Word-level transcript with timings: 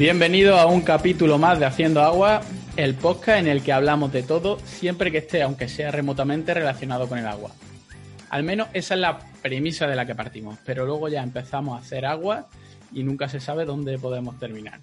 Bienvenido 0.00 0.58
a 0.58 0.64
un 0.64 0.80
capítulo 0.80 1.36
más 1.36 1.58
de 1.58 1.66
Haciendo 1.66 2.00
Agua, 2.00 2.40
el 2.78 2.94
podcast 2.94 3.40
en 3.40 3.48
el 3.48 3.62
que 3.62 3.70
hablamos 3.70 4.10
de 4.10 4.22
todo, 4.22 4.58
siempre 4.60 5.12
que 5.12 5.18
esté, 5.18 5.42
aunque 5.42 5.68
sea 5.68 5.90
remotamente, 5.90 6.54
relacionado 6.54 7.06
con 7.06 7.18
el 7.18 7.26
agua. 7.26 7.50
Al 8.30 8.42
menos 8.42 8.68
esa 8.72 8.94
es 8.94 9.00
la 9.00 9.18
premisa 9.42 9.86
de 9.86 9.96
la 9.96 10.06
que 10.06 10.14
partimos, 10.14 10.58
pero 10.64 10.86
luego 10.86 11.10
ya 11.10 11.22
empezamos 11.22 11.76
a 11.76 11.82
hacer 11.82 12.06
agua 12.06 12.48
y 12.94 13.02
nunca 13.02 13.28
se 13.28 13.40
sabe 13.40 13.66
dónde 13.66 13.98
podemos 13.98 14.38
terminar. 14.38 14.80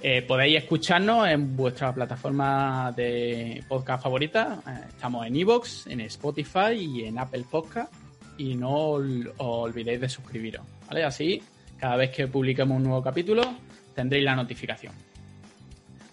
Eh, 0.00 0.22
podéis 0.22 0.62
escucharnos 0.62 1.28
en 1.28 1.54
vuestra 1.54 1.92
plataforma 1.92 2.94
de 2.96 3.62
podcast 3.68 4.02
favorita. 4.02 4.62
Eh, 4.66 4.86
estamos 4.88 5.26
en 5.26 5.36
Evox, 5.36 5.88
en 5.88 6.00
Spotify 6.00 6.72
y 6.72 7.04
en 7.04 7.18
Apple 7.18 7.44
Podcast. 7.50 7.92
Y 8.38 8.54
no 8.54 8.72
olvidéis 9.36 10.00
de 10.00 10.08
suscribiros. 10.08 10.64
¿vale? 10.88 11.04
Así, 11.04 11.42
cada 11.76 11.96
vez 11.96 12.08
que 12.12 12.28
publiquemos 12.28 12.78
un 12.78 12.84
nuevo 12.84 13.02
capítulo, 13.02 13.42
tendréis 13.96 14.24
la 14.24 14.36
notificación. 14.36 14.92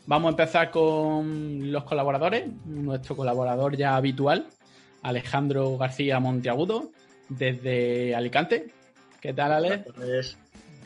Vamos 0.07 0.27
a 0.27 0.31
empezar 0.31 0.71
con 0.71 1.71
los 1.71 1.83
colaboradores. 1.83 2.45
Nuestro 2.65 3.15
colaborador 3.15 3.77
ya 3.77 3.95
habitual, 3.95 4.47
Alejandro 5.03 5.77
García 5.77 6.19
Monteagudo, 6.19 6.89
desde 7.29 8.15
Alicante. 8.15 8.71
¿Qué 9.21 9.33
tal, 9.33 9.53
Ale? 9.53 9.85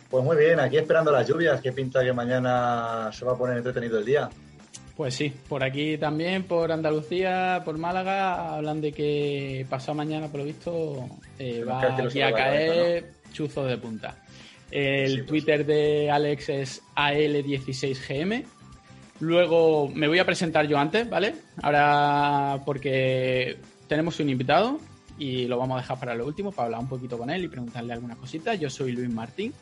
Pues 0.10 0.24
muy 0.24 0.38
bien, 0.38 0.60
aquí 0.60 0.78
esperando 0.78 1.12
las 1.12 1.28
lluvias, 1.28 1.62
que 1.62 1.72
pinta 1.72 2.04
que 2.04 2.14
mañana 2.14 3.10
se 3.12 3.26
va 3.26 3.34
a 3.34 3.38
poner 3.38 3.58
entretenido 3.58 4.00
el 4.00 4.06
día. 4.06 4.30
Pues 4.96 5.14
sí, 5.14 5.34
por 5.48 5.64
aquí 5.64 5.98
también, 5.98 6.44
por 6.44 6.72
Andalucía, 6.72 7.62
por 7.64 7.78
Málaga, 7.78 8.56
hablan 8.56 8.82
de 8.82 8.92
que 8.92 9.66
pasado 9.70 9.96
mañana, 9.96 10.28
por 10.28 10.40
lo 10.40 10.46
visto, 10.46 11.08
eh, 11.38 11.64
va 11.64 11.82
aquí 11.82 12.22
a 12.22 12.32
caer 12.32 13.12
chuzo 13.32 13.66
de 13.66 13.78
punta. 13.78 14.16
El 14.72 15.20
pues 15.20 15.28
Twitter 15.28 15.66
de 15.66 16.12
Alex 16.12 16.50
es 16.50 16.84
AL16GM. 16.96 18.46
Luego 19.20 19.90
me 19.90 20.08
voy 20.08 20.20
a 20.20 20.26
presentar 20.26 20.68
yo 20.68 20.78
antes, 20.78 21.10
¿vale? 21.10 21.36
Ahora 21.62 22.62
porque 22.66 23.58
tenemos 23.88 24.20
un 24.20 24.30
invitado 24.30 24.80
y 25.18 25.48
lo 25.48 25.58
vamos 25.58 25.78
a 25.78 25.82
dejar 25.82 26.00
para 26.00 26.16
lo 26.16 26.26
último, 26.26 26.52
para 26.52 26.66
hablar 26.66 26.82
un 26.82 26.90
poquito 26.90 27.18
con 27.18 27.30
él 27.30 27.44
y 27.44 27.48
preguntarle 27.48 27.94
algunas 27.94 28.18
cositas. 28.18 28.60
Yo 28.60 28.70
soy 28.70 28.92
Luis 28.92 29.10
Martín 29.10 29.54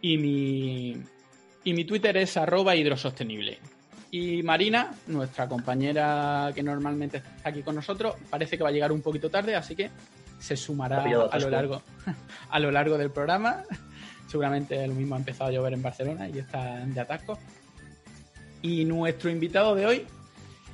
y 0.00 0.18
mi, 0.18 0.96
y 1.62 1.72
mi 1.72 1.84
Twitter 1.84 2.16
es 2.16 2.36
arroba 2.36 2.74
hidrosostenible. 2.74 3.58
Y 4.10 4.42
Marina, 4.42 4.92
nuestra 5.08 5.48
compañera 5.48 6.50
que 6.54 6.62
normalmente 6.62 7.18
está 7.18 7.48
aquí 7.48 7.62
con 7.62 7.74
nosotros, 7.74 8.14
parece 8.30 8.56
que 8.56 8.62
va 8.62 8.70
a 8.70 8.72
llegar 8.72 8.92
un 8.92 9.02
poquito 9.02 9.28
tarde, 9.28 9.56
así 9.56 9.74
que 9.74 9.90
se 10.38 10.56
sumará 10.56 11.02
a 11.02 11.38
lo 11.38 11.50
largo, 11.50 11.82
a 12.50 12.60
lo 12.60 12.70
largo 12.70 12.98
del 12.98 13.10
programa. 13.10 13.64
Seguramente 14.26 14.86
lo 14.86 14.94
mismo 14.94 15.14
ha 15.14 15.18
empezado 15.18 15.50
a 15.50 15.52
llover 15.52 15.74
en 15.74 15.82
Barcelona 15.82 16.28
y 16.28 16.38
está 16.38 16.84
de 16.84 17.00
atasco. 17.00 17.38
Y 18.62 18.84
nuestro 18.84 19.30
invitado 19.30 19.74
de 19.74 19.86
hoy, 19.86 20.02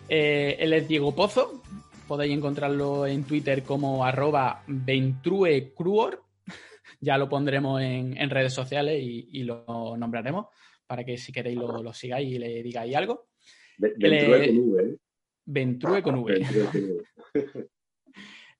eh, 0.08 0.56
él 0.58 0.72
es 0.72 0.88
Diego 0.88 1.14
Pozo. 1.14 1.62
Podéis 2.06 2.32
encontrarlo 2.36 3.06
en 3.06 3.24
Twitter 3.24 3.62
como 3.62 4.04
arroba 4.04 4.62
ventruecruor 4.66 6.22
ya 7.00 7.18
lo 7.18 7.28
pondremos 7.28 7.80
en, 7.80 8.30
redes 8.30 8.52
sociales 8.52 9.00
y, 9.02 9.42
lo 9.42 9.96
nombraremos 9.96 10.46
para 10.86 11.04
que 11.04 11.16
si 11.16 11.32
queréis 11.32 11.56
lo, 11.56 11.92
sigáis 11.92 12.30
y 12.30 12.38
le 12.38 12.62
digáis 12.62 12.94
algo. 12.94 13.28
Ventrue 13.78 14.42
con 14.46 14.58
V. 14.58 14.82
¿eh? 14.82 14.96
Ventrue 15.46 16.02
con 16.02 16.18
V. 16.18 16.46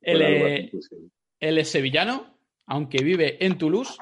él, 0.01 1.59
es 1.59 1.69
sevillano, 1.69 2.39
aunque 2.67 3.05
vive 3.05 3.45
en 3.45 3.59
Toulouse. 3.59 3.99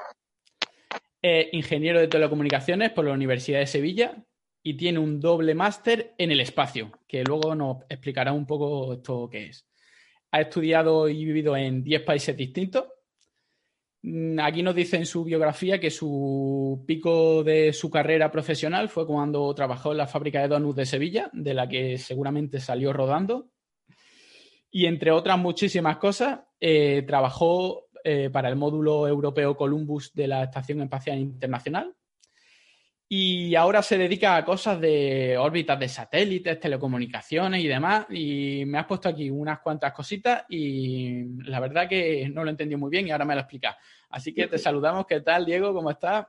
Es 1.21 1.47
ingeniero 1.51 1.99
de 1.99 2.07
telecomunicaciones 2.07 2.91
por 2.91 3.05
la 3.05 3.13
Universidad 3.13 3.59
de 3.59 3.67
Sevilla 3.67 4.23
y 4.63 4.75
tiene 4.75 4.99
un 4.99 5.19
doble 5.19 5.55
máster 5.55 6.13
en 6.17 6.31
el 6.31 6.39
espacio, 6.39 6.91
que 7.07 7.23
luego 7.23 7.55
nos 7.55 7.77
explicará 7.89 8.33
un 8.33 8.45
poco 8.45 8.93
esto 8.93 9.29
qué 9.29 9.47
es. 9.47 9.65
Ha 10.31 10.41
estudiado 10.41 11.09
y 11.09 11.25
vivido 11.25 11.57
en 11.57 11.83
10 11.83 12.03
países 12.03 12.37
distintos 12.37 12.85
Mm, 14.01 14.39
aquí 14.39 14.63
nos 14.63 14.75
dice 14.75 14.95
en 14.97 15.05
su 15.05 15.23
biografía 15.23 15.79
que 15.79 15.91
su 15.91 16.83
pico 16.87 17.43
de 17.43 17.73
su 17.73 17.89
carrera 17.89 18.31
profesional 18.31 18.87
fue 18.89 19.05
cuando 19.05 19.53
trabajó 19.53 19.91
en 19.91 19.97
la 19.97 20.07
fábrica 20.07 20.41
de 20.41 20.47
donuts 20.47 20.77
de 20.77 20.85
Sevilla, 20.85 21.29
de 21.33 21.53
la 21.53 21.67
que 21.67 21.97
seguramente 21.97 22.59
salió 22.59 22.93
rodando. 22.93 23.49
Y 24.71 24.85
entre 24.85 25.11
otras 25.11 25.37
muchísimas 25.37 25.97
cosas, 25.97 26.41
eh, 26.59 27.03
trabajó 27.07 27.88
eh, 28.03 28.29
para 28.31 28.49
el 28.49 28.55
módulo 28.55 29.07
europeo 29.07 29.55
Columbus 29.55 30.13
de 30.13 30.27
la 30.27 30.43
Estación 30.43 30.81
Espacial 30.81 31.19
Internacional, 31.19 31.95
y 33.11 33.55
ahora 33.55 33.81
se 33.81 33.97
dedica 33.97 34.37
a 34.37 34.45
cosas 34.45 34.79
de 34.79 35.35
órbitas 35.35 35.79
de 35.79 35.89
satélites, 35.89 36.59
telecomunicaciones 36.59 37.63
y 37.63 37.67
demás. 37.67 38.05
Y 38.11 38.63
me 38.67 38.77
has 38.77 38.85
puesto 38.85 39.09
aquí 39.09 39.31
unas 39.31 39.61
cuantas 39.61 39.93
cositas 39.93 40.45
y 40.47 41.23
la 41.49 41.59
verdad 41.59 41.89
que 41.89 42.29
no 42.31 42.43
lo 42.43 42.51
entendí 42.51 42.75
muy 42.75 42.91
bien 42.91 43.07
y 43.07 43.11
ahora 43.11 43.25
me 43.25 43.33
lo 43.33 43.41
explicas. 43.41 43.75
Así 44.11 44.31
que 44.31 44.45
te 44.45 44.59
saludamos. 44.59 45.07
¿Qué 45.07 45.21
tal, 45.21 45.43
Diego? 45.43 45.73
¿Cómo 45.73 45.89
estás? 45.89 46.27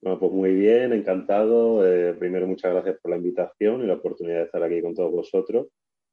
Bueno, 0.00 0.20
pues 0.20 0.30
muy 0.30 0.54
bien, 0.54 0.92
encantado. 0.92 1.84
Eh, 1.84 2.14
primero, 2.14 2.46
muchas 2.46 2.72
gracias 2.72 2.98
por 3.02 3.10
la 3.10 3.16
invitación 3.16 3.82
y 3.82 3.88
la 3.88 3.94
oportunidad 3.94 4.38
de 4.38 4.44
estar 4.44 4.62
aquí 4.62 4.80
con 4.82 4.94
todos 4.94 5.10
vosotros 5.10 5.66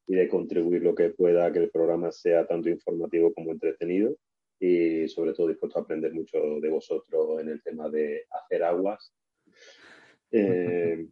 y 0.08 0.16
de 0.16 0.28
contribuir 0.28 0.82
lo 0.82 0.96
que 0.96 1.10
pueda 1.10 1.46
a 1.46 1.52
que 1.52 1.60
el 1.60 1.70
programa 1.70 2.10
sea 2.10 2.44
tanto 2.44 2.68
informativo 2.68 3.32
como 3.32 3.52
entretenido 3.52 4.16
y 4.60 5.08
sobre 5.08 5.32
todo 5.32 5.48
dispuesto 5.48 5.78
a 5.78 5.82
aprender 5.82 6.12
mucho 6.12 6.38
de 6.60 6.68
vosotros 6.68 7.40
en 7.40 7.48
el 7.48 7.62
tema 7.62 7.88
de 7.88 8.26
hacer 8.30 8.62
aguas 8.62 9.12
eh, 10.32 11.06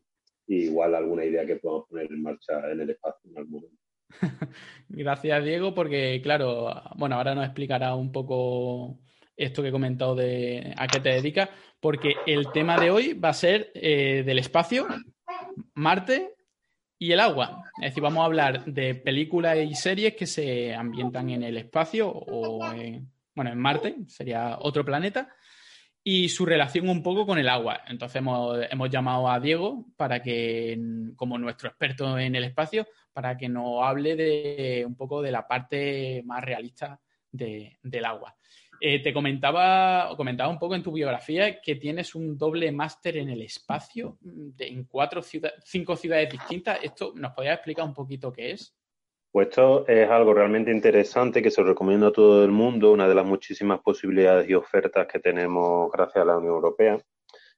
igual 0.47 0.95
alguna 0.95 1.25
idea 1.25 1.47
que 1.47 1.57
podamos 1.57 1.89
poner 1.89 2.13
en 2.13 2.23
marcha 2.23 2.71
en 2.71 2.81
el 2.81 2.91
espacio 2.91 3.31
en 3.31 3.39
algún 3.39 3.63
momento. 3.63 3.83
Gracias, 4.89 5.45
Diego, 5.45 5.75
porque 5.75 6.21
claro, 6.23 6.73
bueno, 6.97 7.17
ahora 7.17 7.35
nos 7.35 7.45
explicará 7.45 7.95
un 7.95 8.13
poco 8.13 8.99
esto 9.37 9.63
que 9.63 9.69
he 9.69 9.73
comentado 9.73 10.15
de 10.15 10.75
a 10.77 10.87
qué 10.89 11.01
te 11.01 11.11
dedicas, 11.11 11.49
porque 11.81 12.15
el 12.27 12.51
tema 12.53 12.79
de 12.79 12.91
hoy 12.91 13.15
va 13.15 13.31
a 13.31 13.35
ser 13.35 13.71
eh, 13.75 14.23
del 14.27 14.39
espacio, 14.39 14.87
Marte 15.75 16.35
y 16.99 17.13
el 17.13 17.21
agua. 17.21 17.63
Es 17.81 17.91
decir, 17.91 18.03
vamos 18.03 18.23
a 18.23 18.27
hablar 18.27 18.65
de 18.65 18.95
películas 18.97 19.57
y 19.59 19.75
series 19.75 20.15
que 20.15 20.27
se 20.27 20.75
ambientan 20.75 21.31
en 21.31 21.45
el 21.45 21.57
espacio 21.57 22.11
o, 22.11 22.61
bueno, 23.39 23.53
en 23.53 23.61
Marte, 23.61 23.95
sería 24.09 24.59
otro 24.59 24.85
planeta, 24.85 25.33
y 26.03 26.29
su 26.29 26.45
relación 26.45 26.89
un 26.89 27.05
poco 27.05 27.25
con 27.25 27.39
el 27.39 27.49
agua. 27.49 27.83
Entonces 27.87 28.17
hemos, 28.17 28.91
llamado 28.91 29.31
a 29.31 29.39
Diego 29.39 29.87
para 29.97 30.21
que, 30.21 30.77
como 31.15 31.39
nuestro 31.39 31.69
experto 31.69 32.19
en 32.19 32.35
el 32.35 32.43
espacio, 32.43 32.89
para 33.13 33.37
que 33.37 33.49
nos 33.49 33.85
hable 33.85 34.17
de 34.17 34.85
un 34.85 34.97
poco 34.97 35.23
de 35.23 35.31
la 35.31 35.47
parte 35.47 36.21
más 36.25 36.43
realista 36.43 37.01
del 37.31 38.05
agua. 38.05 38.35
Eh, 38.81 39.01
te 39.01 39.13
comentaba, 39.13 40.13
comentaba 40.17 40.51
un 40.51 40.59
poco 40.59 40.75
en 40.75 40.83
tu 40.83 40.91
biografía 40.91 41.61
que 41.61 41.77
tienes 41.77 42.17
un 42.17 42.37
doble 42.37 42.73
máster 42.73 43.19
en 43.19 43.29
el 43.29 43.43
espacio 43.43 44.19
en 44.59 44.83
cuatro 44.83 45.23
ciudades, 45.23 45.63
cinco 45.65 45.95
ciudades 45.95 46.29
distintas. 46.29 46.81
¿Esto 46.83 47.13
nos 47.15 47.35
podría 47.35 47.55
explicar 47.55 47.85
un 47.85 47.95
poquito 47.95 48.33
qué 48.33 48.51
es? 48.51 48.77
Pues 49.31 49.49
esto 49.49 49.87
es 49.87 50.09
algo 50.09 50.33
realmente 50.33 50.71
interesante 50.71 51.43
que 51.43 51.51
se 51.51 51.63
recomiendo 51.63 52.07
a 52.07 52.13
todo 52.13 52.45
el 52.45 52.51
mundo, 52.51 52.93
una 52.93 53.09
de 53.09 53.15
las 53.15 53.27
muchísimas 53.27 53.81
posibilidades 53.81 54.49
y 54.49 54.55
ofertas 54.55 55.07
que 55.07 55.19
tenemos 55.19 55.93
gracias 55.93 56.23
a 56.23 56.25
la 56.25 56.39
Unión 56.39 56.55
Europea. 56.55 56.99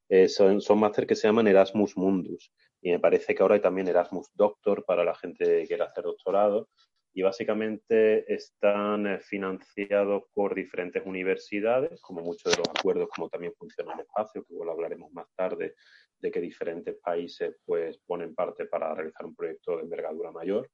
Eh, 0.08 0.28
son, 0.28 0.60
son 0.60 0.80
máster 0.80 1.06
que 1.06 1.14
se 1.14 1.28
llaman 1.28 1.46
Erasmus 1.46 1.96
Mundus 1.96 2.52
y 2.82 2.90
me 2.90 2.98
parece 2.98 3.34
que 3.34 3.42
ahora 3.42 3.54
hay 3.54 3.60
también 3.60 3.86
Erasmus 3.86 4.28
Doctor 4.34 4.84
para 4.84 5.04
la 5.04 5.14
gente 5.14 5.44
que 5.44 5.66
quiera 5.68 5.84
hacer 5.84 6.02
doctorado 6.02 6.68
y 7.12 7.22
básicamente 7.22 8.32
están 8.32 9.06
eh, 9.06 9.20
financiados 9.20 10.24
por 10.32 10.54
diferentes 10.54 11.04
universidades, 11.06 12.00
como 12.02 12.22
muchos 12.22 12.52
de 12.52 12.58
los 12.58 12.68
acuerdos, 12.68 13.08
como 13.14 13.28
también 13.28 13.52
funciona 13.56 13.94
el 13.94 14.00
espacio, 14.00 14.44
que 14.44 14.54
igual 14.54 14.70
hablaremos 14.70 15.12
más 15.12 15.26
tarde, 15.36 15.74
de 16.18 16.30
que 16.30 16.40
diferentes 16.40 16.96
países 16.96 17.56
pues 17.64 17.98
ponen 18.06 18.34
parte 18.34 18.66
para 18.66 18.94
realizar 18.94 19.24
un 19.24 19.34
proyecto 19.34 19.76
de 19.76 19.82
envergadura 19.82 20.32
mayor. 20.32 20.68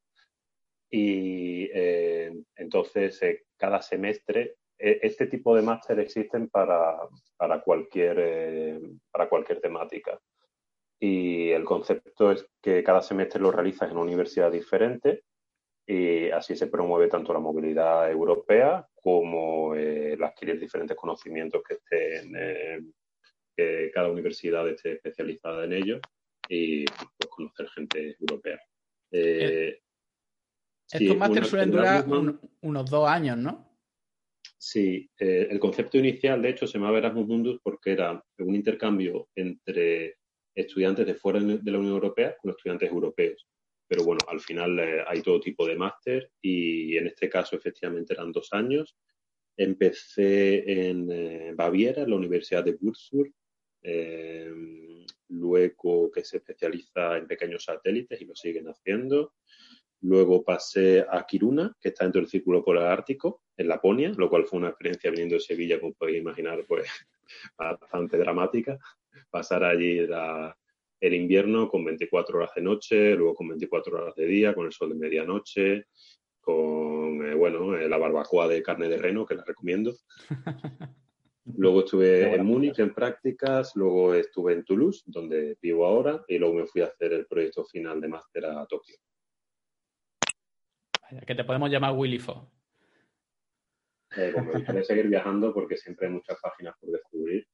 Y 0.91 1.69
eh, 1.73 2.33
entonces, 2.56 3.21
eh, 3.23 3.44
cada 3.56 3.83
semestre, 3.83 4.56
e, 4.79 5.00
este 5.03 5.27
tipo 5.27 5.55
de 5.56 5.62
máster 5.62 5.99
existen 6.00 6.49
para, 6.49 6.97
para, 7.37 7.61
cualquier, 7.61 8.17
eh, 8.21 8.81
para 9.11 9.29
cualquier 9.29 9.61
temática. 9.61 10.21
Y 10.99 11.50
el 11.50 11.65
concepto 11.65 12.33
es 12.33 12.47
que 12.62 12.83
cada 12.83 13.03
semestre 13.03 13.41
lo 13.41 13.50
realizas 13.50 13.91
en 13.91 13.97
una 13.97 14.06
universidad 14.06 14.50
diferente 14.50 15.25
y 15.87 16.31
así 16.31 16.56
se 16.56 16.69
promueve 16.69 17.09
tanto 17.09 17.33
la 17.33 17.38
movilidad 17.38 18.11
europea 18.11 18.88
como 18.94 19.75
el 19.75 20.23
adquirir 20.23 20.59
diferentes 20.59 20.97
conocimientos 20.97 21.62
que 21.62 21.75
estén, 21.75 22.94
que 23.56 23.91
cada 23.93 24.11
universidad 24.11 24.69
esté 24.69 24.94
especializada 24.94 25.65
en 25.65 25.75
ello 25.75 26.00
y 26.49 26.87
pues, 26.87 27.31
conocer 27.31 27.69
gente 27.69 28.17
europea. 28.19 28.61
Estos 30.91 31.17
másteres 31.17 31.49
suelen 31.49 31.71
durar 31.71 32.05
unos 32.61 32.91
dos 32.91 33.09
años, 33.09 33.37
¿no? 33.38 33.67
Sí, 34.59 35.11
eh, 35.19 35.49
el 35.50 35.59
concepto 35.61 35.99
inicial, 35.99 36.41
de 36.43 36.50
hecho, 36.50 36.67
se 36.67 36.79
llamaba 36.79 36.99
Erasmus 36.99 37.27
Mundus 37.27 37.61
porque 37.62 37.93
era 37.93 38.25
un 38.38 38.55
intercambio 38.55 39.29
entre 39.35 40.19
estudiantes 40.55 41.06
de 41.06 41.15
fuera 41.15 41.38
de 41.41 41.71
la 41.71 41.79
Unión 41.79 41.94
Europea 41.94 42.37
con 42.41 42.50
estudiantes 42.50 42.91
europeos. 42.91 43.47
Pero 43.87 44.05
bueno, 44.05 44.21
al 44.29 44.41
final 44.41 44.79
eh, 44.79 45.05
hay 45.06 45.23
todo 45.23 45.38
tipo 45.41 45.67
de 45.67 45.77
máster 45.77 46.33
y 46.41 46.97
en 46.97 47.06
este 47.06 47.29
caso 47.29 47.56
efectivamente 47.56 48.15
eran 48.15 48.33
dos 48.33 48.49
años. 48.53 48.97
Empecé 49.56 50.88
en 50.88 51.11
eh, 51.11 51.53
Baviera, 51.55 52.03
en 52.03 52.11
la 52.11 52.17
Universidad 52.17 52.65
de 52.65 52.77
Würzburg, 52.81 53.33
luego 55.29 56.11
que 56.11 56.25
se 56.25 56.38
especializa 56.38 57.19
en 57.19 57.29
pequeños 57.29 57.62
satélites 57.65 58.21
y 58.21 58.25
lo 58.25 58.35
siguen 58.35 58.67
haciendo. 58.67 59.35
Luego 60.06 60.44
pasé 60.44 61.05
a 61.11 61.26
Kiruna, 61.26 61.76
que 61.81 61.88
está 61.88 62.05
dentro 62.05 62.20
del 62.20 62.31
Círculo 62.31 62.64
Polar 62.64 62.93
Ártico, 62.93 63.43
en 63.56 63.67
Laponia, 63.67 64.12
lo 64.17 64.31
cual 64.31 64.47
fue 64.47 64.61
una 64.61 64.69
experiencia 64.69 65.11
viniendo 65.11 65.35
de 65.35 65.41
Sevilla, 65.41 65.81
como 65.81 65.94
podéis 65.94 66.20
imaginar, 66.20 66.64
pues 66.69 66.88
bastante 67.58 68.17
dramática. 68.17 68.79
Pasar 69.31 69.64
allí 69.64 70.06
el 71.00 71.12
invierno 71.12 71.69
con 71.69 71.85
24 71.85 72.38
horas 72.38 72.50
de 72.55 72.62
noche, 72.62 73.17
luego 73.17 73.35
con 73.35 73.49
24 73.49 73.97
horas 73.97 74.14
de 74.14 74.26
día, 74.26 74.55
con 74.55 74.67
el 74.67 74.73
sol 74.73 74.91
de 74.91 74.94
medianoche, 74.94 75.87
con, 76.41 77.26
eh, 77.26 77.35
bueno, 77.35 77.76
eh, 77.76 77.88
la 77.88 77.99
barbacoa 77.99 78.47
de 78.47 78.62
carne 78.62 78.88
de 78.88 78.99
reno, 78.99 79.26
que 79.26 79.35
la 79.35 79.44
recomiendo. 79.44 79.93
Luego 81.56 81.81
estuve 81.81 82.35
en 82.35 82.44
Múnich 82.44 82.81
en 82.81 82.93
prácticas, 82.93 83.70
luego 83.76 84.14
estuve 84.14 84.52
en 84.52 84.64
Toulouse, 84.64 85.05
donde 85.06 85.56
vivo 85.62 85.87
ahora, 85.87 86.25
y 86.26 86.38
luego 86.38 86.55
me 86.56 86.67
fui 86.67 86.81
a 86.81 86.87
hacer 86.87 87.12
el 87.12 87.26
proyecto 87.26 87.64
final 87.64 88.00
de 88.00 88.09
máster 88.09 88.47
a 88.47 88.67
Tokio. 88.67 88.97
Que 91.26 91.35
te 91.35 91.44
podemos 91.44 91.70
llamar 91.70 91.94
Willy 91.94 92.19
Fo. 92.19 92.50
Eh, 94.17 94.32
me 94.35 94.53
gustaría 94.53 94.85
seguir 94.85 95.08
viajando 95.08 95.53
porque 95.53 95.76
siempre 95.76 96.06
hay 96.06 96.12
muchas 96.14 96.38
páginas 96.41 96.75
por 96.81 96.91
descubrir, 96.91 97.47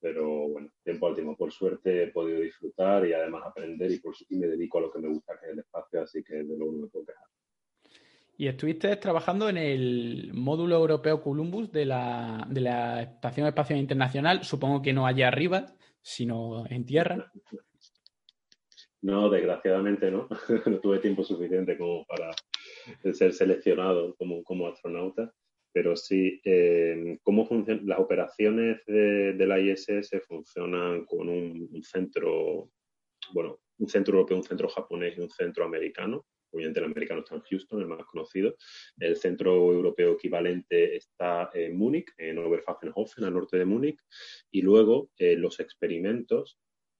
pero 0.00 0.48
bueno, 0.48 0.70
tiempo 0.82 1.06
al 1.06 1.14
tiempo. 1.14 1.36
Por 1.36 1.52
suerte 1.52 2.04
he 2.04 2.06
podido 2.08 2.40
disfrutar 2.40 3.06
y 3.06 3.12
además 3.12 3.42
aprender 3.46 3.90
y, 3.90 4.00
por, 4.00 4.14
y 4.28 4.36
me 4.36 4.46
dedico 4.46 4.78
a 4.78 4.82
lo 4.82 4.92
que 4.92 4.98
me 4.98 5.08
gusta, 5.08 5.38
que 5.40 5.46
es 5.46 5.52
el 5.52 5.58
espacio, 5.60 6.02
así 6.02 6.22
que 6.22 6.34
de 6.34 6.44
luego 6.44 6.72
no 6.72 6.78
me 6.78 6.88
puedo 6.88 7.06
quejar. 7.06 7.26
Y 8.36 8.48
estuviste 8.48 8.96
trabajando 8.96 9.48
en 9.48 9.56
el 9.56 10.32
módulo 10.34 10.76
europeo 10.76 11.22
Columbus 11.22 11.70
de 11.70 11.86
la, 11.86 12.44
de 12.50 12.60
la 12.60 13.02
Estación 13.02 13.46
Espacial 13.46 13.78
Internacional, 13.78 14.42
supongo 14.42 14.82
que 14.82 14.92
no 14.92 15.06
allá 15.06 15.28
arriba, 15.28 15.66
sino 16.02 16.66
en 16.68 16.84
tierra. 16.84 17.30
No, 19.02 19.30
desgraciadamente 19.30 20.10
no. 20.10 20.28
no 20.66 20.80
tuve 20.80 20.98
tiempo 20.98 21.22
suficiente 21.22 21.78
como 21.78 22.04
para 22.06 22.30
ser 23.12 23.32
seleccionado 23.32 24.14
como, 24.16 24.42
como 24.42 24.68
astronauta. 24.68 25.32
Pero 25.72 25.96
sí, 25.96 26.40
eh, 26.44 27.18
¿cómo 27.22 27.46
funcionan 27.46 27.86
las 27.86 27.98
operaciones 27.98 28.80
de, 28.86 29.34
la 29.46 29.58
ISS? 29.58 30.22
Funcionan 30.26 31.04
con 31.04 31.28
un, 31.28 31.68
un 31.72 31.82
centro, 31.82 32.70
bueno, 33.32 33.60
un 33.78 33.88
centro 33.88 34.14
europeo, 34.14 34.36
un 34.36 34.44
centro 34.44 34.68
japonés 34.68 35.18
y 35.18 35.20
un 35.20 35.30
centro 35.30 35.64
americano 35.64 36.24
obviamente 36.54 36.80
el 36.80 36.86
americano 36.86 37.20
está 37.20 37.34
en 37.34 37.42
Houston, 37.42 37.80
el 37.80 37.88
más 37.88 38.04
conocido. 38.06 38.56
El 38.98 39.16
centro 39.16 39.72
europeo 39.72 40.12
equivalente 40.12 40.96
está 40.96 41.50
en 41.52 41.76
Múnich, 41.76 42.12
en 42.16 42.38
Oberpfaffenhofen, 42.38 43.24
al 43.24 43.34
norte 43.34 43.58
de 43.58 43.64
Múnich. 43.64 43.98
Y 44.50 44.62
luego 44.62 45.10
eh, 45.18 45.36
los 45.36 45.60
experimentos 45.60 46.58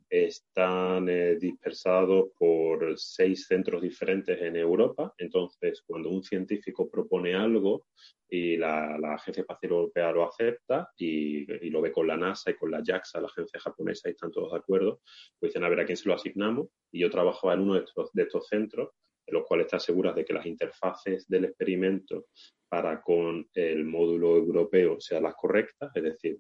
están 0.09 1.09
eh, 1.09 1.37
dispersados 1.37 2.31
por 2.39 2.99
seis 2.99 3.47
centros 3.47 3.83
diferentes 3.83 4.41
en 4.41 4.57
Europa. 4.57 5.13
Entonces, 5.19 5.83
cuando 5.87 6.11
un 6.11 6.23
científico 6.23 6.89
propone 6.89 7.35
algo 7.35 7.87
y 8.29 8.57
la, 8.57 8.97
Agencia 9.15 9.43
Espacial 9.43 9.73
Europea 9.73 10.13
lo 10.13 10.29
acepta 10.29 10.91
y, 10.97 11.47
lo 11.71 11.81
ve 11.81 11.93
con 11.93 12.07
la 12.07 12.17
NASA 12.17 12.51
y 12.51 12.55
con 12.55 12.71
la 12.71 12.83
JAXA, 12.85 13.21
la 13.21 13.29
agencia 13.29 13.61
japonesa, 13.61 14.09
y 14.09 14.13
están 14.13 14.31
todos 14.31 14.53
de 14.53 14.59
acuerdo, 14.59 15.01
pues 15.39 15.51
dicen 15.51 15.65
a 15.65 15.69
ver 15.69 15.81
a 15.81 15.85
quién 15.85 15.97
se 15.97 16.09
lo 16.09 16.15
asignamos. 16.15 16.69
Y 16.93 17.01
yo 17.01 17.11
trabajaba 17.11 17.55
en 17.55 17.61
uno 17.61 17.75
de 17.75 17.85
estos, 17.85 18.49
centros 18.49 18.91
en 19.27 19.35
los 19.35 19.45
cuales 19.47 19.67
está 19.67 19.81
segura 19.81 20.13
de 20.13 20.25
que 20.25 20.35
las 20.35 20.47
interfaces 20.47 21.27
del 21.29 21.47
experimento 21.47 22.27
para 22.69 23.01
con 23.01 23.49
el 23.55 23.85
módulo 23.85 24.37
europeo 24.37 25.01
sean 25.01 25.23
las 25.23 25.35
correctas, 25.35 25.91
es 25.95 26.03
decir, 26.03 26.39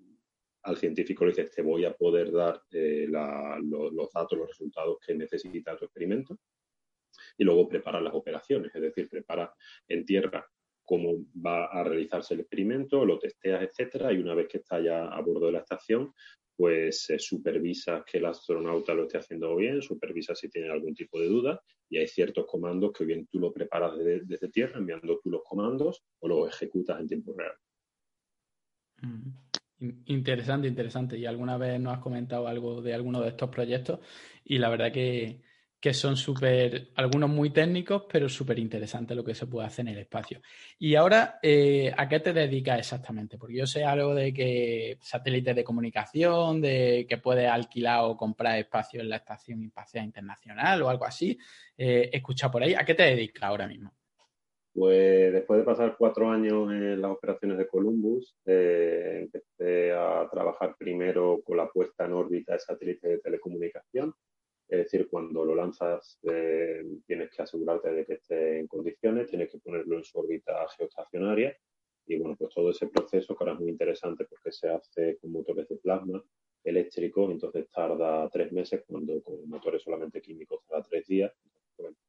al 0.65 0.77
científico 0.77 1.25
le 1.25 1.33
dices, 1.33 1.51
te 1.51 1.63
voy 1.63 1.85
a 1.85 1.95
poder 1.95 2.33
dar 2.33 2.63
eh, 2.73 3.07
los, 3.09 4.13
datos, 4.13 4.39
los 4.39 4.49
resultados 4.49 4.99
que 5.05 5.15
necesita 5.15 5.77
tu 5.77 5.85
experimento, 5.85 6.39
y 7.37 7.45
luego 7.45 7.69
prepara 7.69 8.01
las 8.01 8.15
operaciones, 8.15 8.75
es 8.75 8.83
decir, 8.83 9.09
prepara 9.09 9.55
en 9.89 10.05
tierra 10.05 10.47
cómo 10.85 11.25
va 11.35 11.67
a 11.67 11.85
realizarse 11.85 12.35
el 12.35 12.41
experimento, 12.41 13.05
lo 13.05 13.19
testeas, 13.19 13.63
etcétera, 13.63 14.13
y 14.13 14.19
una 14.19 14.35
vez 14.35 14.49
que 14.49 14.59
está 14.59 14.81
ya 14.81 15.07
a 15.07 15.21
bordo 15.21 15.47
de 15.47 15.53
la 15.53 15.61
estación, 15.61 16.13
pues 16.57 17.09
supervisa 17.19 18.05
que 18.07 18.19
el 18.19 18.27
astronauta 18.27 18.95
lo 18.95 19.05
esté 19.05 19.19
haciendo 19.19 19.57
bien, 19.57 19.83
supervisa 19.83 20.35
si 20.35 20.49
tiene 20.49 20.71
algún 20.71 20.95
tipo 20.95 21.19
de 21.19 21.27
duda 21.27 21.61
y 21.89 21.99
hay 21.99 22.07
ciertos 22.07 22.47
comandos 22.47 22.93
que 22.93 23.05
bien 23.05 23.27
tú 23.27 23.41
lo 23.41 23.53
preparas 23.53 23.99
desde, 23.99 24.49
tierra 24.49 24.79
enviando 24.79 25.19
tú 25.23 25.31
los 25.31 25.43
comandos 25.43 26.05
o 26.21 26.29
los 26.29 26.49
ejecutas 26.49 27.01
en 27.01 27.09
tiempo 27.09 27.35
real. 27.37 27.55
Mm. 29.03 29.31
Interesante, 30.07 30.69
interesante. 30.69 31.19
Y 31.19 31.27
alguna 31.27 31.57
vez 31.57 31.81
nos 31.81 31.95
has 31.95 32.01
comentado 32.01 32.47
algo 32.49 32.81
de 32.81 32.95
alguno 32.95 33.21
de 33.21 33.29
estos 33.29 33.51
proyectos 33.51 34.01
y 34.45 34.59
la 34.59 34.69
verdad 34.69 34.93
que, 34.93 35.43
que 35.81 35.93
son 35.93 36.17
súper, 36.17 36.93
algunos 36.97 37.29
muy 37.29 37.51
técnicos, 37.51 38.05
pero 38.11 38.29
súper 38.29 38.59
interesantes 38.59 39.15
lo 39.17 39.23
que 39.23 39.35
se 39.35 39.47
puede 39.47 39.67
hacer 39.67 39.87
en 39.87 39.93
el 39.95 39.99
espacio. 39.99 40.41
Y 40.79 40.95
ahora, 40.95 41.39
eh, 41.43 41.93
¿a 41.97 42.09
qué 42.09 42.21
te 42.21 42.33
dedicas 42.33 42.79
exactamente? 42.79 43.37
Porque 43.37 43.57
yo 43.57 43.67
sé 43.67 43.85
algo 43.85 44.15
de 44.15 44.33
que 44.33 44.97
satélites 45.03 45.55
de 45.55 45.65
comunicación, 45.65 46.61
de 46.61 47.05
que 47.09 47.19
puedes 47.19 47.51
alquilar 47.51 48.01
o 48.05 48.17
comprar 48.17 48.59
espacio 48.59 49.03
en 49.03 49.11
la 49.11 49.17
Estación 49.17 49.63
Espacial 49.63 50.07
Internacional 50.07 50.81
o 50.83 50.89
algo 50.89 51.05
así. 51.05 51.37
Eh, 51.77 52.09
escucha 52.13 52.51
por 52.51 52.63
ahí, 52.63 52.75
¿a 52.75 52.85
qué 52.85 52.95
te 52.95 53.03
dedicas 53.03 53.43
ahora 53.45 53.67
mismo? 53.67 53.93
Pues 54.75 55.33
después 55.33 55.61
de 55.61 55.65
pasar 55.65 55.97
cuatro 55.97 56.29
años 56.29 56.71
en 56.73 57.01
las 57.01 57.13
operaciones 57.13 57.59
de 57.59 57.69
Columbus, 57.69 58.37
eh, 58.45 59.21
empecé 59.23 59.93
a 59.93 60.29
trabajar 60.31 60.77
primero 60.79 61.41
con 61.45 61.57
la 61.57 61.69
puesta 61.69 62.05
en 62.07 62.13
órbita 62.13 62.55
de 62.55 62.59
satélites 62.59 63.11
de 63.11 63.19
telecomunicación 63.19 64.13
es 64.69 64.79
decir, 64.79 65.09
cuando 65.09 65.45
lo 65.45 65.55
lanzas 65.55 66.19
eh, 66.23 66.83
tienes 67.07 67.31
que 67.31 67.43
asegurarte 67.43 67.93
de 67.93 68.07
que 68.07 68.15
esté 68.15 68.59
en 68.61 68.67
condiciones, 68.67 69.29
tienes 69.29 69.51
que 69.51 69.59
ponerlo 69.59 69.97
en 69.97 70.05
su 70.05 70.19
órbita 70.19 70.67
geoestacionaria 70.77 71.57
y 72.07 72.19
bueno, 72.19 72.37
pues 72.37 72.55
todo 72.55 72.71
ese 72.71 72.87
proceso 72.89 73.35
que 73.35 73.45
ahora 73.45 73.55
es 73.55 73.61
muy 73.61 73.71
interesante 73.71 74.25
porque 74.25 74.53
se 74.53 74.69
hace 74.69 75.19
con 75.19 75.33
motores 75.33 75.69
de 75.69 75.77
plasma 75.77 76.23
eléctrico, 76.63 77.31
entonces 77.31 77.71
tarda 77.71 78.29
tres 78.31 78.53
meses, 78.53 78.83
cuando 78.87 79.23
con 79.23 79.47
motores 79.49 79.83
solamente 79.83 80.23
químicos 80.23 80.65
tarda 80.67 80.87
tres 80.89 81.07
días. 81.07 81.33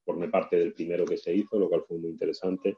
Formé 0.03 0.29
parte 0.29 0.57
del 0.57 0.73
primero 0.73 1.05
que 1.05 1.17
se 1.17 1.33
hizo, 1.33 1.59
lo 1.59 1.69
cual 1.69 1.83
fue 1.87 1.97
muy 1.97 2.11
interesante. 2.11 2.77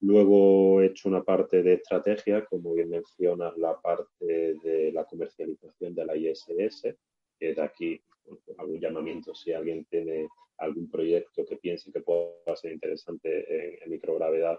Luego 0.00 0.80
he 0.80 0.86
hecho 0.86 1.08
una 1.08 1.22
parte 1.22 1.62
de 1.62 1.74
estrategia, 1.74 2.44
como 2.44 2.74
bien 2.74 2.90
mencionas, 2.90 3.56
la 3.56 3.80
parte 3.80 4.54
de 4.62 4.92
la 4.92 5.04
comercialización 5.04 5.94
de 5.94 6.04
la 6.04 6.16
ISS, 6.16 6.94
que 7.38 7.54
de 7.54 7.62
aquí 7.62 8.00
algún 8.58 8.80
llamamiento 8.80 9.34
si 9.34 9.52
alguien 9.52 9.84
tiene 9.86 10.28
algún 10.58 10.90
proyecto 10.90 11.44
que 11.44 11.56
piense 11.56 11.92
que 11.92 12.00
pueda 12.00 12.56
ser 12.56 12.72
interesante 12.72 13.82
en, 13.84 13.90
microgravedad. 13.90 14.58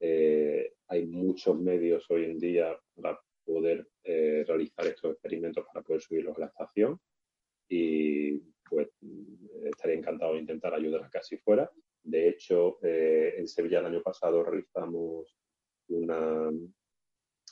Eh, 0.00 0.72
hay 0.88 1.06
muchos 1.06 1.58
medios 1.58 2.04
hoy 2.10 2.24
en 2.24 2.38
día 2.38 2.78
para 2.94 3.18
poder 3.44 3.88
eh, 4.04 4.44
realizar 4.46 4.86
estos 4.86 5.12
experimentos 5.12 5.64
para 5.72 5.84
poder 5.84 6.02
subirlos 6.02 6.36
a 6.36 6.40
la 6.40 6.46
estación 6.46 7.00
y 7.68 8.38
pues 8.68 8.88
estaría 9.64 9.96
encantado 9.96 10.34
de 10.34 10.40
intentar 10.40 10.74
ayudar 10.74 11.04
a 11.04 11.38
fuera. 11.38 11.70
De 12.02 12.28
hecho, 12.28 12.78
eh, 12.82 13.34
en 13.38 13.48
Sevilla 13.48 13.80
el 13.80 13.86
año 13.86 14.02
pasado 14.02 14.44
realizamos 14.44 15.36
una, 15.88 16.50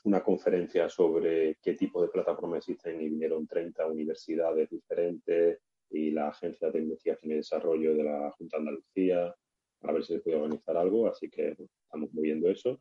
una 0.04 0.22
conferencia 0.22 0.88
sobre 0.88 1.56
qué 1.62 1.74
tipo 1.74 2.02
de 2.02 2.08
plataformas 2.08 2.58
existen 2.58 3.00
y 3.00 3.08
vinieron 3.08 3.46
30 3.46 3.86
universidades 3.86 4.70
diferentes 4.70 5.60
y 5.90 6.10
la 6.10 6.28
Agencia 6.28 6.70
de 6.70 6.80
Investigación 6.80 7.32
y 7.32 7.36
Desarrollo 7.36 7.94
de 7.94 8.04
la 8.04 8.30
Junta 8.32 8.56
de 8.56 8.60
Andalucía 8.60 9.34
a 9.82 9.92
ver 9.92 10.04
si 10.04 10.14
se 10.14 10.20
puede 10.20 10.36
organizar 10.36 10.76
algo, 10.76 11.06
así 11.08 11.28
que 11.28 11.56
estamos 11.84 12.12
moviendo 12.12 12.48
eso. 12.48 12.80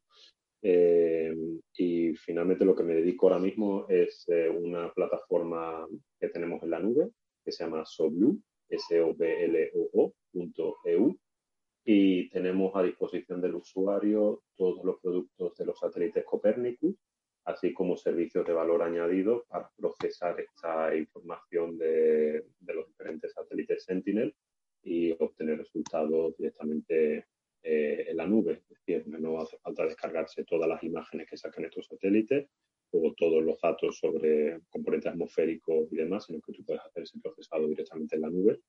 Eh, 0.61 1.35
y 1.75 2.15
finalmente 2.15 2.63
lo 2.63 2.73
que 2.73 2.83
me 2.83 2.95
dedico 2.95 3.27
ahora 3.27 3.39
mismo 3.39 3.85
es 3.89 4.23
eh, 4.29 4.49
una 4.49 4.93
plataforma 4.93 5.85
que 6.17 6.29
tenemos 6.29 6.63
en 6.63 6.69
la 6.69 6.79
nube 6.79 7.09
que 7.43 7.51
se 7.51 7.63
llama 7.63 7.85
SoBlue, 7.85 8.39
s 8.69 9.01
o 9.01 9.13
b 9.13 9.45
l 9.45 9.71
o 9.93 10.13
.eu, 10.85 11.19
y 11.85 12.29
tenemos 12.29 12.75
a 12.75 12.83
disposición 12.83 13.41
del 13.41 13.55
usuario 13.55 14.43
todos 14.55 14.83
los 14.83 14.99
productos 14.99 15.55
de 15.57 15.65
los 15.65 15.77
satélites 15.79 16.23
Copernicus 16.23 16.95
así 17.45 17.73
como 17.73 17.97
servicios 17.97 18.45
de 18.45 18.53
valor 18.53 18.83
añadido 18.83 19.45
para 19.47 19.69
procesar 19.75 20.39
esta 20.39 20.95
información 20.95 21.77
de, 21.77 22.45
los 22.61 22.87
diferentes 22.87 23.33
satélites 23.33 23.83
Sentinel 23.83 24.33
y 24.81 25.11
obtener 25.11 25.57
resultados 25.57 26.35
directamente 26.37 27.27
eh, 27.61 28.05
en 28.09 28.17
la 28.17 28.27
nube. 28.27 28.63
Es 28.69 28.85
decir, 28.85 29.07
no 29.07 29.39
hace 29.39 29.57
falta 29.57 29.85
descargarse 29.85 30.43
todas 30.45 30.69
las 30.69 30.83
imágenes 30.83 31.29
que 31.29 31.37
sacan 31.37 31.65
estos 31.65 31.87
satélites, 31.87 32.49
o 32.93 33.13
todos 33.17 33.43
los 33.43 33.59
datos 33.59 33.97
sobre 33.97 34.59
componentes 34.69 35.11
atmosféricos 35.11 35.91
y 35.91 35.95
demás, 35.95 36.25
sino 36.25 36.39
que 36.41 36.53
tú 36.53 36.63
puedes 36.63 36.81
hacer 36.83 37.03
ese 37.03 37.19
procesado 37.19 37.67
directamente 37.67 38.15
en 38.15 38.21
la 38.21 38.29
nube. 38.29 38.59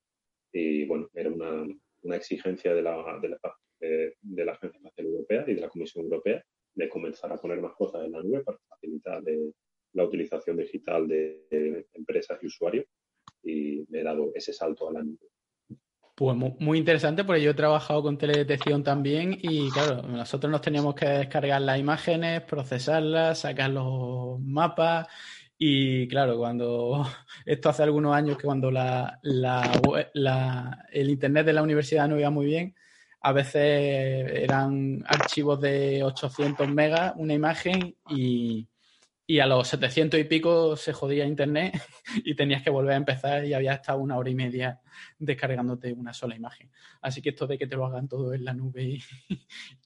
Y 0.52 0.87
bueno, 0.87 1.11
era 1.12 1.31
una, 1.31 1.66
una 2.02 2.16
exigencia 2.16 2.75
de 2.75 2.83
la, 2.83 3.19
de, 3.21 3.28
la, 3.28 3.38
de, 3.81 4.45
la, 4.45 4.52
Agencia 4.52 4.78
Espacial 4.78 5.07
Europea 5.07 5.45
y 5.47 5.54
de 5.54 5.61
la 5.61 5.69
Comisión 5.69 6.04
Europea 6.04 6.43
de 6.75 6.88
comenzar 6.88 7.33
a 7.33 7.37
poner 7.37 7.61
más 7.61 7.75
cosas 7.75 8.04
en 8.04 8.12
la 8.12 8.23
nube 8.23 8.43
para 8.43 8.59
facilitar 8.69 9.23
la 9.93 10.04
utilización 10.04 10.57
digital 10.57 11.07
de, 11.07 11.87
empresas 11.93 12.38
y 12.43 12.47
usuarios 12.47 12.87
y 13.43 13.85
me 13.88 14.00
he 14.00 14.02
dado 14.02 14.33
ese 14.35 14.52
salto 14.52 14.88
a 14.88 14.93
la 14.93 15.02
nube. 15.02 15.28
Pues 16.16 16.37
muy 16.37 16.78
interesante 16.78 17.25
porque 17.25 17.42
yo 17.42 17.50
he 17.50 17.54
trabajado 17.54 18.02
con 18.02 18.16
teledetección 18.16 18.85
también 18.85 19.37
y 19.42 19.68
claro, 19.71 20.02
nosotros 20.02 20.49
nos 20.49 20.61
teníamos 20.61 20.94
que 20.94 21.06
descargar 21.06 21.61
las 21.62 21.76
imágenes, 21.80 22.42
procesarlas, 22.42 23.40
sacar 23.40 23.71
los 23.71 24.38
mapas 24.40 25.09
y 25.59 26.06
claro, 26.06 26.38
cuando 26.38 27.04
esto 27.47 27.68
hace 27.68 27.83
algunos 27.83 28.14
años 28.14 28.37
que 28.37 28.44
cuando 28.44 28.71
la, 28.71 29.21
el 30.92 31.11
internet 31.11 31.47
de 31.47 31.52
la 31.52 31.62
universidad 31.62 32.09
no 32.09 32.18
iba 32.18 32.30
muy 32.30 32.47
bien, 32.47 32.76
a 33.21 33.33
veces 33.33 34.30
eran 34.33 35.02
archivos 35.09 35.61
de 35.61 36.04
800 36.04 36.68
megas 36.68 37.14
una 37.16 37.35
imagen 37.35 37.97
y, 38.09 38.68
y 39.26 39.38
a 39.38 39.47
los 39.47 39.69
700 39.69 40.21
y 40.21 40.25
pico 40.25 40.76
se 40.76 40.93
jodía 40.93 41.25
internet 41.25 41.75
y 42.25 42.35
tenías 42.35 42.62
que 42.62 42.71
volver 42.71 42.93
a 42.93 42.97
empezar 42.97 43.45
y 43.45 43.54
había 43.54 43.73
hasta 43.73 43.97
una 43.97 44.16
hora 44.19 44.31
y 44.31 44.35
media 44.35 44.81
descargándote 45.19 45.93
una 45.93 46.12
sola 46.12 46.37
imagen. 46.37 46.71
Así 47.00 47.23
que 47.23 47.31
esto 47.31 47.47
de 47.47 47.59
que 47.59 47.66
te 47.66 47.76
lo 47.76 47.87
hagan 47.87 48.09
todo 48.09 48.35
en 48.35 48.45
la 48.45 48.52
nube 48.52 48.99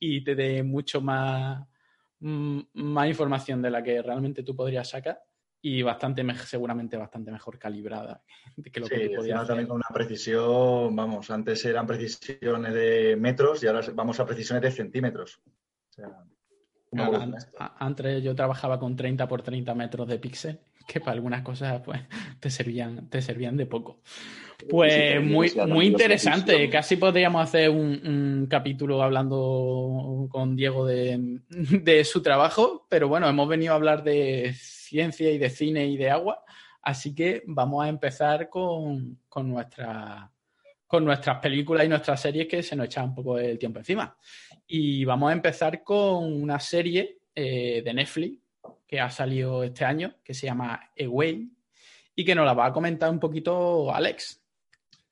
y, 0.00 0.24
te 0.24 0.34
dé 0.34 0.62
mucho 0.62 1.00
más, 1.00 1.66
mm, 2.20 2.60
más 2.74 3.08
información 3.08 3.62
de 3.62 3.70
la 3.70 3.82
que 3.82 4.02
realmente 4.02 4.42
tú 4.42 4.56
podrías 4.56 4.88
sacar 4.88 5.22
y 5.60 5.82
bastante 5.82 6.24
seguramente 6.36 6.96
bastante 6.96 7.32
mejor 7.32 7.58
calibrada 7.58 8.22
que 8.72 8.80
lo 8.80 8.86
sí, 8.86 8.94
que 8.94 9.32
también 9.46 9.66
con 9.66 9.76
una 9.76 9.88
precisión, 9.92 10.94
vamos, 10.94 11.30
antes 11.30 11.64
eran 11.64 11.86
precisiones 11.86 12.74
de 12.74 13.16
metros 13.16 13.62
y 13.62 13.68
ahora 13.68 13.82
vamos 13.94 14.18
a 14.18 14.26
precisiones 14.26 14.62
de 14.62 14.70
centímetros. 14.72 15.40
O 15.90 15.92
sea, 15.92 16.24
antes 17.78 18.22
yo 18.22 18.34
trabajaba 18.34 18.78
con 18.78 18.96
30 18.96 19.28
por 19.28 19.42
30 19.42 19.74
metros 19.74 20.08
de 20.08 20.18
píxel, 20.18 20.58
que 20.86 21.00
para 21.00 21.12
algunas 21.12 21.42
cosas 21.42 21.82
pues 21.84 22.00
te 22.40 22.50
servían, 22.50 23.08
te 23.08 23.22
servían 23.22 23.56
de 23.56 23.66
poco. 23.66 24.00
Pues 24.68 25.22
muy, 25.22 25.52
muy 25.68 25.86
interesante. 25.86 26.68
Casi 26.68 26.96
podríamos 26.96 27.42
hacer 27.42 27.70
un, 27.70 28.46
capítulo 28.50 29.02
hablando 29.02 30.26
con 30.30 30.56
Diego 30.56 30.84
de, 30.84 31.40
de, 31.48 32.04
su 32.04 32.22
trabajo, 32.22 32.86
pero 32.88 33.06
bueno, 33.06 33.28
hemos 33.28 33.48
venido 33.48 33.72
a 33.72 33.76
hablar 33.76 34.02
de 34.02 34.54
ciencia 34.56 35.30
y 35.30 35.38
de 35.38 35.50
cine 35.50 35.86
y 35.86 35.96
de 35.96 36.10
agua, 36.10 36.42
así 36.82 37.14
que 37.14 37.42
vamos 37.46 37.84
a 37.84 37.88
empezar 37.88 38.48
con, 38.48 39.18
con 39.28 39.48
nuestra 39.48 40.30
con 40.88 41.04
nuestras 41.04 41.38
películas 41.38 41.84
y 41.84 41.88
nuestras 41.88 42.18
series 42.18 42.48
que 42.48 42.62
se 42.62 42.74
nos 42.74 42.86
echa 42.86 43.04
un 43.04 43.14
poco 43.14 43.38
el 43.38 43.58
tiempo 43.58 43.78
encima. 43.78 44.16
Y 44.70 45.06
vamos 45.06 45.30
a 45.30 45.32
empezar 45.32 45.82
con 45.82 46.42
una 46.42 46.60
serie 46.60 47.20
eh, 47.34 47.80
de 47.82 47.94
Netflix 47.94 48.38
que 48.86 49.00
ha 49.00 49.08
salido 49.08 49.64
este 49.64 49.86
año, 49.86 50.14
que 50.22 50.34
se 50.34 50.46
llama 50.46 50.90
Away, 50.98 51.50
y 52.14 52.24
que 52.24 52.34
nos 52.34 52.44
la 52.44 52.52
va 52.52 52.66
a 52.66 52.72
comentar 52.72 53.10
un 53.10 53.18
poquito 53.18 53.92
Alex. 53.94 54.42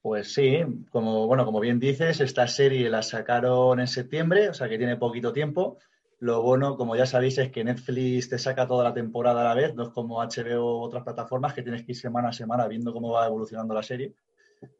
Pues 0.02 0.34
sí, 0.34 0.58
como, 0.90 1.26
bueno, 1.26 1.46
como 1.46 1.58
bien 1.58 1.80
dices, 1.80 2.20
esta 2.20 2.46
serie 2.46 2.90
la 2.90 3.02
sacaron 3.02 3.80
en 3.80 3.86
septiembre, 3.86 4.50
o 4.50 4.54
sea 4.54 4.68
que 4.68 4.76
tiene 4.76 4.96
poquito 4.96 5.32
tiempo. 5.32 5.78
Lo 6.18 6.42
bueno, 6.42 6.76
como 6.76 6.94
ya 6.94 7.06
sabéis, 7.06 7.38
es 7.38 7.50
que 7.50 7.64
Netflix 7.64 8.28
te 8.28 8.38
saca 8.38 8.66
toda 8.66 8.84
la 8.84 8.94
temporada 8.94 9.40
a 9.40 9.44
la 9.44 9.54
vez, 9.54 9.74
no 9.74 9.84
es 9.84 9.88
como 9.88 10.22
HBO 10.22 10.80
u 10.80 10.82
otras 10.82 11.02
plataformas 11.02 11.54
que 11.54 11.62
tienes 11.62 11.84
que 11.84 11.92
ir 11.92 11.96
semana 11.96 12.28
a 12.28 12.32
semana 12.32 12.68
viendo 12.68 12.92
cómo 12.92 13.12
va 13.12 13.26
evolucionando 13.26 13.74
la 13.74 13.82
serie. 13.82 14.14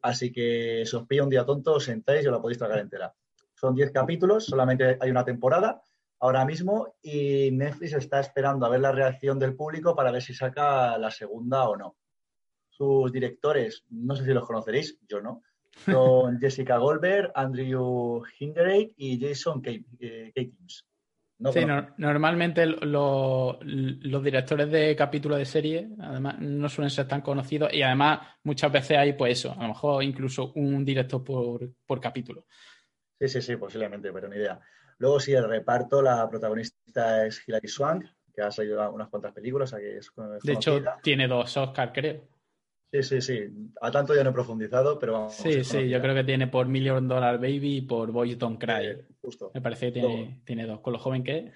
Así 0.01 0.31
que 0.31 0.83
si 0.85 0.95
os 0.95 1.07
pilla 1.07 1.23
un 1.23 1.29
día 1.29 1.45
tonto, 1.45 1.73
os 1.73 1.83
sentáis 1.83 2.23
y 2.23 2.27
os 2.27 2.33
la 2.33 2.41
podéis 2.41 2.59
tragar 2.59 2.79
entera. 2.79 3.13
Son 3.59 3.73
10 3.73 3.91
capítulos, 3.91 4.45
solamente 4.45 4.97
hay 4.99 5.09
una 5.09 5.25
temporada 5.25 5.81
ahora 6.19 6.45
mismo 6.45 6.95
y 7.01 7.51
Netflix 7.51 7.93
está 7.93 8.19
esperando 8.19 8.65
a 8.65 8.69
ver 8.69 8.81
la 8.81 8.91
reacción 8.91 9.39
del 9.39 9.55
público 9.55 9.95
para 9.95 10.11
ver 10.11 10.21
si 10.21 10.33
saca 10.33 10.97
la 10.97 11.11
segunda 11.11 11.67
o 11.67 11.75
no. 11.75 11.95
Sus 12.69 13.11
directores, 13.11 13.83
no 13.89 14.15
sé 14.15 14.25
si 14.25 14.33
los 14.33 14.45
conoceréis, 14.45 14.99
yo 15.07 15.21
no, 15.21 15.41
son 15.85 16.39
Jessica 16.39 16.77
Goldberg, 16.77 17.31
Andrew 17.33 18.23
Hinderake 18.39 18.93
y 18.97 19.19
Jason 19.19 19.61
Katings 19.61 20.85
sí, 21.53 21.59
normalmente 21.97 22.65
los 22.65 24.23
directores 24.23 24.71
de 24.71 24.95
capítulos 24.95 25.37
de 25.37 25.45
serie, 25.45 25.89
además, 25.99 26.39
no 26.39 26.67
suelen 26.69 26.89
ser 26.89 27.07
tan 27.07 27.21
conocidos 27.21 27.73
y 27.73 27.81
además 27.81 28.19
muchas 28.43 28.71
veces 28.71 28.97
hay, 28.97 29.13
pues 29.13 29.39
eso, 29.39 29.53
a 29.57 29.61
lo 29.61 29.69
mejor 29.69 30.03
incluso 30.03 30.51
un 30.55 30.83
director 30.83 31.23
por, 31.23 32.01
capítulo. 32.01 32.45
Sí, 33.19 33.27
sí, 33.27 33.41
sí, 33.41 33.55
posiblemente, 33.55 34.11
pero 34.13 34.27
ni 34.27 34.35
idea. 34.37 34.59
Luego 34.99 35.19
sí, 35.19 35.33
el 35.33 35.47
reparto, 35.47 36.01
la 36.01 36.27
protagonista 36.29 37.25
es 37.25 37.47
Hilary 37.47 37.67
Swank, 37.67 38.05
que 38.33 38.41
ha 38.41 38.51
salido 38.51 38.91
unas 38.91 39.09
cuantas 39.09 39.33
películas. 39.33 39.71
de 39.71 40.53
hecho, 40.53 40.83
tiene 41.01 41.27
dos 41.27 41.57
Oscars, 41.57 41.91
creo. 41.93 42.21
Sí, 42.91 43.03
sí, 43.03 43.21
sí. 43.21 43.69
A 43.81 43.91
tanto 43.91 44.15
ya 44.15 44.23
no 44.23 44.29
he 44.29 44.33
profundizado, 44.33 44.97
pero 44.97 45.13
vamos. 45.13 45.35
Sí, 45.35 45.63
sí, 45.63 45.89
yo 45.89 45.99
creo 45.99 46.15
que 46.15 46.23
tiene 46.23 46.47
por 46.47 46.67
Million 46.67 47.07
Dollar 47.07 47.37
Baby 47.37 47.77
y 47.77 47.81
por 47.81 48.11
Boys 48.11 48.37
Don't 48.37 48.59
Cry. 48.59 49.03
justo. 49.21 49.51
Me 49.53 49.61
parece 49.61 49.91
que 49.91 50.41
tiene, 50.45 50.65
dos, 50.65 50.79
con 50.79 50.93
lo 50.93 50.99
joven 50.99 51.23
que 51.23 51.37
es. 51.37 51.53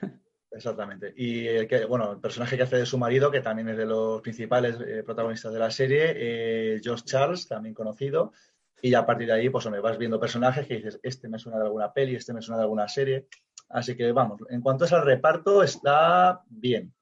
Exactamente. 0.51 1.13
Y 1.15 1.48
el 1.48 1.68
que, 1.68 1.86
bueno, 1.86 2.12
el 2.12 2.20
personaje 2.20 2.58
que 2.58 2.63
hace 2.63 2.75
de 2.75 2.86
su 2.86 2.98
marido, 2.98 3.32
que 3.32 3.39
también 3.39 3.70
es 3.70 3.77
de 3.77 3.86
los 3.86 4.22
principales 4.22 4.75
eh, 4.86 5.01
protagonistas 5.03 5.53
de 5.53 5.60
la 5.60 5.72
serie, 5.72 6.13
eh, 6.13 6.82
Josh 6.84 7.03
Charles, 7.03 7.48
también 7.48 7.74
conocido. 7.74 8.34
Y 8.82 8.94
a 8.94 9.06
partir 9.06 9.28
de 9.28 9.34
ahí, 9.34 9.50
pues 9.50 9.70
me 9.70 9.80
vas 9.80 9.98
viendo 9.98 10.20
personajes 10.20 10.68
que 10.68 10.76
dices, 10.76 11.00
este 11.04 11.30
me 11.30 11.40
suena 11.40 11.60
de 11.60 11.66
alguna 11.66 11.94
peli, 11.94 12.16
este 12.16 12.34
me 12.34 12.42
suena 12.42 12.58
de 12.58 12.64
alguna 12.64 12.88
serie. 12.88 13.28
Así 13.70 13.96
que 13.96 14.12
vamos, 14.12 14.42
en 14.50 14.62
cuanto 14.62 14.86
es 14.86 14.94
al 14.94 15.06
reparto, 15.06 15.64
está 15.64 16.42
bien. 16.50 16.94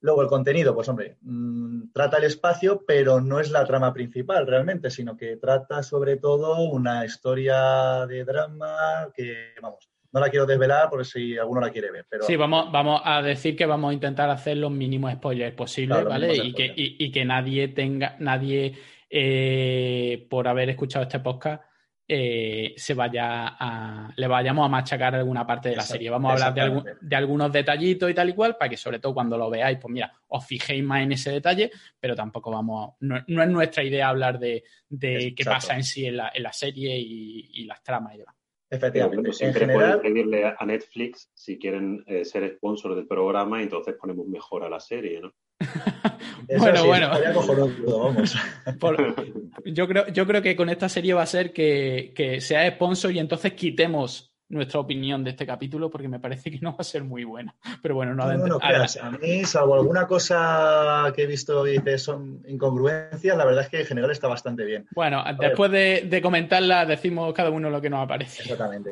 Luego 0.00 0.22
el 0.22 0.28
contenido, 0.28 0.74
pues 0.74 0.88
hombre, 0.88 1.16
mm, 1.22 1.90
trata 1.92 2.18
el 2.18 2.24
espacio, 2.24 2.84
pero 2.86 3.20
no 3.20 3.40
es 3.40 3.50
la 3.50 3.64
trama 3.64 3.92
principal 3.92 4.46
realmente, 4.46 4.90
sino 4.90 5.16
que 5.16 5.36
trata 5.36 5.82
sobre 5.82 6.16
todo 6.16 6.60
una 6.70 7.04
historia 7.04 8.06
de 8.06 8.24
drama 8.24 9.10
que, 9.12 9.54
vamos, 9.60 9.90
no 10.12 10.20
la 10.20 10.30
quiero 10.30 10.46
desvelar 10.46 10.88
por 10.88 11.04
si 11.04 11.36
alguno 11.36 11.60
la 11.60 11.70
quiere 11.70 11.90
ver. 11.90 12.06
Pero... 12.08 12.24
Sí, 12.24 12.36
vamos, 12.36 12.70
vamos 12.72 13.00
a 13.04 13.22
decir 13.22 13.56
que 13.56 13.66
vamos 13.66 13.90
a 13.90 13.94
intentar 13.94 14.30
hacer 14.30 14.56
los 14.56 14.70
mínimos 14.70 15.12
spoilers 15.14 15.54
posibles, 15.54 16.04
¿vale? 16.04 16.36
Y 16.36 16.52
que, 16.54 16.72
y, 16.76 17.10
que, 17.10 17.24
nadie 17.24 17.68
tenga, 17.68 18.16
nadie, 18.20 18.74
eh, 19.10 20.26
por 20.28 20.48
haber 20.48 20.70
escuchado 20.70 21.04
este 21.04 21.20
podcast, 21.20 21.62
eh, 22.10 22.72
se 22.78 22.94
vaya 22.94 23.48
a, 23.60 24.10
le 24.16 24.26
vayamos 24.26 24.64
a 24.64 24.68
machacar 24.68 25.14
alguna 25.14 25.46
parte 25.46 25.68
de 25.68 25.76
la 25.76 25.82
serie. 25.82 26.08
Vamos 26.08 26.30
a 26.40 26.46
hablar 26.46 26.96
de, 26.98 27.16
algunos 27.16 27.52
detallitos 27.52 28.10
y 28.10 28.14
tal 28.14 28.30
y 28.30 28.32
cual, 28.32 28.56
para 28.56 28.70
que 28.70 28.78
sobre 28.78 28.98
todo 28.98 29.12
cuando 29.12 29.36
lo 29.36 29.50
veáis, 29.50 29.78
pues 29.78 29.92
mira, 29.92 30.10
os 30.28 30.46
fijéis 30.46 30.82
más 30.82 31.02
en 31.02 31.12
ese 31.12 31.32
detalle, 31.32 31.70
pero 32.00 32.16
tampoco 32.16 32.50
vamos, 32.50 32.94
no, 33.00 33.18
es 33.18 33.48
nuestra 33.50 33.84
idea 33.84 34.08
hablar 34.08 34.38
de, 34.38 34.64
qué 34.98 35.44
pasa 35.44 35.76
en 35.76 35.84
sí 35.84 36.06
en 36.06 36.16
la, 36.16 36.52
serie 36.52 36.98
y, 36.98 37.64
las 37.64 37.82
tramas 37.82 38.14
y 38.14 38.18
demás. 38.18 38.34
Efectivamente. 38.70 39.32
siempre 39.34 39.66
pueden 39.66 40.00
pedirle 40.00 40.54
a 40.58 40.64
Netflix 40.64 41.30
si 41.34 41.58
quieren 41.58 42.04
eh, 42.06 42.24
ser 42.24 42.48
sponsor 42.56 42.94
del 42.94 43.06
programa 43.06 43.60
y 43.60 43.64
entonces 43.64 43.94
ponemos 43.94 44.26
mejor 44.26 44.64
a 44.64 44.70
la 44.70 44.80
serie, 44.80 45.20
¿no? 45.20 45.34
bueno, 46.58 46.86
bueno. 46.86 47.10
yo, 49.64 49.88
creo, 49.88 50.06
yo 50.08 50.26
creo 50.26 50.42
que 50.42 50.56
con 50.56 50.70
esta 50.70 50.88
serie 50.88 51.14
va 51.14 51.22
a 51.22 51.26
ser 51.26 51.52
que, 51.52 52.38
sea 52.40 52.68
sponsor 52.70 53.12
y 53.12 53.18
entonces 53.18 53.54
quitemos 53.54 54.32
nuestra 54.50 54.80
opinión 54.80 55.24
de 55.24 55.30
este 55.30 55.46
capítulo 55.46 55.90
porque 55.90 56.08
me 56.08 56.20
parece 56.20 56.50
que 56.50 56.58
no 56.60 56.70
va 56.70 56.78
a 56.78 56.84
ser 56.84 57.04
muy 57.04 57.24
buena. 57.24 57.54
Pero 57.82 57.96
bueno, 57.96 58.14
no, 58.14 58.32
no, 58.34 58.58
A 58.62 59.10
mí, 59.10 59.44
salvo 59.44 59.74
alguna 59.74 60.06
cosa 60.06 61.12
que 61.14 61.24
he 61.24 61.26
visto 61.26 61.66
y 61.66 61.80
que 61.80 61.98
son 61.98 62.42
incongruencias, 62.46 63.36
la 63.36 63.44
verdad 63.44 63.64
es 63.64 63.68
que 63.68 63.80
en 63.80 63.86
general 63.86 64.10
está 64.10 64.28
bastante 64.28 64.64
bien. 64.64 64.86
Bueno, 64.94 65.22
después 65.38 65.70
de, 65.70 66.20
comentarla, 66.22 66.86
decimos 66.86 67.34
cada 67.34 67.50
uno 67.50 67.68
lo 67.68 67.80
que 67.80 67.90
nos 67.90 68.04
aparece. 68.04 68.42
Exactamente. 68.42 68.90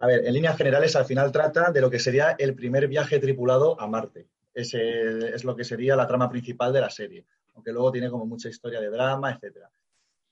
A 0.00 0.06
ver, 0.06 0.26
en 0.26 0.34
líneas 0.34 0.56
generales, 0.56 0.96
al 0.96 1.04
final 1.04 1.30
trata 1.30 1.70
de 1.70 1.80
lo 1.80 1.88
que 1.88 2.00
sería 2.00 2.34
el 2.36 2.54
primer 2.54 2.88
viaje 2.88 3.20
tripulado 3.20 3.80
a 3.80 3.86
Marte. 3.86 4.26
Ese 4.54 5.34
es 5.34 5.44
lo 5.44 5.56
que 5.56 5.64
sería 5.64 5.96
la 5.96 6.06
trama 6.06 6.28
principal 6.28 6.72
de 6.72 6.80
la 6.80 6.90
serie, 6.90 7.24
aunque 7.54 7.72
luego 7.72 7.92
tiene 7.92 8.10
como 8.10 8.26
mucha 8.26 8.48
historia 8.48 8.80
de 8.80 8.90
drama, 8.90 9.32
etcétera. 9.32 9.70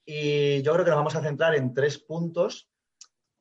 Y 0.04 0.62
yo 0.62 0.72
creo 0.72 0.84
que 0.84 0.90
nos 0.90 0.98
vamos 0.98 1.16
a 1.16 1.22
centrar 1.22 1.54
en 1.54 1.72
tres 1.72 1.98
puntos, 1.98 2.68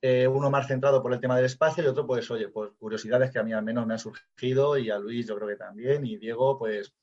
eh, 0.02 0.28
uno 0.28 0.50
más 0.50 0.68
centrado 0.68 1.02
por 1.02 1.14
el 1.14 1.20
tema 1.20 1.36
del 1.36 1.46
espacio 1.46 1.84
y 1.84 1.88
otro, 1.88 2.08
pues, 2.08 2.30
oye, 2.32 2.48
pues 2.50 2.72
curiosidades 2.80 3.32
que 3.32 3.40
a 3.40 3.44
mí 3.44 3.52
al 3.52 3.64
menos 3.64 3.86
me 3.86 3.94
han 3.94 4.00
surgido 4.00 4.78
y 4.78 4.90
a 4.90 4.98
Luis 4.98 5.28
yo 5.28 5.36
creo 5.36 5.50
que 5.50 5.56
también, 5.56 6.06
y 6.06 6.18
Diego, 6.18 6.58
pues, 6.58 6.94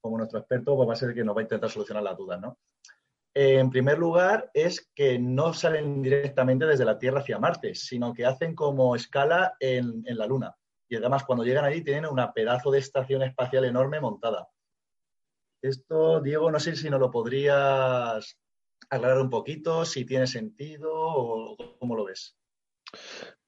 como 0.00 0.18
nuestro 0.18 0.38
experto, 0.38 0.76
pues 0.76 0.88
va 0.88 0.92
a 0.92 0.96
ser 0.96 1.14
que 1.14 1.24
nos 1.24 1.36
va 1.36 1.40
a 1.40 1.44
intentar 1.44 1.70
solucionar 1.70 2.02
las 2.02 2.16
dudas, 2.16 2.40
¿no? 2.40 2.58
en 3.38 3.68
primer 3.68 3.98
lugar, 3.98 4.50
es 4.54 4.90
que 4.94 5.18
no 5.18 5.52
salen 5.52 6.00
directamente 6.00 6.64
desde 6.64 6.86
la 6.86 6.98
Tierra 6.98 7.20
hacia 7.20 7.38
Marte, 7.38 7.74
sino 7.74 8.14
que 8.14 8.24
hacen 8.24 8.54
como 8.54 8.96
escala 8.96 9.56
en 9.60 10.02
la 10.06 10.26
Luna. 10.26 10.56
Y 10.88 10.96
además, 10.96 11.24
cuando 11.24 11.44
llegan 11.44 11.64
allí, 11.64 11.82
tienen 11.82 12.06
una 12.06 12.32
pedazo 12.32 12.70
de 12.70 12.78
estación 12.78 13.22
espacial 13.22 13.64
enorme 13.64 14.00
montada. 14.00 14.48
Esto, 15.62 16.20
Diego, 16.20 16.50
no 16.50 16.60
sé 16.60 16.76
si 16.76 16.88
nos 16.90 17.00
lo 17.00 17.10
podrías 17.10 18.38
aclarar 18.88 19.20
un 19.20 19.30
poquito, 19.30 19.84
si 19.84 20.04
tiene 20.04 20.26
sentido 20.26 20.92
o 20.92 21.56
cómo 21.78 21.96
lo 21.96 22.04
ves. 22.04 22.36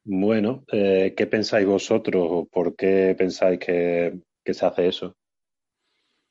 Bueno, 0.02 0.64
eh, 0.72 1.14
¿qué 1.16 1.26
pensáis 1.26 1.66
vosotros? 1.66 2.48
¿Por 2.50 2.74
qué 2.74 3.14
pensáis 3.16 3.58
que, 3.60 4.20
se 4.44 4.66
hace 4.66 4.88
eso? 4.88 5.16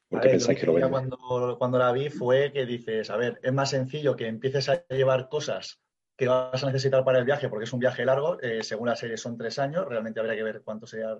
¿Por 0.09 0.21
qué 0.21 0.29
pensáis 0.29 0.59
que 0.59 0.65
lo 0.65 0.89
cuando, 0.89 1.55
cuando 1.57 1.77
la 1.77 1.91
vi 1.91 2.09
fue 2.09 2.51
que 2.51 2.65
dices, 2.65 3.09
a 3.09 3.17
ver, 3.17 3.39
es 3.43 3.53
más 3.53 3.69
sencillo 3.69 4.15
que 4.15 4.27
empieces 4.27 4.67
a 4.69 4.85
llevar 4.87 5.29
cosas 5.29 5.79
que 6.17 6.27
vas 6.27 6.63
a 6.63 6.67
necesitar 6.67 7.05
para 7.05 7.19
el 7.19 7.25
viaje, 7.25 7.47
porque 7.47 7.65
es 7.65 7.73
un 7.73 7.79
viaje 7.79 8.03
largo, 8.03 8.41
eh, 8.41 8.63
según 8.63 8.87
la 8.87 8.95
serie 8.95 9.17
son 9.17 9.37
tres 9.37 9.59
años, 9.59 9.85
realmente 9.87 10.19
habría 10.19 10.35
que 10.35 10.43
ver 10.43 10.61
cuánto 10.63 10.87
sea, 10.87 11.15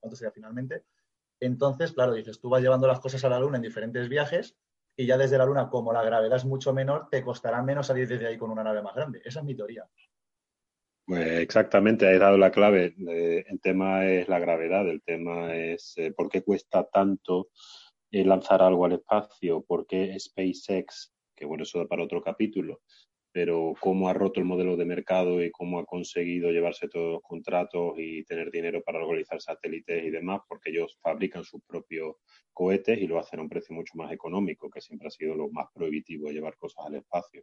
cuánto 0.00 0.16
sea 0.16 0.30
finalmente. 0.30 0.84
Entonces, 1.40 1.92
claro, 1.92 2.12
dices, 2.12 2.38
tú 2.40 2.50
vas 2.50 2.62
llevando 2.62 2.86
las 2.86 3.00
cosas 3.00 3.24
a 3.24 3.30
la 3.30 3.40
Luna 3.40 3.56
en 3.56 3.62
diferentes 3.62 4.10
viajes 4.10 4.54
y 4.94 5.06
ya 5.06 5.16
desde 5.16 5.38
la 5.38 5.46
Luna, 5.46 5.70
como 5.70 5.94
la 5.94 6.02
gravedad 6.02 6.36
es 6.36 6.44
mucho 6.44 6.74
menor, 6.74 7.08
te 7.10 7.24
costará 7.24 7.62
menos 7.62 7.86
salir 7.86 8.06
desde 8.06 8.26
ahí 8.26 8.36
con 8.36 8.50
una 8.50 8.62
nave 8.62 8.82
más 8.82 8.94
grande. 8.94 9.22
Esa 9.24 9.40
es 9.40 9.46
mi 9.46 9.54
teoría. 9.54 9.88
Pues 11.06 11.40
exactamente, 11.40 12.06
has 12.06 12.20
dado 12.20 12.36
la 12.36 12.52
clave. 12.52 12.94
Eh, 13.08 13.44
el 13.48 13.60
tema 13.60 14.06
es 14.06 14.28
la 14.28 14.38
gravedad, 14.38 14.86
el 14.88 15.02
tema 15.02 15.54
es 15.54 15.94
eh, 15.96 16.12
por 16.12 16.28
qué 16.28 16.42
cuesta 16.42 16.84
tanto 16.84 17.48
lanzar 18.10 18.62
algo 18.62 18.84
al 18.84 18.92
espacio, 18.92 19.64
por 19.64 19.88
qué 19.88 20.16
SpaceX, 20.20 21.12
que 21.34 21.46
bueno, 21.46 21.64
eso 21.64 21.80
da 21.80 21.86
para 21.86 22.04
otro 22.04 22.22
capítulo, 22.22 22.80
pero 23.34 23.74
cómo 23.80 24.08
ha 24.08 24.12
roto 24.12 24.38
el 24.38 24.46
modelo 24.46 24.76
de 24.76 24.84
mercado 24.84 25.42
y 25.42 25.50
cómo 25.50 25.80
ha 25.80 25.84
conseguido 25.84 26.52
llevarse 26.52 26.88
todos 26.88 27.14
los 27.14 27.22
contratos 27.22 27.94
y 27.96 28.22
tener 28.22 28.52
dinero 28.52 28.80
para 28.80 29.00
localizar 29.00 29.40
satélites 29.40 30.04
y 30.04 30.10
demás, 30.10 30.42
porque 30.48 30.70
ellos 30.70 30.96
fabrican 31.02 31.42
sus 31.42 31.60
propios 31.66 32.14
cohetes 32.52 32.96
y 32.96 33.08
lo 33.08 33.18
hacen 33.18 33.40
a 33.40 33.42
un 33.42 33.48
precio 33.48 33.74
mucho 33.74 33.94
más 33.96 34.12
económico, 34.12 34.70
que 34.70 34.80
siempre 34.80 35.08
ha 35.08 35.10
sido 35.10 35.34
lo 35.34 35.48
más 35.50 35.66
prohibitivo 35.74 36.28
de 36.28 36.34
llevar 36.34 36.56
cosas 36.56 36.86
al 36.86 36.94
espacio. 36.94 37.42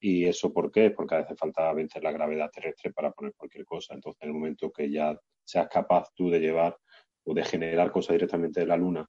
¿Y 0.00 0.24
eso 0.24 0.52
por 0.52 0.72
qué? 0.72 0.90
Porque 0.90 1.14
veces 1.14 1.38
falta 1.38 1.72
vencer 1.72 2.02
la 2.02 2.10
gravedad 2.10 2.50
terrestre 2.50 2.92
para 2.92 3.12
poner 3.12 3.32
cualquier 3.36 3.64
cosa. 3.64 3.94
Entonces, 3.94 4.20
en 4.22 4.30
el 4.30 4.34
momento 4.34 4.72
que 4.72 4.90
ya 4.90 5.16
seas 5.44 5.68
capaz 5.68 6.08
tú 6.16 6.30
de 6.30 6.40
llevar 6.40 6.76
o 7.22 7.32
de 7.32 7.44
generar 7.44 7.92
cosas 7.92 8.14
directamente 8.14 8.58
de 8.58 8.66
la 8.66 8.76
Luna 8.76 9.08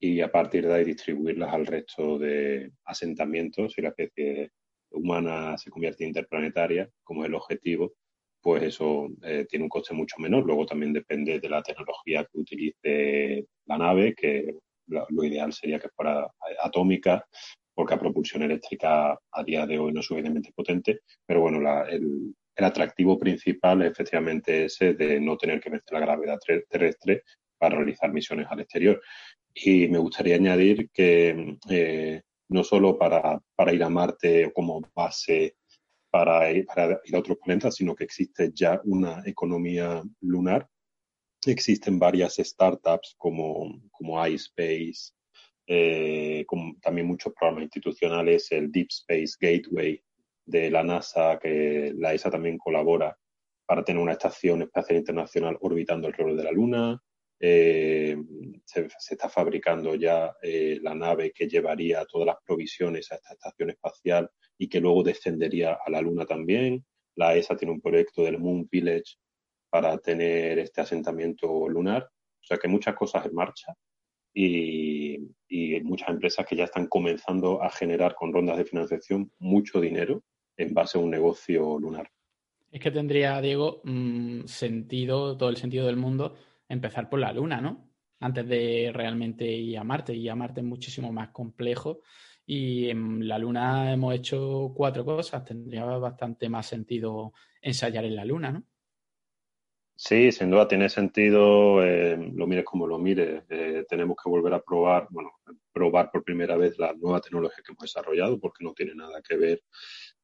y 0.00 0.20
a 0.22 0.32
partir 0.32 0.66
de 0.66 0.74
ahí 0.74 0.84
distribuirlas 0.84 1.54
al 1.54 1.66
resto 1.66 2.18
de 2.18 2.72
asentamientos 2.84 3.78
y 3.78 3.82
la 3.82 3.90
especie 3.90 4.50
humana 4.90 5.56
se 5.58 5.70
convierte 5.70 6.04
en 6.04 6.08
interplanetaria, 6.08 6.88
como 7.02 7.22
es 7.22 7.28
el 7.28 7.34
objetivo, 7.34 7.92
pues 8.40 8.62
eso 8.62 9.08
eh, 9.22 9.46
tiene 9.48 9.64
un 9.64 9.68
coste 9.68 9.94
mucho 9.94 10.16
menor. 10.18 10.44
Luego 10.44 10.66
también 10.66 10.92
depende 10.92 11.40
de 11.40 11.48
la 11.48 11.62
tecnología 11.62 12.24
que 12.24 12.38
utilice 12.38 13.46
la 13.66 13.78
nave, 13.78 14.14
que 14.14 14.54
lo, 14.86 15.24
ideal 15.24 15.52
sería 15.52 15.78
que 15.78 15.88
fuera 15.90 16.26
atómica, 16.62 17.26
porque 17.74 17.94
la 17.94 18.00
propulsión 18.00 18.42
eléctrica 18.42 19.18
a 19.32 19.44
día 19.44 19.66
de 19.66 19.78
hoy 19.78 19.92
no 19.92 20.00
es 20.00 20.06
suficientemente 20.06 20.52
potente. 20.54 21.00
Pero 21.26 21.40
bueno, 21.40 21.58
el, 21.86 22.34
el, 22.56 22.64
atractivo 22.64 23.18
principal 23.18 23.82
es 23.82 23.92
efectivamente 23.92 24.64
ese 24.64 24.94
de 24.94 25.20
no 25.20 25.36
tener 25.36 25.60
que 25.60 25.70
vencer 25.70 25.92
la 25.92 26.00
gravedad 26.00 26.38
terrestre 26.68 27.22
para 27.58 27.76
realizar 27.76 28.12
misiones 28.12 28.46
al 28.50 28.60
exterior. 28.60 29.00
Y 29.54 29.88
me 29.88 29.98
gustaría 29.98 30.36
añadir 30.36 30.88
que 30.90 31.56
eh, 31.68 32.22
no 32.48 32.64
solo 32.64 32.98
para, 32.98 33.40
ir 33.72 33.82
a 33.82 33.88
Marte 33.88 34.52
como 34.54 34.80
base 34.94 35.56
para 36.10 36.50
ir, 36.50 36.66
para 36.66 37.00
ir 37.04 37.14
a 37.14 37.18
otros 37.18 37.38
planetas, 37.38 37.76
sino 37.76 37.94
que 37.94 38.04
existe 38.04 38.50
ya 38.54 38.80
una 38.84 39.22
economía 39.26 40.02
lunar. 40.20 40.68
Existen 41.46 41.98
varias 41.98 42.36
startups 42.36 43.14
como, 43.16 43.80
como 43.90 44.26
iSpace, 44.26 45.12
eh, 45.66 46.46
también 46.80 47.06
muchos 47.06 47.32
programas 47.34 47.64
institucionales, 47.64 48.50
el 48.52 48.72
Deep 48.72 48.88
Space 48.88 49.36
Gateway 49.38 50.02
de 50.46 50.70
la 50.70 50.82
NASA, 50.82 51.38
que 51.38 51.92
la 51.94 52.14
ESA 52.14 52.30
también 52.30 52.56
colabora 52.56 53.16
para 53.66 53.84
tener 53.84 54.02
una 54.02 54.12
estación 54.12 54.62
espacial 54.62 54.98
internacional 54.98 55.58
orbitando 55.60 56.06
alrededor 56.06 56.36
de 56.36 56.44
la 56.44 56.52
Luna. 56.52 57.02
Eh, 57.40 58.16
se, 58.64 58.88
está 59.10 59.28
fabricando 59.28 59.94
ya 59.94 60.34
eh, 60.42 60.78
la 60.82 60.94
nave 60.94 61.32
que 61.32 61.48
llevaría 61.48 62.04
todas 62.04 62.26
las 62.26 62.36
provisiones 62.44 63.10
a 63.12 63.16
esta 63.16 63.34
estación 63.34 63.70
espacial 63.70 64.28
y 64.58 64.68
que 64.68 64.80
luego 64.80 65.04
descendería 65.04 65.78
a 65.84 65.90
la 65.90 66.00
Luna 66.00 66.26
también. 66.26 66.84
La 67.14 67.36
ESA 67.36 67.56
tiene 67.56 67.74
un 67.74 67.80
proyecto 67.80 68.22
del 68.22 68.38
Moon 68.38 68.68
Village 68.70 69.16
para 69.70 69.98
tener 69.98 70.58
este 70.58 70.80
asentamiento 70.80 71.68
lunar. 71.68 72.04
O 72.04 72.46
sea 72.46 72.58
que 72.58 72.68
muchas 72.68 72.94
cosas 72.94 73.26
en 73.26 73.34
marcha 73.34 73.74
y, 74.34 75.18
y 75.48 75.80
muchas 75.80 76.08
empresas 76.08 76.46
que 76.46 76.56
ya 76.56 76.64
están 76.64 76.86
comenzando 76.86 77.62
a 77.62 77.70
generar 77.70 78.14
con 78.14 78.32
rondas 78.32 78.56
de 78.56 78.64
financiación 78.64 79.32
mucho 79.38 79.80
dinero 79.80 80.22
en 80.56 80.74
base 80.74 80.98
a 80.98 81.00
un 81.00 81.10
negocio 81.10 81.78
lunar. 81.78 82.10
Es 82.70 82.80
que 82.80 82.90
tendría, 82.90 83.40
Diego, 83.40 83.80
mm, 83.84 84.44
sentido, 84.44 85.36
todo 85.36 85.48
el 85.48 85.56
sentido 85.56 85.86
del 85.86 85.96
mundo, 85.96 86.34
empezar 86.68 87.08
por 87.08 87.20
la 87.20 87.32
Luna, 87.32 87.60
¿no? 87.60 87.90
Antes 88.20 88.46
de 88.48 88.90
realmente 88.92 89.44
ir 89.44 89.78
a 89.78 89.84
Marte. 89.84 90.14
Y 90.14 90.28
a 90.28 90.34
Marte 90.34 90.60
es 90.60 90.66
muchísimo 90.66 91.12
más 91.12 91.30
complejo. 91.30 92.00
Y 92.46 92.88
en 92.90 93.26
la 93.26 93.38
Luna 93.38 93.92
hemos 93.92 94.14
hecho 94.14 94.72
cuatro 94.74 95.04
cosas. 95.04 95.44
Tendría 95.44 95.84
bastante 95.84 96.48
más 96.48 96.66
sentido 96.66 97.32
ensayar 97.60 98.04
en 98.04 98.16
la 98.16 98.24
Luna, 98.24 98.52
¿no? 98.52 98.64
Sí, 100.00 100.30
sin 100.30 100.48
duda 100.48 100.68
tiene 100.68 100.88
sentido, 100.88 101.82
eh, 101.84 102.16
lo 102.16 102.46
mires 102.46 102.64
como 102.64 102.86
lo 102.86 102.98
mires. 102.98 103.42
Eh, 103.48 103.84
tenemos 103.88 104.16
que 104.22 104.30
volver 104.30 104.54
a 104.54 104.62
probar, 104.62 105.08
bueno, 105.10 105.32
probar 105.72 106.12
por 106.12 106.22
primera 106.22 106.56
vez 106.56 106.78
la 106.78 106.92
nueva 106.92 107.20
tecnología 107.20 107.64
que 107.66 107.72
hemos 107.72 107.82
desarrollado, 107.82 108.38
porque 108.38 108.62
no 108.62 108.74
tiene 108.74 108.94
nada 108.94 109.20
que 109.20 109.36
ver 109.36 109.62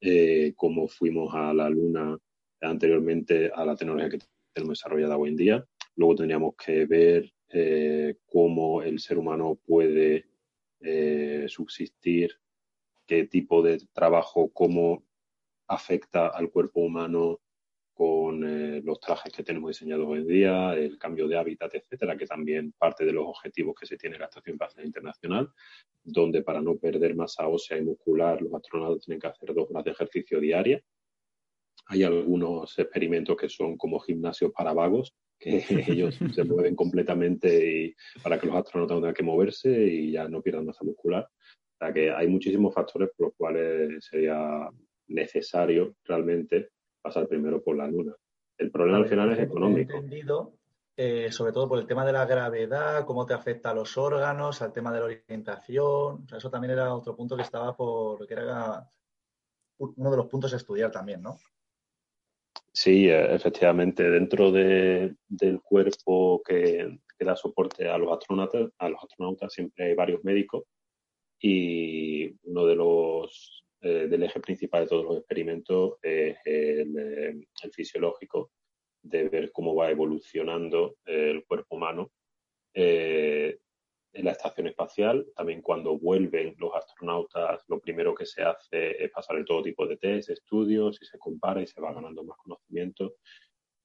eh, 0.01 0.53
cómo 0.55 0.87
fuimos 0.87 1.35
a 1.35 1.53
la 1.53 1.69
Luna 1.69 2.17
anteriormente 2.61 3.51
a 3.53 3.65
la 3.65 3.75
tecnología 3.75 4.11
que 4.11 4.19
tenemos 4.53 4.79
desarrollada 4.79 5.17
hoy 5.17 5.31
en 5.31 5.37
día. 5.37 5.65
Luego 5.97 6.17
tendríamos 6.17 6.55
que 6.57 6.87
ver 6.87 7.33
eh, 7.49 8.17
cómo 8.27 8.83
el 8.83 8.99
ser 8.99 9.19
humano 9.19 9.59
puede 9.65 10.27
eh, 10.81 11.47
subsistir, 11.49 12.33
qué 13.07 13.27
tipo 13.27 13.63
de 13.63 13.79
trabajo, 13.93 14.51
cómo 14.53 15.05
afecta 15.69 16.29
al 16.29 16.51
cuerpo 16.51 16.81
humano 16.81 17.41
con 17.95 18.43
eh, 18.45 18.83
los 18.85 18.99
trajes 18.99 19.33
que 19.33 19.45
tenemos 19.45 19.71
diseñados 19.71 20.07
hoy 20.07 20.19
en 20.19 20.27
día, 20.27 20.75
el 20.75 20.99
cambio 20.99 21.29
de 21.29 21.39
hábitat, 21.39 21.77
etcétera, 21.77 22.17
que 22.17 22.27
también 22.27 22.73
parte 22.73 23.05
de 23.05 23.13
los 23.13 23.25
objetivos 23.25 23.77
que 23.79 23.87
se 23.87 23.97
tiene 23.97 24.17
en 24.17 24.21
la 24.21 24.27
Estación 24.27 24.55
Espacial 24.55 24.85
Internacional, 24.85 25.49
donde 26.03 26.43
para 26.43 26.61
no 26.61 26.77
perder 26.77 27.15
masa 27.15 27.47
ósea 27.47 27.79
y 27.79 27.83
muscular, 27.83 28.43
los 28.43 28.53
astronautas 28.53 29.05
tienen 29.05 29.21
que 29.21 29.29
hacer 29.29 29.55
dos 29.55 29.71
horas 29.71 29.85
de 29.85 29.93
ejercicio 29.93 30.41
diaria. 30.41 30.83
Hay 31.87 32.03
algunos 32.03 32.77
experimentos 32.79 33.37
que 33.37 33.49
son 33.49 33.77
como 33.77 34.01
gimnasios 34.01 34.51
para 34.53 34.73
vagos, 34.73 35.15
que 35.39 35.59
ellos 35.89 36.19
se 36.35 36.45
mueven 36.45 36.75
completamente 36.75 37.85
y 37.87 37.95
para 38.23 38.39
que 38.39 38.47
los 38.47 38.57
astronautas 38.57 38.97
no 38.97 39.01
tengan 39.01 39.15
que 39.15 39.23
moverse 39.23 39.71
y 39.71 40.13
ya 40.13 40.29
no 40.29 40.43
pierdan 40.43 40.67
masa 40.67 40.85
muscular. 40.85 41.25
O 41.25 41.77
sea 41.79 41.93
que 41.93 42.11
hay 42.11 42.29
muchísimos 42.29 42.75
factores 42.75 43.11
por 43.17 43.29
los 43.29 43.37
cuales 43.37 44.05
sería 44.05 44.69
necesario 45.09 45.97
realmente 46.05 46.71
pasar 47.03 47.29
primero 47.29 47.63
por 47.63 47.77
la 47.77 47.87
Luna. 47.87 48.15
El 48.57 48.71
problema 48.71 48.99
al 48.99 49.09
final 49.09 49.33
es 49.33 49.41
económico. 49.41 49.95
Entendido, 49.95 50.55
eh, 50.97 51.31
sobre 51.33 51.53
todo 51.53 51.69
por 51.69 51.79
el 51.79 51.87
tema 51.87 52.07
de 52.07 52.13
la 52.13 52.25
gravedad, 52.25 53.05
cómo 53.05 53.27
te 53.27 53.35
afecta 53.35 53.71
a 53.71 53.75
los 53.75 53.99
órganos, 53.99 54.63
al 54.63 54.73
tema 54.73 54.93
de 54.93 55.01
la 55.01 55.07
orientación. 55.07 56.27
eso 56.37 56.51
también 56.51 56.73
era 56.73 56.95
otro 56.95 57.17
punto 57.17 57.37
que 57.37 57.43
estaba 57.43 57.77
por, 57.77 58.27
que 58.27 58.35
era 58.35 58.89
uno 59.79 60.11
de 60.11 60.17
los 60.17 60.27
puntos 60.27 60.53
a 60.53 60.57
estudiar 60.57 60.93
también, 60.93 61.21
¿no? 61.21 61.37
Sí, 62.73 63.09
e, 63.09 63.35
efectivamente, 63.35 64.03
dentro 64.11 64.51
del 64.51 65.17
cuerpo 65.63 66.43
que, 66.45 66.99
da 67.21 67.37
soporte 67.37 67.89
a 67.89 67.97
los 67.97 68.13
astronautas, 68.13 68.71
a 68.79 68.89
los 68.91 69.03
astronautas 69.03 69.53
siempre 69.53 69.87
hay 69.87 69.95
varios 69.95 70.23
médicos 70.25 70.65
y 71.41 72.35
uno 72.43 72.67
de 72.67 72.75
los 72.77 73.65
eh, 73.81 74.09
del 74.09 74.23
eje 74.23 74.41
principal 74.41 74.85
de 74.85 74.89
todos 74.89 75.05
los 75.05 75.17
experimentos 75.19 75.95
es 76.03 76.37
el, 76.45 76.99
eh, 76.99 77.71
fisiológico 77.73 78.51
de 79.03 79.29
ver 79.29 79.53
cómo 79.53 79.75
va 79.75 79.91
evolucionando 79.91 80.97
el 81.05 81.45
cuerpo 81.45 81.77
humano. 81.77 82.11
Eh, 82.75 83.59
en 84.15 84.25
la 84.25 84.33
estación 84.33 84.69
espacial. 84.69 85.27
También 85.35 85.61
cuando 85.61 85.99
vuelven 85.99 86.55
los 86.59 86.75
astronautas, 86.75 87.63
lo 87.69 87.81
primero 87.81 88.15
que 88.15 88.27
se 88.27 88.43
hace 88.43 89.05
es 89.05 89.11
pasar 89.11 89.45
todo 89.45 89.63
tipo 89.63 89.87
de 89.87 89.97
test, 89.97 90.31
estudios, 90.31 90.99
y 91.03 91.07
se 91.07 91.19
compara 91.19 91.61
y 91.61 91.67
se 91.67 91.81
va 91.81 91.93
ganando 91.93 92.25
más 92.25 92.39
conocimiento. 92.39 93.17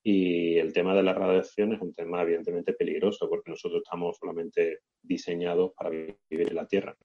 Y 0.03 0.57
el 0.57 0.71
tema 0.71 0.95
de 0.95 1.03
la 1.03 1.13
radiación 1.13 1.73
es 1.73 1.81
un 1.81 1.93
tema 1.93 2.21
evidentemente 2.21 2.73
peligroso 2.73 3.27
porque 3.27 3.51
nosotros 3.51 3.81
estamos 3.83 4.17
solamente 4.17 4.79
diseñados 5.01 5.73
para 5.75 5.89
vivir 5.89 6.17
en 6.29 6.55
la 6.55 6.67
Tierra. 6.67 6.95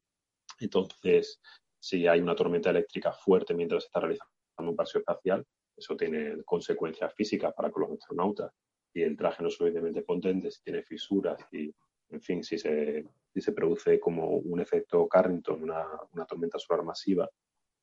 Entonces, 0.61 1.41
si 1.81 2.07
hay 2.07 2.21
una 2.21 2.37
tormenta 2.37 2.71
eléctrica 2.71 3.13
fuerte 3.13 3.55
mientras 3.55 3.83
se 3.83 3.87
está 3.89 4.01
realizando 4.01 4.31
un 4.59 4.77
paseo 4.77 5.01
espacial, 5.01 5.45
eso 5.77 5.97
tiene 5.97 6.43
consecuencias 6.45 7.13
físicas 7.15 7.53
para 7.55 7.73
los 7.75 7.91
astronautas 7.93 8.53
y 8.95 9.03
el 9.03 9.17
traje 9.17 9.43
no 9.43 9.49
es 9.49 9.55
suficientemente 9.55 10.03
potente, 10.03 10.51
si 10.51 10.63
tiene 10.63 10.83
fisuras 10.85 11.37
y, 11.53 11.75
en 12.15 12.21
fin, 12.21 12.45
si 12.45 12.59
se, 12.59 13.05
si 13.33 13.41
se 13.41 13.53
produce 13.53 13.99
como 13.99 14.29
un 14.29 14.61
efecto 14.61 15.09
Carrington, 15.09 15.63
una, 15.63 15.85
tormenta 16.27 16.59
solar 16.59 16.85
masiva, 16.85 17.29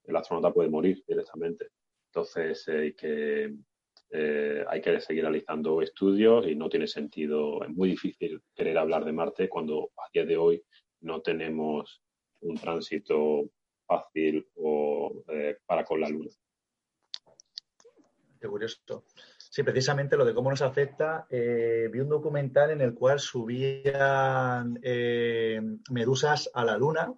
el 0.05 0.15
astronauta 0.15 0.53
puede 0.53 0.69
morir 0.69 1.03
directamente. 1.05 1.67
Entonces 2.07 2.67
hay 2.69 2.93
que, 2.93 3.53
eh, 4.09 4.65
hay 4.67 4.81
que 4.81 5.01
seguir 5.01 5.23
realizando 5.23 5.81
estudios 5.81 6.47
y 6.47 6.55
no 6.55 6.69
tiene 6.69 6.87
sentido, 6.87 7.63
es 7.63 7.69
muy 7.69 7.89
difícil 7.89 8.41
querer 8.55 8.77
hablar 8.77 9.03
de 9.05 9.11
Marte 9.11 9.49
cuando 9.49 9.91
a 9.97 10.09
día 10.13 10.25
de 10.25 10.37
hoy 10.37 10.63
no 11.01 11.21
tenemos 11.21 12.01
un 12.41 12.55
tránsito 12.55 13.49
fácil 13.85 14.47
o, 14.55 15.23
eh, 15.27 15.57
para 15.65 15.83
con 15.83 15.99
la 15.99 16.09
Luna. 16.09 16.31
Qué 18.39 18.47
curioso. 18.47 19.03
Sí, 19.51 19.63
precisamente 19.63 20.15
lo 20.15 20.23
de 20.23 20.33
cómo 20.33 20.49
nos 20.49 20.61
afecta. 20.61 21.27
Eh, 21.29 21.89
vi 21.91 21.99
un 21.99 22.07
documental 22.07 22.71
en 22.71 22.79
el 22.79 22.93
cual 22.93 23.19
subían 23.19 24.79
medusas 25.89 26.49
a 26.53 26.63
la 26.63 26.77
Luna, 26.77 27.13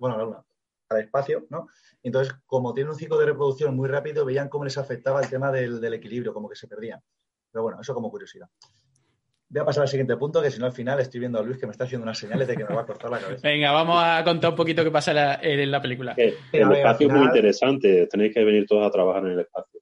bueno, 0.00 0.16
a 0.16 0.18
la 0.18 0.24
Luna, 0.24 0.44
al 0.88 1.00
espacio, 1.00 1.46
¿no? 1.50 1.68
Entonces, 2.02 2.34
como 2.46 2.74
tiene 2.74 2.90
un 2.90 2.96
ciclo 2.96 3.16
de 3.16 3.26
reproducción 3.26 3.76
muy 3.76 3.88
rápido, 3.88 4.24
veían 4.24 4.48
cómo 4.48 4.64
les 4.64 4.76
afectaba 4.76 5.20
el 5.20 5.30
tema 5.30 5.52
del, 5.52 5.94
equilibrio, 5.94 6.34
como 6.34 6.48
que 6.48 6.56
se 6.56 6.66
perdían. 6.66 7.00
Pero 7.52 7.62
bueno, 7.62 7.80
eso 7.80 7.94
como 7.94 8.10
curiosidad. 8.10 8.48
Voy 9.48 9.62
a 9.62 9.64
pasar 9.64 9.82
al 9.82 9.88
siguiente 9.88 10.16
punto, 10.16 10.42
que 10.42 10.50
si 10.50 10.58
no 10.58 10.66
al 10.66 10.72
final 10.72 10.98
estoy 10.98 11.20
viendo 11.20 11.38
a 11.38 11.44
Luis 11.44 11.58
que 11.58 11.66
me 11.66 11.70
está 11.70 11.84
haciendo 11.84 12.02
unas 12.02 12.18
señales 12.18 12.48
de 12.48 12.56
que 12.56 12.64
me 12.64 12.74
va 12.74 12.80
a 12.80 12.86
cortar 12.86 13.08
la 13.08 13.20
cabeza. 13.20 13.46
Venga, 13.46 13.70
vamos 13.70 14.02
a 14.02 14.24
contar 14.24 14.50
un 14.50 14.56
poquito 14.56 14.82
qué 14.82 14.90
pasa 14.90 15.38
en 15.40 15.70
la, 15.70 15.80
película. 15.80 16.12
el 16.16 16.72
espacio 16.72 17.06
es 17.06 17.12
muy 17.12 17.24
interesante, 17.24 18.08
tenéis 18.08 18.34
que 18.34 18.42
venir 18.42 18.66
todos 18.66 18.84
a 18.84 18.90
trabajar 18.90 19.24
en 19.26 19.32
el 19.34 19.40
espacio. 19.40 19.75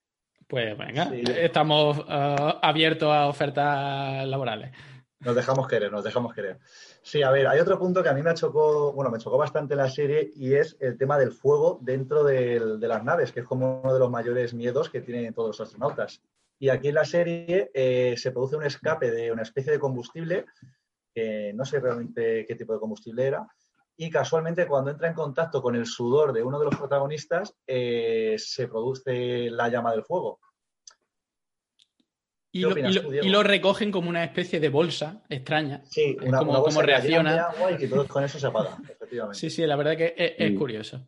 Pues 0.47 0.77
venga, 0.77 1.11
estamos 1.15 1.99
uh, 1.99 2.59
abiertos 2.63 3.11
a 3.11 3.27
ofertas 3.27 4.27
laborales. 4.27 4.73
Nos 5.21 5.35
dejamos 5.35 5.67
querer, 5.67 5.91
nos 5.91 6.05
dejamos 6.05 6.35
querer. 6.35 6.59
Sí, 7.03 7.23
a 7.23 7.31
ver, 7.31 7.47
hay 7.47 7.59
otro 7.59 7.79
punto 7.79 8.03
que 8.03 8.11
a 8.11 8.15
mí 8.15 8.23
me 8.23 8.35
chocó, 8.35 8.93
bueno, 8.93 9.11
me 9.11 9.19
chocó 9.19 9.39
bastante 9.39 9.75
la 9.75 9.89
serie 9.89 10.31
y 10.37 10.55
es 10.55 10.77
el 10.81 10.99
tema 10.99 11.19
del 11.19 11.33
fuego 11.33 11.79
dentro 11.81 12.25
de 12.25 12.77
las 12.81 13.03
naves, 13.03 13.33
que 13.33 13.41
es 13.41 13.47
como 13.47 13.81
uno 13.81 13.95
de 13.95 14.01
los 14.01 14.11
mayores 14.11 14.53
miedos 14.53 14.91
que 14.91 15.01
tienen 15.01 15.33
todos 15.33 15.49
los 15.49 15.61
astronautas. 15.61 16.21
Y 16.59 16.69
aquí 16.69 16.89
en 16.89 16.95
la 16.95 17.05
serie 17.05 17.71
eh, 17.75 18.15
se 18.17 18.31
produce 18.31 18.57
un 18.57 18.65
escape 18.65 19.11
de 19.11 19.33
una 19.33 19.43
especie 19.43 19.73
de 19.73 19.79
combustible, 19.79 20.47
que 21.15 21.53
no 21.55 21.65
sé 21.65 21.81
realmente 21.81 22.45
qué 22.47 22.55
tipo 22.55 22.73
de 22.73 22.81
combustible 22.81 23.27
era, 23.27 23.47
y 23.97 24.11
casualmente 24.11 24.67
cuando 24.67 24.91
entra 24.91 25.09
en 25.09 25.15
contacto 25.15 25.63
con 25.63 25.77
el 25.77 25.87
sudor 25.87 26.33
de 26.33 26.43
uno 26.43 26.59
de 26.59 26.65
los 26.67 26.77
protagonistas, 26.77 27.55
eh, 27.67 28.35
se 28.39 28.69
produce 28.69 29.51
la 29.51 29.69
llama 29.69 29.93
del 29.93 30.05
fuego. 30.05 30.41
Y 32.53 32.61
lo, 32.61 33.43
recogen 33.43 33.91
como 33.91 34.09
una 34.09 34.23
especie 34.23 34.61
de 34.61 34.69
bolsa 34.69 35.25
extraña. 35.29 35.83
Sí, 35.87 36.17
una, 36.23 36.39
como, 36.39 36.61
bolsa 36.61 36.83
reacciona. 36.83 37.49
y 37.73 37.77
que 37.77 37.89
todo 37.89 38.07
con 38.07 38.23
eso 38.23 38.39
se 38.39 38.47
apaga, 38.47 38.79
efectivamente. 38.89 39.37
Sí, 39.37 39.51
sí, 39.51 39.67
la 39.67 39.75
verdad 39.75 39.97
que 39.97 40.15
es, 40.17 40.57
curioso. 40.57 41.05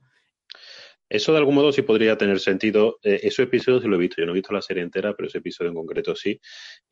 Eso 1.08 1.32
de 1.32 1.38
algún 1.38 1.54
modo 1.54 1.70
sí 1.70 1.82
podría 1.82 2.18
tener 2.18 2.40
sentido. 2.40 2.98
Eh, 3.02 3.20
ese 3.22 3.44
episodio 3.44 3.80
sí 3.80 3.86
lo 3.86 3.94
he 3.96 4.00
visto. 4.00 4.16
Yo 4.18 4.26
no 4.26 4.32
he 4.32 4.34
visto 4.34 4.52
la 4.52 4.62
serie 4.62 4.82
entera, 4.82 5.14
pero 5.14 5.28
ese 5.28 5.38
episodio 5.38 5.70
en 5.70 5.76
concreto 5.76 6.16
sí. 6.16 6.40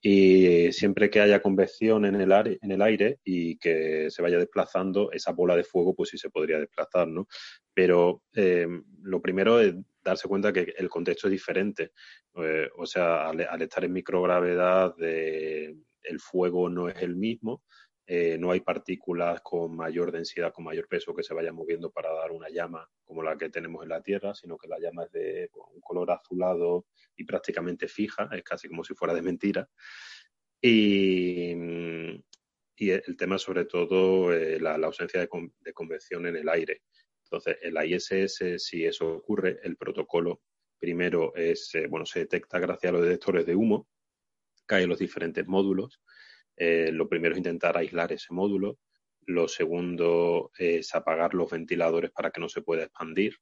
Y 0.01 0.71
siempre 0.73 1.11
que 1.11 1.21
haya 1.21 1.43
convección 1.43 2.05
en 2.05 2.21
el, 2.21 2.31
aire, 2.31 2.59
en 2.63 2.71
el 2.71 2.83
aire 2.83 3.19
y 3.25 3.59
que 3.59 4.09
se 4.11 4.23
vaya 4.23 4.39
desplazando, 4.39 5.11
esa 5.11 5.33
bola 5.33 5.57
de 5.57 5.65
fuego, 5.65 5.95
pues 5.95 6.11
sí 6.11 6.19
se 6.19 6.31
podría 6.31 6.61
desplazar, 6.61 7.09
¿no? 7.09 7.27
Pero 7.75 8.23
eh, 8.35 8.69
lo 9.03 9.21
primero 9.21 9.61
es 9.61 9.75
darse 10.03 10.29
cuenta 10.29 10.53
que 10.53 10.75
el 10.77 10.89
contexto 10.89 11.27
es 11.27 11.33
diferente. 11.33 11.91
Eh, 12.37 12.69
o 12.77 12.87
sea, 12.87 13.29
al, 13.31 13.63
estar 13.63 13.85
en 13.85 13.93
microgravedad, 13.93 14.95
el 15.01 16.21
fuego 16.21 16.69
no 16.69 16.89
es 16.89 17.03
el 17.03 17.17
mismo. 17.17 17.65
Eh, 18.07 18.37
no 18.39 18.51
hay 18.51 18.61
partículas 18.61 19.41
con 19.41 19.75
mayor 19.75 20.13
densidad, 20.13 20.53
con 20.53 20.65
mayor 20.65 20.87
peso 20.89 21.15
que 21.15 21.23
se 21.23 21.33
vayan 21.33 21.55
moviendo 21.55 21.91
para 21.91 22.13
dar 22.13 22.33
una 22.33 22.51
llama 22.51 22.87
como 23.03 23.23
la 23.23 23.39
que 23.39 23.49
tenemos 23.49 23.83
en 23.83 23.89
la 23.89 24.03
Tierra, 24.03 24.35
sino 24.35 24.59
que 24.59 24.69
la 24.69 24.79
llama 24.79 25.05
es 25.05 25.13
de 25.13 25.51
un 25.73 25.81
color 25.81 26.11
azulado 26.11 26.87
y 27.17 27.25
prácticamente 27.25 27.89
fija, 27.89 28.29
es 28.33 28.43
casi 28.43 28.69
como 28.69 28.85
si 28.85 28.95
fuera 28.95 29.15
de 29.15 29.23
mentira. 29.23 29.69
Y, 30.61 31.53
el 32.77 33.17
tema 33.17 33.39
sobre 33.39 33.65
todo 33.65 34.33
eh, 34.33 34.59
la, 34.61 34.75
ausencia 34.75 35.21
de, 35.21 35.29
convección 35.73 36.27
en 36.27 36.37
el 36.37 36.49
aire. 36.49 36.83
Entonces, 37.25 37.57
en 37.63 37.73
la 37.75 37.87
ISS, 37.87 38.59
si 38.59 38.85
eso 38.85 39.15
ocurre, 39.15 39.61
el 39.63 39.77
protocolo 39.77 40.43
primero 40.79 41.35
es, 41.35 41.75
eh, 41.75 41.87
bueno, 41.87 42.05
se 42.05 42.21
detecta 42.21 42.59
gracias 42.59 42.91
a 42.91 42.93
los 42.93 43.03
detectores 43.03 43.47
de 43.47 43.55
humo, 43.55 43.89
caen 44.67 44.89
los 44.89 44.99
diferentes 44.99 45.47
módulos. 45.47 46.03
Eh, 46.57 46.91
lo 46.93 47.09
primero 47.09 47.33
es 47.35 47.39
intentar 47.39 47.77
aislar 47.77 48.13
ese 48.13 48.33
módulo. 48.33 48.79
Lo 49.27 49.49
segundo 49.49 50.51
es 50.59 50.95
apagar 50.95 51.35
los 51.35 51.51
ventiladores 51.51 52.11
para 52.11 52.31
que 52.31 52.41
no 52.41 52.49
se 52.49 52.63
pueda 52.63 52.85
expandir. 52.85 53.39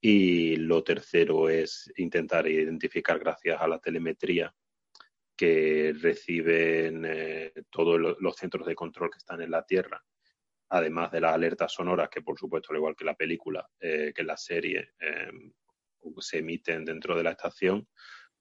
Y 0.00 0.56
lo 0.56 0.82
tercero 0.82 1.48
es 1.48 1.92
intentar 1.96 2.48
identificar, 2.48 3.18
gracias 3.18 3.60
a 3.60 3.68
la 3.68 3.78
telemetría 3.78 4.52
que 5.36 5.94
reciben 5.98 7.04
eh, 7.06 7.52
todos 7.70 7.98
los 8.18 8.36
centros 8.36 8.66
de 8.66 8.74
control 8.74 9.10
que 9.10 9.18
están 9.18 9.40
en 9.40 9.50
la 9.50 9.64
Tierra, 9.64 10.04
además 10.68 11.10
de 11.12 11.20
las 11.20 11.34
alertas 11.34 11.72
sonoras, 11.72 12.08
que 12.08 12.22
por 12.22 12.38
supuesto, 12.38 12.68
al 12.70 12.78
igual 12.78 12.96
que 12.96 13.04
la 13.04 13.14
película, 13.14 13.68
eh, 13.80 14.12
que 14.14 14.24
la 14.24 14.36
serie, 14.36 14.92
se 16.18 16.38
emiten 16.38 16.84
dentro 16.84 17.16
de 17.16 17.22
la 17.22 17.30
estación, 17.30 17.88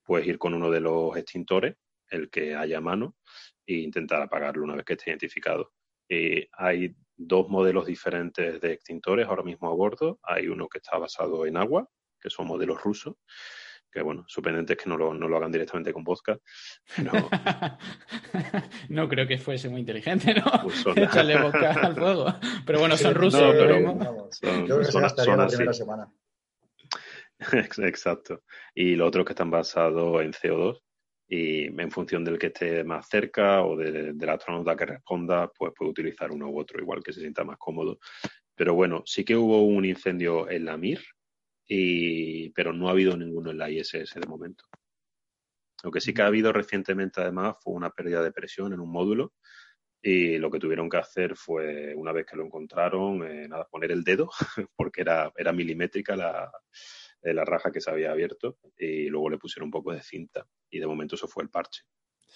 pues 0.03 0.25
ir 0.25 0.37
con 0.37 0.53
uno 0.53 0.69
de 0.69 0.81
los 0.81 1.15
extintores, 1.15 1.75
el 2.09 2.29
que 2.29 2.55
haya 2.55 2.81
mano, 2.81 3.17
e 3.65 3.75
intentar 3.75 4.21
apagarlo 4.21 4.63
una 4.63 4.75
vez 4.75 4.85
que 4.85 4.93
esté 4.93 5.11
identificado. 5.11 5.73
hay 6.53 6.95
dos 7.15 7.47
modelos 7.49 7.85
diferentes 7.85 8.59
de 8.59 8.73
extintores 8.73 9.27
ahora 9.27 9.43
mismo 9.43 9.69
a 9.69 9.75
bordo. 9.75 10.19
Hay 10.23 10.47
uno 10.47 10.67
que 10.67 10.79
está 10.79 10.97
basado 10.97 11.45
en 11.45 11.57
agua, 11.57 11.87
que 12.19 12.29
son 12.29 12.47
modelos 12.47 12.81
rusos, 12.81 13.15
que 13.91 14.01
bueno, 14.01 14.23
sorprendente 14.27 14.73
es 14.73 14.79
que 14.79 14.89
no 14.89 14.97
lo, 14.97 15.13
no 15.13 15.27
lo 15.27 15.37
hagan 15.37 15.51
directamente 15.51 15.93
con 15.93 16.03
vodka. 16.03 16.39
no 18.89 19.09
creo 19.09 19.27
que 19.27 19.37
fuese 19.37 19.69
muy 19.69 19.81
inteligente, 19.81 20.33
¿no? 20.33 20.45
Pues 20.63 20.85
Echarle 20.95 21.41
vodka 21.41 21.71
al 21.81 21.95
fuego. 21.95 22.25
Pero 22.65 22.79
bueno, 22.79 22.97
son 22.97 23.13
rusos. 23.13 23.41
No, 23.41 23.51
pero, 23.51 24.29
son, 24.31 25.73
semana. 25.73 26.11
Exacto. 27.79 28.43
Y 28.73 28.95
los 28.95 29.09
otros 29.09 29.25
que 29.25 29.33
están 29.33 29.51
basados 29.51 30.21
en 30.21 30.31
CO2 30.31 30.81
y 31.33 31.67
en 31.67 31.91
función 31.91 32.25
del 32.25 32.37
que 32.37 32.47
esté 32.47 32.83
más 32.83 33.07
cerca 33.07 33.63
o 33.63 33.77
de, 33.77 34.11
del 34.11 34.29
astronauta 34.29 34.75
que 34.75 34.85
responda, 34.85 35.47
pues 35.47 35.71
puede 35.73 35.91
utilizar 35.91 36.29
uno 36.29 36.49
u 36.49 36.59
otro, 36.59 36.81
igual 36.81 37.01
que 37.01 37.13
se 37.13 37.21
sienta 37.21 37.45
más 37.45 37.57
cómodo. 37.57 37.99
Pero 38.53 38.73
bueno, 38.73 39.01
sí 39.05 39.23
que 39.23 39.37
hubo 39.37 39.63
un 39.63 39.85
incendio 39.85 40.49
en 40.49 40.65
la 40.65 40.75
Mir, 40.75 40.99
pero 42.53 42.73
no 42.73 42.89
ha 42.89 42.91
habido 42.91 43.15
ninguno 43.15 43.51
en 43.51 43.59
la 43.59 43.69
ISS 43.69 44.15
de 44.15 44.27
momento. 44.27 44.65
Lo 45.85 45.89
que 45.89 46.01
sí 46.01 46.13
que 46.13 46.21
ha 46.21 46.27
habido 46.27 46.51
recientemente, 46.51 47.21
además, 47.21 47.55
fue 47.61 47.75
una 47.75 47.91
pérdida 47.91 48.21
de 48.21 48.33
presión 48.33 48.73
en 48.73 48.81
un 48.81 48.91
módulo 48.91 49.31
y 50.01 50.37
lo 50.37 50.51
que 50.51 50.59
tuvieron 50.59 50.89
que 50.89 50.97
hacer 50.97 51.37
fue, 51.37 51.95
una 51.95 52.11
vez 52.11 52.25
que 52.25 52.35
lo 52.35 52.43
encontraron, 52.43 53.23
eh, 53.23 53.47
nada, 53.47 53.69
poner 53.71 53.93
el 53.93 54.03
dedo, 54.03 54.29
porque 54.75 54.99
era, 54.99 55.31
era 55.37 55.53
milimétrica 55.53 56.17
la, 56.17 56.51
eh, 57.21 57.33
la 57.33 57.45
raja 57.45 57.71
que 57.71 57.81
se 57.81 57.91
había 57.91 58.11
abierto 58.11 58.57
y 58.77 59.07
luego 59.07 59.29
le 59.29 59.37
pusieron 59.37 59.67
un 59.67 59.71
poco 59.71 59.93
de 59.93 60.01
cinta 60.01 60.45
y 60.69 60.79
de 60.79 60.87
momento 60.87 61.15
eso 61.15 61.27
fue 61.27 61.43
el 61.43 61.49
parche. 61.49 61.83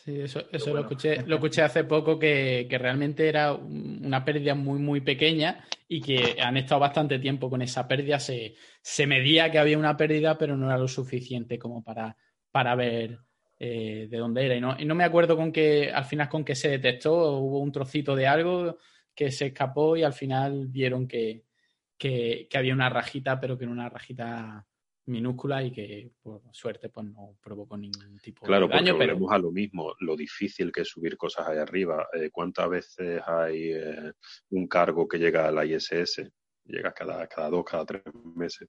Sí, 0.03 0.19
eso, 0.19 0.43
eso 0.51 0.73
lo, 0.73 0.81
escuché, 0.81 1.23
lo 1.25 1.35
escuché 1.35 1.61
hace 1.61 1.83
poco 1.85 2.19
que, 2.19 2.67
realmente 2.69 3.27
era 3.27 3.53
una 3.53 4.23
pérdida 4.23 4.53
muy, 4.53 4.77
muy 4.77 5.01
pequeña 5.01 5.65
y 5.87 6.01
que 6.01 6.35
han 6.39 6.57
estado 6.57 6.81
bastante 6.81 7.17
tiempo 7.17 7.49
con 7.49 7.61
esa 7.61 7.87
pérdida. 7.87 8.19
Se, 8.19 8.55
se 8.81 9.07
medía 9.07 9.49
que 9.49 9.57
había 9.57 9.79
una 9.79 9.97
pérdida, 9.97 10.37
pero 10.37 10.57
no 10.57 10.67
era 10.67 10.77
lo 10.77 10.87
suficiente 10.87 11.57
como 11.57 11.83
para, 11.83 12.15
para 12.51 12.75
ver 12.75 13.17
eh, 13.57 14.07
de 14.09 14.17
dónde 14.17 14.45
era. 14.45 14.55
Y 14.55 14.61
no, 14.61 14.75
y 14.77 14.85
no 14.85 14.93
me 14.93 15.05
acuerdo 15.05 15.35
con 15.37 15.51
qué, 15.51 15.91
al 15.91 16.05
final 16.05 16.29
con 16.29 16.43
qué 16.43 16.55
se 16.55 16.69
detectó. 16.69 17.39
Hubo 17.39 17.59
un 17.59 17.71
trocito 17.71 18.15
de 18.15 18.27
algo 18.27 18.77
que 19.15 19.31
se 19.31 19.47
escapó 19.47 19.97
y 19.97 20.03
al 20.03 20.13
final 20.13 20.67
vieron 20.67 21.07
que, 21.07 21.45
que, 21.97 22.47
que 22.47 22.57
había 22.57 22.73
una 22.73 22.89
rajita, 22.89 23.39
pero 23.39 23.57
que 23.57 23.63
era 23.63 23.73
una 23.73 23.89
rajita 23.89 24.67
minúscula 25.07 25.63
y 25.63 25.71
que 25.71 26.11
por 26.21 26.41
suerte 26.51 26.89
pues 26.89 27.05
no 27.07 27.37
provocó 27.41 27.77
ningún 27.77 28.17
tipo 28.19 28.45
de 28.45 28.51
daño. 28.51 28.67
Claro, 28.67 28.97
pero 28.97 29.31
a 29.31 29.37
lo 29.37 29.51
mismo, 29.51 29.93
lo 29.99 30.15
difícil 30.15 30.71
que 30.71 30.81
es 30.81 30.89
subir 30.89 31.17
cosas 31.17 31.47
ahí 31.47 31.57
arriba. 31.57 32.07
Eh, 32.13 32.29
¿Cuántas 32.31 32.69
veces 32.69 33.21
hay 33.25 33.71
eh, 33.73 34.11
un 34.49 34.67
cargo 34.67 35.07
que 35.07 35.17
llega 35.17 35.47
a 35.47 35.51
la 35.51 35.65
ISS? 35.65 36.29
Llega 36.65 36.93
cada, 36.93 37.27
cada 37.27 37.49
dos, 37.49 37.63
cada 37.63 37.85
tres 37.85 38.03
meses. 38.35 38.67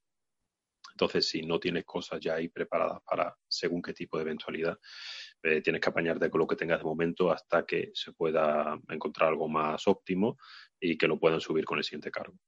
Entonces, 0.92 1.28
si 1.28 1.42
no 1.42 1.60
tienes 1.60 1.84
cosas 1.84 2.20
ya 2.20 2.34
ahí 2.34 2.48
preparadas 2.48 3.02
para 3.02 3.36
según 3.46 3.82
qué 3.82 3.92
tipo 3.92 4.16
de 4.16 4.22
eventualidad, 4.24 4.78
eh, 5.42 5.60
tienes 5.60 5.82
que 5.82 5.90
apañarte 5.90 6.30
con 6.30 6.40
lo 6.40 6.46
que 6.46 6.56
tengas 6.56 6.78
de 6.78 6.84
momento 6.84 7.30
hasta 7.30 7.66
que 7.66 7.90
se 7.92 8.12
pueda 8.12 8.80
encontrar 8.88 9.28
algo 9.28 9.46
más 9.46 9.86
óptimo 9.86 10.38
y 10.80 10.96
que 10.96 11.06
lo 11.06 11.18
puedan 11.18 11.40
subir 11.40 11.66
con 11.66 11.76
el 11.76 11.84
siguiente 11.84 12.10
cargo. 12.10 12.38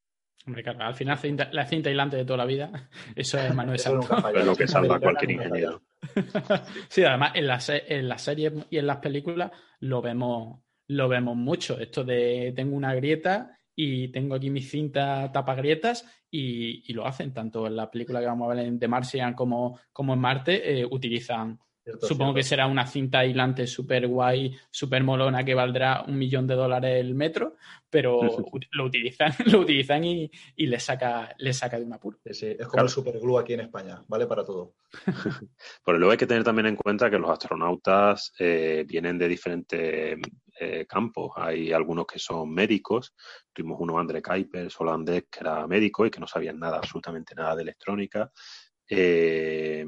Hombre, 0.46 0.62
claro, 0.62 0.82
al 0.82 0.94
final 0.94 1.18
la 1.52 1.66
cinta 1.66 1.90
aislante 1.90 2.16
de 2.16 2.24
toda 2.24 2.38
la 2.38 2.46
vida, 2.46 2.88
eso 3.16 3.38
es 3.38 3.54
Manuel 3.54 3.78
Santos. 3.78 4.08
Es 4.34 4.46
lo 4.46 4.56
que 4.56 4.66
salva 4.66 4.98
cualquier 4.98 5.32
ingeniero. 5.32 5.82
sí, 6.88 7.04
además 7.04 7.32
en 7.34 7.46
las, 7.46 7.68
en 7.68 8.08
las 8.08 8.22
series 8.22 8.52
y 8.70 8.78
en 8.78 8.86
las 8.86 8.98
películas 8.98 9.50
lo 9.80 10.00
vemos, 10.00 10.60
lo 10.88 11.08
vemos 11.08 11.36
mucho. 11.36 11.78
Esto 11.78 12.04
de 12.04 12.52
tengo 12.56 12.76
una 12.76 12.94
grieta 12.94 13.58
y 13.74 14.08
tengo 14.08 14.34
aquí 14.34 14.50
mi 14.50 14.62
cinta 14.62 15.30
tapa 15.30 15.54
grietas 15.54 16.04
y, 16.30 16.92
lo 16.92 17.06
hacen 17.06 17.32
tanto 17.32 17.66
en 17.66 17.76
la 17.76 17.90
película 17.90 18.20
que 18.20 18.26
vamos 18.26 18.50
a 18.50 18.54
ver 18.54 18.66
en 18.66 18.78
The 18.78 18.88
Martian 18.88 19.34
como, 19.34 19.78
como 19.92 20.14
en 20.14 20.20
Marte, 20.20 20.80
eh, 20.80 20.84
utilizan 20.84 21.58
Supongo 22.00 22.34
que 22.34 22.42
será 22.42 22.66
una 22.66 22.86
cinta 22.86 23.20
aislante 23.20 23.66
súper 23.66 24.06
guay, 24.06 24.56
súper 24.70 25.02
molona 25.02 25.44
que 25.44 25.54
valdrá 25.54 26.04
un 26.06 26.18
millón 26.18 26.46
de 26.46 26.54
dólares 26.54 27.00
el 27.00 27.14
metro, 27.14 27.56
pero 27.88 28.20
lo 28.72 28.84
utilizan, 28.84 29.32
lo 29.46 29.60
utilizan 29.60 30.04
y, 30.04 30.30
y 30.56 30.66
le 30.66 30.80
saca, 30.80 31.34
le 31.38 31.52
saca 31.52 31.78
de 31.78 31.84
un 31.84 31.92
apuro. 31.92 32.18
Sí, 32.30 32.56
es 32.58 32.66
como 32.66 32.82
el 32.82 32.88
superglue 32.88 33.40
aquí 33.40 33.54
en 33.54 33.60
España, 33.60 34.02
vale 34.08 34.26
para 34.26 34.44
todo. 34.44 34.74
Pero 35.84 35.98
luego 35.98 36.12
hay 36.12 36.18
que 36.18 36.26
tener 36.26 36.44
también 36.44 36.66
en 36.66 36.76
cuenta 36.76 37.10
que 37.10 37.18
los 37.18 37.30
astronautas 37.30 38.32
eh, 38.38 38.84
vienen 38.86 39.18
de 39.18 39.28
diferentes 39.28 40.18
eh, 40.60 40.86
campos. 40.86 41.32
Hay 41.36 41.72
algunos 41.72 42.06
que 42.06 42.18
son 42.18 42.50
médicos. 42.50 43.14
Tuvimos 43.52 43.78
uno, 43.80 43.98
André 43.98 44.22
Kuipers, 44.22 44.80
holandés, 44.80 45.24
que 45.30 45.40
era 45.40 45.66
médico 45.66 46.04
y 46.06 46.10
que 46.10 46.20
no 46.20 46.26
sabían 46.26 46.58
nada, 46.58 46.78
absolutamente 46.78 47.34
nada 47.34 47.56
de 47.56 47.62
electrónica. 47.62 48.30
Eh, 48.88 49.86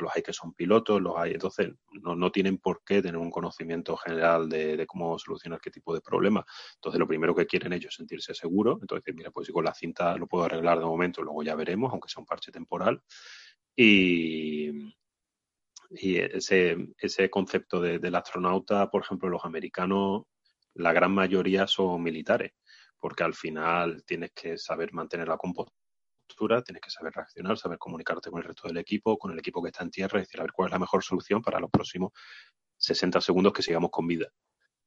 los 0.00 0.14
hay 0.14 0.22
que 0.22 0.32
son 0.32 0.52
pilotos, 0.52 1.00
los 1.00 1.16
hay, 1.16 1.32
entonces 1.32 1.70
no, 2.02 2.14
no 2.14 2.30
tienen 2.30 2.58
por 2.58 2.82
qué 2.84 3.00
tener 3.02 3.16
un 3.16 3.30
conocimiento 3.30 3.96
general 3.96 4.48
de, 4.48 4.86
cómo 4.86 5.18
solucionar 5.18 5.60
qué 5.60 5.70
tipo 5.70 5.94
de 5.94 6.00
problema. 6.00 6.44
Entonces 6.74 6.98
lo 6.98 7.06
primero 7.06 7.34
que 7.34 7.46
quieren 7.46 7.72
ellos 7.72 7.92
es 7.92 7.96
sentirse 7.96 8.34
seguros, 8.34 8.78
entonces 8.80 9.14
mira, 9.14 9.30
pues 9.30 9.46
si 9.46 9.52
con 9.52 9.64
la 9.64 9.74
cinta 9.74 10.16
lo 10.16 10.26
puedo 10.26 10.44
arreglar 10.44 10.78
de 10.78 10.84
momento, 10.84 11.22
luego 11.22 11.42
ya 11.42 11.54
veremos, 11.54 11.92
aunque 11.92 12.08
sea 12.08 12.20
un 12.20 12.26
parche 12.26 12.52
temporal. 12.52 13.02
Y, 13.74 14.70
y 15.90 16.16
ese, 16.16 16.76
ese 16.98 17.30
concepto 17.30 17.80
del 17.80 18.14
astronauta, 18.14 18.90
por 18.90 19.02
ejemplo, 19.02 19.28
los 19.28 19.44
americanos, 19.44 20.24
la 20.74 20.92
gran 20.92 21.12
mayoría 21.12 21.66
son 21.66 22.02
militares, 22.02 22.52
porque 22.98 23.24
al 23.24 23.34
final 23.34 24.04
tienes 24.04 24.32
que 24.32 24.58
saber 24.58 24.92
mantener 24.92 25.28
la 25.28 25.36
compostura 25.36 25.87
tienes 26.64 26.80
que 26.80 26.90
saber 26.90 27.12
reaccionar, 27.14 27.58
saber 27.58 27.78
comunicarte 27.78 28.30
con 28.30 28.40
el 28.40 28.46
resto 28.46 28.68
del 28.68 28.78
equipo, 28.78 29.18
con 29.18 29.32
el 29.32 29.38
equipo 29.38 29.62
que 29.62 29.68
está 29.68 29.82
en 29.82 29.90
tierra 29.90 30.18
y 30.18 30.22
decir 30.22 30.40
a 30.40 30.44
ver 30.44 30.52
cuál 30.52 30.68
es 30.68 30.72
la 30.72 30.78
mejor 30.78 31.02
solución 31.02 31.42
para 31.42 31.58
los 31.60 31.70
próximos 31.70 32.12
60 32.76 33.20
segundos 33.20 33.52
que 33.52 33.62
sigamos 33.62 33.90
con 33.90 34.06
vida. 34.06 34.28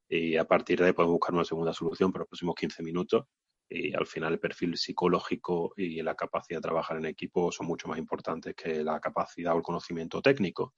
Y 0.08 0.38
a 0.38 0.46
partir 0.46 0.80
de 0.80 0.88
ahí 0.88 0.94
podemos 0.94 1.14
buscar 1.14 1.34
una 1.34 1.46
segunda 1.46 1.74
solución 1.74 2.12
para 2.12 2.24
los 2.24 2.30
próximos 2.30 2.56
15 2.56 2.84
minutos. 2.84 3.26
Y 3.70 3.94
al 3.96 4.06
final 4.06 4.34
el 4.34 4.40
perfil 4.40 4.78
psicológico 4.78 5.74
y 5.78 6.02
la 6.02 6.16
capacidad 6.16 6.58
de 6.58 6.64
trabajar 6.64 6.98
en 6.98 7.06
equipo 7.06 7.54
son 7.54 7.68
mucho 7.68 7.88
más 7.88 7.98
importantes 7.98 8.54
que 8.54 8.84
la 8.84 9.00
capacidad 9.00 9.54
o 9.54 9.58
el 9.58 9.64
conocimiento 9.64 10.22
técnico, 10.22 10.74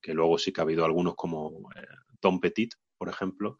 que 0.00 0.14
luego 0.14 0.38
sí 0.38 0.52
que 0.52 0.60
ha 0.60 0.62
habido 0.62 0.84
algunos 0.84 1.16
como 1.16 1.68
eh, 1.74 1.84
Tom 2.20 2.38
Petit, 2.38 2.74
por 2.96 3.08
ejemplo, 3.08 3.58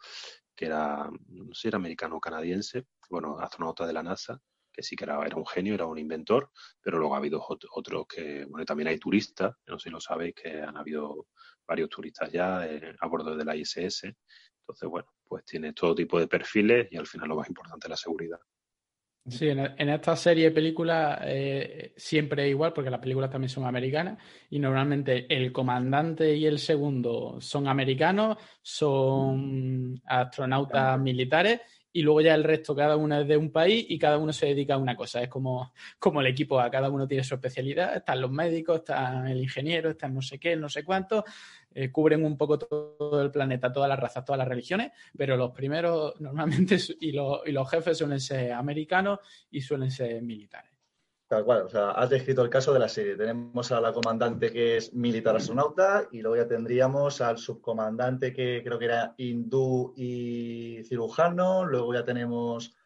que 0.55 0.67
era, 0.67 1.11
no 1.27 1.53
sé 1.53 1.69
era 1.69 1.77
americano 1.79 2.17
o 2.17 2.21
canadiense, 2.21 2.87
bueno, 3.11 3.41
astronauta 3.41 3.87
de 3.87 3.93
la 3.93 4.05
NASA, 4.05 4.41
que 4.77 4.83
sí 4.83 4.95
que 4.95 5.05
era, 5.05 5.19
un 5.19 5.47
genio, 5.47 5.75
era 5.75 5.87
un 5.87 5.99
inventor, 5.99 6.51
pero 6.83 6.99
luego 6.99 7.15
ha 7.15 7.19
habido 7.19 7.43
otros 7.71 8.07
que, 8.07 8.45
bueno, 8.45 8.67
también 8.67 8.89
hay 8.89 8.99
turistas, 8.99 9.57
no 9.67 9.79
sé 9.79 9.85
si 9.85 9.91
lo 9.91 10.01
sabéis, 10.01 10.35
que 10.35 10.61
han 10.61 10.77
habido 10.77 11.29
varios 11.67 11.89
turistas 11.89 12.31
ya 12.31 12.67
eh, 12.67 12.95
a 13.01 13.07
bordo 13.09 13.35
de 13.35 13.45
la 13.45 13.57
ISS. 13.57 14.05
Entonces, 14.61 14.89
bueno, 14.89 15.09
pues 15.25 15.45
tiene 15.45 15.73
todo 15.73 15.95
tipo 15.95 16.21
de 16.21 16.29
perfiles 16.29 16.89
y 16.91 16.97
al 16.99 17.07
final 17.07 17.31
lo 17.31 17.37
más 17.37 17.49
importante 17.49 17.87
es 17.87 17.91
la 17.91 17.97
seguridad. 17.97 18.39
Sí, 19.29 19.49
en, 19.49 19.89
esta 19.89 20.15
serie 20.15 20.45
de 20.45 20.51
películas 20.53 21.19
eh, 21.25 21.93
siempre 21.97 22.45
es 22.45 22.51
igual, 22.51 22.73
porque 22.73 22.91
las 22.91 23.01
películas 23.01 23.29
también 23.29 23.49
son 23.49 23.65
americanas, 23.65 24.19
y 24.51 24.61
normalmente 24.61 25.27
el 25.29 25.51
comandante 25.51 26.37
y 26.37 26.47
el 26.47 26.61
segundo 26.61 27.41
son 27.41 27.67
americanos, 27.67 28.37
son 28.63 30.01
astronautas 30.05 31.01
militares, 31.01 31.61
y 31.97 32.03
luego 32.03 32.21
ya 32.21 32.35
el 32.35 32.45
resto, 32.45 32.77
cada 32.77 32.95
uno 32.95 33.23
es 33.23 33.27
de 33.27 33.39
un 33.39 33.51
país 33.51 33.87
y 33.89 33.99
cada 33.99 34.19
uno 34.19 34.31
se 34.31 34.45
dedica 34.45 34.75
a 34.75 34.77
una 34.77 34.95
cosa. 34.95 35.23
Es 35.23 35.31
como, 35.31 35.73
como 35.99 36.21
el 36.21 36.27
equipo 36.27 36.61
A, 36.61 36.71
cada 36.71 36.91
uno 36.91 37.09
tiene 37.09 37.25
su 37.25 37.37
especialidad. 37.37 37.97
Están 37.97 38.21
los 38.21 38.31
médicos, 38.31 38.81
está 38.81 39.25
el 39.31 39.39
ingeniero, 39.39 39.89
están 39.89 40.13
no 40.13 40.21
sé 40.21 40.39
qué, 40.39 40.57
no 40.57 40.69
sé 40.69 40.85
cuánto. 40.85 41.25
Eh, 41.73 41.91
cubren 41.91 42.23
un 42.23 42.37
poco 42.37 42.59
todo 42.59 43.23
el 43.23 43.31
planeta, 43.31 43.73
todas 43.73 43.89
las 43.89 43.99
razas, 43.99 44.27
todas 44.27 44.37
las 44.37 44.47
religiones, 44.47 44.93
pero 45.17 45.39
los 45.39 45.53
primeros 45.53 46.13
normalmente 46.21 46.77
y 47.01 47.13
los, 47.13 47.41
y 47.47 47.53
los 47.53 47.71
jefes 47.71 47.97
suelen 47.97 48.21
ser 48.21 48.53
americanos 48.53 49.21
y 49.51 49.63
suelen 49.63 49.91
ser 49.91 50.21
militares. 50.21 50.76
Tal 51.29 51.45
cual, 51.45 51.63
o 51.63 51.69
sea, 51.69 51.91
has 51.91 52.09
descrito 52.09 52.43
el 52.43 52.51
caso 52.51 52.73
de 52.73 52.79
la 52.79 52.89
serie. 52.89 53.17
Tenemos 53.17 53.73
a 53.73 53.81
la 53.81 53.93
comandante 53.93 54.53
que 54.53 54.77
es 54.77 54.95
militar 54.95 55.35
astronauta 55.35 56.07
y 56.13 56.21
luego 56.21 56.37
ya 56.37 56.47
tendríamos 56.47 57.21
al 57.21 57.39
subcomandante 57.39 58.33
que 58.33 58.63
creo 58.65 58.79
que 58.79 58.85
era 58.85 59.13
hindú 59.17 59.93
y 59.97 60.85
cirujano. 60.85 61.65
Luego 61.65 61.95
ya 61.95 62.05
tenemos 62.05 62.77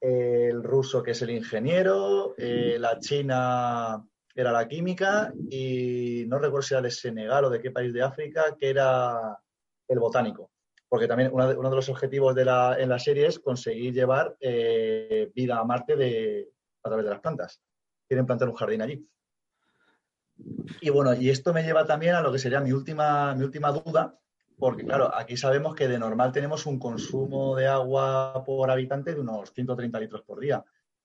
el 0.00 0.62
ruso 0.62 1.02
que 1.02 1.10
es 1.10 1.20
el 1.20 1.30
ingeniero, 1.30 2.34
eh, 2.38 2.76
la 2.80 2.98
china 2.98 4.02
era 4.34 4.52
la 4.52 4.66
química 4.66 5.30
y 5.50 6.24
no 6.28 6.38
recuerdo 6.38 6.62
si 6.62 6.74
era 6.74 6.82
de 6.82 6.90
Senegal 6.90 7.44
o 7.44 7.50
de 7.50 7.60
qué 7.60 7.70
país 7.70 7.92
de 7.92 8.02
África, 8.02 8.56
que 8.58 8.70
era 8.70 9.38
el 9.86 9.98
botánico. 9.98 10.50
Porque 10.88 11.06
también 11.06 11.30
uno 11.30 11.46
de, 11.46 11.76
los 11.76 11.88
objetivos 11.90 12.34
de 12.34 12.46
la, 12.46 12.76
en 12.78 12.88
la 12.88 12.98
serie 12.98 13.26
es 13.26 13.38
conseguir 13.38 13.92
llevar 13.92 14.34
eh, 14.40 15.30
vida 15.34 15.58
a 15.58 15.64
Marte 15.64 15.94
de, 15.94 16.48
a 16.82 16.88
través 16.88 17.04
de 17.04 17.10
las 17.10 17.20
plantas 17.20 17.60
quieren 18.12 18.26
plantar 18.26 18.50
un 18.50 18.54
jardín 18.54 18.82
allí. 18.82 19.08
Y 20.82 20.90
bueno, 20.90 21.14
y 21.14 21.30
esto 21.30 21.54
me 21.54 21.62
lleva 21.62 21.86
también 21.86 22.14
a 22.14 22.20
lo 22.20 22.30
que 22.30 22.38
sería 22.38 22.60
mi 22.60 22.70
última, 22.70 23.34
mi 23.34 23.42
última 23.42 23.72
duda, 23.72 24.18
porque 24.58 24.84
claro, 24.84 25.10
aquí 25.14 25.38
sabemos 25.38 25.74
que 25.74 25.88
de 25.88 25.98
normal 25.98 26.30
tenemos 26.30 26.66
un 26.66 26.78
consumo 26.78 27.56
de 27.56 27.68
agua 27.68 28.42
por 28.44 28.70
habitante 28.70 29.14
de 29.14 29.20
unos 29.20 29.50
130 29.54 29.98
litros 29.98 30.22
por 30.24 30.40
día. 30.40 30.62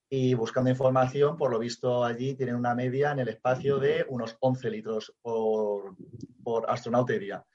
Y 0.10 0.34
buscando 0.34 0.70
información, 0.70 1.38
por 1.38 1.50
lo 1.50 1.60
visto 1.60 2.04
allí 2.04 2.36
tienen 2.36 2.56
una 2.56 2.76
media 2.76 3.12
en 3.12 3.20
el 3.20 3.30
espacio 3.30 3.80
de 3.80 4.06
unos 4.10 4.36
11 4.41 4.70
litros 4.70 5.13
por, 5.22 5.96
por 6.43 6.70
astronauta 6.70 7.13
y 7.13 7.20
día. 7.20 7.46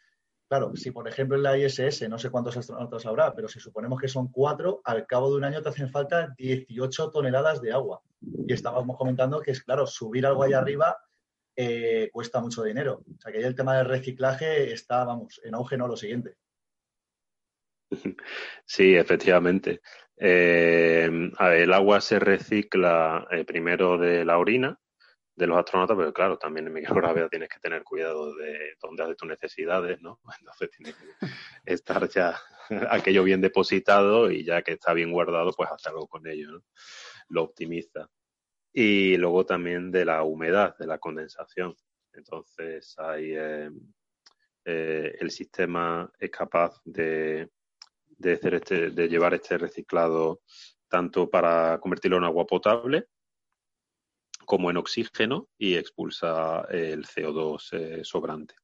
Claro, 0.49 0.75
si 0.77 0.93
por 0.93 1.07
ejemplo 1.09 1.37
en 1.37 1.43
la 1.43 1.59
ISS 1.59 2.09
no 2.09 2.19
sé 2.19 2.31
cuántos 2.31 2.57
astronautas 2.57 3.05
habrá, 3.05 3.35
pero 3.35 3.49
si 3.49 3.61
suponemos 3.61 4.01
que 4.01 4.09
son 4.09 4.29
cuatro, 4.29 4.81
al 4.85 5.07
cabo 5.07 5.31
de 5.31 5.37
un 5.37 5.45
año 5.45 5.61
te 5.61 5.69
hacen 5.69 5.91
falta 5.91 6.33
18 6.38 7.11
toneladas 7.11 7.61
de 7.61 7.73
agua. 7.73 8.03
Y 8.47 8.53
estábamos 8.53 8.97
comentando 8.97 9.41
que 9.41 9.51
es 9.51 9.63
claro, 9.63 9.87
subir 9.87 10.27
algo 10.27 10.43
ahí 10.43 10.53
arriba 10.53 10.97
eh, 11.57 12.09
cuesta 12.13 12.41
mucho 12.41 12.63
dinero. 12.63 13.03
O 13.07 13.21
sea 13.21 13.33
que 13.33 13.39
ahí 13.39 13.45
el 13.45 13.55
tema 13.55 13.77
del 13.77 13.87
reciclaje 13.87 14.73
está, 14.73 15.05
vamos, 15.05 15.41
en 15.45 15.55
auge, 15.55 15.77
no 15.77 15.87
lo 15.87 15.97
siguiente. 15.97 16.37
Sí, 18.65 18.95
efectivamente. 18.97 19.81
Eh, 20.17 21.11
el 21.41 21.73
agua 21.73 22.01
se 22.01 22.19
recicla 22.19 23.27
eh, 23.31 23.45
primero 23.45 23.99
de 23.99 24.25
la 24.25 24.39
orina, 24.39 24.79
de 25.35 25.47
los 25.47 25.59
astronautas, 25.59 25.97
pero 25.97 26.13
claro, 26.13 26.39
también 26.39 26.67
en 26.67 26.73
microgravedad 26.73 27.29
tienes 27.29 27.49
que 27.49 27.59
tener 27.59 27.83
cuidado 27.83 28.35
de 28.35 28.77
dónde 28.81 29.03
haces 29.03 29.17
tus 29.17 29.29
necesidades, 29.29 30.01
¿no? 30.01 30.21
Entonces 30.41 30.71
tiene 30.71 30.93
que 30.93 31.73
estar 31.73 32.09
ya 32.09 32.41
aquello 32.91 33.25
bien 33.25 33.41
depositado 33.41 34.31
y 34.31 34.45
ya 34.45 34.63
que 34.63 34.73
está 34.73 34.95
bien 34.95 35.13
guardado, 35.13 35.53
pues 35.53 35.71
hacerlo 35.71 36.07
con 36.07 36.27
ello, 36.27 36.53
¿no? 36.53 36.63
Lo 37.33 37.45
optimiza. 37.45 38.09
Y 38.73 39.16
luego 39.16 39.45
también 39.45 39.90
de 39.90 40.05
la 40.05 40.23
humedad, 40.23 40.77
de 40.79 40.87
la 40.87 40.99
condensación. 40.99 41.75
Entonces 42.12 42.95
hay 42.99 43.33
eh, 43.35 43.71
eh, 44.64 45.16
el 45.18 45.31
sistema 45.31 46.11
es 46.18 46.31
capaz 46.31 46.81
de, 46.85 47.51
este, 48.21 48.90
de 48.90 49.09
llevar 49.09 49.35
este 49.35 49.59
reciclado 49.59 50.42
tanto 50.88 51.29
para 51.29 51.79
convertirlo 51.81 52.18
en 52.18 52.25
agua 52.25 52.47
potable 52.47 53.07
como 54.45 54.71
en 54.71 54.77
oxígeno 54.77 55.49
y 55.57 55.75
expulsa 55.75 56.66
el 56.71 57.07
CO2 57.07 57.68
eh, 57.73 58.05
sobrante. 58.05 58.55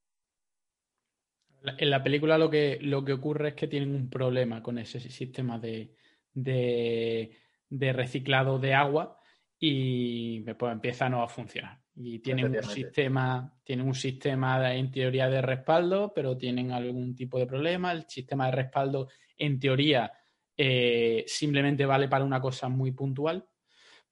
En 1.62 1.90
la 1.90 2.02
película 2.02 2.38
lo 2.38 2.50
que, 2.50 2.78
lo 2.81 3.04
que 3.04 3.14
ocurre 3.14 3.48
es 3.48 3.54
que 3.54 3.66
tienen 3.66 3.94
un 3.94 4.11
problema 4.11 4.62
con 4.62 4.78
ese 4.78 5.00
sistema 5.00 5.59
de, 5.59 5.94
reciclado 7.70 8.59
de 8.59 8.74
agua 8.74 9.18
y 9.59 10.40
pues, 10.40 10.72
empieza 10.72 11.07
a 11.07 11.11
no 11.11 11.28
funcionar. 11.28 11.78
Y 11.96 12.20
tienen 12.20 12.57
un 12.57 12.62
sistema, 12.62 13.52
tienen 13.64 13.87
un 13.87 13.94
sistema 13.94 14.72
en 14.74 14.90
teoría 14.90 15.28
de 15.28 15.42
respaldo, 15.42 16.12
pero 16.14 16.37
tienen 16.37 16.70
algún 16.70 17.16
tipo 17.16 17.38
de 17.38 17.46
problema. 17.46 17.90
El 17.90 18.04
sistema 18.09 18.46
de 18.46 18.52
respaldo, 18.52 19.09
en 19.37 19.59
teoría, 19.59 20.12
eh, 20.57 21.24
simplemente 21.26 21.87
vale 21.87 22.09
para 22.09 22.24
una 22.24 22.40
cosa 22.40 22.68
muy 22.68 22.92
puntual, 22.92 23.46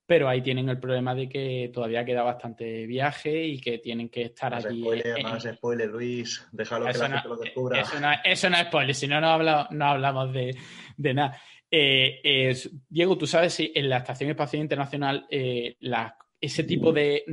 pero 0.07 0.29
ahí 0.29 0.43
tienen 0.43 0.69
el 0.69 0.79
problema 0.79 1.13
de 1.13 1.29
que 1.29 1.71
todavía 1.75 2.05
queda 2.05 2.23
bastante 2.23 2.87
viaje 2.87 3.45
y 3.45 3.61
que 3.61 3.79
tienen 3.79 4.09
que 4.09 4.23
estar 4.23 4.55
allí. 4.55 4.81
Spoiler, 4.81 5.23
más 5.25 5.43
spoiler, 5.43 5.89
Luis, 5.89 6.47
déjalo 6.53 6.87
que 6.87 6.99
la 6.99 7.09
gente 7.09 7.29
lo 7.29 7.37
descubra. 7.37 7.81
Eso 7.81 7.99
no, 7.99 8.09
eso 8.25 8.49
no 8.49 8.57
es 8.57 8.67
spoiler, 8.69 8.95
si 8.95 9.09
no, 9.09 9.21
no, 9.21 9.29
hablamos 9.29 10.33
de, 10.33 10.57
nada. 11.15 11.37
Eh, 11.71 12.55
Diego, 12.89 13.19
tú 13.19 13.27
sabes 13.27 13.55
si 13.55 13.73
en 13.75 13.89
la 13.89 13.99
Estación 13.99 14.31
Espacial 14.31 14.63
Internacional 14.63 15.27
eh, 15.31 15.77
ese 16.41 16.65
tipo 16.65 16.93
de, 16.93 17.25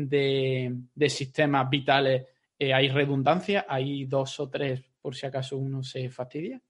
sistemas 1.07 1.69
vitales 1.69 2.23
eh, 2.63 2.73
¿hay 2.73 2.87
redundancia? 2.87 3.65
¿Hay 3.67 4.05
dos 4.05 4.39
o 4.39 4.49
tres 4.49 4.81
por 5.01 5.15
si 5.15 5.25
acaso 5.25 5.57
uno 5.57 5.83
se 5.83 6.09
fastidia? 6.09 6.61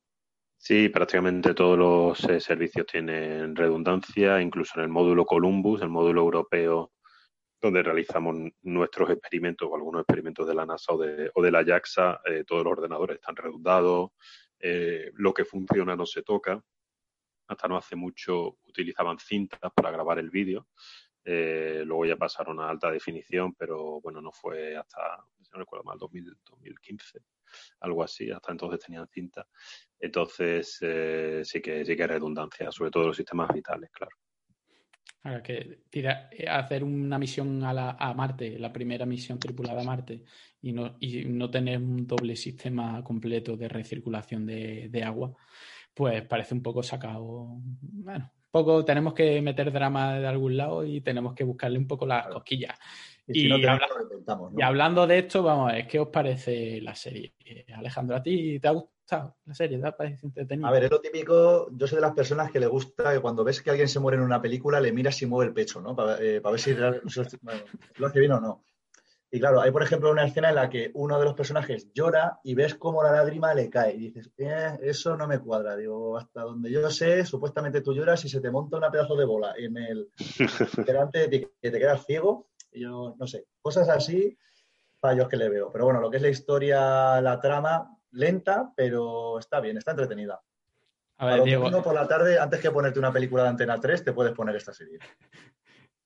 Sí, 0.58 0.90
prácticamente 0.90 1.54
todos 1.54 1.78
los 1.78 2.24
eh, 2.30 2.40
servicios 2.40 2.88
tienen 2.88 3.56
redundancia, 3.56 4.42
incluso 4.42 4.74
en 4.78 4.86
el 4.86 4.90
módulo 4.90 5.24
Columbus, 5.26 5.82
el 5.82 5.90
módulo 5.90 6.22
europeo 6.22 6.94
donde 7.62 7.84
realizamos 7.84 8.36
nuestros 8.64 9.10
experimentos 9.12 9.70
o 9.70 9.76
algunos 9.76 10.02
experimentos 10.02 10.48
de 10.48 10.56
la 10.56 10.66
NASA 10.66 10.94
o 10.94 10.98
de, 10.98 11.30
o 11.34 11.42
de 11.42 11.52
la 11.52 11.64
JAXA, 11.64 12.22
eh, 12.26 12.44
todos 12.46 12.64
los 12.64 12.74
ordenadores 12.74 13.16
están 13.16 13.36
redundados, 13.36 14.12
lo 15.16 15.34
que 15.34 15.44
funciona 15.44 15.96
no 15.96 16.06
se 16.06 16.24
toca. 16.24 16.60
Hasta 17.48 17.68
no 17.68 17.78
hace 17.78 17.96
mucho 17.96 18.58
utilizaban 18.68 19.20
cintas 19.20 19.72
para 19.74 19.92
grabar 19.92 20.20
el 20.20 20.30
vídeo 20.30 20.68
eh, 21.26 21.84
luego 21.86 22.06
ya 22.06 22.18
pasaron 22.18 22.60
a 22.60 22.70
alta 22.70 22.92
definición, 22.92 23.54
pero 23.54 24.02
bueno, 24.02 24.22
no 24.22 24.32
fue 24.32 24.76
hasta, 24.76 25.24
si 25.42 25.50
no 25.52 25.60
recuerdo 25.60 25.86
mal, 25.86 25.98
2015, 25.98 27.20
algo 27.82 28.04
así. 28.04 28.30
Hasta 28.30 28.52
entonces 28.52 28.86
tenían 28.86 29.08
cinta. 29.08 29.48
Entonces 30.00 30.78
eh, 30.82 31.42
sí 31.46 31.62
que 31.62 31.86
sí 31.86 31.96
que 31.96 32.04
hay 32.04 32.10
redundancia, 32.10 32.72
sobre 32.72 32.92
todo 32.92 33.08
los 33.08 33.18
sistemas 33.18 33.54
vitales, 33.54 33.90
claro. 33.92 34.16
Ahora 35.26 35.42
que 35.42 35.84
eh, 35.90 36.50
hacer 36.50 36.84
una 36.84 37.18
misión 37.18 37.64
a, 37.64 37.72
la, 37.72 37.92
a 37.92 38.14
Marte, 38.14 38.60
la 38.60 38.74
primera 38.74 39.06
misión 39.06 39.40
tripulada 39.40 39.82
a 39.82 39.86
Marte, 39.86 40.26
y 40.62 40.74
no, 40.74 40.98
y 41.00 41.24
no 41.24 41.50
tener 41.50 41.78
un 41.78 42.06
doble 42.06 42.36
sistema 42.36 43.02
completo 43.02 43.56
de 43.56 43.70
recirculación 43.70 44.46
de 44.46 45.04
agua, 45.06 45.34
pues 45.94 46.22
parece 46.24 46.54
un 46.54 46.64
poco 46.64 46.84
sacado. 46.84 47.48
Bueno, 47.82 48.32
poco 48.52 48.86
tenemos 48.86 49.14
que 49.14 49.42
meter 49.42 49.72
drama 49.72 50.20
de 50.20 50.28
algún 50.28 50.58
lado 50.58 50.86
y 50.86 51.02
tenemos 51.02 51.34
que 51.34 51.44
buscarle 51.44 51.78
un 51.80 51.88
poco 51.88 52.06
las 52.06 52.28
cosquillas. 52.28 52.78
Y, 53.26 53.50
hablando 54.62 55.08
de 55.08 55.20
esto, 55.20 55.44
vamos 55.44 55.72
a 55.72 55.76
ver, 55.76 55.88
¿qué 55.88 56.00
os 56.00 56.10
parece 56.10 56.82
la 56.82 56.94
serie? 56.94 57.34
Alejandro, 57.74 58.18
¿a 58.18 58.22
ti 58.22 58.60
te 58.60 58.68
ha 58.68 58.72
gustado 58.72 59.38
la 59.46 59.54
serie? 59.54 59.80
¿Te 59.80 59.92
parece 59.94 60.28
A 60.62 60.72
ver, 60.72 60.84
es 60.84 60.92
lo 60.92 61.00
típico, 61.00 61.70
yo 61.72 61.88
soy 61.88 61.96
de 61.96 62.02
las 62.02 62.14
personas 62.14 62.52
que 62.52 62.60
le 62.60 62.68
gusta 62.68 63.14
que 63.14 63.22
cuando 63.22 63.44
ves 63.44 63.62
que 63.62 63.70
alguien 63.70 63.88
se 63.88 64.00
muere 64.00 64.18
en 64.18 64.24
una 64.24 64.42
película, 64.42 64.82
le 64.82 64.92
miras 64.92 65.22
y 65.22 65.26
mueve 65.26 65.48
el 65.50 65.54
pecho, 65.54 65.80
¿no? 65.80 65.96
Para, 65.96 66.22
eh, 66.22 66.42
ver 66.42 66.60
si 66.60 66.76
lo 66.76 68.08
hace 68.08 68.20
bien 68.20 68.34
o 68.34 68.42
no. 68.42 68.64
Y 69.34 69.40
claro, 69.40 69.62
hay 69.62 69.72
por 69.72 69.82
ejemplo 69.82 70.12
una 70.12 70.26
escena 70.26 70.50
en 70.50 70.56
la 70.56 70.70
que 70.70 70.92
uno 70.94 71.18
de 71.18 71.26
los 71.26 71.34
personajes 71.34 71.92
llora 71.92 72.40
y 72.44 72.54
ves 72.54 72.76
cómo 72.76 73.02
la 73.02 73.12
lágrima 73.12 73.52
le 73.56 73.68
cae. 73.68 73.96
Y 73.96 73.98
dices, 73.98 74.30
eh, 74.38 74.78
eso 74.84 75.18
no 75.18 75.28
me 75.28 75.40
cuadra. 75.40 75.76
Digo, 75.76 76.16
hasta 76.16 76.42
donde 76.42 76.70
yo 76.70 76.88
sé, 76.92 77.26
supuestamente 77.26 77.82
tú 77.82 77.96
lloras 77.96 78.24
y 78.26 78.30
se 78.30 78.42
te 78.42 78.52
monta 78.52 78.78
una 78.78 78.92
pedazo 78.92 79.16
de 79.16 79.26
bola 79.26 79.56
en 79.58 79.76
el 79.78 80.12
delante 80.86 81.18
de 81.18 81.28
ti, 81.30 81.48
que 81.60 81.72
te 81.72 81.80
quedas 81.80 82.06
ciego. 82.06 82.50
Y 82.72 82.82
yo 82.82 83.16
no 83.18 83.26
sé, 83.26 83.48
cosas 83.60 83.90
así, 83.90 84.38
fallos 85.00 85.28
que 85.28 85.38
le 85.38 85.50
veo. 85.50 85.72
Pero 85.72 85.86
bueno, 85.86 86.00
lo 86.00 86.12
que 86.12 86.18
es 86.18 86.24
la 86.24 86.30
historia, 86.30 87.20
la 87.20 87.40
trama, 87.40 87.90
lenta, 88.12 88.72
pero 88.76 89.40
está 89.40 89.60
bien, 89.60 89.80
está 89.80 89.90
entretenida. 89.90 90.44
A 91.18 91.26
ver, 91.26 91.44
Diego. 91.44 91.82
por 91.82 91.96
la 91.96 92.08
tarde, 92.08 92.38
antes 92.38 92.60
que 92.60 92.70
ponerte 92.70 93.00
una 93.00 93.12
película 93.12 93.42
de 93.42 93.50
Antena 93.50 93.80
3, 93.80 94.04
te 94.04 94.14
puedes 94.14 94.34
poner 94.34 94.56
esta 94.56 94.76
serie. 94.76 95.00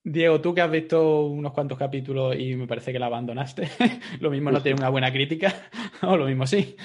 Diego, 0.09 0.39
tú 0.39 0.53
que 0.53 0.61
has 0.61 0.71
visto 0.71 1.25
unos 1.25 1.51
cuantos 1.51 1.77
capítulos 1.77 2.33
y 2.39 2.55
me 2.55 2.65
parece 2.65 2.93
que 2.93 2.99
la 2.99 3.07
abandonaste, 3.07 3.67
lo 4.21 4.31
mismo 4.31 4.51
no 4.51 4.63
tiene 4.63 4.79
una 4.79 4.87
buena 4.87 5.11
crítica, 5.11 5.53
o 6.01 6.15
lo 6.15 6.25
mismo 6.25 6.47
sí. 6.47 6.77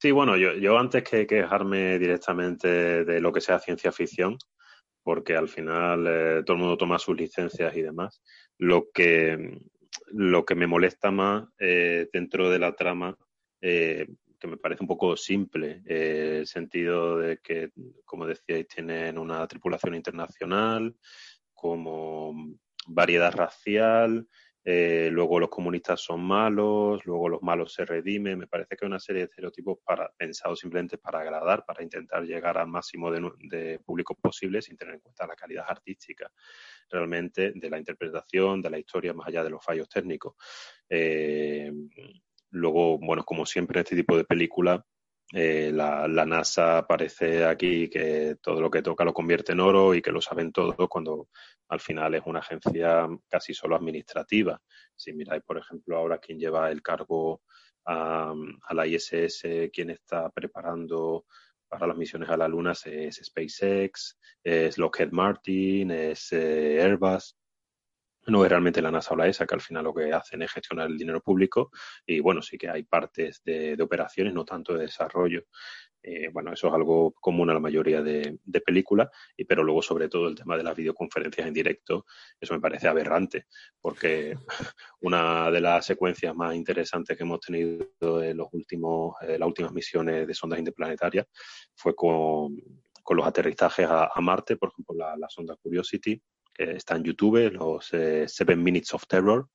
Sí, 0.00 0.12
bueno, 0.12 0.36
yo, 0.36 0.54
yo 0.54 0.78
antes 0.78 1.02
que 1.02 1.26
quejarme 1.26 1.98
directamente 1.98 3.04
de 3.04 3.20
lo 3.20 3.32
que 3.32 3.40
sea 3.40 3.58
ciencia 3.58 3.90
ficción, 3.90 4.38
porque 5.02 5.34
al 5.34 5.48
final 5.48 6.06
eh, 6.06 6.42
todo 6.46 6.54
el 6.54 6.62
mundo 6.62 6.76
toma 6.76 7.00
sus 7.00 7.16
licencias 7.16 7.76
y 7.76 7.82
demás, 7.82 8.22
lo 8.56 8.88
que, 8.94 9.58
lo 10.12 10.44
que 10.44 10.54
me 10.54 10.68
molesta 10.68 11.10
más 11.10 11.48
eh, 11.58 12.06
dentro 12.12 12.48
de 12.50 12.58
la 12.60 12.76
trama, 12.76 13.18
eh, 13.60 14.06
que 14.38 14.46
me 14.46 14.58
parece 14.58 14.84
un 14.84 14.88
poco 14.88 15.16
simple, 15.16 15.82
el 15.86 16.46
sentido 16.46 17.18
de 17.18 17.38
que, 17.38 17.72
como 18.04 18.26
decíais, 18.26 18.68
tienen 18.68 19.18
una 19.18 19.44
tripulación 19.48 19.96
internacional, 19.96 20.94
como 21.58 22.32
variedad 22.86 23.32
racial, 23.32 24.28
eh, 24.64 25.08
luego 25.10 25.40
los 25.40 25.48
comunistas 25.48 26.00
son 26.00 26.22
malos, 26.22 27.04
luego 27.04 27.28
los 27.28 27.42
malos 27.42 27.72
se 27.72 27.84
redimen. 27.84 28.38
Me 28.38 28.46
parece 28.46 28.76
que 28.76 28.84
es 28.84 28.86
una 28.86 29.00
serie 29.00 29.22
de 29.22 29.24
estereotipos 29.24 29.78
pensados 30.16 30.60
simplemente 30.60 30.98
para 30.98 31.20
agradar, 31.20 31.64
para 31.66 31.82
intentar 31.82 32.22
llegar 32.22 32.58
al 32.58 32.68
máximo 32.68 33.10
de, 33.10 33.80
públicos 33.84 34.16
posible 34.20 34.62
sin 34.62 34.76
tener 34.76 34.94
en 34.94 35.00
cuenta 35.00 35.26
la 35.26 35.34
calidad 35.34 35.64
artística 35.66 36.30
realmente 36.90 37.52
de 37.54 37.70
la 37.70 37.78
interpretación, 37.78 38.62
de 38.62 38.70
la 38.70 38.78
historia, 38.78 39.12
más 39.14 39.26
allá 39.26 39.42
de 39.42 39.50
los 39.50 39.64
fallos 39.64 39.88
técnicos. 39.88 40.34
Eh, 40.88 41.72
luego, 42.50 42.98
bueno, 42.98 43.24
como 43.24 43.46
siempre 43.46 43.80
en 43.80 43.84
este 43.84 43.96
tipo 43.96 44.16
de 44.16 44.24
películas, 44.24 44.80
eh, 45.32 45.70
la, 45.72 46.06
NASA 46.08 46.86
parece 46.86 47.44
aquí 47.44 47.90
que 47.90 48.36
todo 48.40 48.60
lo 48.60 48.70
que 48.70 48.80
toca 48.80 49.04
lo 49.04 49.12
convierte 49.12 49.52
en 49.52 49.60
oro 49.60 49.94
y 49.94 50.00
que 50.00 50.10
lo 50.10 50.22
saben 50.22 50.52
todos 50.52 50.74
cuando 50.88 51.28
al 51.68 51.80
final 51.80 52.14
es 52.14 52.22
una 52.24 52.38
agencia 52.38 53.06
casi 53.28 53.52
solo 53.52 53.76
administrativa. 53.76 54.60
Si 54.96 55.12
miráis, 55.12 55.42
por 55.42 55.58
ejemplo, 55.58 55.96
ahora 55.98 56.18
quien 56.18 56.38
lleva 56.38 56.70
el 56.70 56.82
cargo 56.82 57.42
a, 57.84 58.34
la 58.70 58.86
ISS, 58.86 59.70
quien 59.72 59.90
está 59.90 60.30
preparando 60.30 61.26
para 61.68 61.86
las 61.86 61.96
misiones 61.96 62.30
a 62.30 62.36
la 62.36 62.48
Luna 62.48 62.72
es, 62.72 63.20
SpaceX, 63.22 64.18
es 64.42 64.78
Lockheed 64.78 65.10
Martin, 65.10 65.90
es 65.90 66.32
eh, 66.32 66.80
Airbus 66.82 67.36
no 68.28 68.44
es 68.44 68.50
realmente 68.50 68.82
la 68.82 68.90
NASA 68.90 69.14
o 69.14 69.16
la 69.16 69.26
ESA, 69.26 69.46
que 69.46 69.54
al 69.54 69.60
final 69.60 69.84
lo 69.84 69.94
que 69.94 70.12
hacen 70.12 70.42
es 70.42 70.52
gestionar 70.52 70.88
el 70.88 70.98
dinero 70.98 71.20
público. 71.20 71.70
Y 72.06 72.20
bueno, 72.20 72.42
sí 72.42 72.58
que 72.58 72.68
hay 72.68 72.82
partes 72.84 73.42
de, 73.44 73.76
operaciones, 73.80 74.34
no 74.34 74.44
tanto 74.44 74.74
de 74.74 74.82
desarrollo. 74.82 75.44
Eh, 76.02 76.28
bueno, 76.32 76.52
eso 76.52 76.68
es 76.68 76.74
algo 76.74 77.12
común 77.12 77.50
a 77.50 77.54
la 77.54 77.60
mayoría 77.60 78.02
de, 78.02 78.38
películas, 78.64 79.08
y, 79.36 79.44
pero 79.44 79.64
luego 79.64 79.82
sobre 79.82 80.08
todo 80.08 80.28
el 80.28 80.34
tema 80.34 80.56
de 80.56 80.62
las 80.62 80.76
videoconferencias 80.76 81.46
en 81.46 81.52
directo, 81.52 82.06
eso 82.40 82.54
me 82.54 82.60
parece 82.60 82.86
aberrante, 82.86 83.46
porque 83.80 84.36
una 85.00 85.50
de 85.50 85.60
las 85.60 85.86
secuencias 85.86 86.34
más 86.34 86.54
interesantes 86.54 87.16
que 87.16 87.24
hemos 87.24 87.40
tenido 87.40 88.22
en 88.22 88.36
los 88.36 88.48
últimos, 88.52 89.16
eh, 89.22 89.38
las 89.38 89.46
últimas 89.48 89.72
misiones 89.72 90.26
de 90.26 90.34
sondas 90.34 90.60
interplanetarias 90.60 91.26
fue 91.74 91.94
con, 91.94 92.56
los 93.10 93.26
aterrizajes 93.26 93.86
a, 93.88 94.20
Marte, 94.20 94.56
por 94.56 94.68
ejemplo, 94.68 94.94
la, 94.94 95.16
la 95.16 95.28
sonda 95.30 95.56
Curiosity, 95.56 96.20
está 96.58 96.96
en 96.96 97.04
YouTube, 97.04 97.52
los 97.52 97.92
eh, 97.92 98.26
Seven 98.28 98.62
Minutes 98.62 98.94
of 98.94 99.06
Terror, 99.06 99.48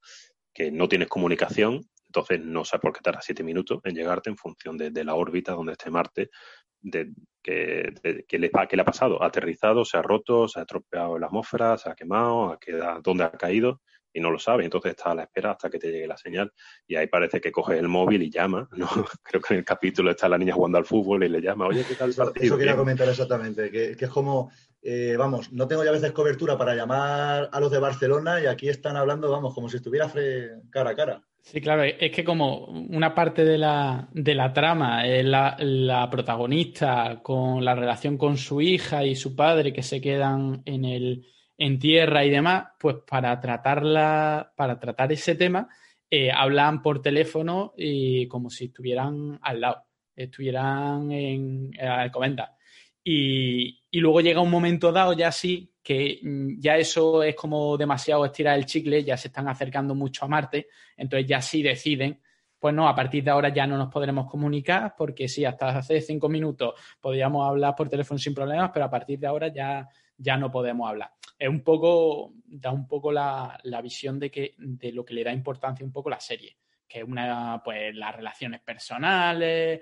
que 0.54 0.72
no 0.72 0.88
tienes 0.88 1.08
comunicación, 1.08 1.82
entonces 2.06 2.40
no 2.40 2.64
sabes 2.64 2.82
por 2.82 2.94
qué 2.94 3.02
tarda 3.02 3.22
siete 3.22 3.44
minutos 3.44 3.80
en 3.84 3.96
llegarte 3.96 4.30
en 4.30 4.38
función 4.38 4.78
de, 4.78 5.04
la 5.04 5.16
órbita 5.16 5.54
donde 5.54 5.74
esté 5.74 5.90
Marte, 5.90 6.30
de, 6.80 7.12
que, 7.42 7.94
le, 8.02 8.40
le, 8.40 8.82
ha 8.82 8.86
pasado. 8.86 9.22
Ha 9.22 9.28
aterrizado, 9.28 9.84
se 9.84 9.98
ha 9.98 10.02
roto, 10.02 10.48
se 10.48 10.60
ha 10.60 10.64
estropeado 10.64 11.18
la 11.18 11.28
atmósfera, 11.28 11.78
se 11.78 11.90
ha 11.90 11.96
quemado, 11.96 12.52
ha 12.52 12.60
quedado, 12.60 13.02
dónde 13.02 13.24
ha 13.24 13.32
caído 13.32 13.82
y 14.14 14.20
no 14.20 14.32
lo 14.32 14.40
sabe. 14.40 14.64
Entonces 14.64 14.92
está 14.92 15.12
a 15.12 15.16
la 15.16 15.24
espera 15.24 15.52
hasta 15.52 15.70
que 15.70 15.80
te 15.80 15.92
llegue 15.92 16.08
la 16.08 16.18
señal. 16.18 16.54
Y 16.88 16.96
ahí 16.96 17.08
parece 17.08 17.42
que 17.42 17.52
coge 17.52 17.78
el 17.78 17.88
móvil 17.88 18.22
y 18.22 18.30
llama. 18.30 18.70
¿no? 18.72 18.88
Creo 19.24 19.42
que 19.42 19.54
en 19.54 19.60
el 19.60 19.66
capítulo 19.66 20.12
está 20.12 20.30
la 20.30 20.38
niña 20.38 20.54
jugando 20.54 20.78
al 20.78 20.86
fútbol 20.86 21.24
y 21.24 21.30
le 21.30 21.42
llama, 21.42 21.68
oye, 21.68 21.84
¿qué 21.88 21.96
tal 21.96 22.10
el 22.10 22.16
partido? 22.16 22.46
Eso 22.46 22.58
quería 22.58 22.76
comentar 22.76 23.10
exactamente, 23.10 23.72
que, 23.72 23.96
que 23.96 24.06
es 24.06 24.12
como 24.12 24.52
eh, 24.86 25.16
vamos, 25.18 25.54
no 25.54 25.66
tengo 25.66 25.84
ya 25.86 25.92
a 25.92 25.94
veces 25.94 26.12
cobertura 26.12 26.58
para 26.58 26.76
llamar 26.76 27.50
a 27.54 27.60
los 27.62 27.72
de 27.72 27.80
Barcelona 27.80 28.42
y 28.42 28.48
aquí 28.48 28.68
están 28.68 28.98
hablando, 28.98 29.32
vamos, 29.32 29.54
como 29.54 29.70
si 29.70 29.78
estuviera 29.78 30.12
cara 30.70 30.90
a 30.90 30.96
cara. 30.96 31.24
Sí, 31.42 31.62
claro, 31.62 31.84
es 31.84 32.12
que 32.12 32.24
como 32.24 32.66
una 32.66 33.16
parte 33.16 33.46
de 33.46 33.58
la, 33.58 34.10
de 34.14 34.36
la 34.36 34.54
trama 34.54 35.08
es 35.08 35.26
la, 35.26 35.56
la, 35.60 36.10
protagonista 36.10 37.20
con 37.22 37.64
la 37.64 37.76
relación 37.76 38.18
con 38.18 38.38
su 38.38 38.62
hija 38.62 39.06
y 39.06 39.16
su 39.16 39.36
padre 39.36 39.72
que 39.72 39.84
se 39.84 40.02
quedan 40.02 40.62
en, 40.66 40.86
el, 40.86 41.28
en 41.58 41.80
tierra 41.80 42.26
y 42.26 42.30
demás, 42.30 42.66
pues 42.80 42.98
para 43.08 43.40
tratarla, 43.40 44.54
para 44.56 44.80
tratar 44.80 45.12
ese 45.12 45.36
tema, 45.36 45.70
eh, 46.10 46.32
hablan 46.32 46.82
por 46.82 47.02
teléfono 47.02 47.74
y 47.78 48.28
como 48.28 48.50
si 48.50 48.66
estuvieran 48.66 49.40
al 49.42 49.62
lado, 49.62 49.86
estuvieran 50.16 51.12
en, 51.12 51.72
en 51.78 52.10
comenta. 52.10 52.56
Y, 53.04 53.82
luego 53.92 54.22
llega 54.22 54.42
un 54.42 54.50
momento 54.50 54.92
dado 54.92 55.14
ya 55.14 55.32
sí 55.32 55.70
que 55.84 56.20
mm, 56.24 56.60
ya 56.60 56.78
eso 56.78 57.22
es 57.22 57.36
como 57.36 57.78
demasiado 57.78 58.26
estirar 58.26 58.58
el 58.58 58.66
chicle, 58.66 59.04
ya 59.04 59.18
se 59.18 59.28
están 59.28 59.50
acercando 59.50 59.94
mucho 59.94 60.24
a 60.24 60.30
Marte, 60.30 60.68
entonces 60.96 61.28
ya 61.28 61.42
sí 61.42 61.62
deciden, 61.62 62.22
pues 62.58 62.74
no, 62.74 62.88
a 62.88 62.96
partir 62.96 63.26
de 63.26 63.32
ahora 63.32 63.50
ya 63.50 63.68
no 63.68 63.78
nos 63.78 63.92
podremos 63.92 64.30
comunicar, 64.30 64.96
porque 64.98 65.28
sí, 65.28 65.44
hasta 65.44 65.78
hace 65.78 66.00
cinco 66.00 66.30
minutos 66.30 66.76
podíamos 67.02 67.46
hablar 67.46 67.76
por 67.76 67.90
teléfono 67.90 68.18
sin 68.18 68.34
problemas, 68.34 68.72
pero 68.74 68.86
a 68.86 68.90
partir 68.90 69.20
de 69.20 69.28
ahora 69.28 69.50
ya, 69.50 69.90
ya 70.18 70.38
no 70.38 70.52
podemos 70.52 70.90
hablar. 70.90 71.12
Es 71.38 71.50
un 71.50 71.64
poco, 71.64 72.34
da 72.46 72.72
un 72.72 72.88
poco 72.88 73.12
la, 73.12 73.60
la 73.64 73.82
visión 73.82 74.20
de, 74.20 74.32
que, 74.32 74.56
de 74.58 74.92
lo 74.92 75.04
que 75.04 75.14
le 75.14 75.24
da 75.24 75.34
importancia 75.34 75.86
un 75.86 75.92
poco 75.92 76.10
la 76.10 76.20
serie 76.20 76.58
que 76.88 77.04
una, 77.04 77.60
pues 77.66 77.96
las 77.96 78.16
relaciones 78.16 78.62
personales, 78.62 79.82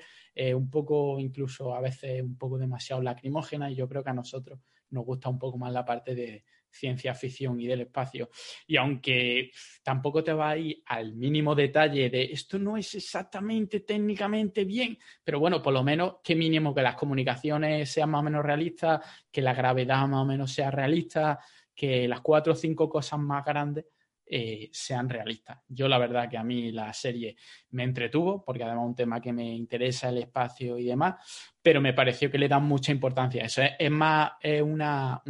un 0.56 0.70
poco 0.70 1.20
incluso 1.20 1.76
a 1.76 1.82
veces 1.82 2.22
un 2.22 2.38
poco 2.38 2.58
demasiado 2.58 3.02
lacrimógena 3.02 3.70
y 3.70 3.76
yo 3.76 3.90
creo 3.90 4.02
que 4.02 4.12
a 4.12 4.14
nosotros 4.14 4.62
nos 4.92 5.06
gusta 5.06 5.28
un 5.28 5.38
poco 5.38 5.58
más 5.58 5.74
la 5.74 5.84
parte 5.84 6.16
de, 6.16 6.46
ciencia 6.72 7.14
ficción 7.14 7.60
y 7.60 7.68
del 7.68 7.82
espacio. 7.82 8.30
Y 8.66 8.78
aunque 8.78 9.52
tampoco 9.84 10.24
te 10.24 10.34
va 10.34 10.52
a 10.52 10.58
ir 10.58 10.82
al 10.86 11.14
mínimo 11.14 11.54
detalle 11.54 12.10
de 12.10 12.24
esto 12.24 12.58
no 12.58 12.78
es 12.78 12.96
exactamente 12.96 13.82
técnicamente 13.82 14.66
bien, 14.66 14.98
pero 15.24 15.40
bueno, 15.40 15.62
por 15.62 15.74
lo 15.74 15.84
menos 15.84 16.16
qué 16.24 16.36
mínimo 16.36 16.74
que 16.74 16.82
las 16.82 16.96
comunicaciones 16.96 17.92
sean 17.92 18.10
más 18.10 18.22
o 18.22 18.24
menos 18.24 18.46
realistas, 18.46 19.02
que 19.32 19.42
la 19.42 19.54
gravedad 19.54 20.08
más 20.08 20.22
o 20.22 20.26
menos 20.26 20.52
sea 20.52 20.72
realista, 20.72 21.40
que 21.76 22.08
las 22.08 22.22
cuatro 22.22 22.54
o 22.54 22.56
cinco 22.56 22.90
cosas 22.90 23.20
más 23.20 23.44
grandes 23.46 23.86
eh, 24.34 24.70
sean 24.72 25.10
realistas. 25.10 25.60
Yo 25.68 25.90
la 25.90 25.98
verdad 25.98 26.30
que 26.30 26.38
a 26.38 26.44
mí 26.44 26.72
la 26.72 26.94
serie 26.94 27.36
me 27.72 27.84
entretuvo, 27.84 28.46
porque 28.46 28.64
además 28.64 28.84
es 28.84 28.88
un 28.88 28.96
tema 28.96 29.20
que 29.20 29.34
me 29.34 29.54
interesa 29.54 30.08
el 30.08 30.20
espacio 30.20 30.78
y 30.78 30.86
demás, 30.86 31.52
pero 31.62 31.82
me 31.82 31.92
pareció 31.92 32.32
que 32.32 32.38
le 32.38 32.48
dan 32.48 32.64
mucha 32.64 32.94
importancia 32.94 33.44
a 33.44 33.48
eso. 33.48 33.62
Es, 33.78 33.92
más, 33.92 34.32
es 34.40 34.62
una, 34.62 35.22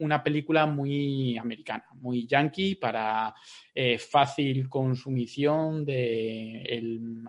una 0.00 0.22
película 0.22 0.66
muy 0.66 1.38
americana, 1.38 1.86
muy 1.94 2.26
yankee 2.26 2.74
para 2.74 3.34
eh, 3.74 3.96
fácil 3.96 4.68
consumición 4.68 5.82
del 5.86 7.24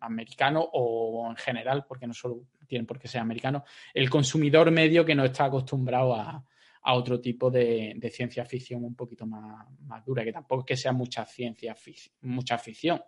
americano 0.00 0.68
o 0.72 1.28
en 1.30 1.36
general, 1.36 1.84
porque 1.86 2.08
no 2.08 2.12
solo 2.12 2.40
tienen 2.66 2.86
por 2.86 2.98
qué 2.98 3.06
ser 3.06 3.20
americano, 3.20 3.62
el 3.94 4.10
consumidor 4.10 4.72
medio 4.72 5.04
que 5.04 5.14
no 5.14 5.24
está 5.24 5.44
acostumbrado 5.44 6.12
a, 6.12 6.44
a 6.86 6.94
otro 6.94 7.20
tipo 7.20 7.50
de, 7.50 7.98
ciencia 8.12 8.44
ficción 8.44 8.84
un 8.84 8.94
poquito 8.94 9.26
más, 9.26 9.66
dura, 10.06 10.22
que 10.22 10.32
tampoco 10.32 10.60
es 10.60 10.66
que 10.66 10.76
sea 10.76 10.92
mucha 10.92 11.26
ciencia 11.26 11.74
mucha 12.20 12.58
ficción. 12.58 13.02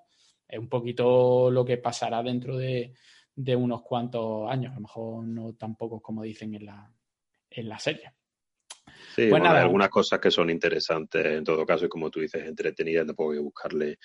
Es 0.49 0.59
un 0.59 0.69
poquito 0.69 1.49
lo 1.49 1.65
que 1.65 1.79
pasará 1.79 2.21
dentro 2.25 2.57
de, 2.57 2.93
unos 3.37 3.83
cuantos 3.83 4.51
años, 4.51 4.73
a 4.73 4.75
lo 4.75 4.81
mejor 4.81 5.25
no 5.25 5.55
tampoco 5.55 6.01
como 6.01 6.25
dicen 6.25 6.57
en 6.57 6.67
la, 6.67 6.93
en 7.51 7.69
la 7.69 7.79
serie. 7.79 8.15
Sí, 9.15 9.29
pues 9.31 9.43
hay 9.45 9.59
algunas 9.59 9.91
cosas 9.91 10.19
que 10.19 10.33
son 10.33 10.51
interesantes. 10.51 11.25
En 11.25 11.45
todo 11.45 11.65
caso, 11.65 11.85
y 11.85 11.89
como 11.89 12.11
tú 12.11 12.19
dices, 12.19 12.45
entretenidas, 12.49 13.07
tampoco 13.07 13.31
hay 13.31 13.39
que 13.39 13.45
buscarle 13.45 13.99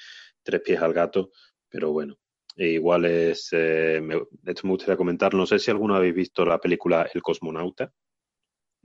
tres 0.43 0.61
pies 0.61 0.79
al 0.83 0.93
gato, 0.93 1.31
pero 1.67 1.91
bueno, 1.91 2.19
igual 2.57 3.05
es, 3.05 3.49
eh, 3.53 3.97
esto 4.45 4.67
me 4.67 4.73
gustaría 4.73 4.97
comentar, 4.97 5.33
no 5.33 5.47
sé 5.47 5.57
si 5.57 5.71
alguno 5.71 5.95
habéis 5.95 6.13
visto 6.13 6.45
la 6.45 6.59
película 6.59 7.09
El 7.11 7.23
cosmonauta 7.23 7.91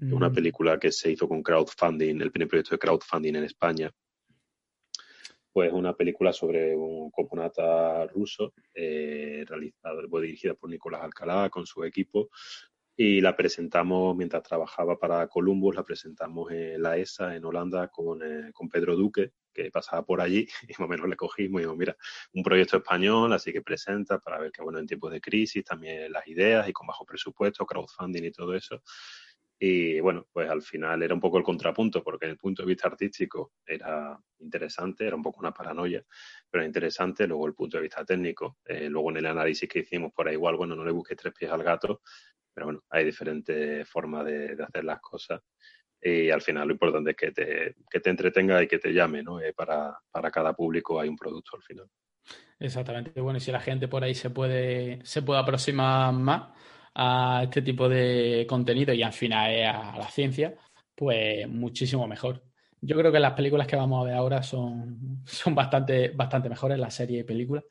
una 0.00 0.28
mm. 0.28 0.34
película 0.34 0.78
que 0.78 0.92
se 0.92 1.10
hizo 1.10 1.28
con 1.28 1.42
crowdfunding, 1.42 2.20
el 2.20 2.30
primer 2.30 2.48
proyecto 2.48 2.74
de 2.74 2.78
crowdfunding 2.78 3.36
en 3.36 3.44
España. 3.44 3.92
Pues 5.52 5.72
una 5.72 5.94
película 5.94 6.32
sobre 6.32 6.76
un 6.76 7.10
cosmonauta 7.10 8.06
ruso, 8.06 8.52
eh, 8.74 9.44
realizada, 9.46 10.00
dirigida 10.20 10.54
por 10.54 10.70
Nicolás 10.70 11.02
Alcalá 11.02 11.50
con 11.50 11.66
su 11.66 11.82
equipo, 11.84 12.28
y 13.00 13.20
la 13.20 13.36
presentamos 13.36 14.16
mientras 14.16 14.42
trabajaba 14.42 14.98
para 14.98 15.28
Columbus, 15.28 15.76
la 15.76 15.84
presentamos 15.84 16.50
en 16.50 16.82
la 16.82 16.96
ESA 16.96 17.36
en 17.36 17.44
Holanda 17.44 17.86
con, 17.88 18.20
eh, 18.24 18.50
con 18.52 18.68
Pedro 18.68 18.96
Duque, 18.96 19.34
que 19.54 19.70
pasaba 19.70 20.04
por 20.04 20.20
allí, 20.20 20.48
y 20.68 20.72
más 20.78 20.80
o 20.80 20.88
menos 20.88 21.08
le 21.08 21.14
cogimos 21.14 21.60
y 21.60 21.62
dijimos, 21.62 21.78
mira, 21.78 21.96
un 22.32 22.42
proyecto 22.42 22.76
español, 22.76 23.32
así 23.32 23.52
que 23.52 23.62
presenta 23.62 24.18
para 24.18 24.40
ver 24.40 24.50
que, 24.50 24.62
bueno, 24.62 24.80
en 24.80 24.86
tiempos 24.86 25.12
de 25.12 25.20
crisis 25.20 25.64
también 25.64 26.10
las 26.10 26.26
ideas 26.26 26.68
y 26.68 26.72
con 26.72 26.88
bajo 26.88 27.04
presupuesto, 27.04 27.64
crowdfunding 27.64 28.24
y 28.24 28.32
todo 28.32 28.52
eso. 28.54 28.82
Y 29.60 29.98
bueno, 29.98 30.26
pues 30.32 30.48
al 30.48 30.62
final 30.62 31.02
era 31.02 31.14
un 31.14 31.20
poco 31.20 31.38
el 31.38 31.42
contrapunto, 31.44 32.02
porque 32.02 32.26
desde 32.26 32.32
el 32.34 32.38
punto 32.38 32.62
de 32.62 32.68
vista 32.68 32.86
artístico 32.86 33.54
era 33.66 34.16
interesante, 34.38 35.04
era 35.04 35.16
un 35.16 35.22
poco 35.22 35.40
una 35.40 35.52
paranoia, 35.52 36.04
pero 36.48 36.64
interesante. 36.64 37.26
Luego 37.26 37.46
el 37.46 37.54
punto 37.54 37.76
de 37.76 37.82
vista 37.82 38.04
técnico, 38.04 38.58
eh, 38.64 38.88
luego 38.88 39.10
en 39.10 39.16
el 39.16 39.26
análisis 39.26 39.68
que 39.68 39.80
hicimos 39.80 40.12
por 40.12 40.28
ahí 40.28 40.34
igual, 40.34 40.56
bueno, 40.56 40.76
no 40.76 40.84
le 40.84 40.92
busqué 40.92 41.16
tres 41.16 41.34
pies 41.34 41.50
al 41.50 41.64
gato, 41.64 42.02
pero 42.54 42.66
bueno, 42.66 42.84
hay 42.90 43.04
diferentes 43.04 43.88
formas 43.88 44.24
de, 44.26 44.56
hacer 44.62 44.84
las 44.84 45.00
cosas. 45.00 45.40
Y 46.00 46.30
al 46.30 46.40
final 46.40 46.68
lo 46.68 46.74
importante 46.74 47.10
es 47.10 47.16
que 47.16 47.32
te, 47.32 47.74
que 47.90 47.98
te 47.98 48.10
entretenga 48.10 48.62
y 48.62 48.68
que 48.68 48.78
te 48.78 48.92
llame, 48.92 49.24
¿no? 49.24 49.40
Eh, 49.40 49.52
para, 49.52 49.98
para 50.08 50.30
cada 50.30 50.52
público 50.52 51.00
hay 51.00 51.08
un 51.08 51.16
producto 51.16 51.56
al 51.56 51.62
final. 51.62 51.90
Exactamente. 52.60 53.20
Bueno, 53.20 53.38
y 53.38 53.40
si 53.40 53.50
la 53.50 53.60
gente 53.60 53.88
por 53.88 54.04
ahí 54.04 54.14
se 54.14 54.30
puede, 54.30 55.04
se 55.04 55.22
puede 55.22 55.40
aproximar 55.40 56.12
más 56.12 56.50
a 56.94 57.42
este 57.44 57.62
tipo 57.62 57.88
de 57.88 58.46
contenido 58.48 58.92
y 58.92 59.02
al 59.02 59.12
final 59.12 59.50
es 59.52 59.68
a 59.68 59.96
la 59.98 60.08
ciencia, 60.08 60.54
pues 60.94 61.48
muchísimo 61.48 62.06
mejor. 62.06 62.42
Yo 62.80 62.96
creo 62.96 63.10
que 63.10 63.18
las 63.18 63.32
películas 63.32 63.66
que 63.66 63.76
vamos 63.76 64.00
a 64.00 64.06
ver 64.06 64.14
ahora 64.14 64.42
son, 64.42 65.22
son 65.26 65.54
bastante, 65.54 66.10
bastante 66.10 66.48
mejores, 66.48 66.78
la 66.78 66.90
serie 66.90 67.18
de 67.18 67.24
películas. 67.24 67.64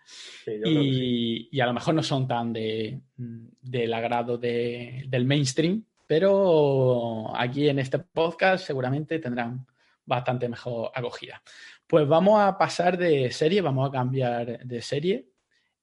y, 0.46 1.60
a 1.60 1.66
lo 1.66 1.74
mejor 1.74 1.96
no 1.96 2.04
son 2.04 2.28
tan 2.28 2.52
de, 2.52 3.00
del 3.16 3.94
agrado 3.94 4.38
del 4.38 5.26
mainstream, 5.26 5.84
pero 6.06 7.36
aquí 7.36 7.70
en 7.70 7.80
este 7.80 8.00
podcast 8.00 8.66
seguramente 8.66 9.20
tendrán 9.20 9.66
bastante 10.06 10.50
mejor 10.50 10.92
acogida. 10.94 11.42
Pues 11.86 12.08
vamos 12.08 12.40
a 12.42 12.58
pasar 12.58 12.98
de 12.98 13.32
serie, 13.32 13.62
vamos 13.62 13.88
a 13.88 13.92
cambiar 13.92 14.66
de 14.66 14.82
serie 14.82 15.30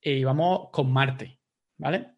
y 0.00 0.22
vamos 0.24 0.68
con 0.70 0.92
Marte, 0.92 1.38
¿vale? 1.78 2.13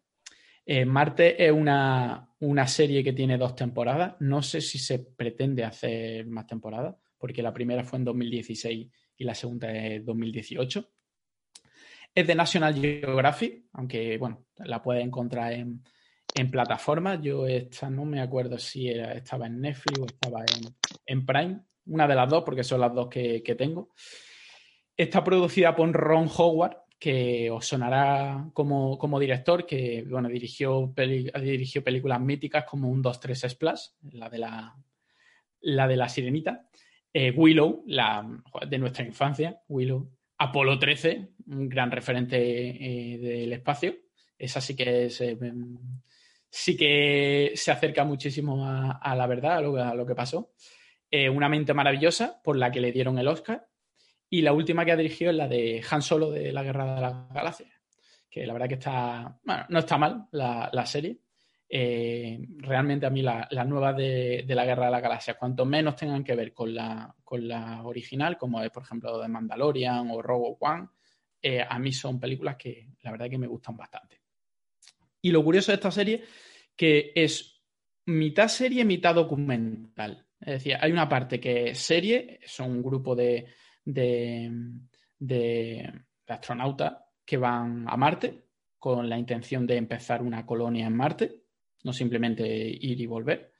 Eh, 0.69 0.83
Marte 0.83 1.45
es 1.45 1.49
una, 1.49 2.27
serie 2.67 3.01
que 3.01 3.13
tiene 3.13 3.37
dos 3.37 3.55
temporadas. 3.55 4.15
No 4.19 4.41
sé 4.43 4.59
si 4.59 4.77
se 4.77 4.99
pretende 4.99 5.63
hacer 5.63 6.27
más 6.27 6.45
temporadas, 6.45 6.93
porque 7.17 7.41
la 7.41 7.53
primera 7.53 7.85
fue 7.85 7.99
en 7.99 8.05
2016 8.05 8.87
y 9.15 9.23
la 9.23 9.33
segunda 9.33 9.71
es 9.71 10.05
2018. 10.05 10.91
Es 12.13 12.27
de 12.27 12.35
National 12.35 12.75
Geographic, 12.75 13.63
aunque 13.71 14.17
bueno, 14.17 14.45
la 14.57 14.81
puedes 14.81 15.05
encontrar 15.05 15.53
en, 15.53 15.81
plataformas. 16.51 17.21
Yo 17.21 17.47
esta 17.47 17.89
no 17.89 18.03
me 18.03 18.19
acuerdo 18.19 18.59
si 18.59 18.89
estaba 18.89 19.47
en 19.47 19.61
Netflix 19.61 19.99
o 19.99 20.05
estaba 20.05 20.43
en, 21.05 21.25
Prime, 21.25 21.61
una 21.85 22.07
de 22.07 22.15
las 22.15 22.29
dos, 22.29 22.43
porque 22.43 22.63
son 22.63 22.81
las 22.81 22.93
dos 22.93 23.07
que, 23.07 23.41
que 23.41 23.55
tengo. 23.55 23.93
Está 24.97 25.23
producida 25.23 25.73
por 25.75 25.91
Ron 25.93 26.29
Howard, 26.37 26.77
que 26.99 27.51
os 27.51 27.67
sonará 27.67 28.49
como, 28.53 29.19
director, 29.19 29.65
que 29.65 30.03
bueno, 30.09 30.29
dirigió, 30.29 30.93
dirigió 30.95 31.83
películas 31.83 32.19
míticas 32.19 32.65
como 32.65 32.89
un 32.89 33.03
2-3 33.03 33.49
Splash, 33.49 33.81
la 34.11 34.29
de 34.29 34.37
la, 34.39 34.75
la, 35.61 35.87
de 35.87 35.95
la 35.95 36.09
sirenita, 36.09 36.67
eh, 37.13 37.31
Willow, 37.31 37.83
la 37.87 38.27
de 38.67 38.77
nuestra 38.79 39.05
infancia, 39.05 39.61
Willow, 39.67 40.11
Apolo 40.39 40.77
13, 40.77 41.29
un 41.47 41.69
gran 41.69 41.91
referente 41.91 42.37
eh, 42.37 43.17
del 43.17 43.53
espacio. 43.53 43.95
Esa 44.37 44.61
sí 44.61 44.75
que 44.75 45.05
es, 45.05 45.21
eh, 45.21 45.37
sí 46.49 46.77
que 46.77 47.53
se 47.55 47.71
acerca 47.71 48.05
muchísimo 48.05 48.65
a, 48.65 49.15
la 49.15 49.27
verdad, 49.27 49.57
a 49.57 49.61
lo, 49.61 49.77
a 49.77 49.93
lo 49.93 50.05
que 50.05 50.15
pasó. 50.15 50.53
una 51.31 51.49
mente 51.49 51.73
maravillosa 51.73 52.41
por 52.43 52.57
la 52.57 52.71
que 52.71 52.81
le 52.81 52.91
dieron 52.91 53.17
el 53.17 53.27
Oscar 53.27 53.67
y 54.29 54.41
la 54.41 54.53
última 54.53 54.83
que 54.83 54.91
ha 54.91 54.97
dirigido 54.97 55.31
es 55.31 55.37
la 55.37 55.47
de 55.47 55.83
Han 55.89 56.01
Solo 56.01 56.31
de 56.31 56.51
la 56.51 56.63
Guerra 56.63 56.95
de 56.95 57.01
la 57.01 57.27
Galaxia, 57.33 57.67
que 58.29 58.45
la 58.45 58.53
verdad 58.53 58.67
que 58.67 58.75
está, 58.75 59.39
bueno, 59.43 59.65
no 59.69 59.79
está 59.79 59.97
mal 59.97 60.27
la, 60.31 60.85
serie. 60.85 61.17
Eh, 61.69 62.39
realmente 62.57 63.05
a 63.05 63.09
mí 63.09 63.21
las 63.21 63.47
la 63.51 63.63
nuevas 63.63 63.95
de, 63.95 64.45
la 64.47 64.65
Guerra 64.65 64.85
de 64.85 64.91
la 64.91 65.01
Galaxia, 65.01 65.37
cuanto 65.37 65.65
menos 65.65 65.95
tengan 65.95 66.23
que 66.23 66.35
ver 66.35 66.53
con 66.53 66.73
la, 66.73 67.15
con 67.23 67.47
la 67.47 67.83
original, 67.83 68.37
como 68.37 68.61
es 68.61 68.69
por 68.69 68.83
ejemplo 68.83 69.17
de 69.19 69.27
Mandalorian 69.27 70.09
o 70.11 70.21
Robo 70.21 70.57
One, 70.59 70.87
eh, 71.41 71.65
a 71.67 71.79
mí 71.79 71.93
son 71.93 72.19
películas 72.19 72.57
que 72.57 72.89
la 73.01 73.11
verdad 73.11 73.29
que 73.29 73.37
me 73.37 73.47
gustan 73.47 73.77
bastante. 73.77 74.21
Y 75.21 75.31
lo 75.31 75.43
curioso 75.43 75.71
de 75.71 75.75
esta 75.75 75.91
serie, 75.91 76.23
que 76.75 77.11
es 77.15 77.61
mitad 78.05 78.49
serie, 78.49 78.83
mitad 78.83 79.15
documental. 79.15 80.25
Es 80.39 80.53
decir, 80.53 80.77
hay 80.79 80.91
una 80.91 81.09
parte 81.09 81.39
que 81.39 81.69
es 81.69 81.79
serie, 81.79 82.39
son 82.45 82.71
un 82.71 82.83
grupo 82.83 83.15
de, 83.15 83.47
de, 83.87 84.51
astronautas 86.27 86.97
que 87.25 87.37
van 87.37 87.85
a 87.87 87.97
Marte 87.97 88.43
con 88.77 89.09
la 89.09 89.17
intención 89.17 89.65
de 89.65 89.77
empezar 89.77 90.21
una 90.21 90.45
colonia 90.45 90.87
en 90.87 90.95
Marte, 90.95 91.43
no 91.83 91.93
simplemente 91.93 92.45
ir 92.45 92.99
y 92.99 93.05
volver. 93.05 93.53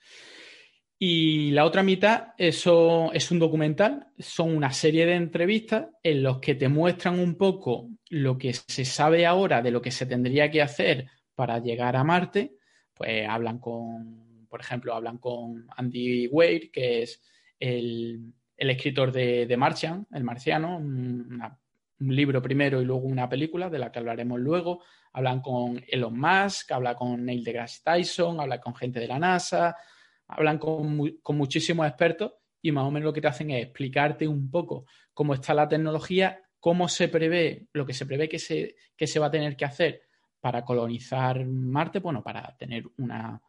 Y 0.99 1.51
la 1.51 1.65
otra 1.65 1.83
mitad, 1.83 2.29
eso 2.37 3.11
es 3.13 3.29
un 3.31 3.39
documental, 3.39 4.07
son 4.17 4.55
una 4.55 4.71
serie 4.71 5.05
de 5.05 5.15
entrevistas 5.15 5.87
en 6.01 6.23
los 6.23 6.39
que 6.39 6.55
te 6.55 6.69
muestran 6.69 7.19
un 7.19 7.35
poco 7.35 7.89
lo 8.09 8.37
que 8.37 8.53
se 8.53 8.83
sabe 8.83 9.25
ahora 9.25 9.61
de 9.61 9.71
lo 9.71 9.81
que 9.81 9.91
se 9.91 10.05
tendría 10.07 10.49
que 10.49 10.61
hacer 10.61 11.07
para 11.35 11.59
llegar 11.59 11.95
a 11.95 12.03
Marte. 12.03 12.55
Pues 12.93 13.27
hablan 13.29 13.59
con, 13.59 14.47
por 14.49 14.59
ejemplo, 14.59 14.95
hablan 14.95 15.19
con 15.19 15.67
Andy 15.77 16.27
Weir, 16.27 16.71
que 16.71 17.03
es 17.03 17.21
el, 17.59 18.33
el 18.57 18.71
escritor 18.71 19.11
de, 19.11 19.45
de 19.45 19.57
Martian, 19.57 20.07
El 20.11 20.23
Marciano, 20.23 20.77
un 20.77 22.15
libro 22.15 22.41
primero 22.41 22.81
y 22.81 22.85
luego 22.85 23.03
una 23.03 23.29
película 23.29 23.69
de 23.69 23.79
la 23.79 23.91
que 23.91 23.99
hablaremos 23.99 24.39
luego. 24.39 24.83
Hablan 25.13 25.41
con 25.41 25.83
Elon 25.87 26.19
Musk, 26.19 26.71
habla 26.71 26.95
con 26.95 27.23
Neil 27.23 27.43
deGrasse 27.43 27.81
Tyson, 27.83 28.39
habla 28.39 28.59
con 28.59 28.75
gente 28.75 28.99
de 28.99 29.07
la 29.07 29.19
NASA, 29.19 29.75
hablan 30.27 30.57
con, 30.57 31.17
con 31.21 31.37
muchísimos 31.37 31.87
expertos 31.87 32.33
y 32.61 32.71
más 32.71 32.83
o 32.83 32.91
menos 32.91 33.05
lo 33.05 33.13
que 33.13 33.21
te 33.21 33.27
hacen 33.27 33.51
es 33.51 33.63
explicarte 33.63 34.27
un 34.27 34.49
poco 34.49 34.85
cómo 35.13 35.33
está 35.33 35.53
la 35.53 35.67
tecnología, 35.67 36.41
cómo 36.59 36.87
se 36.87 37.07
prevé, 37.07 37.67
lo 37.73 37.85
que 37.85 37.93
se 37.93 38.05
prevé 38.05 38.27
que 38.27 38.39
se, 38.39 38.75
que 38.95 39.07
se 39.07 39.19
va 39.19 39.27
a 39.27 39.31
tener 39.31 39.55
que 39.55 39.65
hacer 39.65 40.01
para 40.39 40.63
colonizar 40.63 41.45
Marte, 41.45 41.99
bueno, 41.99 42.23
para 42.23 42.55
tener 42.57 42.83
una, 42.97 43.41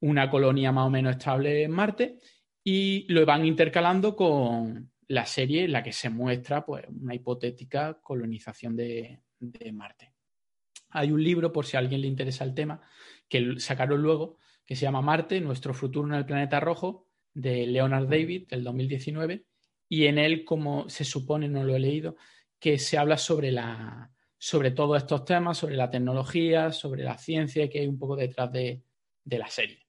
una 0.00 0.30
colonia 0.30 0.70
más 0.70 0.86
o 0.86 0.90
menos 0.90 1.16
estable 1.16 1.64
en 1.64 1.70
Marte 1.70 2.18
y 2.64 3.06
lo 3.12 3.24
van 3.26 3.44
intercalando 3.44 4.14
con 4.14 4.90
la 5.08 5.26
serie 5.26 5.64
en 5.64 5.72
la 5.72 5.82
que 5.82 5.92
se 5.92 6.08
muestra 6.08 6.64
pues, 6.64 6.84
una 6.88 7.14
hipotética 7.14 7.98
colonización 8.02 8.76
de, 8.76 9.20
Marte. 9.72 10.12
Hay 10.90 11.10
un 11.10 11.22
libro, 11.22 11.52
por 11.52 11.66
si 11.66 11.76
a 11.76 11.80
alguien 11.80 12.00
le 12.00 12.06
interesa 12.06 12.44
el 12.44 12.54
tema, 12.54 12.80
que 13.28 13.58
sacaron 13.58 14.00
luego, 14.00 14.38
que 14.64 14.76
se 14.76 14.82
llama 14.82 15.02
Marte, 15.02 15.40
nuestro 15.40 15.74
futuro 15.74 16.06
en 16.08 16.14
el 16.14 16.26
planeta 16.26 16.60
rojo, 16.60 17.08
de 17.34 17.66
Leonard 17.66 18.08
David, 18.08 18.48
del 18.48 18.62
2019, 18.62 19.44
y 19.88 20.06
en 20.06 20.18
él, 20.18 20.44
como 20.44 20.88
se 20.88 21.04
supone, 21.04 21.48
no 21.48 21.64
lo 21.64 21.74
he 21.74 21.80
leído, 21.80 22.16
que 22.58 22.78
se 22.78 22.96
habla 22.96 23.18
sobre, 23.18 23.50
la, 23.50 24.10
sobre 24.38 24.70
todos 24.70 24.96
estos 24.96 25.24
temas, 25.24 25.58
sobre 25.58 25.76
la 25.76 25.90
tecnología, 25.90 26.72
sobre 26.72 27.02
la 27.02 27.18
ciencia 27.18 27.68
que 27.68 27.80
hay 27.80 27.88
un 27.88 27.98
poco 27.98 28.16
detrás 28.16 28.52
de, 28.52 28.82
la 29.24 29.48
serie. 29.48 29.81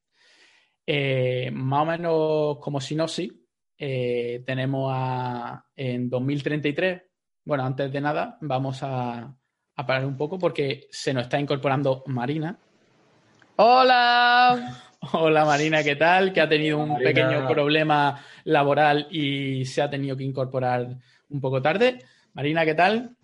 Eh, 0.86 1.50
más 1.54 1.82
o 1.82 1.86
menos 1.86 2.58
como 2.60 2.82
sinopsis, 2.82 3.32
eh, 3.78 4.44
tenemos 4.46 4.92
a, 4.94 5.66
en 5.76 6.10
2033, 6.10 7.02
bueno, 7.46 7.66
antes 7.66 7.92
de 7.92 8.02
nada, 8.02 8.38
vamos 8.42 8.80
a, 8.84 9.34
parar 9.76 10.06
un 10.06 10.16
poco 10.16 10.38
porque 10.38 10.88
se 10.92 11.14
nos 11.14 11.24
está 11.24 11.40
incorporando 11.40 12.04
Marina. 12.08 12.58
Hola. 13.56 14.80
Hola 15.12 15.44
Marina, 15.44 15.84
¿qué 15.84 15.98
tal? 15.98 16.32
Que 16.32 16.40
ha 16.40 16.48
tenido 16.48 16.78
un 16.78 16.98
pequeño 16.98 17.46
problema 17.48 18.24
laboral 18.46 19.08
y 19.12 19.66
se 19.66 19.82
ha 19.82 19.90
tenido 19.90 20.16
que 20.16 20.24
incorporar 20.24 20.96
un 21.30 21.42
poco 21.42 21.62
tarde. 21.62 22.00
Marina, 22.34 22.64
¿qué 22.64 22.74
tal? 22.74 23.18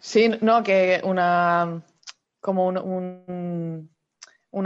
Sí, 0.00 0.30
no, 0.40 0.62
que 0.62 1.00
una 1.04 1.82
como 2.40 2.66
un, 2.66 2.78
un, 2.78 3.90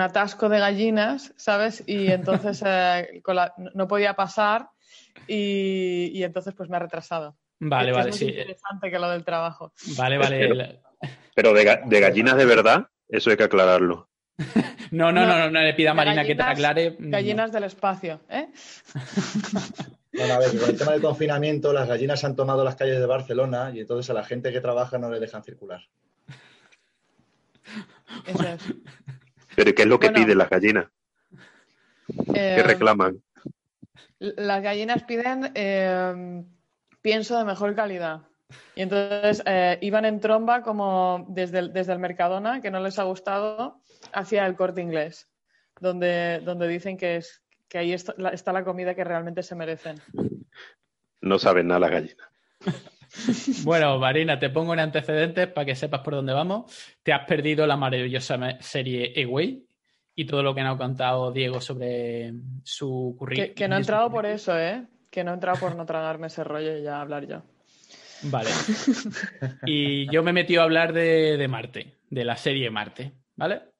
atasco 0.00 0.48
de 0.48 0.58
gallinas, 0.58 1.32
¿sabes? 1.36 1.82
Y 1.86 2.06
entonces 2.12 2.62
eh, 2.64 3.22
no 3.74 3.88
podía 3.88 4.14
pasar 4.14 4.70
y, 5.26 6.22
entonces 6.22 6.54
pues 6.54 6.68
me 6.68 6.76
ha 6.76 6.80
retrasado. 6.80 7.36
Vale, 7.60 7.92
vale, 7.92 8.10
es 8.10 8.16
sí. 8.16 8.28
interesante 8.28 8.90
que 8.90 8.98
lo 8.98 9.08
del 9.10 9.24
trabajo. 9.24 9.72
Vale, 9.96 10.18
vale. 10.18 10.80
Pero, 11.34 11.52
de, 11.52 12.00
gallinas 12.00 12.36
de 12.36 12.44
verdad, 12.44 12.88
eso 13.08 13.30
hay 13.30 13.36
que 13.36 13.44
aclararlo. 13.44 14.08
no, 14.90 15.12
no, 15.12 15.26
no, 15.26 15.50
no, 15.50 15.60
le 15.60 15.74
pida 15.74 15.92
a 15.92 15.94
Marina 15.94 16.24
que 16.24 16.34
te 16.34 16.42
aclare. 16.42 16.96
Gallinas 16.98 17.52
del 17.52 17.64
espacio, 17.64 18.20
¿eh? 18.28 18.48
Bueno, 20.14 20.34
a 20.34 20.38
ver, 20.38 20.58
con 20.58 20.68
el 20.68 20.76
tema 20.76 20.92
del 20.92 21.00
confinamiento, 21.00 21.72
las 21.72 21.88
gallinas 21.88 22.22
han 22.24 22.36
tomado 22.36 22.64
las 22.64 22.76
calles 22.76 23.00
de 23.00 23.06
Barcelona 23.06 23.72
y 23.74 23.80
entonces 23.80 24.10
a 24.10 24.14
la 24.14 24.24
gente 24.24 24.52
que 24.52 24.60
trabaja 24.60 24.98
no 24.98 25.10
le 25.10 25.18
dejan 25.18 25.42
circular. 25.42 25.80
Eso 28.26 28.42
es. 28.46 28.60
¿Pero 29.56 29.74
qué 29.74 29.82
es 29.82 29.88
lo 29.88 29.98
que 29.98 30.10
piden 30.10 30.38
las 30.38 30.50
gallinas? 30.50 30.86
¿Qué 32.32 32.58
eh, 32.58 32.62
reclaman? 32.62 33.22
Las 34.18 34.62
gallinas 34.62 35.02
piden 35.04 35.50
eh, 35.54 36.44
pienso 37.00 37.36
de 37.38 37.44
mejor 37.44 37.74
calidad. 37.74 38.22
Y 38.74 38.82
entonces 38.82 39.42
eh, 39.46 39.78
iban 39.80 40.04
en 40.04 40.20
tromba 40.20 40.62
como 40.62 41.26
desde 41.28 41.58
el, 41.58 41.72
desde 41.72 41.92
el 41.92 41.98
Mercadona, 41.98 42.60
que 42.60 42.70
no 42.70 42.80
les 42.80 42.98
ha 42.98 43.04
gustado, 43.04 43.80
hacia 44.12 44.46
el 44.46 44.56
corte 44.56 44.80
inglés, 44.80 45.28
donde, 45.80 46.40
donde 46.44 46.68
dicen 46.68 46.96
que, 46.96 47.16
es, 47.16 47.42
que 47.68 47.78
ahí 47.78 47.92
está 47.92 48.52
la, 48.52 48.64
comida 48.64 48.94
que 48.94 49.04
realmente 49.04 49.42
se 49.42 49.54
merecen. 49.54 50.00
No 51.20 51.38
saben 51.38 51.68
nada 51.68 51.80
las 51.80 51.90
gallinas. 51.90 52.28
Bueno, 53.64 53.98
Marina, 53.98 54.38
te 54.38 54.50
pongo 54.50 54.72
en 54.74 54.80
antecedentes 54.80 55.48
para 55.48 55.64
que 55.64 55.74
sepas 55.74 56.00
por 56.00 56.14
dónde 56.14 56.32
vamos. 56.32 56.72
Te 57.02 57.12
has 57.12 57.26
perdido 57.26 57.66
la 57.66 57.76
maravillosa 57.76 58.38
serie 58.60 59.12
Away 59.24 59.66
y 60.14 60.24
todo 60.24 60.42
lo 60.42 60.54
que 60.54 60.62
nos 60.62 60.76
ha 60.76 60.78
contado 60.78 61.32
Diego 61.32 61.60
sobre 61.60 62.32
su 62.64 63.14
currículum. 63.18 63.54
Que, 63.54 63.68
no 63.68 63.76
he 63.76 63.78
entrado 63.78 64.10
por 64.10 64.26
eso, 64.26 64.58
¿eh? 64.58 64.86
Que 65.10 65.24
no 65.24 65.32
he 65.32 65.34
entrado 65.34 65.58
por 65.58 65.76
no 65.76 65.84
tragarme 65.84 66.28
ese 66.28 66.44
rollo 66.44 66.76
y 66.76 66.82
ya 66.82 67.00
hablar 67.00 67.26
yo. 67.26 67.42
Vale. 68.24 68.50
Y 69.66 70.10
yo 70.10 70.22
me 70.22 70.30
he 70.30 70.34
metido 70.34 70.62
a 70.62 70.64
hablar 70.64 70.92
de 70.92 71.46
Marte, 71.48 71.98
de 72.08 72.24
la 72.24 72.36
serie 72.36 72.70
Marte, 72.70 73.12
¿vale? 73.36 73.72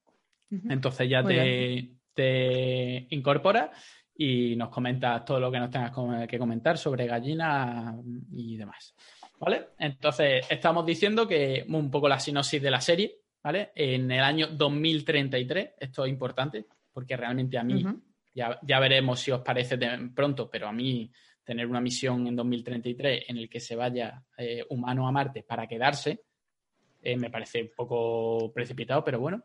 Entonces 0.68 1.08
ya 1.08 1.22
te, 1.22 1.92
te, 2.12 3.06
incorporas 3.10 3.70
y 4.14 4.54
nos 4.56 4.68
comentas 4.68 5.24
todo 5.24 5.40
lo 5.40 5.50
que 5.50 5.58
nos 5.58 5.70
tengas 5.70 5.92
que 6.28 6.38
comentar 6.38 6.76
sobre 6.76 7.06
gallinas 7.06 7.94
y 8.32 8.56
demás. 8.56 8.94
¿Vale? 9.42 9.70
Entonces, 9.76 10.46
estamos 10.48 10.86
diciendo 10.86 11.26
que 11.26 11.64
un 11.68 11.90
poco 11.90 12.08
la 12.08 12.20
sinopsis 12.20 12.62
de 12.62 12.70
la 12.70 12.80
serie, 12.80 13.22
¿vale? 13.42 13.72
En 13.74 14.08
el 14.08 14.20
año 14.20 14.46
2033, 14.46 15.70
esto 15.80 16.04
es 16.04 16.12
importante, 16.12 16.66
porque 16.92 17.16
realmente 17.16 17.58
a 17.58 17.64
mí, 17.64 17.84
ya, 18.32 18.60
ya, 18.62 18.78
veremos 18.78 19.18
si 19.18 19.32
os 19.32 19.40
parece 19.40 19.76
pronto, 20.14 20.48
pero 20.48 20.68
a 20.68 20.72
mí 20.72 21.10
tener 21.42 21.66
una 21.66 21.80
misión 21.80 22.24
en 22.28 22.36
2033 22.36 23.24
en 23.26 23.38
el 23.38 23.50
que 23.50 23.58
se 23.58 23.74
vaya 23.74 24.22
eh, 24.36 24.64
humano 24.70 25.08
a 25.08 25.10
Marte 25.10 25.42
para 25.42 25.66
quedarse, 25.66 26.22
eh, 27.02 27.16
me 27.16 27.28
parece 27.28 27.62
un 27.62 27.70
poco 27.74 28.52
precipitado, 28.54 29.02
pero 29.02 29.18
bueno, 29.18 29.42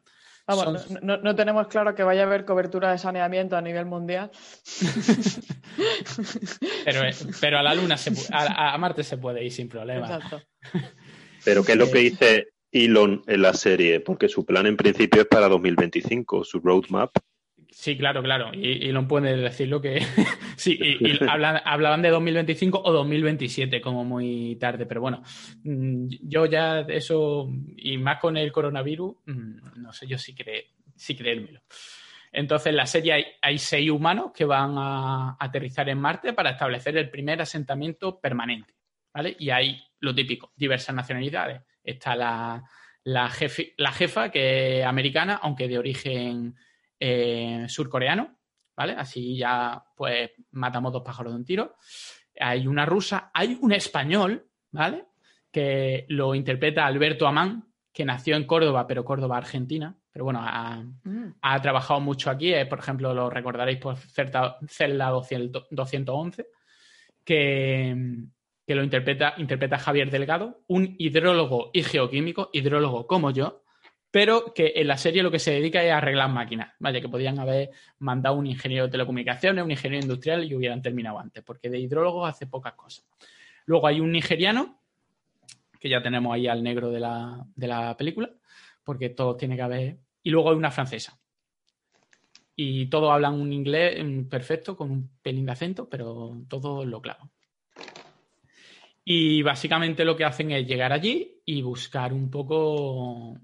no, 1.01 1.35
tenemos 1.35 1.67
claro 1.67 1.93
que 1.93 2.03
vaya 2.03 2.23
a 2.23 2.25
haber 2.25 2.45
cobertura 2.45 2.91
de 2.91 2.97
saneamiento 2.97 3.57
a 3.57 3.61
nivel 3.61 3.85
mundial. 3.85 4.31
pero, 6.85 7.03
eh, 7.03 7.15
pero 7.41 7.59
a 7.59 7.63
la 7.63 7.75
Luna, 7.75 7.97
se, 7.97 8.13
a, 8.31 8.77
Marte 8.77 9.03
se 9.03 9.17
puede 9.17 9.43
ir 9.43 9.51
sin 9.51 9.67
problema. 9.67 10.05
Exacto. 10.05 10.41
Pero 11.45 11.63
¿qué 11.63 11.73
es 11.73 11.77
lo 11.77 11.89
que 11.89 11.99
dice 11.99 12.47
Elon 12.73 13.23
en 13.25 13.41
la 13.41 13.53
serie? 13.53 14.01
Porque 14.01 14.27
su 14.27 14.45
plan 14.45 14.65
en 14.65 14.75
principio 14.75 15.21
es 15.21 15.27
para 15.27 15.47
2025, 15.47 16.43
su 16.43 16.59
roadmap. 16.59 17.11
Sí, 17.69 17.97
claro, 17.97 18.23
claro. 18.23 18.51
Y, 18.53 18.89
Elon 18.89 19.07
puede 19.07 19.35
decirlo 19.37 19.81
que 19.81 19.99
sí, 20.55 20.79
y, 20.81 21.19
hablaban 21.29 22.01
de 22.01 22.09
2025 22.09 22.81
o 22.83 22.91
2027 22.91 23.81
como 23.81 24.03
muy 24.03 24.55
tarde, 24.55 24.85
pero 24.85 25.01
bueno, 25.01 25.21
mm, 25.63 26.07
yo 26.23 26.45
ya 26.45 26.81
eso, 26.81 27.49
y 27.75 27.97
más 27.97 28.19
con 28.19 28.37
el 28.37 28.51
coronavirus, 28.51 29.15
mm, 29.25 29.81
no 29.81 29.93
sé 29.93 30.07
yo 30.07 30.17
si, 30.17 30.35
si 30.95 31.15
creérmelo. 31.15 31.61
Entonces, 32.31 32.67
en 32.67 32.75
la 32.77 32.85
serie 32.85 33.37
hay, 33.41 33.57
seis 33.57 33.89
humanos 33.89 34.31
que 34.33 34.45
van 34.45 34.75
a 34.77 35.37
aterrizar 35.39 35.89
en 35.89 35.99
Marte 35.99 36.33
para 36.33 36.51
establecer 36.51 36.97
el 36.97 37.09
primer 37.09 37.41
asentamiento 37.41 38.19
permanente, 38.19 38.75
¿vale? 39.13 39.35
Y 39.39 39.49
hay 39.49 39.81
lo 39.99 40.13
típico, 40.13 40.51
diversas 40.55 40.95
nacionalidades. 40.95 41.61
Está 41.83 42.15
la, 42.15 42.63
la, 43.03 43.31
la 43.77 43.91
jefa, 43.91 44.29
que 44.29 44.79
es 44.79 44.85
americana, 44.85 45.39
aunque 45.41 45.67
de 45.67 45.79
origen 45.79 46.55
eh, 46.99 47.65
surcoreano, 47.67 48.37
¿vale? 48.75 48.93
Así 48.93 49.37
ya, 49.37 49.83
pues, 49.95 50.31
matamos 50.51 50.93
dos 50.93 51.03
pájaros 51.03 51.33
de 51.33 51.39
un 51.39 51.45
tiro. 51.45 51.75
Hay 52.39 52.67
una 52.67 52.85
rusa, 52.85 53.31
hay 53.33 53.57
un 53.61 53.71
español, 53.73 54.47
¿vale? 54.71 55.05
Que 55.51 56.05
lo 56.09 56.35
interpreta 56.35 56.85
Alberto 56.85 57.27
Amán, 57.27 57.71
que 57.93 58.05
nació 58.05 58.35
en 58.35 58.45
Córdoba, 58.45 58.85
pero 58.87 59.03
Córdoba, 59.03 59.37
Argentina. 59.37 59.97
Pero 60.11 60.25
bueno, 60.25 60.39
ha, 60.41 60.83
mm. 61.03 61.61
trabajado 61.61 61.99
mucho 61.99 62.29
aquí. 62.29 62.53
Eh, 62.53 62.65
por 62.65 62.79
ejemplo, 62.79 63.13
lo 63.13 63.29
recordaréis 63.29 63.79
por 63.79 63.97
Celda 63.97 65.09
211, 65.09 66.47
que, 67.23 67.95
que 68.65 68.75
lo 68.75 68.83
interpreta, 68.83 69.35
interpreta 69.37 69.77
Javier 69.77 70.11
Delgado, 70.11 70.63
un 70.67 70.95
hidrólogo 70.97 71.71
y 71.73 71.83
geoquímico, 71.83 72.49
hidrólogo 72.51 73.07
como 73.07 73.31
yo, 73.31 73.63
pero 74.17 74.51
que 74.51 74.73
en 74.75 74.87
la 74.87 74.97
serie 74.97 75.21
lo 75.21 75.29
que 75.29 75.37
se 75.37 75.51
dedica 75.51 75.83
es 75.83 75.91
a 75.91 75.99
arreglar 75.99 76.27
máquinas, 76.31 76.73
vaya, 76.79 76.99
que 76.99 77.07
podían 77.07 77.37
haber 77.37 77.69
mandado 77.99 78.35
un 78.35 78.47
ingeniero 78.47 78.85
de 78.85 78.89
telecomunicaciones, 78.89 79.63
un 79.63 79.69
ingeniero 79.69 80.01
industrial 80.03 80.43
y 80.43 80.55
hubieran 80.55 80.81
terminado 80.81 81.19
antes, 81.19 81.43
porque 81.43 81.69
de 81.69 81.77
hidrólogo 81.77 82.25
hace 82.25 82.47
pocas 82.47 82.73
cosas. 82.73 83.05
Luego 83.67 83.85
hay 83.85 83.99
un 83.99 84.11
nigeriano, 84.11 84.79
que 85.79 85.87
ya 85.87 86.01
tenemos 86.01 86.33
ahí 86.33 86.47
al 86.47 86.63
negro 86.63 86.89
de 86.89 86.99
la, 86.99 87.95
película, 87.95 88.31
porque 88.83 89.09
todo 89.09 89.35
tiene 89.35 89.55
que 89.55 89.61
haber. 89.61 89.97
Y 90.23 90.31
luego 90.31 90.49
hay 90.49 90.55
una 90.55 90.71
francesa. 90.71 91.19
Y 92.55 92.87
todos 92.87 93.11
hablan 93.11 93.35
un 93.35 93.53
inglés 93.53 94.03
perfecto, 94.27 94.75
con 94.75 94.89
un 94.89 95.11
pelín 95.21 95.45
de 95.45 95.51
acento, 95.51 95.87
pero 95.87 96.41
todo 96.47 96.83
lo 96.85 97.03
claro. 97.03 97.29
Y 99.05 99.43
básicamente 99.43 100.03
lo 100.03 100.17
que 100.17 100.25
hacen 100.25 100.49
es 100.53 100.65
llegar 100.65 100.91
allí 100.91 101.39
y 101.45 101.61
buscar 101.61 102.13
un 102.13 102.31
poco 102.31 103.37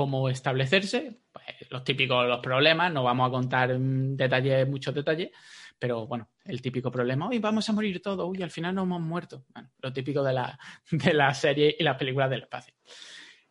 cómo 0.00 0.30
establecerse, 0.30 1.20
pues, 1.30 1.70
los 1.70 1.84
típicos 1.84 2.26
los 2.26 2.40
problemas, 2.40 2.90
no 2.90 3.04
vamos 3.04 3.28
a 3.28 3.30
contar 3.30 3.78
detalles, 3.78 4.66
muchos 4.66 4.94
detalles, 4.94 5.30
pero 5.78 6.06
bueno, 6.06 6.30
el 6.46 6.62
típico 6.62 6.90
problema, 6.90 7.28
hoy 7.28 7.38
vamos 7.38 7.68
a 7.68 7.74
morir 7.74 8.00
todos, 8.00 8.26
uy, 8.26 8.42
al 8.42 8.50
final 8.50 8.74
no 8.74 8.84
hemos 8.84 9.02
muerto. 9.02 9.44
Bueno, 9.52 9.68
lo 9.78 9.92
típico 9.92 10.22
de 10.22 10.32
la, 10.32 10.58
de 10.90 11.12
la 11.12 11.34
serie 11.34 11.76
y 11.78 11.82
las 11.82 11.98
películas 11.98 12.30
del 12.30 12.44
espacio. 12.44 12.72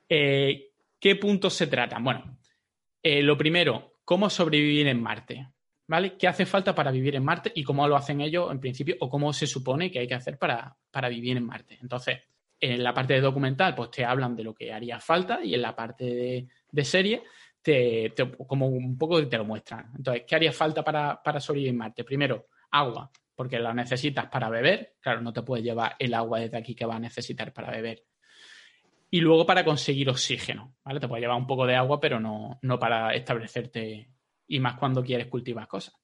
Eh, 0.10 0.72
¿Qué 1.00 1.18
puntos 1.18 1.54
se 1.54 1.68
tratan? 1.68 2.04
Bueno, 2.04 2.40
eh, 3.04 3.22
lo 3.22 3.38
primero, 3.38 4.00
cómo 4.04 4.28
sobrevivir 4.28 4.88
en 4.88 5.04
Marte. 5.04 5.50
¿Vale? 5.86 6.18
¿Qué 6.18 6.28
hace 6.28 6.48
falta 6.48 6.74
para 6.74 6.90
vivir 6.90 7.16
en 7.16 7.24
Marte 7.24 7.52
y 7.54 7.64
cómo 7.64 7.88
lo 7.88 7.96
hacen 7.96 8.22
ellos 8.22 8.52
en 8.52 8.60
principio 8.60 8.96
o 9.02 9.10
cómo 9.10 9.34
se 9.34 9.46
supone 9.46 9.92
que 9.92 10.00
hay 10.00 10.08
que 10.08 10.16
hacer 10.16 10.40
para, 10.40 10.76
para 10.90 11.10
vivir 11.10 11.38
en 11.38 11.46
Marte? 11.46 11.78
Entonces, 11.80 12.22
en 12.60 12.84
la 12.84 12.94
parte 12.94 13.14
de 13.14 13.22
documental, 13.22 13.74
pues 13.76 13.92
te 13.92 14.04
hablan 14.04 14.36
de 14.36 14.44
lo 14.44 14.54
que 14.54 14.74
haría 14.74 15.00
falta 15.00 15.44
y 15.44 15.54
en 15.54 15.62
la 15.62 15.76
parte 15.76 16.48
de, 16.72 16.84
serie, 16.84 17.24
te, 17.62 18.14
como 18.48 18.68
un 18.68 18.98
poco 18.98 19.26
te 19.28 19.38
lo 19.38 19.46
muestran. 19.46 19.92
Entonces, 19.96 20.24
¿qué 20.28 20.36
haría 20.36 20.52
falta 20.52 20.84
para, 20.84 21.40
sobrevivir 21.40 21.70
en 21.70 21.78
Marte? 21.78 22.04
Primero, 22.04 22.48
agua, 22.72 23.10
porque 23.36 23.60
la 23.60 23.74
necesitas 23.74 24.28
para 24.28 24.50
beber. 24.50 24.96
Claro, 25.00 25.22
no 25.22 25.32
te 25.32 25.42
puedes 25.42 25.64
llevar 25.64 25.96
el 26.00 26.14
agua 26.14 26.40
desde 26.40 26.58
aquí 26.58 26.76
que 26.76 26.86
vas 26.86 26.98
a 26.98 27.02
necesitar 27.02 27.54
para 27.54 27.72
beber. 27.72 28.04
Y 29.12 29.22
luego 29.22 29.46
para 29.46 29.64
conseguir 29.64 30.10
oxígeno, 30.10 30.76
¿vale? 30.84 31.00
Te 31.00 31.08
puedes 31.08 31.22
llevar 31.22 31.38
un 31.38 31.48
poco 31.48 31.66
de 31.66 31.76
agua, 31.76 32.00
pero 32.00 32.20
no, 32.20 32.60
no 32.62 32.78
para 32.78 33.14
establecerte 33.16 34.12
y 34.48 34.60
más 34.60 34.78
cuando 34.78 35.04
quieres 35.04 35.28
cultivar 35.28 35.68
cosas. 35.68 35.96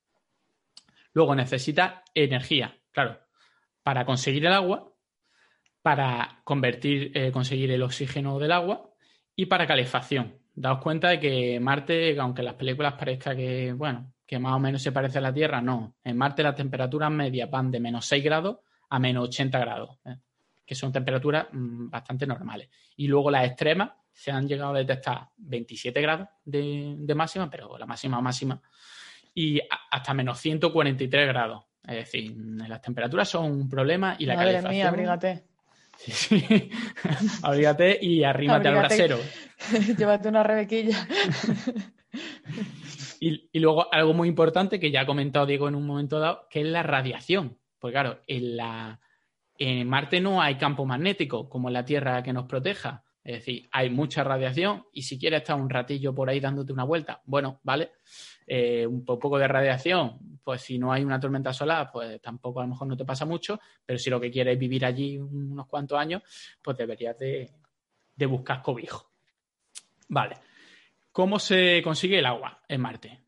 Luego 1.13 1.35
necesitas 1.35 2.01
energía, 2.13 2.77
claro, 2.91 3.19
para 3.83 4.05
conseguir 4.05 4.45
el 4.45 4.53
agua, 4.53 4.94
para 5.85 6.41
convertir, 6.43 7.11
eh, 7.13 7.31
conseguir 7.31 7.69
el 7.69 7.83
oxígeno 7.83 8.39
del 8.39 8.53
agua 8.53 8.89
y 9.35 9.45
para 9.45 9.67
calefacción. 9.67 10.33
Daos 10.55 10.81
cuenta 10.81 11.09
de 11.09 11.19
que 11.19 11.59
Marte, 11.59 12.19
aunque 12.19 12.41
en 12.41 12.45
las 12.45 12.55
películas 12.55 12.93
parezca 12.93 13.35
que, 13.35 13.71
bueno, 13.71 14.11
que 14.25 14.39
más 14.39 14.53
o 14.53 14.59
menos 14.59 14.81
se 14.81 14.91
parece 14.91 15.19
a 15.19 15.21
la 15.21 15.31
Tierra, 15.31 15.61
no. 15.61 15.93
En 16.03 16.17
Marte 16.17 16.41
las 16.41 16.55
temperaturas 16.55 17.11
medias 17.11 17.51
van 17.51 17.69
de 17.69 17.79
menos 17.79 18.07
6 18.07 18.23
grados 18.23 18.61
a 18.89 18.97
menos 18.97 19.25
80 19.25 19.59
grados, 19.59 19.99
¿eh? 20.05 20.15
que 20.65 20.73
son 20.73 20.91
temperaturas 20.91 21.49
mm, 21.51 21.91
bastante 21.91 22.25
normales. 22.25 22.67
Y 22.95 23.07
luego 23.07 23.29
las 23.29 23.45
extremas 23.45 23.91
se 24.11 24.31
han 24.31 24.47
llegado 24.47 24.73
a 24.73 24.79
detectar 24.79 25.29
27 25.37 26.01
grados 26.01 26.29
de, 26.45 27.13
máxima, 27.15 27.47
pero 27.47 27.77
la 27.77 27.85
máxima 27.85 28.19
máxima, 28.21 28.59
y 29.35 29.61
hasta 29.91 30.15
menos 30.15 30.39
143 30.39 31.27
grados. 31.27 31.63
Es 31.83 31.97
decir, 31.97 32.35
las 32.35 32.81
temperaturas 32.81 33.29
son 33.29 33.51
un 33.51 33.69
problema 33.69 34.15
y 34.17 34.25
la 34.25 34.33
Madre 34.33 34.53
calefacción... 34.53 34.73
mía, 34.73 34.89
abrígate. 34.89 35.54
Sí, 35.97 36.11
sí. 36.11 36.69
abrígate 37.43 37.97
y 38.01 38.23
arrímate 38.23 38.67
al 38.67 38.75
brasero. 38.75 39.19
Llévate 39.97 40.29
una 40.29 40.43
rebequilla. 40.43 41.07
y, 43.19 43.59
luego 43.59 43.93
algo 43.93 44.13
muy 44.13 44.27
importante 44.27 44.79
que 44.79 44.91
ya 44.91 45.01
ha 45.01 45.05
comentado 45.05 45.45
Diego 45.45 45.67
en 45.67 45.75
un 45.75 45.85
momento 45.85 46.19
dado, 46.19 46.47
que 46.49 46.61
es 46.61 46.67
la 46.67 46.83
radiación. 46.83 47.57
Porque 47.79 47.93
claro, 47.93 48.19
en, 48.27 48.57
la, 48.57 48.99
en 49.57 49.87
Marte 49.87 50.19
no 50.19 50.41
hay 50.41 50.55
campo 50.55 50.85
magnético 50.85 51.49
como 51.49 51.69
en 51.69 51.73
la 51.73 51.85
Tierra 51.85 52.23
que 52.23 52.33
nos 52.33 52.45
proteja. 52.45 53.03
Es 53.23 53.37
decir, 53.37 53.67
hay 53.71 53.89
mucha 53.89 54.23
radiación 54.23 54.85
y 54.93 55.01
si 55.01 55.17
quieres 55.17 55.41
estar 55.41 55.59
un 55.59 55.69
ratillo 55.69 56.13
por 56.13 56.29
ahí 56.29 56.39
dándote 56.39 56.71
una 56.71 56.83
vuelta, 56.83 57.21
bueno, 57.25 57.59
vale, 57.63 57.93
eh, 58.47 58.85
un 58.85 59.03
poco 59.03 59.37
de 59.37 59.47
radiación, 59.47 60.39
pues 60.43 60.61
si 60.61 60.77
no 60.77 60.91
hay 60.91 61.03
una 61.03 61.19
tormenta 61.19 61.53
solar, 61.53 61.89
pues 61.91 62.21
tampoco 62.21 62.59
a 62.59 62.63
lo 62.63 62.69
mejor 62.69 62.87
no 62.87 62.97
te 62.97 63.05
pasa 63.05 63.25
mucho, 63.25 63.59
pero 63.85 63.97
si 63.97 64.09
lo 64.09 64.19
que 64.19 64.31
quieres 64.31 64.53
es 64.53 64.59
vivir 64.59 64.85
allí 64.85 65.17
unos 65.17 65.67
cuantos 65.67 65.97
años, 65.97 66.21
pues 66.61 66.77
deberías 66.77 67.17
de, 67.17 67.51
buscar 68.27 68.61
cobijo. 68.61 69.11
Vale. 70.09 70.35
¿Cómo 71.11 71.39
se 71.39 71.81
consigue 71.83 72.19
el 72.19 72.25
agua 72.25 72.61
en 72.67 72.81
Marte? 72.81 73.21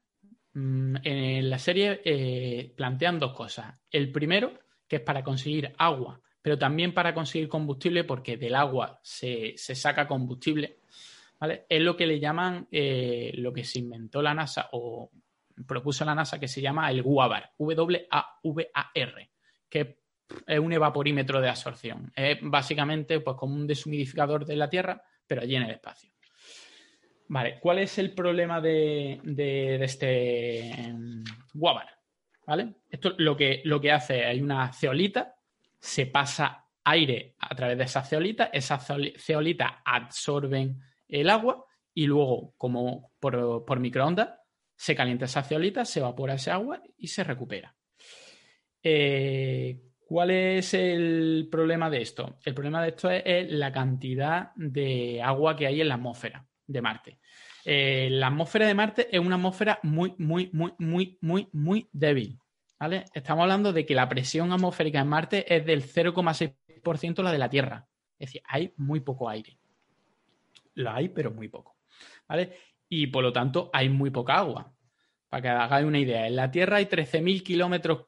Mm, 0.54 0.96
en 1.04 1.50
la 1.50 1.58
serie 1.58 2.02
eh, 2.04 2.74
plantean 2.76 3.20
dos 3.20 3.34
cosas. 3.34 3.74
El 3.90 4.12
primero, 4.12 4.54
que 4.88 4.98
es 4.98 5.02
para 5.02 5.24
conseguir 5.24 5.74
agua 5.78 6.22
pero 6.48 6.58
también 6.58 6.94
para 6.94 7.14
conseguir 7.14 7.50
combustible, 7.50 8.06
porque 8.06 8.38
del 8.38 8.56
agua 8.56 9.02
se, 9.04 9.58
saca 9.58 10.08
combustible, 10.08 10.78
Es 11.40 11.82
lo 11.82 11.96
que 11.96 12.08
le 12.08 12.20
llaman, 12.20 12.68
eh, 12.72 13.32
lo 13.36 13.54
que 13.54 13.64
se 13.64 13.80
inventó 13.80 14.22
la 14.22 14.34
NASA 14.34 14.70
o 14.72 15.12
propuso 15.68 16.06
la 16.06 16.16
NASA, 16.16 16.40
que 16.40 16.48
se 16.48 16.62
llama 16.62 16.90
el 16.90 17.02
WAVAR, 17.04 17.52
W-A-V-A-R, 17.58 19.32
que 19.70 20.00
es 20.46 20.60
un 20.60 20.74
evaporímetro 20.74 21.42
de 21.42 21.50
absorción. 21.50 22.12
Es 22.16 22.38
básicamente 22.42 23.20
pues, 23.20 23.38
como 23.38 23.56
un 23.56 23.68
deshumidificador 23.68 24.46
de 24.46 24.56
la 24.56 24.70
Tierra, 24.70 25.02
pero 25.26 25.42
allí 25.42 25.56
en 25.56 25.64
el 25.64 25.72
espacio. 25.72 26.12
¿cuál 27.60 27.80
es 27.80 27.98
el 27.98 28.14
problema 28.14 28.62
de, 28.62 29.20
este 29.82 30.94
WAVAR? 31.54 31.90
¿Vale? 32.46 32.76
Esto 32.90 33.14
lo 33.18 33.36
que, 33.36 33.62
lo 33.66 33.82
que 33.82 33.92
hace, 33.92 34.24
hay 34.26 34.42
una 34.42 34.72
ceolita 34.72 35.36
se 35.80 36.06
pasa 36.08 36.66
aire 36.86 37.36
a 37.40 37.54
través 37.56 37.78
de 37.78 37.84
esa 37.84 38.04
ceolita, 38.04 38.46
esas 38.54 38.88
ceolitas 39.18 39.74
absorben 39.84 40.82
el 41.08 41.30
agua 41.30 41.66
y 41.94 42.06
luego, 42.06 42.54
como 42.58 43.12
por, 43.20 43.80
microondas, 43.80 44.30
se 44.76 44.96
calienta 44.96 45.26
esa 45.26 45.44
ceolita, 45.44 45.84
se 45.86 46.00
evapora 46.00 46.36
ese 46.36 46.52
agua 46.52 46.82
y 46.98 47.08
se 47.08 47.24
recupera. 47.24 47.76
Eh, 48.84 49.82
¿Cuál 50.08 50.32
es 50.32 50.74
el 50.74 51.50
problema 51.52 51.90
de 51.90 52.02
esto? 52.02 52.38
El 52.46 52.54
problema 52.54 52.82
de 52.82 52.90
esto 52.90 53.10
es, 53.10 53.52
la 53.52 53.72
cantidad 53.72 54.52
de 54.56 55.22
agua 55.22 55.56
que 55.56 55.68
hay 55.68 55.82
en 55.82 55.90
la 55.90 55.96
atmósfera 55.96 56.46
de 56.66 56.82
Marte. 56.82 57.20
Eh, 57.66 58.08
la 58.12 58.28
atmósfera 58.28 58.68
de 58.68 58.74
Marte 58.74 59.08
es 59.12 59.20
una 59.20 59.36
atmósfera 59.36 59.80
muy, 59.84 60.14
muy, 60.18 60.50
muy, 60.54 60.74
muy, 60.78 61.18
muy, 61.20 61.50
muy 61.52 61.90
débil. 61.92 62.40
Estamos 63.14 63.42
hablando 63.42 63.74
de 63.74 63.86
que 63.86 63.96
la 63.96 64.08
presión 64.08 64.54
atmosférica 64.54 65.00
en 65.00 65.08
Marte 65.08 65.54
es 65.54 65.66
del 65.66 65.84
0,6% 65.84 67.24
la 67.24 67.32
de 67.32 67.38
la 67.40 67.50
Tierra. 67.50 67.88
Es 68.20 68.30
decir, 68.30 68.42
hay 68.48 68.74
muy 68.78 69.00
poco 69.00 69.28
aire. 69.28 69.58
La 70.78 70.96
hay, 70.96 71.10
pero 71.10 71.32
muy 71.32 71.48
poco. 71.48 71.78
¿Vale? 72.28 72.58
Y 72.90 73.08
por 73.08 73.24
lo 73.24 73.34
tanto, 73.34 73.70
hay 73.74 73.90
muy 73.90 74.10
poca 74.10 74.38
agua. 74.38 74.74
Para 75.30 75.42
que 75.42 75.50
hagáis 75.50 75.86
una 75.86 76.00
idea, 76.00 76.28
en 76.28 76.36
la 76.36 76.50
Tierra 76.52 76.78
hay 76.78 76.86
13.000 76.86 77.44
kilómetros 77.44 78.06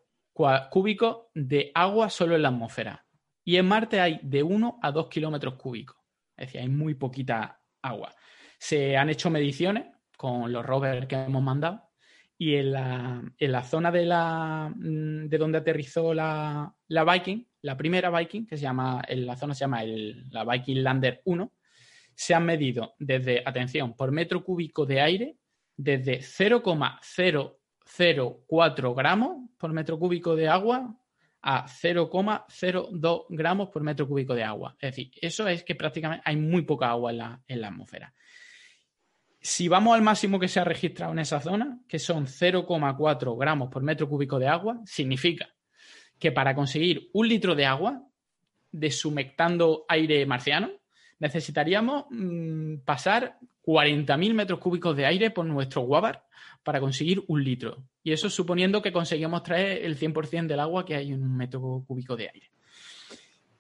cúbicos 0.72 1.28
de 1.34 1.72
agua 1.74 2.10
solo 2.10 2.36
en 2.36 2.44
la 2.44 2.50
atmósfera. 2.50 3.06
Y 3.44 3.58
en 3.58 3.68
Marte 3.68 4.00
hay 4.00 4.20
de 4.24 4.44
1 4.44 4.80
a 4.82 4.92
2 4.92 5.10
kilómetros 5.10 5.56
cúbicos. 5.56 5.98
Es 6.38 6.48
decir, 6.48 6.62
hay 6.62 6.70
muy 6.70 6.94
poquita 6.94 7.62
agua. 7.82 8.16
Se 8.58 8.96
han 8.96 9.10
hecho 9.10 9.30
mediciones 9.30 9.88
con 10.16 10.52
los 10.52 10.66
rovers 10.66 11.08
que 11.08 11.16
hemos 11.16 11.42
mandado 11.44 11.90
y 12.42 12.56
en 12.56 12.72
la, 12.72 13.64
zona 13.64 13.92
de, 13.92 14.06
la, 14.06 14.72
mm, 14.74 15.28
de 15.28 15.38
donde 15.38 15.58
aterrizó 15.58 16.14
la, 16.14 16.74
Viking, 16.88 17.46
la 17.64 17.76
primera 17.76 18.10
Viking, 18.10 18.48
que 18.48 18.56
se 18.56 18.64
llama, 18.64 19.02
en 19.06 19.26
la 19.26 19.36
zona 19.36 19.54
se 19.54 19.60
llama 19.62 19.84
la 19.84 20.46
Viking 20.46 20.82
Lander 20.82 21.22
1, 21.26 21.52
se 22.20 22.34
han 22.34 22.46
medido 22.46 22.96
desde, 23.00 23.42
atención, 23.46 23.96
por 23.96 24.12
metro 24.12 24.44
cúbico 24.44 24.86
de 24.86 25.00
aire, 25.00 25.38
desde 25.78 26.22
0,004 26.22 28.94
gramos 28.94 29.50
por 29.58 29.72
metro 29.72 29.98
cúbico 29.98 30.36
de 30.36 30.50
agua 30.50 30.98
a 31.42 31.66
0,02 31.66 33.26
gramos 33.30 33.70
por 33.70 33.84
metro 33.84 34.06
cúbico 34.06 34.36
de 34.36 34.44
agua. 34.44 34.76
Es 34.82 34.92
decir, 34.92 35.12
eso 35.22 35.48
es 35.48 35.64
que 35.64 35.76
prácticamente 35.76 36.24
hay 36.26 36.36
muy 36.36 36.64
poca 36.64 36.90
agua 36.90 37.40
en 37.48 37.62
la, 37.62 37.68
atmósfera. 37.70 38.14
Si 39.40 39.70
vamos 39.70 39.96
al 39.96 40.02
máximo 40.02 40.42
que 40.42 40.50
se 40.50 40.60
ha 40.60 40.66
registrado 40.66 41.14
en 41.14 41.20
esa 41.20 41.40
zona, 41.40 41.80
que 41.88 42.00
son 42.00 42.26
0,4 42.26 43.40
gramos 43.40 43.70
por 43.70 43.82
metro 43.82 44.10
cúbico 44.10 44.40
de 44.40 44.50
agua, 44.50 44.82
significa 44.84 45.48
que 46.20 46.34
para 46.34 46.54
conseguir 46.54 47.10
un 47.14 47.30
litro 47.30 47.56
de 47.56 47.66
agua, 47.66 48.04
desumectando 48.74 49.86
aire 49.88 50.26
marciano, 50.26 50.79
necesitaríamos 51.20 52.06
mm, 52.10 52.78
pasar 52.86 53.38
40.000 53.64 54.34
metros 54.34 54.60
cúbicos 54.60 54.96
de 54.96 55.06
aire 55.06 55.32
por 55.32 55.46
nuestro 55.46 55.82
guavar 55.82 56.26
para 56.64 56.80
conseguir 56.80 57.24
un 57.28 57.44
litro. 57.44 57.84
Y 58.04 58.12
eso 58.12 58.30
suponiendo 58.30 58.82
que 58.82 58.92
conseguimos 58.92 59.44
traer 59.44 59.86
el 59.86 59.98
100% 59.98 60.48
del 60.48 60.60
agua 60.60 60.86
que 60.86 60.96
hay 60.96 61.12
en 61.12 61.22
un 61.22 61.36
metro 61.36 61.84
cúbico 61.88 62.16
de 62.16 62.30
aire. 62.34 62.52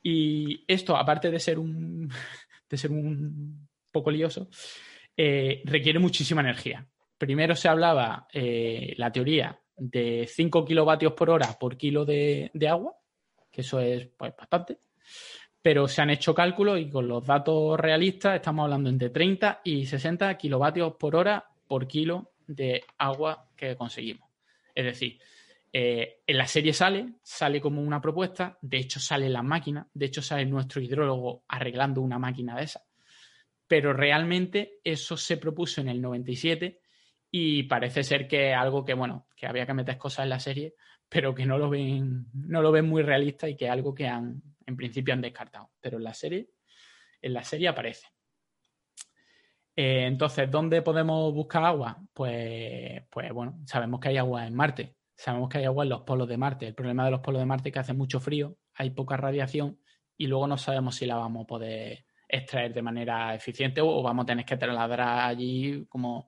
Y 0.01 0.63
esto, 0.67 0.95
aparte 0.95 1.29
de 1.29 1.39
ser 1.39 1.59
un, 1.59 2.09
de 2.69 2.77
ser 2.77 2.91
un 2.91 3.67
poco 3.91 4.11
lioso, 4.11 4.49
eh, 5.15 5.61
requiere 5.65 5.99
muchísima 5.99 6.41
energía. 6.41 6.87
Primero 7.17 7.55
se 7.55 7.67
hablaba 7.67 8.27
eh, 8.31 8.93
la 8.97 9.11
teoría 9.11 9.59
de 9.75 10.27
5 10.27 10.65
kilovatios 10.65 11.13
por 11.13 11.29
hora 11.29 11.57
por 11.59 11.77
kilo 11.77 12.05
de, 12.05 12.51
agua, 12.69 12.95
que 13.51 13.61
eso 13.61 13.79
es 13.79 14.07
pues, 14.17 14.33
bastante, 14.37 14.79
pero 15.61 15.87
se 15.87 16.01
han 16.01 16.09
hecho 16.09 16.33
cálculos 16.33 16.79
y 16.79 16.89
con 16.89 17.07
los 17.07 17.25
datos 17.25 17.79
realistas 17.79 18.35
estamos 18.35 18.63
hablando 18.63 18.89
entre 18.89 19.09
30 19.09 19.61
y 19.63 19.85
60 19.85 20.37
kilovatios 20.37 20.95
por 20.95 21.15
hora 21.15 21.45
por 21.67 21.87
kilo 21.87 22.31
de 22.47 22.83
agua 22.97 23.47
que 23.55 23.75
conseguimos. 23.75 24.29
Es 24.73 24.85
decir, 24.85 25.19
eh, 25.71 26.21
en 26.25 26.37
la 26.37 26.47
serie 26.47 26.73
sale, 26.73 27.15
sale 27.21 27.61
como 27.61 27.81
una 27.81 28.01
propuesta, 28.01 28.57
de 28.61 28.77
hecho 28.77 28.99
sale 28.99 29.29
la 29.29 29.43
máquina, 29.43 29.87
de 29.93 30.05
hecho 30.05 30.21
sale 30.21 30.45
nuestro 30.45 30.81
hidrólogo 30.81 31.43
arreglando 31.47 32.01
una 32.01 32.17
máquina 32.17 32.55
de 32.55 32.63
esa 32.63 32.83
pero 33.69 33.93
realmente 33.93 34.79
eso 34.83 35.15
se 35.15 35.37
propuso 35.37 35.79
en 35.79 35.89
el 35.89 36.01
97 36.01 36.81
y 37.29 37.63
parece 37.63 38.03
ser 38.03 38.27
que 38.27 38.51
algo 38.51 38.83
que, 38.83 38.95
bueno, 38.95 39.27
que 39.35 39.45
había 39.45 39.67
que 39.67 39.75
meter 39.75 39.95
cosas 39.95 40.23
en 40.23 40.29
la 40.29 40.39
serie, 40.39 40.73
pero 41.07 41.35
que 41.35 41.45
no 41.45 41.59
lo 41.59 41.69
ven, 41.69 42.25
no 42.33 42.63
lo 42.63 42.71
ven 42.71 42.87
muy 42.87 43.03
realista 43.03 43.47
y 43.47 43.55
que 43.55 43.65
es 43.65 43.71
algo 43.71 43.93
que 43.93 44.07
han, 44.07 44.41
en 44.69 44.77
principio 44.77 45.13
han 45.13 45.21
descartado. 45.21 45.71
Pero 45.81 45.97
en 45.97 46.03
la 46.03 46.13
serie, 46.13 46.49
en 47.21 47.33
la 47.33 47.43
serie 47.43 47.67
aparece. 47.67 48.07
Eh, 49.75 50.05
entonces, 50.05 50.49
¿dónde 50.49 50.81
podemos 50.81 51.33
buscar 51.33 51.63
agua? 51.63 51.97
Pues, 52.13 53.01
pues 53.09 53.31
bueno, 53.31 53.59
sabemos 53.65 53.99
que 53.99 54.09
hay 54.09 54.17
agua 54.17 54.45
en 54.45 54.53
Marte, 54.53 54.95
sabemos 55.15 55.49
que 55.49 55.59
hay 55.59 55.65
agua 55.65 55.83
en 55.83 55.89
los 55.89 56.01
polos 56.01 56.27
de 56.27 56.37
Marte. 56.37 56.67
El 56.67 56.75
problema 56.75 57.05
de 57.05 57.11
los 57.11 57.21
polos 57.21 57.39
de 57.39 57.45
Marte 57.45 57.69
es 57.69 57.73
que 57.73 57.79
hace 57.79 57.93
mucho 57.93 58.19
frío, 58.19 58.57
hay 58.73 58.89
poca 58.89 59.15
radiación 59.15 59.79
y 60.17 60.27
luego 60.27 60.47
no 60.47 60.57
sabemos 60.57 60.95
si 60.95 61.05
la 61.05 61.15
vamos 61.15 61.43
a 61.43 61.47
poder 61.47 62.05
extraer 62.27 62.73
de 62.73 62.81
manera 62.81 63.33
eficiente 63.33 63.81
o, 63.81 64.03
vamos 64.03 64.23
a 64.23 64.27
tener 64.27 64.45
que 64.45 64.57
trasladar 64.57 65.01
allí 65.01 65.85
como... 65.87 66.27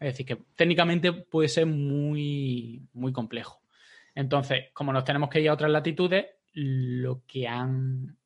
Es 0.00 0.08
decir, 0.08 0.26
que 0.26 0.44
técnicamente 0.56 1.12
puede 1.12 1.48
ser 1.48 1.66
muy, 1.66 2.82
muy 2.92 3.12
complejo. 3.12 3.62
Entonces, 4.14 4.64
como 4.72 4.92
nos 4.92 5.04
tenemos 5.04 5.30
que 5.30 5.40
ir 5.40 5.48
a 5.48 5.52
otras 5.52 5.70
latitudes, 5.70 6.26
lo 6.54 7.24
que 7.26 7.46
han, 7.48 8.16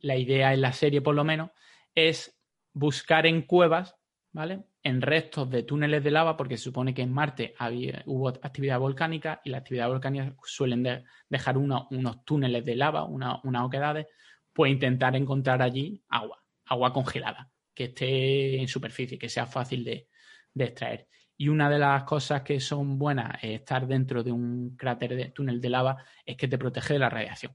la 0.00 0.16
idea 0.16 0.52
en 0.52 0.62
la 0.62 0.72
serie 0.72 1.02
por 1.02 1.14
lo 1.14 1.22
menos, 1.22 1.50
es 1.94 2.38
buscar 2.72 3.26
en 3.26 3.42
cuevas, 3.42 3.96
¿vale? 4.32 4.64
En 4.82 5.02
restos 5.02 5.50
de 5.50 5.62
túneles 5.62 6.02
de 6.02 6.10
lava, 6.10 6.36
porque 6.36 6.56
se 6.56 6.64
supone 6.64 6.94
que 6.94 7.02
en 7.02 7.12
Marte 7.12 7.54
había, 7.58 8.02
hubo 8.06 8.28
actividad 8.28 8.78
volcánica 8.78 9.40
y 9.44 9.50
la 9.50 9.58
actividad 9.58 9.88
volcánica 9.88 10.34
suelen 10.44 11.04
dejar 11.28 11.58
unos 11.58 12.24
túneles 12.24 12.64
de 12.64 12.76
lava, 12.76 13.04
unas 13.04 13.62
oquedades, 13.62 14.06
pues 14.52 14.72
intentar 14.72 15.16
encontrar 15.16 15.62
allí 15.62 16.02
agua, 16.08 16.42
agua 16.64 16.92
congelada, 16.92 17.50
que 17.74 17.84
esté 17.84 18.60
en 18.60 18.68
superficie, 18.68 19.18
que 19.18 19.28
sea 19.28 19.46
fácil 19.46 19.84
de 19.84 20.08
extraer. 20.54 21.08
Y 21.36 21.48
una 21.48 21.68
de 21.68 21.78
las 21.78 22.04
cosas 22.04 22.42
que 22.42 22.60
son 22.60 22.98
buenas 22.98 23.42
estar 23.42 23.86
dentro 23.86 24.22
de 24.22 24.32
un 24.32 24.76
cráter 24.76 25.14
de 25.14 25.30
túnel 25.30 25.60
de 25.60 25.70
lava 25.70 25.96
es 26.24 26.36
que 26.36 26.48
te 26.48 26.58
protege 26.58 26.94
de 26.94 26.98
la 27.00 27.10
radiación. 27.10 27.54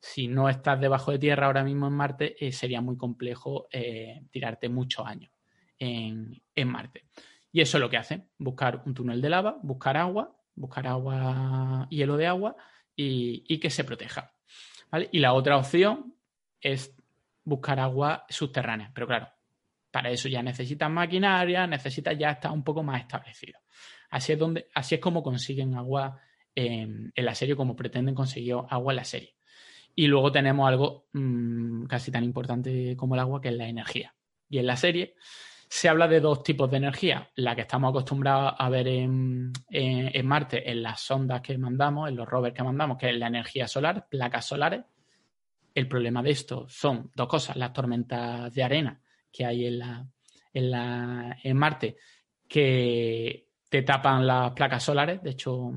Si 0.00 0.28
no 0.28 0.48
estás 0.48 0.80
debajo 0.80 1.10
de 1.10 1.18
tierra 1.18 1.46
ahora 1.46 1.64
mismo 1.64 1.88
en 1.88 1.94
Marte, 1.94 2.36
eh, 2.46 2.52
sería 2.52 2.80
muy 2.80 2.96
complejo 2.96 3.66
eh, 3.72 4.22
tirarte 4.30 4.68
muchos 4.68 5.04
años 5.04 5.32
en, 5.78 6.40
Marte. 6.66 7.06
Y 7.52 7.60
eso 7.60 7.78
es 7.78 7.80
lo 7.80 7.90
que 7.90 7.96
hace, 7.96 8.28
buscar 8.38 8.82
un 8.86 8.94
túnel 8.94 9.20
de 9.20 9.28
lava, 9.28 9.58
buscar 9.62 9.96
agua, 9.96 10.36
buscar 10.54 10.86
agua, 10.86 11.86
hielo 11.90 12.16
de 12.16 12.26
agua 12.26 12.56
y, 12.94 13.58
que 13.58 13.70
se 13.70 13.84
proteja. 13.84 14.32
Y 15.10 15.18
la 15.18 15.32
otra 15.32 15.56
opción 15.56 16.14
es 16.60 16.94
buscar 17.44 17.80
agua 17.80 18.24
subterránea. 18.28 18.90
Pero 18.94 19.06
claro, 19.06 19.28
para 19.98 20.10
eso 20.10 20.28
ya 20.28 20.44
necesitas 20.44 20.88
maquinaria, 20.88 21.66
necesitas 21.66 22.16
ya 22.16 22.30
estar 22.30 22.52
un 22.52 22.62
poco 22.62 22.84
más 22.84 23.00
establecido. 23.00 23.58
Así 24.10 24.32
es, 24.32 24.38
donde, 24.38 24.68
así 24.72 24.94
es 24.94 25.00
como 25.00 25.24
consiguen 25.24 25.74
agua 25.74 26.20
en, 26.54 27.12
la 27.16 27.34
serie, 27.34 27.56
como 27.56 27.74
pretenden 27.74 28.14
conseguir 28.14 28.54
agua 28.68 28.92
en 28.92 28.96
la 28.96 29.02
serie. 29.02 29.34
Y 29.96 30.06
luego 30.06 30.30
tenemos 30.30 30.68
algo 30.68 31.08
mm, 31.14 31.86
casi 31.86 32.12
tan 32.12 32.22
importante 32.22 32.94
como 32.96 33.16
el 33.16 33.20
agua, 33.20 33.40
que 33.40 33.48
es 33.48 33.56
la 33.56 33.66
energía. 33.66 34.14
Y 34.48 34.58
en 34.58 34.68
la 34.68 34.76
serie 34.76 35.16
se 35.68 35.88
habla 35.88 36.06
de 36.06 36.20
dos 36.20 36.44
tipos 36.44 36.70
de 36.70 36.76
energía. 36.76 37.28
La 37.34 37.56
que 37.56 37.62
estamos 37.62 37.90
acostumbrados 37.90 38.54
a 38.56 38.68
ver 38.68 38.86
en, 38.86 39.50
en, 39.68 40.26
Marte, 40.28 40.70
en 40.70 40.80
las 40.80 41.00
sondas 41.00 41.40
que 41.40 41.58
mandamos, 41.58 42.08
en 42.08 42.14
los 42.14 42.28
rovers 42.28 42.54
que 42.54 42.62
mandamos, 42.62 42.98
que 42.98 43.10
es 43.10 43.16
la 43.16 43.26
energía 43.26 43.66
solar, 43.66 44.06
placas 44.08 44.46
solares. 44.46 44.84
El 45.74 45.88
problema 45.88 46.22
de 46.22 46.30
esto 46.30 46.68
son 46.68 47.10
dos 47.16 47.26
cosas, 47.26 47.56
las 47.56 47.72
tormentas 47.72 48.54
de 48.54 48.62
arena 48.62 49.02
que 49.38 49.46
hay 49.46 49.66
en, 49.66 49.78
la, 49.78 50.04
en, 50.52 50.70
la, 50.72 51.38
en 51.44 51.56
Marte 51.56 51.96
que 52.48 53.46
te 53.68 53.82
tapan 53.82 54.26
las 54.26 54.50
placas 54.50 54.82
solares. 54.82 55.22
De 55.22 55.30
hecho, 55.30 55.70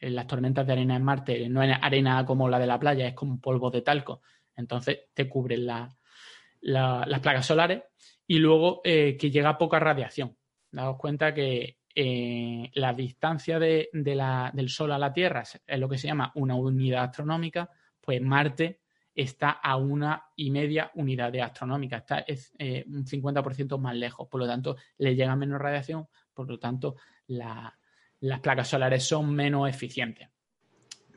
en 0.00 0.14
las 0.16 0.26
tormentas 0.26 0.66
de 0.66 0.72
arena 0.72 0.96
en 0.96 1.04
Marte 1.04 1.48
no 1.48 1.62
es 1.62 1.76
arena 1.80 2.26
como 2.26 2.48
la 2.48 2.58
de 2.58 2.66
la 2.66 2.80
playa, 2.80 3.06
es 3.06 3.14
como 3.14 3.40
polvo 3.40 3.70
de 3.70 3.82
talco. 3.82 4.22
Entonces 4.56 5.02
te 5.14 5.28
cubren 5.28 5.64
las 5.64 7.20
placas 7.22 7.46
solares 7.46 7.84
y 8.26 8.38
luego 8.38 8.80
eh, 8.82 9.16
que 9.16 9.30
llega 9.30 9.58
poca 9.58 9.78
radiación. 9.78 10.36
Daos 10.72 10.98
cuenta 10.98 11.32
que 11.32 11.78
eh, 11.94 12.72
la 12.74 12.94
distancia 12.94 13.60
de, 13.60 13.90
la, 13.92 14.50
del 14.52 14.68
Sol 14.70 14.90
a 14.90 14.98
la 14.98 15.12
Tierra 15.12 15.44
es 15.64 15.78
lo 15.78 15.88
que 15.88 15.98
se 15.98 16.08
llama 16.08 16.32
una 16.34 16.56
unidad 16.56 17.04
astronómica, 17.04 17.70
pues 18.00 18.20
Marte 18.20 18.80
está 19.14 19.50
a 19.50 19.76
una 19.76 20.24
y 20.34 20.50
media 20.50 20.90
unidades 20.94 21.42
astronómicas, 21.42 22.00
está 22.00 22.18
es, 22.20 22.52
eh, 22.58 22.84
un 22.88 23.06
50% 23.06 23.78
más 23.78 23.94
lejos, 23.94 24.28
por 24.28 24.40
lo 24.40 24.46
tanto 24.46 24.76
le 24.98 25.14
llega 25.14 25.36
menos 25.36 25.60
radiación, 25.60 26.08
por 26.32 26.48
lo 26.48 26.58
tanto 26.58 26.96
las 27.28 28.40
placas 28.40 28.68
solares 28.68 29.04
son 29.04 29.32
menos 29.32 29.68
eficientes. 29.68 30.28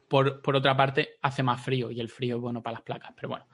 Por, 0.08 0.42
otra 0.56 0.78
parte, 0.78 1.18
hace 1.22 1.44
más 1.44 1.62
frío 1.62 1.92
y 1.92 2.00
el 2.00 2.08
frío 2.08 2.38
es 2.38 2.42
bueno 2.42 2.62
para 2.62 2.76
las 2.76 2.84
placas, 2.84 3.12
pero 3.16 3.30
bueno, 3.30 3.48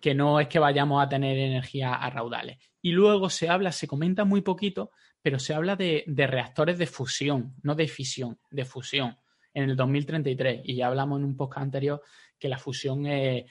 que 0.00 0.14
no 0.14 0.40
es 0.40 0.48
que 0.48 0.58
vayamos 0.58 1.04
a 1.04 1.08
tener 1.08 1.38
energía 1.38 1.94
a 1.94 2.10
raudales. 2.10 2.58
Y 2.82 2.92
luego 2.92 3.30
se 3.30 3.48
habla, 3.48 3.70
se 3.70 3.86
comenta 3.86 4.24
muy 4.24 4.40
poquito, 4.40 4.90
pero 5.22 5.38
se 5.38 5.54
habla 5.54 5.76
de, 5.76 6.02
de 6.08 6.26
reactores 6.26 6.78
de 6.78 6.86
fusión, 6.86 7.54
no 7.62 7.76
de 7.76 7.86
fisión, 7.86 8.40
de 8.50 8.64
fusión, 8.64 9.18
en 9.54 9.70
el 9.70 9.76
2033. 9.76 10.62
Y 10.64 10.76
ya 10.76 10.88
hablamos 10.88 11.20
en 11.20 11.26
un 11.26 11.36
podcast 11.36 11.64
anterior 11.64 12.02
que 12.38 12.48
la 12.48 12.58
fusión 12.58 13.06
es 13.06 13.44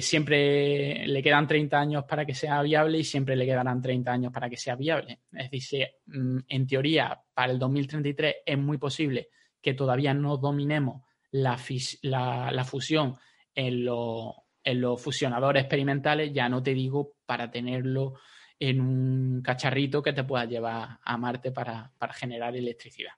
siempre 0.00 1.06
le 1.06 1.22
quedan 1.22 1.46
30 1.46 1.80
años 1.80 2.04
para 2.04 2.26
que 2.26 2.34
sea 2.34 2.60
viable 2.60 2.98
y 2.98 3.04
siempre 3.04 3.36
le 3.36 3.46
quedarán 3.46 3.80
30 3.80 4.12
años 4.12 4.32
para 4.32 4.50
que 4.50 4.58
sea 4.58 4.76
viable. 4.76 5.20
Es 5.32 5.50
decir, 5.50 5.88
mm, 6.06 6.38
en 6.46 6.66
teoría, 6.66 7.18
para 7.32 7.52
el 7.52 7.58
2033 7.58 8.36
es 8.44 8.58
muy 8.58 8.76
posible 8.76 9.28
que 9.62 9.72
todavía 9.74 10.12
no 10.12 10.36
dominemos 10.36 11.02
la, 11.30 11.56
fusión 12.64 13.16
en, 13.54 13.84
los 13.86 15.02
fusionadores 15.02 15.62
experimentales, 15.62 16.32
ya 16.32 16.48
no 16.48 16.62
te 16.62 16.74
digo 16.74 17.14
para 17.24 17.50
tenerlo 17.50 18.14
en 18.58 18.80
un 18.80 19.42
cacharrito 19.42 20.02
que 20.02 20.12
te 20.12 20.24
pueda 20.24 20.44
llevar 20.44 20.98
a 21.02 21.16
Marte 21.16 21.50
para, 21.52 21.90
generar 22.12 22.54
electricidad. 22.54 23.12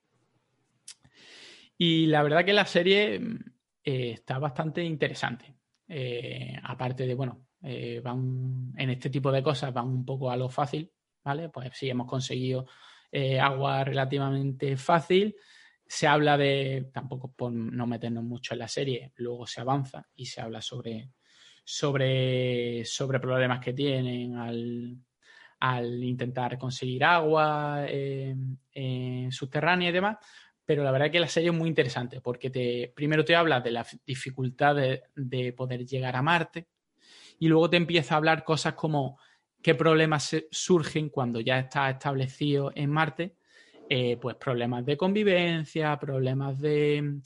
Y 1.77 2.07
la 2.07 2.23
verdad 2.23 2.45
que 2.45 2.53
la 2.53 2.67
serie 2.67 3.19
mm, 3.19 3.39
eh, 3.83 4.11
está 4.13 4.39
bastante 4.39 4.85
interesante. 4.85 5.54
Eh, 5.89 6.59
aparte 6.63 7.07
de, 7.07 7.15
bueno, 7.15 7.47
eh, 7.63 8.01
van 8.03 8.73
en 8.77 8.91
este 8.91 9.11
tipo 9.11 9.31
de 9.31 9.43
cosas, 9.43 9.73
van 9.73 9.89
un 9.89 10.05
poco 10.05 10.31
a 10.31 10.37
lo 10.37 10.49
fácil, 10.49 10.91
¿vale? 11.23 11.49
Pues 11.49 11.71
sí, 11.75 11.89
hemos 11.89 12.07
conseguido 12.07 12.67
eh, 13.11 13.39
agua 13.39 13.85
relativamente 13.85 14.77
fácil. 14.77 15.35
Se 15.87 16.07
habla 16.07 16.37
de, 16.37 16.91
tampoco 16.93 17.33
por 17.33 17.53
no 17.53 17.87
meternos 17.87 18.25
mucho 18.25 18.55
en 18.55 18.61
la 18.61 18.69
serie, 18.69 19.13
luego 19.17 19.47
se 19.47 19.61
avanza 19.61 20.09
y 20.15 20.27
se 20.27 20.41
habla 20.41 20.63
sobre, 20.63 21.11
sobre, 21.63 22.85
sobre 22.87 23.21
problemas 23.21 23.61
que 23.61 23.75
tienen 23.75 24.35
al, 24.37 24.97
al 25.61 26.03
intentar 26.03 26.59
conseguir 26.59 27.05
agua 27.05 27.87
subterránea 29.31 29.91
y 29.91 29.93
demás. 29.93 30.17
Pero 30.67 30.83
la 30.83 30.91
verdad 30.91 31.07
es 31.07 31.13
que 31.13 31.21
la 31.21 31.29
serie 31.29 31.51
es 31.51 31.55
muy 31.55 31.69
interesante 31.69 32.21
porque 32.21 32.51
te, 32.51 32.93
primero 32.95 33.25
te 33.25 33.37
habla 33.37 33.61
de 33.61 33.71
la 33.71 33.87
dificultad 34.07 34.77
de, 34.77 35.53
poder 35.53 35.85
llegar 35.85 36.17
a 36.17 36.23
Marte 36.23 36.69
y 37.39 37.49
luego 37.49 37.69
te 37.69 37.77
empieza 37.77 38.15
a 38.15 38.19
hablar 38.19 38.45
cosas 38.45 38.75
como 38.75 39.19
qué 39.63 39.75
problemas 39.75 40.37
surgen 40.51 41.11
cuando 41.11 41.41
ya 41.41 41.59
está 41.59 41.91
establecido 41.91 42.73
en 42.75 42.91
Marte, 42.91 43.35
eh, 43.89 44.17
pues 44.17 44.37
problemas 44.37 44.87
de 44.87 44.97
convivencia, 44.97 45.99
problemas 45.99 46.59
de, 46.59 47.21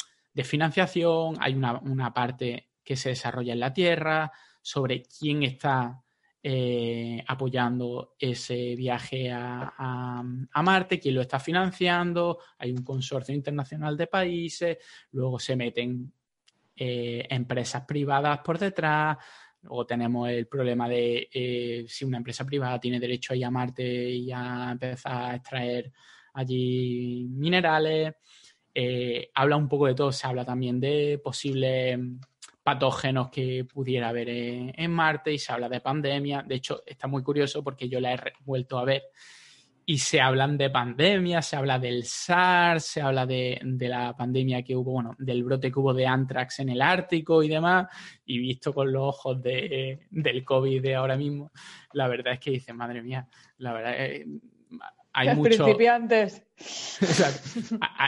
financiación, 0.45 1.36
hay 1.41 1.55
una, 1.55 1.78
una, 1.80 2.14
parte 2.14 2.68
que 2.84 2.95
se 2.95 3.11
desarrolla 3.11 3.53
en 3.53 3.61
la 3.61 3.72
Tierra 3.72 4.30
sobre 4.62 5.03
quién 5.03 5.43
está 5.43 6.01
eh, 6.41 7.24
apoyando 7.26 8.14
ese 8.16 8.76
viaje 8.76 9.28
a, 9.32 10.22
Marte, 10.62 11.01
quién 11.01 11.16
lo 11.16 11.20
está 11.20 11.41
financiando, 11.41 12.39
hay 12.59 12.70
un 12.70 12.84
consorcio 12.84 13.34
internacional 13.34 13.97
de 13.97 14.07
países, 14.07 14.78
luego 15.12 15.41
se 15.41 15.57
meten 15.57 16.12
eh, 16.76 17.26
empresas 17.28 17.84
privadas 17.84 18.39
por 18.45 18.57
detrás, 18.57 19.16
luego 19.62 19.84
tenemos 19.84 20.28
el 20.28 20.47
problema 20.47 20.89
de 20.89 21.28
eh, 21.32 21.84
si 21.89 22.05
una 22.05 22.18
empresa 22.18 22.47
privada 22.47 22.78
tiene 22.78 23.01
derecho 23.01 23.32
a 23.32 23.36
ir 23.36 23.45
a 23.45 23.51
Marte 23.51 24.11
y 24.11 24.30
a 24.30 24.70
empezar 24.70 25.32
a 25.32 25.34
extraer 25.34 25.93
allí 26.34 27.26
minerales. 27.30 28.14
habla 29.34 29.57
un 29.57 29.68
poco 29.68 29.86
de 29.86 29.95
todo, 29.95 30.12
se 30.12 30.26
habla 30.26 30.45
también 30.45 30.78
de 30.78 31.20
posibles 31.22 31.99
patógenos 32.69 33.31
que 33.31 33.64
pudiera 33.64 34.11
haber 34.11 34.29
en, 34.29 34.93
Marte 34.93 35.33
y 35.33 35.39
se 35.39 35.51
habla 35.51 35.71
de 35.71 35.81
pandemia. 35.81 36.43
De 36.47 36.57
hecho, 36.57 36.83
está 36.85 37.09
muy 37.09 37.23
curioso 37.23 37.64
porque 37.64 37.89
yo 37.89 37.99
la 37.99 38.12
he 38.12 38.19
vuelto 38.45 38.79
a 38.79 38.85
ver 38.85 39.05
y 39.87 39.97
se 39.97 40.21
hablan 40.21 40.59
de 40.59 40.69
pandemia, 40.69 41.41
se 41.41 41.57
habla 41.57 41.79
del 41.79 42.05
SARS, 42.05 42.85
se 42.85 43.01
habla 43.01 43.25
de, 43.25 43.59
la 43.62 44.14
pandemia 44.14 44.62
que 44.62 44.77
hubo, 44.77 44.93
bueno, 44.93 45.16
del 45.19 45.45
brote 45.45 45.73
que 45.73 45.79
hubo 45.79 45.95
de 45.95 46.07
anthrax 46.07 46.59
en 46.59 46.69
el 46.69 46.83
Ártico 46.83 47.43
y 47.43 47.49
demás, 47.49 47.87
y 48.27 48.39
visto 48.39 48.75
con 48.75 48.93
los 48.93 49.03
ojos 49.03 49.41
de, 49.41 50.01
del 50.11 50.45
COVID 50.45 50.83
de 50.83 50.95
ahora 50.95 51.16
mismo, 51.16 51.51
la 51.95 52.07
verdad 52.07 52.35
es 52.35 52.41
que 52.41 52.51
dice, 52.51 52.75
madre 52.75 53.01
mía, 53.01 53.27
la 53.57 53.73
verdad 53.73 53.99
es 53.99 54.27
hay 55.13 55.35
muchos 55.35 55.57
principiantes. 55.57 56.43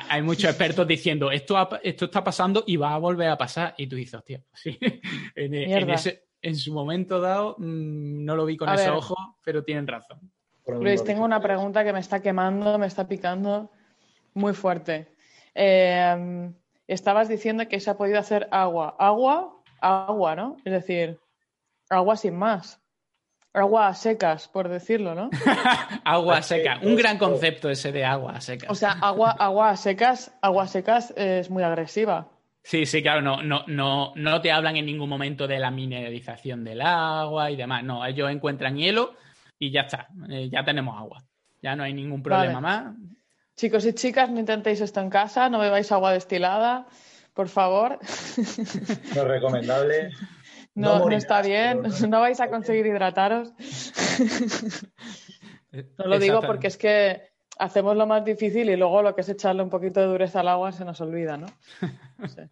hay 0.08 0.22
muchos 0.22 0.44
expertos 0.44 0.86
diciendo 0.86 1.30
esto, 1.30 1.56
esto 1.82 2.04
está 2.04 2.22
pasando 2.24 2.64
y 2.66 2.76
va 2.76 2.94
a 2.94 2.98
volver 2.98 3.28
a 3.28 3.38
pasar. 3.38 3.74
Y 3.76 3.86
tú 3.86 3.96
dices, 3.96 4.14
hostia, 4.14 4.42
sí. 4.52 4.78
en, 6.42 6.56
su 6.56 6.72
momento 6.72 7.20
dado 7.20 7.56
mm, 7.58 8.24
no 8.24 8.36
lo 8.36 8.46
vi 8.46 8.56
con 8.56 8.68
ese 8.70 8.90
ojo, 8.90 9.16
pero 9.42 9.62
tienen 9.62 9.86
razón. 9.86 10.20
Luis, 10.66 11.02
tengo 11.02 11.24
una 11.24 11.40
pregunta 11.40 11.84
que 11.84 11.92
me 11.92 12.00
está 12.00 12.20
quemando, 12.20 12.78
me 12.78 12.86
está 12.86 13.08
picando 13.08 13.70
muy 14.34 14.54
fuerte. 14.54 15.14
Em, 15.54 16.54
estabas 16.86 17.28
diciendo 17.28 17.66
que 17.68 17.80
se 17.80 17.90
ha 17.90 17.96
podido 17.96 18.18
hacer 18.18 18.48
agua. 18.50 18.94
Agua, 18.98 19.62
agua, 19.80 20.36
¿no? 20.36 20.56
Es 20.64 20.72
decir, 20.72 21.18
agua 21.88 22.16
sin 22.16 22.36
más. 22.36 22.80
Agua 23.52 23.88
a 23.88 23.94
secas, 23.94 24.46
por 24.46 24.68
decirlo, 24.68 25.14
¿no? 25.14 25.30
agua 26.04 26.38
a 26.38 26.42
seca, 26.42 26.78
un 26.82 26.94
gran 26.94 27.18
concepto 27.18 27.68
ese 27.68 27.90
de 27.90 28.04
agua 28.04 28.34
a 28.36 28.40
secas. 28.40 28.70
O 28.70 28.74
sea, 28.76 28.92
agua, 28.92 29.32
agua 29.32 29.70
a 29.70 29.76
secas, 29.76 30.32
agua 30.40 30.68
secas 30.68 31.12
es 31.16 31.50
muy 31.50 31.64
agresiva. 31.64 32.28
Sí, 32.62 32.86
sí, 32.86 33.02
claro, 33.02 33.22
no, 33.22 33.42
no, 33.42 33.64
no, 33.66 34.12
no 34.14 34.40
te 34.40 34.52
hablan 34.52 34.76
en 34.76 34.86
ningún 34.86 35.08
momento 35.08 35.48
de 35.48 35.58
la 35.58 35.72
mineralización 35.72 36.62
del 36.62 36.80
agua 36.82 37.50
y 37.50 37.56
demás. 37.56 37.82
No, 37.82 38.06
ellos 38.06 38.30
encuentran 38.30 38.76
hielo 38.76 39.14
y 39.58 39.72
ya 39.72 39.82
está, 39.82 40.08
eh, 40.28 40.48
ya 40.52 40.64
tenemos 40.64 40.96
agua. 40.96 41.24
Ya 41.62 41.74
no 41.74 41.82
hay 41.82 41.92
ningún 41.92 42.22
problema 42.22 42.60
más. 42.60 42.94
Chicos 43.56 43.84
y 43.84 43.92
chicas, 43.94 44.30
no 44.30 44.38
intentéis 44.38 44.80
esto 44.80 45.00
en 45.00 45.10
casa, 45.10 45.48
no 45.48 45.58
bebáis 45.58 45.90
agua 45.90 46.12
destilada, 46.12 46.86
por 47.34 47.48
favor. 47.48 47.98
No 49.14 49.22
es 49.22 49.28
recomendable. 49.28 50.10
No, 50.74 51.08
no, 51.08 51.16
está 51.16 51.42
bien, 51.42 51.82
no 52.08 52.20
vais 52.20 52.40
a 52.40 52.48
conseguir 52.48 52.86
hidrataros. 52.86 53.52
no 55.98 56.06
lo 56.06 56.18
digo 56.18 56.40
porque 56.42 56.68
es 56.68 56.76
que 56.76 57.30
hacemos 57.58 57.96
lo 57.96 58.06
más 58.06 58.24
difícil 58.24 58.70
y 58.70 58.76
luego 58.76 59.02
lo 59.02 59.14
que 59.14 59.20
es 59.20 59.28
echarle 59.28 59.62
un 59.62 59.70
poquito 59.70 60.00
de 60.00 60.06
dureza 60.06 60.40
al 60.40 60.48
agua 60.48 60.72
se 60.72 60.84
nos 60.84 61.00
olvida, 61.00 61.36
¿no? 61.36 61.46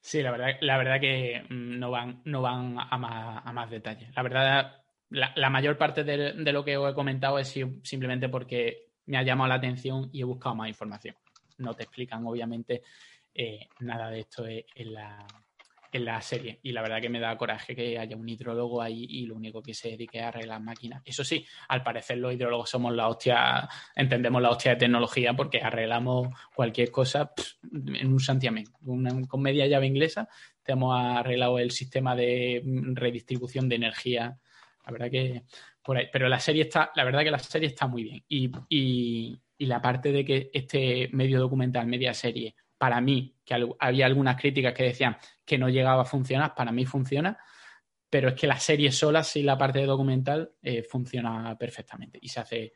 Sí, 0.00 0.20
la 0.20 0.32
verdad, 0.32 0.58
la 0.60 0.76
verdad 0.76 1.00
que 1.00 1.46
mm, 1.48 1.78
no 1.78 1.90
van, 1.90 2.20
no 2.26 2.42
van 2.42 2.76
a, 2.78 2.98
más, 2.98 3.42
a 3.42 3.52
más 3.54 3.70
detalle. 3.70 4.10
La 4.14 4.22
verdad, 4.22 4.84
la, 5.08 5.48
mayor 5.48 5.78
parte 5.78 6.04
de, 6.04 6.34
lo 6.52 6.62
que 6.62 6.76
os 6.76 6.92
he 6.92 6.94
comentado 6.94 7.38
es 7.38 7.58
simplemente 7.82 8.28
porque 8.28 8.88
me 9.06 9.16
ha 9.16 9.22
llamado 9.22 9.48
la 9.48 9.54
atención 9.54 10.10
y 10.12 10.20
he 10.20 10.24
buscado 10.24 10.56
más 10.56 10.68
información. 10.68 11.16
No 11.56 11.72
te 11.72 11.84
explican, 11.84 12.26
obviamente, 12.26 12.82
eh, 13.32 13.66
nada 13.80 14.10
de 14.10 14.20
esto 14.20 14.44
en 14.46 14.92
la, 14.92 15.26
en 15.94 16.04
la 16.04 16.20
serie. 16.20 16.58
Y 16.64 16.72
la 16.72 16.82
verdad 16.82 17.00
que 17.00 17.08
me 17.08 17.20
da 17.20 17.36
coraje 17.36 17.76
que 17.76 17.96
haya 17.96 18.16
un 18.16 18.28
hidrólogo 18.28 18.82
ahí 18.82 19.06
y 19.08 19.26
lo 19.26 19.36
único 19.36 19.62
que 19.62 19.74
se 19.74 19.90
dedique 19.90 20.20
a 20.20 20.28
arreglar 20.28 20.60
máquinas. 20.60 21.00
Eso 21.04 21.22
sí, 21.22 21.46
al 21.68 21.84
parecer 21.84 22.18
los 22.18 22.34
hidrólogos 22.34 22.68
somos 22.68 22.92
la 22.92 23.06
hostia, 23.06 23.68
entendemos 23.94 24.42
la 24.42 24.50
hostia 24.50 24.72
de 24.72 24.78
tecnología 24.78 25.34
porque 25.34 25.60
arreglamos 25.62 26.30
cualquier 26.52 26.90
cosa 26.90 27.30
en 27.72 28.12
un 28.12 28.18
santiamén. 28.18 28.66
con 29.28 29.40
media 29.40 29.68
llave 29.68 29.86
inglesa 29.86 30.28
te 30.64 30.72
hemos 30.72 30.98
arreglado 30.98 31.60
el 31.60 31.70
sistema 31.70 32.16
de 32.16 32.60
redistribución 32.94 33.68
de 33.68 33.76
energía. 33.76 34.36
La 34.86 34.92
verdad 34.92 35.10
que 35.12 35.44
por 35.80 35.96
ahí. 35.96 36.06
Pero 36.12 36.28
la 36.28 36.40
serie 36.40 36.64
está, 36.64 36.90
la 36.96 37.04
verdad 37.04 37.22
que 37.22 37.30
la 37.30 37.38
serie 37.38 37.68
está 37.68 37.86
muy 37.86 38.02
bien. 38.02 38.24
Y, 38.28 38.50
y 39.56 39.66
la 39.66 39.80
parte 39.80 40.10
de 40.10 40.24
que 40.24 40.50
este 40.52 41.08
medio 41.12 41.38
documental, 41.38 41.86
media 41.86 42.12
serie, 42.14 42.56
para 42.84 43.00
mí, 43.00 43.34
que 43.42 43.66
había 43.78 44.04
algunas 44.04 44.38
críticas 44.38 44.74
que 44.74 44.82
decían 44.82 45.16
que 45.42 45.56
no 45.56 45.70
llegaba 45.70 46.02
a 46.02 46.04
funcionar, 46.04 46.54
para 46.54 46.70
mí 46.70 46.84
funciona, 46.84 47.38
pero 48.10 48.28
es 48.28 48.34
que 48.34 48.46
la 48.46 48.58
serie 48.58 48.92
sola, 48.92 49.24
sin 49.24 49.46
la 49.46 49.56
parte 49.56 49.78
de 49.78 49.86
documental, 49.86 50.52
eh, 50.60 50.82
funciona 50.82 51.56
perfectamente 51.58 52.18
y 52.20 52.28
se 52.28 52.40
hace 52.40 52.72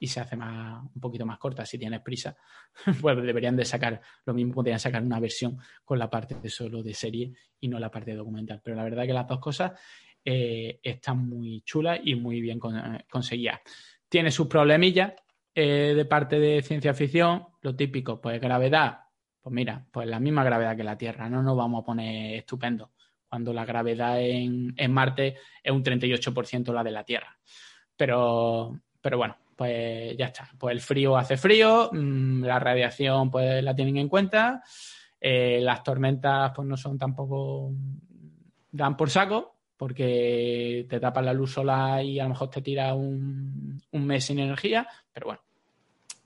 y 0.00 0.08
se 0.08 0.18
hace 0.18 0.34
más, 0.34 0.82
un 0.82 1.00
poquito 1.00 1.24
más 1.24 1.38
corta. 1.38 1.64
Si 1.64 1.78
tienes 1.78 2.00
prisa, 2.00 2.36
pues 3.00 3.22
deberían 3.22 3.54
de 3.54 3.64
sacar, 3.64 4.00
lo 4.26 4.34
mismo 4.34 4.54
podrían 4.54 4.80
sacar 4.80 5.00
una 5.00 5.20
versión 5.20 5.56
con 5.84 5.96
la 5.96 6.10
parte 6.10 6.48
solo 6.48 6.82
de 6.82 6.92
serie 6.92 7.32
y 7.60 7.68
no 7.68 7.78
la 7.78 7.88
parte 7.88 8.10
de 8.10 8.16
documental. 8.16 8.60
Pero 8.64 8.74
la 8.76 8.82
verdad 8.82 9.06
que 9.06 9.12
las 9.12 9.28
dos 9.28 9.38
cosas 9.38 9.78
eh, 10.24 10.80
están 10.82 11.18
muy 11.28 11.60
chulas 11.60 12.00
y 12.02 12.16
muy 12.16 12.40
bien 12.40 12.58
conseguidas. 12.58 13.60
Tiene 14.08 14.32
sus 14.32 14.48
problemillas 14.48 15.12
eh, 15.54 15.94
de 15.94 16.04
parte 16.04 16.40
de 16.40 16.62
ciencia 16.62 16.94
ficción, 16.94 17.46
lo 17.60 17.76
típico, 17.76 18.20
pues 18.20 18.40
gravedad, 18.40 19.02
pues 19.42 19.52
mira, 19.52 19.84
pues 19.90 20.06
la 20.06 20.20
misma 20.20 20.44
gravedad 20.44 20.76
que 20.76 20.84
la 20.84 20.96
Tierra, 20.96 21.28
no 21.28 21.42
nos 21.42 21.56
vamos 21.56 21.82
a 21.82 21.84
poner 21.84 22.36
estupendo, 22.36 22.92
cuando 23.28 23.52
la 23.52 23.64
gravedad 23.64 24.20
en, 24.20 24.92
Marte 24.92 25.36
es 25.62 25.72
un 25.72 25.82
38% 25.82 26.72
la 26.72 26.84
de 26.84 26.90
la 26.92 27.02
Tierra. 27.02 27.36
Pero, 27.96 28.78
pero 29.00 29.18
bueno, 29.18 29.36
pues 29.56 30.16
ya 30.16 30.26
está. 30.26 30.48
Pues 30.56 30.72
el 30.72 30.80
frío 30.80 31.16
hace 31.16 31.36
frío, 31.36 31.90
mm, 31.92 32.44
la 32.44 32.58
radiación 32.60 33.30
pues 33.30 33.64
la 33.64 33.74
tienen 33.74 33.96
en 33.96 34.08
cuenta, 34.08 34.62
eh, 35.20 35.60
las 35.60 35.82
tormentas 35.82 36.52
pues 36.54 36.68
no 36.68 36.76
son 36.76 36.96
tampoco, 36.96 37.72
dan 38.70 38.96
por 38.96 39.10
saco, 39.10 39.56
porque 39.76 40.86
te 40.88 41.00
tapas 41.00 41.24
la 41.24 41.32
luz 41.32 41.52
solar 41.52 42.04
y 42.04 42.20
a 42.20 42.24
lo 42.24 42.28
mejor 42.30 42.48
te 42.50 42.62
tira 42.62 42.94
un, 42.94 43.82
un 43.90 44.06
mes 44.06 44.24
sin 44.24 44.38
energía, 44.38 44.86
pero 45.12 45.26
bueno, 45.26 45.42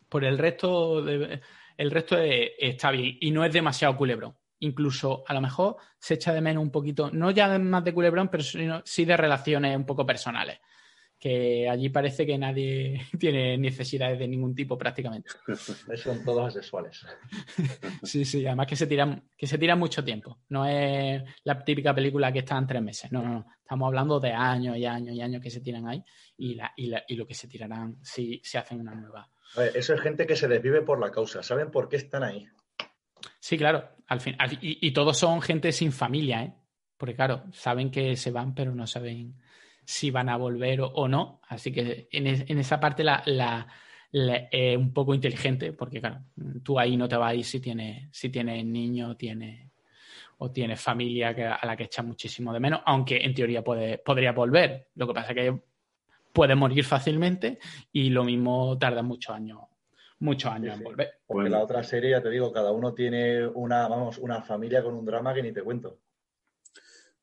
por 0.08 0.24
el 0.24 0.36
resto 0.36 1.02
de, 1.02 1.40
el 1.76 1.90
resto 1.90 2.16
está 2.18 2.90
bien 2.90 3.16
y 3.20 3.30
no 3.30 3.44
es 3.44 3.52
demasiado 3.52 3.96
culebrón. 3.96 4.36
Incluso 4.60 5.22
a 5.26 5.34
lo 5.34 5.40
mejor 5.40 5.76
se 5.98 6.14
echa 6.14 6.32
de 6.32 6.40
menos 6.40 6.62
un 6.62 6.70
poquito, 6.70 7.10
no 7.10 7.30
ya 7.30 7.58
más 7.58 7.84
de 7.84 7.92
culebrón, 7.92 8.28
pero 8.28 8.42
sí 8.84 9.04
de 9.04 9.16
relaciones 9.16 9.76
un 9.76 9.84
poco 9.84 10.06
personales. 10.06 10.58
Que 11.18 11.68
allí 11.68 11.88
parece 11.88 12.26
que 12.26 12.36
nadie 12.36 13.00
tiene 13.18 13.56
necesidades 13.58 14.18
de 14.18 14.28
ningún 14.28 14.54
tipo 14.54 14.76
prácticamente. 14.76 15.30
Son 15.96 16.24
todas 16.24 16.54
sexuales. 16.54 17.04
sí, 18.02 18.24
sí, 18.24 18.46
además 18.46 18.66
que 18.66 18.76
se 18.76 18.86
tiran, 18.86 19.28
que 19.36 19.46
se 19.46 19.58
tiran 19.58 19.78
mucho 19.78 20.04
tiempo. 20.04 20.38
No 20.48 20.66
es 20.66 21.22
la 21.44 21.62
típica 21.62 21.94
película 21.94 22.32
que 22.32 22.40
está 22.40 22.56
en 22.56 22.66
tres 22.66 22.82
meses. 22.82 23.12
No, 23.12 23.22
no, 23.22 23.28
no. 23.30 23.46
Estamos 23.60 23.86
hablando 23.88 24.20
de 24.20 24.32
años 24.32 24.76
y 24.76 24.86
años 24.86 25.14
y 25.14 25.20
años 25.20 25.42
que 25.42 25.50
se 25.50 25.60
tiran 25.60 25.88
ahí 25.88 26.02
y, 26.36 26.54
la, 26.54 26.72
y, 26.76 26.86
la, 26.86 27.02
y 27.08 27.16
lo 27.16 27.26
que 27.26 27.34
se 27.34 27.48
tirarán 27.48 27.98
si 28.02 28.40
se 28.44 28.58
hacen 28.58 28.80
una 28.80 28.94
nueva 28.94 29.28
eso 29.74 29.94
es 29.94 30.00
gente 30.00 30.26
que 30.26 30.36
se 30.36 30.48
desvive 30.48 30.82
por 30.82 31.00
la 31.00 31.10
causa. 31.10 31.42
¿Saben 31.42 31.70
por 31.70 31.88
qué 31.88 31.96
están 31.96 32.22
ahí? 32.22 32.48
Sí, 33.40 33.56
claro. 33.56 33.88
Al 34.08 34.20
fin, 34.20 34.36
y, 34.60 34.92
todos 34.92 35.18
son 35.18 35.42
gente 35.42 35.72
sin 35.72 35.90
familia, 35.90 36.42
¿eh? 36.44 36.54
Porque 36.96 37.16
claro, 37.16 37.44
saben 37.52 37.90
que 37.90 38.16
se 38.16 38.30
van, 38.30 38.54
pero 38.54 38.74
no 38.74 38.86
saben 38.86 39.36
si 39.84 40.10
van 40.10 40.28
a 40.28 40.36
volver 40.36 40.80
o, 40.80 41.08
no. 41.08 41.40
Así 41.48 41.72
que 41.72 42.08
en, 42.12 42.26
esa 42.58 42.78
parte 42.78 43.02
la, 43.02 43.22
es 44.12 44.76
un 44.76 44.92
poco 44.92 45.12
inteligente, 45.12 45.72
porque 45.72 46.00
claro, 46.00 46.24
tú 46.62 46.78
ahí 46.78 46.96
no 46.96 47.08
te 47.08 47.16
vas 47.16 47.32
a 47.32 47.34
ir 47.34 47.44
si 47.44 47.60
tienes, 47.60 48.08
si 48.12 48.30
tienes 48.30 48.64
niño 48.64 49.16
tiene 49.16 49.72
o 50.38 50.50
tienes 50.50 50.80
familia 50.80 51.30
a 51.60 51.66
la 51.66 51.76
que 51.76 51.84
echas 51.84 52.04
muchísimo 52.04 52.52
de 52.52 52.60
menos, 52.60 52.80
aunque 52.84 53.16
en 53.16 53.34
teoría 53.34 53.62
puede, 53.64 53.98
podría 53.98 54.32
volver. 54.32 54.88
Lo 54.94 55.06
que 55.06 55.14
pasa 55.14 55.32
es 55.32 55.34
que 55.34 55.60
puede 56.36 56.54
morir 56.54 56.84
fácilmente 56.84 57.58
y 57.90 58.10
lo 58.10 58.22
mismo 58.22 58.76
tarda 58.78 59.02
muchos 59.02 59.34
años 59.34 59.60
muchos 60.18 60.50
años 60.50 60.76
en 60.76 60.84
volver. 60.84 61.10
Porque 61.26 61.50
la 61.50 61.62
otra 61.62 61.82
serie, 61.82 62.10
ya 62.10 62.22
te 62.22 62.30
digo, 62.30 62.52
cada 62.52 62.72
uno 62.72 62.94
tiene 62.94 63.46
una, 63.46 63.88
vamos, 63.88 64.18
una 64.18 64.42
familia 64.42 64.82
con 64.82 64.94
un 64.94 65.04
drama 65.04 65.34
que 65.34 65.42
ni 65.42 65.52
te 65.52 65.62
cuento. 65.62 65.98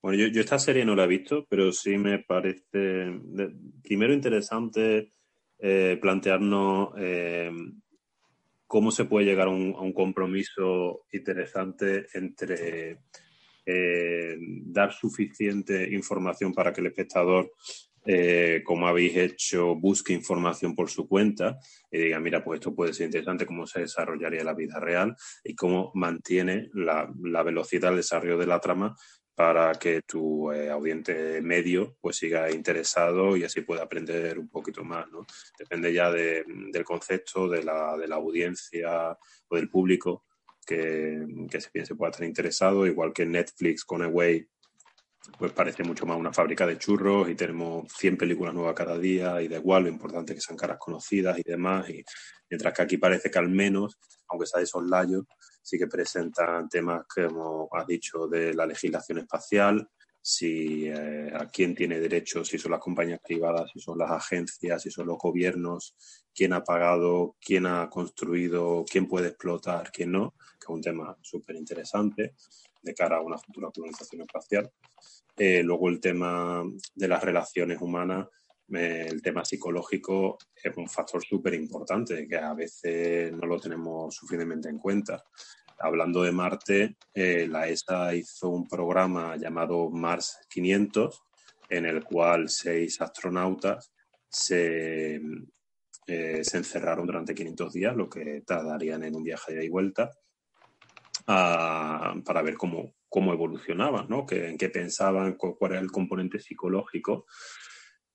Bueno, 0.01 0.18
yo, 0.18 0.41
esta 0.41 0.59
serie 0.59 0.86
no 0.86 0.95
la 0.95 1.05
he 1.05 1.07
visto, 1.07 1.45
pero 1.49 1.72
sí 1.72 1.97
me 1.97 2.20
parece, 2.20 3.20
primero 3.84 4.14
interesante 4.14 5.11
eh, 5.57 5.97
plantearnos 6.01 6.89
eh, 6.97 7.51
cómo 8.68 8.91
se 8.91 9.05
puede 9.05 9.26
llegar 9.26 9.47
a 9.47 9.51
un, 9.51 9.93
compromiso 9.93 11.05
interesante 11.14 12.07
entre 12.14 12.99
eh, 13.66 14.38
dar 14.39 14.91
suficiente 14.91 15.89
información 15.93 16.53
para 16.53 16.74
que 16.74 16.82
el 16.82 16.88
espectador 16.88 17.51
eh, 18.06 18.62
como 18.66 18.88
habéis 18.88 19.16
hecho, 19.16 19.76
busque 19.76 20.14
información 20.14 20.76
por 20.76 20.89
su 20.89 21.08
cuenta 21.08 21.58
y 21.89 21.99
diga, 21.99 22.20
mira, 22.20 22.43
pues 22.43 22.60
esto 22.60 22.76
puede 22.76 22.93
ser 22.93 23.06
interesante, 23.06 23.45
cómo 23.45 23.66
se 23.66 23.82
desarrollaría 23.82 24.43
la 24.43 24.54
vida 24.54 24.80
real 24.80 25.16
y 25.43 25.56
cómo 25.56 25.91
mantiene 25.95 26.70
la, 26.74 27.10
velocidad 27.43 27.89
del 27.89 27.97
desarrollo 27.97 28.38
de 28.38 28.47
la 28.47 28.60
trama 28.60 28.95
para 29.36 29.74
que 29.74 30.01
tu 30.01 30.51
eh, 30.51 30.70
audiente 30.70 31.41
medio 31.41 31.97
pues 31.99 32.18
siga 32.18 32.51
interesado 32.51 33.36
y 33.36 33.45
así 33.45 33.62
pueda 33.62 33.84
aprender 33.84 34.38
un 34.38 34.49
poquito 34.49 34.84
más, 34.84 35.10
¿no? 35.10 35.26
Depende 35.58 35.91
ya 35.91 36.12
del 36.12 36.84
concepto, 36.84 37.47
de 37.47 37.64
la, 37.64 37.97
de 37.97 38.08
la 38.08 38.16
audiencia 38.16 39.18
o 39.47 39.56
del 39.56 39.70
público 39.70 40.26
que, 40.66 41.26
que 41.49 41.62
se, 41.62 41.86
se 41.86 41.95
pueda 41.95 42.12
estar 42.12 42.28
interesado, 42.28 42.86
igual 42.86 43.12
que 43.14 43.26
Netflix 43.26 43.84
con 43.84 44.04
Away 44.04 44.47
pues 45.38 45.52
parece 45.54 45.84
mucho 45.84 46.06
más 46.06 46.18
una 46.18 46.34
fábrica 46.34 46.66
de 46.68 46.78
churros 46.78 47.30
y 47.30 47.36
tenemos 47.36 47.92
100 47.94 48.18
películas 48.18 48.54
nuevas 48.54 48.76
cada 48.76 48.98
día 48.98 49.42
y 49.42 49.48
da 49.48 49.58
igual, 49.58 49.84
lo 49.84 49.90
importante 49.90 50.34
es 50.34 50.40
que 50.40 50.42
sean 50.42 50.58
caras 50.58 50.78
conocidas 50.80 51.40
y 51.40 51.44
demás. 51.44 51.90
Y 51.90 52.04
mientras 52.50 52.74
que 52.74 52.82
aquí 52.82 52.98
parece 52.98 53.32
que 53.32 53.40
al 53.40 53.50
menos, 53.50 53.98
aunque 54.28 54.46
sea 54.46 54.60
de 54.62 54.90
layos, 54.90 55.24
sí 55.62 55.78
que 55.78 55.88
presentan 55.88 56.68
temas, 56.68 57.06
como 57.08 57.70
has 57.72 57.88
dicho, 57.88 58.28
de 58.28 58.54
la 58.54 58.66
legislación 58.66 59.20
espacial, 59.20 59.88
si 60.22 60.88
eh, 60.88 61.32
a 61.34 61.50
quién 61.50 61.76
tiene 61.76 62.00
derecho, 62.00 62.46
si 62.46 62.58
son 62.58 62.72
las 62.72 62.80
compañías 62.80 63.20
privadas, 63.22 63.70
si 63.74 63.80
son 63.80 63.98
las 63.98 64.12
agencias, 64.12 64.82
si 64.82 64.90
son 64.90 65.08
los 65.08 65.18
gobiernos, 65.18 65.96
quién 66.34 66.54
ha 66.54 66.64
pagado, 66.64 67.36
quién 67.42 67.66
ha 67.66 67.90
construido, 67.90 68.86
quién 68.90 69.08
puede 69.08 69.30
explotar, 69.30 69.92
quién 69.92 70.14
no, 70.14 70.34
que 70.60 70.66
es 70.66 70.70
un 70.70 70.82
tema 70.82 71.18
súper 71.22 71.58
interesante 71.58 72.36
de 72.84 72.94
cara 72.94 73.18
a 73.18 73.22
una 73.22 73.38
futura 73.38 73.72
colonización 73.74 74.22
espacial. 74.22 74.70
Eh, 75.36 75.64
luego 75.64 75.90
el 75.90 76.00
tema 76.00 76.64
de 76.94 77.08
las 77.08 77.24
relaciones 77.24 77.82
humanas, 77.82 78.28
el 78.70 79.22
tema 79.22 79.46
psicológico 79.46 80.38
es 80.56 80.76
un 80.78 80.88
factor 80.88 81.24
súper 81.24 81.54
importante 81.54 82.28
que 82.28 82.38
a 82.38 82.54
veces 82.54 83.32
no 83.32 83.46
lo 83.46 83.60
tenemos 83.60 84.16
suficientemente 84.16 84.70
en 84.70 84.80
cuenta. 84.80 85.24
Hablando 85.80 86.24
de 86.24 86.32
Marte, 86.32 86.98
eh, 87.14 87.48
la 87.48 87.68
ESA 87.68 88.16
hizo 88.16 88.50
un 88.50 88.68
programa 88.68 89.36
llamado 89.36 89.90
Mars 89.90 90.40
500, 90.50 91.22
en 91.70 91.86
el 91.86 92.04
cual 92.04 92.50
seis 92.50 93.02
astronautas 93.02 93.92
se, 94.30 95.16
eh, 96.08 96.44
se 96.44 96.58
encerraron 96.58 97.06
durante 97.06 97.36
500 97.36 97.74
días, 97.74 97.96
lo 97.96 98.10
que 98.10 98.42
tardarían 98.46 99.04
en 99.04 99.16
un 99.16 99.24
viaje 99.24 99.54
de 99.54 99.58
ida 99.60 99.66
y 99.66 99.70
vuelta 99.70 100.12
para 101.26 102.42
ver 102.44 102.56
cómo, 102.56 102.96
cómo 103.10 103.34
evolucionaban, 103.34 104.08
¿no? 104.10 104.26
Que, 104.26 104.50
en 104.50 104.58
qué 104.58 104.70
pensaban, 104.70 105.36
cuál 105.36 105.74
era 105.74 105.82
el 105.82 105.92
componente 105.92 106.40
psicológico. 106.40 107.26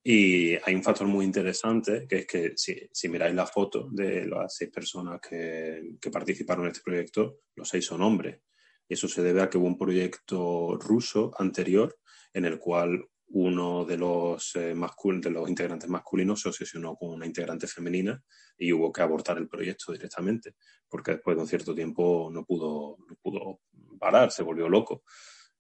Y 0.03 0.55
hay 0.55 0.75
un 0.75 0.83
factor 0.83 1.07
muy 1.07 1.25
interesante, 1.25 2.07
que 2.09 2.17
es 2.19 2.27
que 2.27 2.53
si, 2.57 2.89
si 2.93 3.09
miráis 3.09 3.35
la 3.35 3.47
foto 3.47 3.89
de 3.91 4.27
las 4.27 4.57
seis 4.57 4.71
personas 4.71 5.21
que, 5.21 5.97
que, 6.01 6.11
participaron 6.11 6.65
en 6.65 6.71
este 6.71 6.83
proyecto, 6.83 7.41
los 7.57 7.69
seis 7.69 7.85
son 7.85 8.03
hombres. 8.03 8.41
Y 8.89 8.95
eso 8.95 9.09
se 9.09 9.23
debe 9.23 9.43
a 9.43 9.51
que 9.51 9.59
hubo 9.59 9.67
un 9.67 9.77
proyecto 9.77 10.79
ruso 10.81 11.33
anterior 11.39 11.99
en 12.33 12.45
el 12.47 12.59
cual 12.59 13.07
uno 13.31 13.85
de 13.85 13.97
los, 13.97 14.57
eh, 14.57 14.74
de 14.74 15.31
los 15.31 15.49
integrantes 15.49 15.89
masculinos 15.89 16.41
se 16.41 16.49
obsesionó 16.49 16.97
con 16.97 17.11
una 17.11 17.26
integrante 17.26 17.66
femenina 17.66 18.22
y 18.57 18.72
hubo 18.72 18.93
que 18.93 19.03
abortar 19.03 19.39
el 19.39 19.49
proyecto 19.49 19.93
directamente, 19.93 20.55
porque 20.89 21.12
después 21.12 21.37
de 21.37 21.43
un 21.43 21.49
cierto 21.49 21.74
tiempo 21.74 22.31
no 22.33 22.45
pudo, 22.45 22.97
no 23.07 23.16
pudo 23.16 23.61
parar, 23.99 24.31
se 24.31 24.43
volvió 24.43 24.68
loco. 24.68 25.03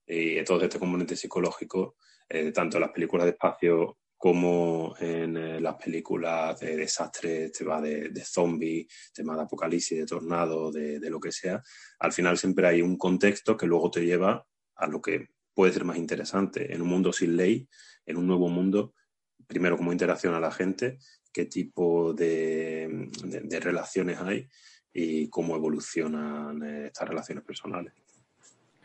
Y 0.06 0.42
todo 0.44 0.62
este 0.62 0.78
componente 0.78 1.16
psicológico, 1.16 1.96
eh, 2.28 2.50
tanto 2.52 2.78
en 2.78 2.82
las 2.82 2.92
películas 2.92 3.26
de 3.26 3.32
espacio 3.32 3.98
como 4.16 4.94
en 4.98 5.36
eh, 5.36 5.60
las 5.60 5.76
películas 5.76 6.58
de 6.58 6.76
desastres, 6.76 7.52
tema 7.52 7.80
de, 7.80 8.08
de 8.08 8.24
zombies, 8.24 9.12
tema 9.12 9.36
de 9.36 9.42
apocalipsis, 9.42 9.98
de 9.98 10.06
tornado, 10.06 10.72
de, 10.72 10.98
de 10.98 11.10
lo 11.10 11.20
que 11.20 11.30
sea, 11.30 11.62
al 12.00 12.12
final 12.12 12.36
siempre 12.38 12.66
hay 12.66 12.82
un 12.82 12.96
contexto 12.96 13.56
que 13.56 13.66
luego 13.66 13.90
te 13.90 14.04
lleva 14.04 14.44
a 14.74 14.86
lo 14.86 15.00
que 15.00 15.28
puede 15.58 15.72
ser 15.72 15.84
más 15.84 15.96
interesante 15.96 16.72
en 16.72 16.80
un 16.82 16.86
mundo 16.86 17.12
sin 17.12 17.36
ley, 17.36 17.66
en 18.06 18.16
un 18.16 18.28
nuevo 18.28 18.48
mundo, 18.48 18.94
primero 19.48 19.76
cómo 19.76 19.90
interacciona 19.90 20.38
la 20.38 20.52
gente, 20.52 20.98
qué 21.32 21.46
tipo 21.46 22.14
de, 22.14 23.08
relaciones 23.60 24.20
hay 24.20 24.46
y 24.92 25.28
cómo 25.28 25.56
evolucionan 25.56 26.62
eh, 26.62 26.86
estas 26.86 27.08
relaciones 27.08 27.42
personales. 27.42 27.92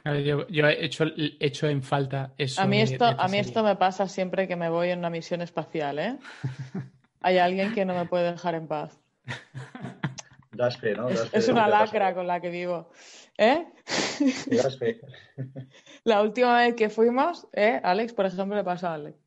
Yo, 0.04 0.48
he 0.50 0.84
hecho, 0.84 1.06
hecho 1.16 1.68
en 1.68 1.84
falta 1.84 2.34
eso. 2.40 2.60
A 2.60 2.66
mí 2.66 2.82
esto, 2.82 3.06
a 3.06 3.28
mí 3.28 3.38
esto 3.38 3.64
me 3.64 3.76
pasa 3.76 4.08
siempre 4.08 4.48
que 4.48 4.56
me 4.56 4.70
voy 4.70 4.90
en 4.90 4.98
una 4.98 5.12
misión 5.12 5.44
espacial, 5.44 6.00
¿eh? 6.00 6.18
Hay 7.22 7.38
alguien 7.38 7.76
que 7.76 7.86
no 7.86 7.94
me 7.94 8.08
puede 8.08 8.32
dejar 8.32 8.56
en 8.56 8.66
paz. 8.66 9.00
es, 11.32 11.48
una 11.48 11.68
lacra 11.68 12.14
con 12.14 12.28
la 12.28 12.40
que 12.40 12.50
vivo. 12.50 12.90
¿Eh? 13.38 13.66
La 16.04 16.22
última 16.22 16.60
vez 16.60 16.76
que 16.76 16.90
fuimos, 16.90 17.48
¿eh? 17.54 17.80
Alex, 17.84 18.14
por 18.14 18.26
ejemplo, 18.26 18.56
le 18.56 18.64
pasó 18.64 18.88
a 18.88 18.94
Alex. 18.96 19.18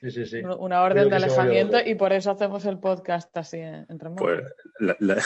Sí, 0.00 0.10
sí, 0.10 0.26
sí. 0.26 0.42
Una 0.58 0.82
orden 0.82 1.08
de 1.08 1.16
alejamiento 1.16 1.78
y 1.84 1.94
por 1.94 2.12
eso 2.12 2.30
hacemos 2.30 2.66
el 2.66 2.78
podcast 2.78 3.34
así 3.38 3.56
¿eh? 3.56 3.86
entre 3.88 4.10
Pues 4.10 4.42
la, 4.80 5.16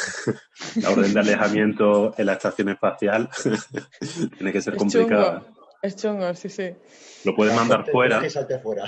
orden 0.88 1.14
de 1.14 1.20
alejamiento 1.20 2.14
en 2.16 2.26
la 2.26 2.34
estación 2.34 2.68
espacial 2.68 3.28
tiene 4.36 4.53
que 4.53 4.61
ser 4.61 4.76
complicada. 4.76 5.42
Es 5.82 5.96
chungo, 5.96 6.32
sí, 6.34 6.49
sí. 6.49 6.74
Lo 7.24 7.34
puedes 7.34 7.55
mandar 7.55 7.86
fuera. 7.90 8.20
Que 8.20 8.30
salte 8.30 8.59
fuera. 8.59 8.84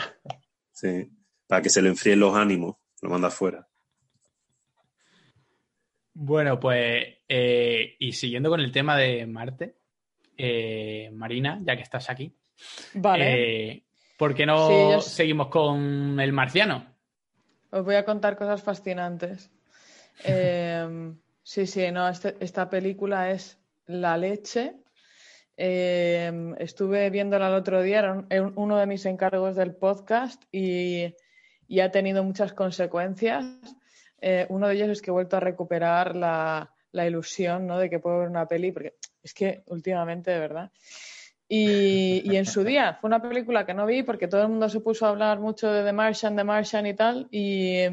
Sí, 0.70 1.10
para 1.46 1.62
que 1.62 1.70
se 1.70 1.82
le 1.82 1.88
enfríen 1.88 2.20
los 2.20 2.36
ánimos. 2.36 2.76
Lo 3.02 3.10
manda 3.10 3.30
fuera. 3.30 3.69
Bueno, 6.22 6.60
pues, 6.60 7.02
eh, 7.26 7.96
y 7.98 8.12
siguiendo 8.12 8.50
con 8.50 8.60
el 8.60 8.70
tema 8.70 8.94
de 8.94 9.24
Marte, 9.24 9.76
eh, 10.36 11.08
Marina, 11.14 11.58
ya 11.64 11.76
que 11.76 11.82
estás 11.82 12.10
aquí, 12.10 12.30
vale. 12.92 13.70
Eh, 13.72 13.82
¿por 14.18 14.34
qué 14.34 14.44
no 14.44 15.00
seguimos 15.00 15.48
con 15.48 16.20
el 16.20 16.34
marciano? 16.34 16.84
Os 17.70 17.86
voy 17.86 17.94
a 17.94 18.04
contar 18.04 18.36
cosas 18.36 18.62
fascinantes. 18.62 19.50
sí, 21.42 21.66
sí, 21.66 21.90
no, 21.90 22.06
este, 22.06 22.36
esta 22.40 22.68
película 22.68 23.30
es 23.30 23.58
La 23.86 24.18
leche. 24.18 24.74
estuve 25.56 27.08
viéndola 27.08 27.48
el 27.48 27.54
otro 27.54 27.80
día, 27.80 28.26
era 28.28 28.52
uno 28.56 28.76
de 28.76 28.86
mis 28.86 29.06
encargos 29.06 29.56
del 29.56 29.74
podcast 29.74 30.44
y, 30.52 31.14
y 31.66 31.80
ha 31.80 31.90
tenido 31.90 32.22
muchas 32.22 32.52
consecuencias 32.52 33.46
eh, 34.20 34.46
uno 34.48 34.68
de 34.68 34.74
ellos 34.74 34.88
es 34.88 35.02
que 35.02 35.10
he 35.10 35.12
vuelto 35.12 35.36
a 35.36 35.40
recuperar 35.40 36.14
la, 36.16 36.70
ilusión 36.92 37.66
¿no? 37.66 37.78
de 37.78 37.88
que 37.88 37.98
puedo 37.98 38.18
ver 38.18 38.28
una 38.28 38.46
peli, 38.46 38.72
porque 38.72 38.94
es 39.22 39.34
que 39.34 39.62
últimamente, 39.66 40.30
de 40.30 40.38
verdad. 40.38 40.70
Y, 41.52 42.36
en 42.36 42.46
su 42.46 42.62
día 42.62 42.94
fue 43.00 43.08
una 43.08 43.20
película 43.20 43.66
que 43.66 43.74
no 43.74 43.84
vi 43.84 44.04
porque 44.04 44.28
todo 44.28 44.42
el 44.42 44.48
mundo 44.48 44.68
se 44.68 44.78
puso 44.78 45.04
a 45.04 45.08
hablar 45.08 45.40
mucho 45.40 45.72
de 45.72 45.82
The 45.82 45.92
Martian, 45.92 46.36
The 46.36 46.44
Martian 46.44 46.86
y 46.86 46.94
tal, 46.94 47.28
y, 47.30 47.88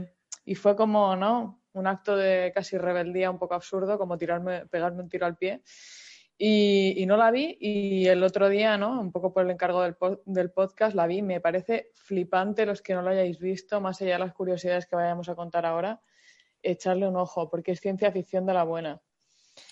fue 0.56 0.76
como, 0.76 1.16
¿no? 1.16 1.60
Un 1.74 1.88
acto 1.88 2.16
de 2.16 2.52
casi 2.54 2.78
rebeldía 2.78 3.32
un 3.32 3.40
poco 3.40 3.56
absurdo, 3.56 3.98
como 3.98 4.18
tirarme, 4.18 4.66
pegarme 4.68 5.02
un 5.04 5.10
tiro 5.10 5.26
al 5.26 5.38
pie. 5.38 5.62
Y, 6.40 7.04
no 7.08 7.18
la 7.18 7.32
vi 7.32 7.58
y 7.60 8.06
el 8.08 8.22
otro 8.22 8.48
día, 8.48 8.78
¿no? 8.78 9.00
Un 9.02 9.12
poco 9.12 9.34
por 9.34 9.44
el 9.44 9.52
encargo 9.52 9.82
del, 9.82 9.96
del, 10.26 10.52
podcast, 10.52 10.96
la 10.96 11.08
vi. 11.08 11.22
Me 11.24 11.42
parece 11.42 11.90
flipante 11.96 12.66
los 12.66 12.82
que 12.82 12.94
no 12.94 13.02
lo 13.02 13.10
hayáis 13.10 13.40
visto, 13.40 13.82
más 13.82 14.02
allá 14.02 14.14
de 14.14 14.20
las 14.20 14.34
curiosidades 14.34 14.86
que 14.86 14.96
vayamos 14.96 15.30
a 15.30 15.36
contar 15.36 15.66
ahora 15.66 16.00
echarle 16.62 17.08
un 17.08 17.16
ojo, 17.16 17.50
porque 17.50 17.72
es 17.72 17.80
ciencia 17.80 18.12
ficción 18.12 18.46
de 18.46 18.54
la 18.54 18.64
buena. 18.64 19.02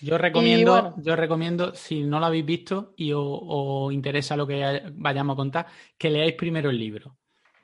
Yo 0.00 0.18
recomiendo, 0.18 0.94
yo 0.98 1.14
recomiendo, 1.14 1.74
si 1.74 2.02
no 2.02 2.18
lo 2.18 2.26
habéis 2.26 2.44
visto 2.44 2.94
y 2.96 3.12
os 3.14 3.92
interesa 3.92 4.36
lo 4.36 4.46
que 4.46 4.82
vayamos 4.94 5.34
a 5.34 5.36
contar, 5.36 5.66
que 5.96 6.10
leáis 6.10 6.34
primero 6.34 6.70
el 6.70 6.78
libro. 6.78 7.16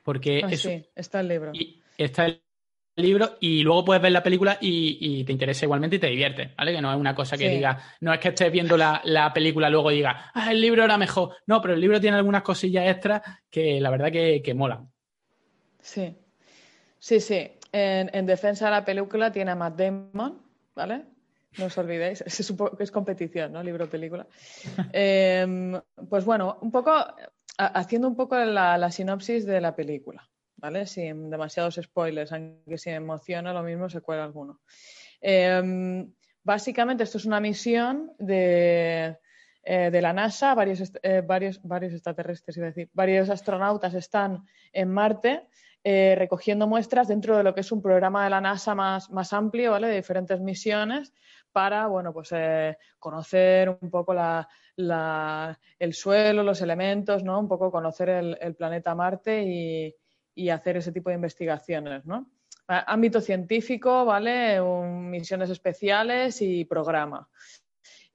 Porque 0.03 0.41
ah, 0.43 0.49
sí, 0.55 0.85
está 0.95 1.19
el 1.19 1.27
libro. 1.27 1.51
Y 1.53 1.81
está 1.97 2.25
el 2.25 2.42
libro 2.95 3.37
y 3.39 3.63
luego 3.63 3.85
puedes 3.85 4.01
ver 4.01 4.11
la 4.11 4.23
película 4.23 4.57
y, 4.61 5.23
te 5.23 5.31
interesa 5.31 5.65
igualmente 5.65 5.95
y 5.95 5.99
te 5.99 6.07
divierte, 6.07 6.53
¿vale? 6.57 6.73
Que 6.73 6.81
no 6.81 6.91
es 6.91 6.99
una 6.99 7.15
cosa 7.15 7.37
que 7.37 7.49
diga, 7.49 7.79
no 8.01 8.13
es 8.13 8.19
que 8.19 8.29
estés 8.29 8.51
viendo 8.51 8.77
la, 8.77 9.31
película 9.33 9.69
luego 9.69 9.89
diga, 9.89 10.31
ah, 10.33 10.51
el 10.51 10.61
libro 10.61 10.83
era 10.83 10.97
mejor. 10.97 11.35
No, 11.47 11.61
pero 11.61 11.73
el 11.73 11.81
libro 11.81 11.99
tiene 11.99 12.17
algunas 12.17 12.43
cosillas 12.43 12.87
extras 12.87 13.21
que 13.49 13.79
la 13.81 13.89
verdad 13.89 14.11
que, 14.11 14.41
que 14.43 14.53
molan. 14.53 14.89
Sí, 15.79 16.15
sí, 16.99 17.19
sí. 17.19 17.51
En, 17.75 18.25
defensa 18.27 18.65
de 18.65 18.71
la 18.71 18.85
película 18.85 19.31
tiene 19.31 19.51
a 19.51 19.55
Matt 19.55 19.75
Damon, 19.75 20.39
¿vale? 20.75 21.05
No 21.57 21.65
os 21.65 21.77
olvidéis, 21.79 22.21
es, 22.25 22.53
es 22.79 22.91
competición, 22.91 23.51
¿no? 23.51 23.63
Libro-película. 23.63 24.27
Em, 24.93 25.79
pues 26.07 26.23
bueno, 26.23 26.59
un 26.61 26.71
poco, 26.71 26.93
haciendo 27.57 28.07
un 28.07 28.15
poco 28.15 28.37
la, 28.37 28.91
sinopsis 28.91 29.45
de 29.45 29.59
la 29.59 29.75
película, 29.75 30.29
Sin 30.85 31.29
demasiados 31.29 31.77
spoilers, 31.81 32.31
aunque 32.31 32.77
si 32.77 32.89
emociona 32.89 33.51
lo 33.51 33.63
mismo 33.63 33.89
se 33.89 33.99
cuela 33.99 34.23
alguno. 34.23 34.61
Em, 35.19 36.09
básicamente 36.41 37.03
esto 37.03 37.17
es 37.17 37.25
una 37.25 37.41
misión 37.41 38.13
de, 38.17 39.17
eh, 39.63 39.89
de 39.91 40.01
la 40.01 40.13
NASA, 40.13 40.55
varios, 40.55 40.93
eh, 41.01 41.21
varios, 41.25 41.61
varios 41.63 41.91
extraterrestres, 41.91 42.55
iba 42.55 42.67
decir, 42.67 42.89
varios 42.93 43.29
astronautas 43.29 43.93
están 43.93 44.45
en 44.71 44.89
Marte 44.89 45.47
eh, 45.83 46.15
recogiendo 46.17 46.65
muestras 46.65 47.09
dentro 47.09 47.35
de 47.35 47.43
lo 47.43 47.53
que 47.53 47.59
es 47.59 47.71
un 47.73 47.81
programa 47.81 48.23
de 48.23 48.29
la 48.29 48.39
NASA 48.39 48.73
más, 48.73 49.09
más 49.11 49.33
amplio, 49.33 49.71
¿vale? 49.71 49.87
De 49.87 49.95
diferentes 49.95 50.39
misiones 50.39 51.13
para, 51.51 51.87
bueno, 51.87 52.13
pues 52.13 52.33
conocer 52.99 53.77
un 53.81 53.89
poco 53.89 54.13
la, 54.13 55.59
el 55.77 55.93
suelo, 55.93 56.41
los 56.41 56.61
elementos, 56.61 57.21
¿no? 57.25 57.37
Un 57.37 57.49
poco 57.49 57.69
conocer 57.69 58.07
el, 58.07 58.55
planeta 58.55 58.95
Marte 58.95 59.43
y, 59.43 59.93
y, 60.35 60.49
hacer 60.49 60.77
ese 60.77 60.91
tipo 60.91 61.09
de 61.09 61.15
investigaciones, 61.15 62.05
¿no? 62.05 62.29
Ámbito 62.67 63.19
científico, 63.19 64.05
¿vale? 64.05 64.61
misiones 64.61 65.49
especiales 65.49 66.41
y 66.41 66.65
programa. 66.65 67.27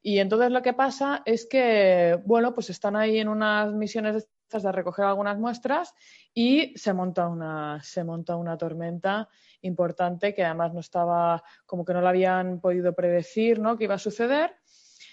Y 0.00 0.20
entonces 0.20 0.50
lo 0.50 0.62
que 0.62 0.72
pasa 0.72 1.22
es 1.26 1.46
que, 1.46 2.18
bueno, 2.24 2.54
pues 2.54 2.70
están 2.70 2.96
ahí 2.96 3.18
en 3.18 3.28
unas 3.28 3.72
misiones 3.72 4.28
de 4.50 4.72
recoger 4.72 5.04
algunas 5.04 5.38
muestras 5.38 5.94
y 6.32 6.72
se 6.76 6.94
monta 6.94 7.28
una, 7.28 7.82
se 7.82 8.02
monta 8.02 8.36
una 8.36 8.56
tormenta 8.56 9.28
importante 9.60 10.34
que 10.34 10.44
además 10.44 10.72
no 10.72 10.80
estaba, 10.80 11.42
como 11.66 11.84
que 11.84 11.92
no 11.92 12.00
lo 12.00 12.08
habían 12.08 12.60
podido 12.60 12.94
predecir, 12.94 13.58
¿no? 13.58 13.76
Que 13.76 13.84
iba 13.84 13.96
a 13.96 13.98
suceder. 13.98 14.56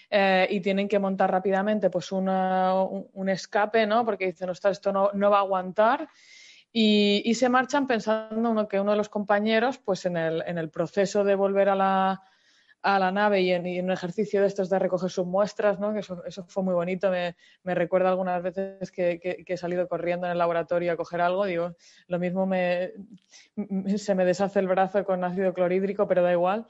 Eh, 0.08 0.46
y 0.50 0.60
tienen 0.60 0.86
que 0.86 1.00
montar 1.00 1.32
rápidamente 1.32 1.90
pues 1.90 2.12
una, 2.12 2.80
un, 2.80 3.28
escape, 3.28 3.86
¿no? 3.86 4.04
Porque 4.04 4.26
dicen, 4.26 4.48
esto 4.50 4.92
no, 4.92 5.10
no 5.12 5.30
va 5.30 5.38
a 5.38 5.40
aguantar. 5.40 6.08
Y, 6.78 7.22
y, 7.24 7.32
se 7.36 7.48
marchan 7.48 7.86
pensando 7.86 8.50
uno, 8.50 8.68
que 8.68 8.78
uno 8.78 8.90
de 8.90 8.98
los 8.98 9.08
compañeros, 9.08 9.78
pues 9.78 10.04
en 10.04 10.18
el, 10.18 10.44
en 10.46 10.58
el 10.58 10.68
proceso 10.68 11.24
de 11.24 11.34
volver 11.34 11.70
a 11.70 11.74
la, 11.74 12.22
a 12.82 12.98
la 12.98 13.10
nave 13.10 13.40
y 13.40 13.50
en, 13.50 13.84
un 13.84 13.92
ejercicio 13.92 14.42
de 14.42 14.46
estos 14.46 14.68
de 14.68 14.78
recoger 14.78 15.10
sus 15.10 15.26
muestras, 15.26 15.80
¿no? 15.80 15.94
que 15.94 16.00
eso, 16.00 16.44
fue 16.48 16.62
muy 16.62 16.74
bonito. 16.74 17.10
Me, 17.10 17.74
recuerda 17.74 18.10
algunas 18.10 18.42
veces 18.42 18.90
que, 18.92 19.42
he 19.46 19.56
salido 19.56 19.88
corriendo 19.88 20.26
en 20.26 20.32
el 20.32 20.38
laboratorio 20.38 20.92
a 20.92 20.96
coger 20.96 21.22
algo, 21.22 21.46
digo, 21.46 21.74
lo 22.08 22.18
mismo 22.18 22.44
me, 22.44 22.92
se 23.96 24.14
me 24.14 24.26
deshace 24.26 24.58
el 24.58 24.68
brazo 24.68 25.02
con 25.06 25.24
ácido 25.24 25.54
clorhídrico, 25.54 26.06
pero 26.06 26.22
da 26.22 26.32
igual. 26.32 26.66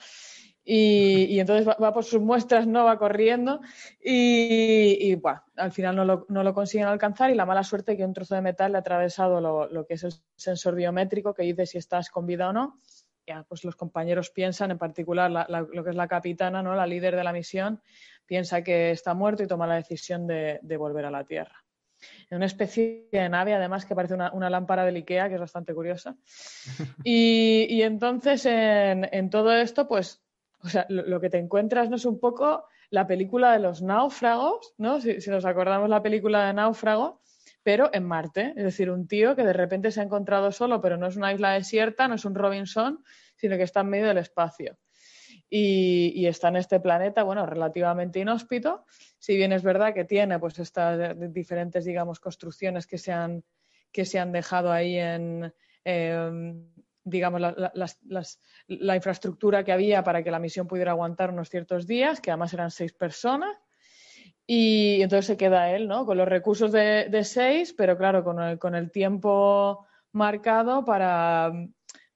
Y, 0.68 1.38
entonces 1.38 1.64
va, 1.68 1.94
por 1.94 2.04
sus 2.04 2.20
muestras, 2.20 2.66
no 2.66 2.84
va 2.84 2.98
corriendo 2.98 3.60
y, 4.02 5.12
y 5.12 5.22
al 5.56 5.70
final 5.70 5.94
no 5.94 6.04
lo, 6.04 6.26
no 6.28 6.42
lo, 6.42 6.54
consiguen 6.54 6.88
alcanzar 6.88 7.30
y 7.30 7.36
la 7.36 7.46
mala 7.46 7.62
suerte 7.62 7.96
que 7.96 8.04
un 8.04 8.12
trozo 8.12 8.34
de 8.34 8.40
metal 8.40 8.72
le 8.72 8.78
ha 8.78 8.80
atravesado 8.80 9.40
lo, 9.40 9.68
lo 9.68 9.86
que 9.86 9.94
es 9.94 10.02
el 10.02 10.12
sensor 10.34 10.74
biométrico 10.74 11.34
que 11.34 11.44
dice 11.44 11.66
si 11.66 11.78
estás 11.78 12.10
con 12.10 12.26
vida 12.26 12.48
o 12.48 12.52
no 12.52 12.80
pues 13.48 13.64
los 13.64 13.76
compañeros 13.76 14.30
piensan, 14.30 14.70
en 14.70 14.78
particular 14.78 15.30
lo 15.30 15.84
que 15.84 15.90
es 15.90 15.96
la 15.96 16.08
capitana, 16.08 16.62
¿no? 16.62 16.74
la 16.74 16.86
líder 16.86 17.16
de 17.16 17.24
la 17.24 17.32
misión, 17.32 17.80
piensa 18.24 18.62
que 18.62 18.90
está 18.90 19.14
muerto 19.14 19.42
y 19.42 19.46
toma 19.46 19.66
la 19.66 19.74
decisión 19.74 20.26
de, 20.26 20.76
volver 20.78 21.04
a 21.06 21.10
la 21.10 21.24
Tierra. 21.24 21.64
En 22.30 22.36
una 22.36 22.46
especie 22.46 23.08
de 23.10 23.28
nave, 23.28 23.54
además, 23.54 23.84
que 23.84 23.94
parece 23.94 24.14
una, 24.14 24.50
lámpara 24.50 24.84
del 24.84 24.96
Ikea, 24.96 25.28
que 25.28 25.34
es 25.34 25.40
bastante 25.40 25.74
curiosa. 25.74 26.16
Y, 27.04 27.82
entonces, 27.82 28.44
en, 28.46 29.30
todo 29.30 29.52
esto, 29.54 29.88
pues, 29.88 30.22
o 30.62 30.68
sea, 30.68 30.86
lo, 30.88 31.20
que 31.20 31.30
te 31.30 31.38
encuentras 31.38 31.90
no 31.90 31.96
es 31.96 32.04
un 32.04 32.18
poco 32.18 32.66
la 32.90 33.06
película 33.06 33.52
de 33.52 33.60
los 33.60 33.82
náufragos, 33.82 34.74
¿no? 34.78 35.00
Si, 35.00 35.18
nos 35.28 35.44
acordamos 35.44 35.88
la 35.88 36.02
película 36.02 36.46
de 36.46 36.54
Náufrago, 36.54 37.20
pero 37.62 37.90
en 37.92 38.04
Marte. 38.04 38.52
Es 38.56 38.64
decir, 38.64 38.90
un 38.90 39.06
tío 39.06 39.36
que 39.36 39.44
de 39.44 39.52
repente 39.52 39.90
se 39.90 40.00
ha 40.00 40.04
encontrado 40.04 40.52
solo, 40.52 40.80
pero 40.80 40.96
no 40.96 41.06
es 41.06 41.16
una 41.16 41.32
isla 41.32 41.52
desierta, 41.52 42.08
no 42.08 42.14
es 42.14 42.24
un 42.24 42.34
Robinson, 42.34 43.02
sino 43.36 43.56
que 43.56 43.64
está 43.64 43.80
en 43.80 43.88
medio 43.88 44.06
del 44.06 44.18
espacio. 44.18 44.78
Y, 45.48 46.26
está 46.26 46.48
en 46.48 46.56
este 46.56 46.80
planeta, 46.80 47.22
bueno, 47.22 47.46
relativamente 47.46 48.20
inhóspito. 48.20 48.84
Si 49.18 49.36
bien 49.36 49.52
es 49.52 49.62
verdad 49.62 49.94
que 49.94 50.04
tiene 50.04 50.38
pues 50.38 50.58
estas 50.58 51.16
diferentes, 51.32 51.84
digamos, 51.84 52.18
construcciones 52.18 52.86
que 52.86 52.98
se 52.98 53.12
han, 53.12 53.44
que 53.92 54.04
se 54.04 54.18
han 54.18 54.32
dejado 54.32 54.72
ahí 54.72 54.96
en, 54.98 55.52
em, 55.84 56.68
digamos, 57.06 57.40
la, 57.40 58.96
infraestructura 58.96 59.62
que 59.62 59.70
había 59.70 60.02
para 60.02 60.24
que 60.24 60.30
la 60.32 60.40
misión 60.40 60.66
pudiera 60.66 60.90
aguantar 60.90 61.30
unos 61.30 61.48
ciertos 61.48 61.86
días, 61.86 62.20
que 62.20 62.32
además 62.32 62.52
eran 62.52 62.72
seis 62.72 62.92
personas. 62.92 63.56
Y 64.44 65.00
entonces 65.02 65.26
se 65.26 65.36
queda 65.36 65.70
él, 65.70 65.86
¿no? 65.86 66.04
Con 66.04 66.18
los 66.18 66.26
recursos 66.26 66.72
de, 66.72 67.20
seis, 67.22 67.72
pero 67.74 67.96
claro, 67.96 68.24
con 68.24 68.74
el, 68.74 68.90
tiempo 68.90 69.86
marcado 70.12 70.84
para, 70.84 71.52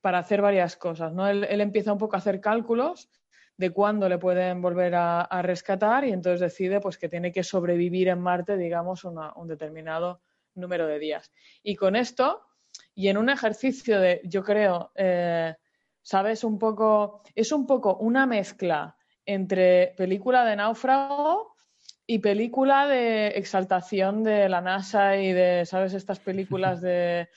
hacer 0.03 0.43
varias 0.43 0.77
cosas, 0.77 1.13
¿no? 1.13 1.29
Él, 1.29 1.61
empieza 1.61 1.93
un 1.93 1.99
poco 1.99 2.17
a 2.17 2.19
hacer 2.19 2.41
cálculos 2.41 3.11
de 3.57 3.71
cuándo 3.71 4.09
le 4.09 4.19
pueden 4.19 4.61
volver 4.61 4.97
a, 4.97 5.43
rescatar 5.43 6.05
y 6.05 6.11
entonces 6.11 6.41
decide 6.41 6.81
pues 6.81 6.99
que 6.99 7.09
tiene 7.09 7.31
que 7.31 7.45
sobrevivir 7.45 8.09
en 8.09 8.21
Marte, 8.21 8.57
digamos, 8.57 9.05
un 9.05 9.47
determinado 9.47 10.21
número 10.57 10.89
de 10.89 10.99
días. 10.99 11.33
Y 11.63 11.77
con 11.77 11.95
esto, 11.95 12.50
y 12.95 13.09
en 13.09 13.17
un 13.17 13.31
ejercicio 13.31 14.01
de, 14.01 14.21
yo 14.25 14.43
creo, 14.43 14.93
eh, 14.95 15.55
¿sabes? 16.03 16.45
Un 16.45 16.59
poco, 16.59 17.23
es 17.35 17.53
un 17.53 17.67
poco 17.67 17.97
una 17.97 18.27
mezcla 18.27 18.97
entre 19.25 19.95
película 19.97 20.45
de 20.45 20.57
náufrago 20.57 21.55
y 22.07 22.19
película 22.19 22.89
de 22.89 23.29
exaltación 23.29 24.25
de 24.25 24.49
la 24.49 24.61
NASA 24.61 25.17
y 25.17 25.33
de, 25.33 25.65
¿sabes? 25.67 25.95
Estas 25.95 26.19
películas 26.19 26.81
de, 26.81 27.29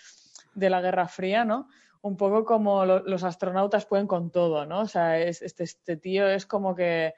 la 0.56 0.82
Guerra 0.82 1.08
Fría, 1.08 1.45
¿no? 1.45 1.68
Un 2.01 2.18
poco 2.18 2.43
como 2.43 2.86
los 2.86 3.24
astronautas 3.24 3.86
pueden 3.86 4.08
con 4.08 4.32
todo, 4.32 4.66
¿no? 4.66 4.82
O 4.82 4.88
sea, 4.88 5.20
este, 5.20 5.64
este, 5.64 5.97
tío 5.97 6.28
es 6.28 6.45
como 6.45 6.76
que 6.76 7.14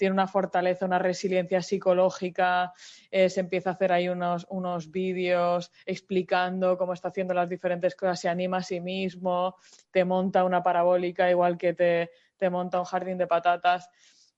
tiene 0.00 0.14
una 0.14 0.26
fortaleza, 0.26 0.86
una 0.86 0.98
resiliencia 0.98 1.60
psicológica, 1.60 2.72
eh, 3.10 3.28
se 3.28 3.40
empieza 3.40 3.68
a 3.68 3.72
hacer 3.74 3.92
ahí 3.92 4.08
unos, 4.08 4.46
unos 4.48 4.90
vídeos 4.90 5.70
explicando 5.84 6.78
cómo 6.78 6.94
está 6.94 7.08
haciendo 7.08 7.34
las 7.34 7.50
diferentes 7.50 7.94
cosas, 7.94 8.18
se 8.18 8.30
anima 8.30 8.56
a 8.56 8.62
sí 8.62 8.80
mismo, 8.80 9.56
te 9.90 10.06
monta 10.06 10.44
una 10.44 10.62
parabólica 10.62 11.30
igual 11.30 11.58
que 11.58 11.74
te, 11.74 12.12
te 12.38 12.48
monta 12.48 12.78
un 12.78 12.86
jardín 12.86 13.18
de 13.18 13.26
patatas, 13.26 13.90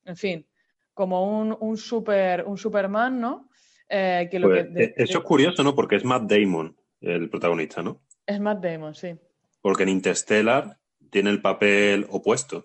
en 0.04 0.16
fin, 0.16 0.46
como 0.94 1.40
un, 1.40 1.56
un, 1.60 1.76
super, 1.76 2.42
un 2.44 2.58
Superman, 2.58 3.20
¿no? 3.20 3.48
Eh, 3.88 4.26
que 4.28 4.40
lo 4.40 4.48
pues, 4.48 4.66
que 4.66 4.82
eh, 4.82 4.94
eso 4.96 5.18
es 5.18 5.24
curioso, 5.24 5.62
¿no? 5.62 5.76
Porque 5.76 5.94
es 5.94 6.04
Matt 6.04 6.24
Damon 6.24 6.76
el 7.00 7.30
protagonista, 7.30 7.84
¿no? 7.84 8.02
Es 8.26 8.40
Matt 8.40 8.64
Damon, 8.64 8.96
sí. 8.96 9.14
Porque 9.60 9.84
en 9.84 9.90
Interstellar 9.90 10.76
tiene 11.08 11.30
el 11.30 11.40
papel 11.40 12.04
opuesto. 12.10 12.64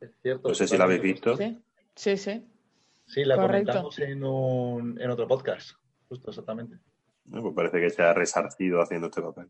Es 0.00 0.10
cierto. 0.20 0.48
No 0.48 0.54
sé 0.56 0.66
si 0.66 0.76
lo 0.76 0.82
habéis 0.82 1.02
visto. 1.02 1.36
Sí, 1.36 1.56
sí. 1.98 2.16
Sí, 2.16 2.48
sí 3.06 3.24
la 3.24 3.36
comentamos 3.36 3.98
en, 3.98 4.24
un, 4.24 5.00
en 5.00 5.10
otro 5.10 5.26
podcast, 5.26 5.72
justo 6.08 6.30
exactamente. 6.30 6.78
pues 7.30 7.54
parece 7.54 7.80
que 7.80 7.90
se 7.90 8.02
ha 8.02 8.14
resarcido 8.14 8.80
haciendo 8.80 9.08
este 9.08 9.22
papel. 9.22 9.48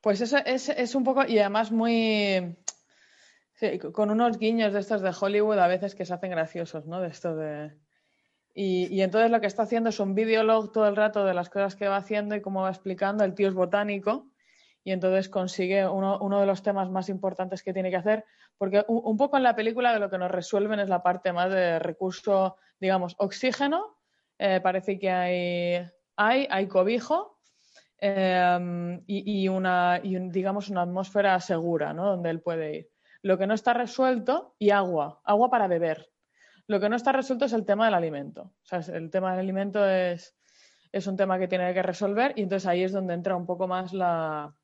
Pues 0.00 0.20
eso 0.20 0.36
es, 0.44 0.68
es, 0.68 0.94
un 0.94 1.02
poco, 1.02 1.24
y 1.24 1.38
además 1.38 1.72
muy, 1.72 2.56
Sí, 3.54 3.78
con 3.78 4.10
unos 4.10 4.38
guiños 4.38 4.72
de 4.72 4.80
estos 4.80 5.00
de 5.00 5.14
Hollywood 5.18 5.58
a 5.58 5.68
veces 5.68 5.94
que 5.94 6.04
se 6.04 6.12
hacen 6.12 6.32
graciosos, 6.32 6.86
¿no? 6.86 7.00
De 7.00 7.08
esto 7.08 7.36
de... 7.36 7.72
Y, 8.56 9.00
entonces 9.00 9.30
lo 9.30 9.40
que 9.40 9.46
está 9.46 9.62
haciendo 9.62 9.90
es 9.90 9.98
un 9.98 10.14
videolog 10.14 10.70
todo 10.72 10.86
el 10.86 10.96
rato 10.96 11.24
de 11.24 11.34
las 11.34 11.50
cosas 11.50 11.74
que 11.74 11.88
va 11.88 11.96
haciendo 11.96 12.36
y 12.36 12.40
cómo 12.40 12.62
va 12.62 12.70
explicando. 12.70 13.24
El 13.24 13.34
tío 13.34 13.48
es 13.48 13.54
botánico 13.54 14.28
y 14.84 14.92
entonces 14.92 15.30
consigue 15.30 15.88
uno, 15.88 16.40
de 16.40 16.46
los 16.46 16.62
temas 16.62 16.90
más 16.90 17.08
importantes 17.08 17.62
que 17.62 17.72
tiene 17.72 17.90
que 17.90 17.96
hacer, 17.96 18.26
porque 18.58 18.84
un, 18.86 19.16
poco 19.16 19.38
en 19.38 19.42
la 19.42 19.56
película 19.56 19.94
de 19.94 19.98
lo 19.98 20.10
que 20.10 20.18
nos 20.18 20.30
resuelven 20.30 20.78
es 20.78 20.90
la 20.90 21.02
parte 21.02 21.32
más 21.32 21.50
de 21.50 21.78
recurso, 21.78 22.56
digamos, 22.78 23.16
oxígeno. 23.18 23.96
Eh, 24.38 24.60
parece 24.62 24.98
que 24.98 25.10
hay, 25.10 25.90
hay, 26.16 26.46
hay 26.50 26.68
cobijo 26.68 27.40
eh, 27.98 29.00
y, 29.06 29.48
una, 29.48 30.00
y 30.02 30.18
digamos, 30.28 30.68
una 30.68 30.82
atmósfera 30.82 31.40
segura, 31.40 31.94
¿no? 31.94 32.04
Donde 32.10 32.28
él 32.28 32.42
puede 32.42 32.76
ir. 32.76 32.90
Lo 33.22 33.38
que 33.38 33.46
no 33.46 33.54
está 33.54 33.72
resuelto, 33.72 34.54
y 34.58 34.68
agua, 34.68 35.22
agua 35.24 35.48
para 35.48 35.66
beber. 35.66 36.10
Lo 36.66 36.78
que 36.78 36.90
no 36.90 36.96
está 36.96 37.12
resuelto 37.12 37.46
es 37.46 37.54
el 37.54 37.64
tema 37.64 37.86
del 37.86 37.94
alimento. 37.94 38.42
O 38.42 38.66
sea, 38.66 38.80
el 38.94 39.10
tema 39.10 39.30
del 39.30 39.40
alimento 39.40 39.88
es, 39.88 40.36
es 40.92 41.06
un 41.06 41.16
tema 41.16 41.38
que 41.38 41.48
tiene 41.48 41.72
que 41.72 41.82
resolver 41.82 42.34
y 42.36 42.42
entonces 42.42 42.66
ahí 42.66 42.82
es 42.82 42.92
donde 42.92 43.14
entra 43.14 43.34
un 43.34 43.46
poco 43.46 43.66
más 43.66 43.94
la, 43.94 44.54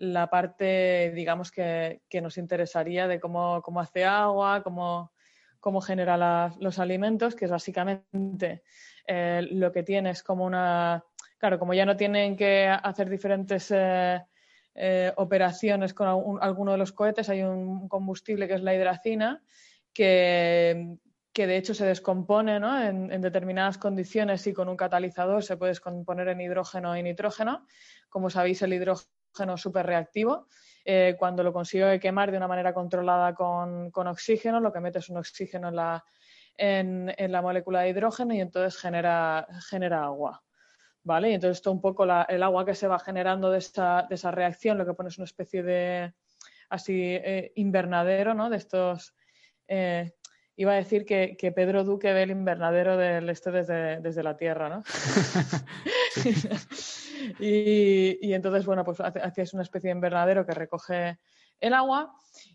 la 0.00 0.30
parte, 0.30 1.12
digamos, 1.14 1.50
que, 1.50 2.00
nos 2.22 2.38
interesaría 2.38 3.06
de 3.06 3.20
cómo, 3.20 3.60
cómo 3.62 3.80
hace 3.80 4.04
agua, 4.04 4.62
cómo, 4.62 5.12
cómo 5.60 5.82
genera 5.82 6.50
los 6.58 6.78
alimentos, 6.78 7.34
que 7.34 7.44
es 7.44 7.50
básicamente 7.50 8.62
eh, 9.06 9.46
lo 9.50 9.70
que 9.70 9.82
tiene 9.82 10.10
es 10.10 10.22
como 10.22 10.44
una... 10.44 11.04
Claro, 11.38 11.58
como 11.58 11.74
ya 11.74 11.86
no 11.86 11.96
tienen 11.96 12.36
que 12.36 12.68
hacer 12.68 13.08
diferentes 13.08 13.70
eh, 13.70 14.20
eh, 14.74 15.12
operaciones 15.16 15.94
con 15.94 16.38
alguno 16.40 16.72
de 16.72 16.78
los 16.78 16.92
cohetes 16.92 17.28
hay 17.28 17.42
un 17.42 17.88
combustible 17.88 18.46
que 18.46 18.54
es 18.54 18.62
la 18.62 18.74
hidracina 18.74 19.42
que, 19.92 20.96
de 21.34 21.56
hecho 21.56 21.74
se 21.74 21.86
descompone 21.86 22.56
en, 22.56 23.20
determinadas 23.20 23.78
condiciones 23.78 24.46
y 24.46 24.52
con 24.52 24.68
un 24.68 24.76
catalizador 24.76 25.42
se 25.42 25.56
puede 25.56 25.70
descomponer 25.70 26.28
en 26.28 26.40
hidrógeno 26.40 26.96
y 26.96 27.02
nitrógeno. 27.02 27.66
Como 28.08 28.30
sabéis, 28.30 28.62
el 28.62 28.74
hidrógeno 28.74 29.19
es 29.38 29.60
súper 29.60 29.86
reactivo. 29.86 30.46
Eh, 30.84 31.16
cuando 31.18 31.42
lo 31.42 31.52
consigue 31.52 32.00
quemar 32.00 32.30
de 32.30 32.36
una 32.36 32.48
manera 32.48 32.72
controlada 32.72 33.34
con, 33.34 33.90
oxígeno, 33.94 34.60
lo 34.60 34.72
que 34.72 34.80
mete 34.80 34.98
es 34.98 35.08
un 35.08 35.18
oxígeno 35.18 35.68
en 35.68 35.76
la, 35.76 36.04
en, 36.56 37.14
en 37.16 37.32
la 37.32 37.42
molécula 37.42 37.80
de 37.80 37.90
hidrógeno 37.90 38.34
y 38.34 38.40
entonces 38.40 38.80
genera, 38.80 39.46
genera 39.68 40.04
agua. 40.04 40.42
¿vale? 41.02 41.30
Y 41.30 41.34
entonces 41.34 41.58
esto 41.58 41.72
un 41.72 41.80
poco 41.80 42.04
el 42.04 42.42
agua 42.42 42.64
que 42.64 42.74
se 42.74 42.88
va 42.88 42.98
generando 42.98 43.50
de 43.50 43.58
esa, 43.58 44.06
de 44.08 44.14
esa 44.14 44.30
reacción, 44.30 44.78
lo 44.78 44.86
que 44.86 44.94
pone 44.94 45.08
es 45.08 45.18
una 45.18 45.24
especie 45.24 45.62
de 45.62 46.14
así 46.68 46.94
eh, 47.02 47.52
invernadero, 47.56 48.34
¿no? 48.34 48.50
De 48.50 48.56
estos 48.56 49.14
eh, 49.68 50.12
iba 50.56 50.72
a 50.72 50.76
decir 50.76 51.04
que, 51.04 51.52
Pedro 51.54 51.84
Duque 51.84 52.12
ve 52.12 52.24
el 52.24 52.30
invernadero 52.30 52.96
del 52.96 53.28
este 53.30 53.50
desde, 53.50 54.22
la 54.22 54.36
Tierra, 54.36 54.68
¿no? 54.68 54.82
y, 57.38 58.32
entonces, 58.32 58.64
bueno, 58.66 58.84
pues 58.84 59.00
hacías 59.00 59.52
una 59.54 59.62
especie 59.62 59.88
de 59.88 59.96
invernadero 59.96 60.46
que 60.46 60.52
recoge 60.52 61.18
el 61.60 61.74
agua 61.74 62.12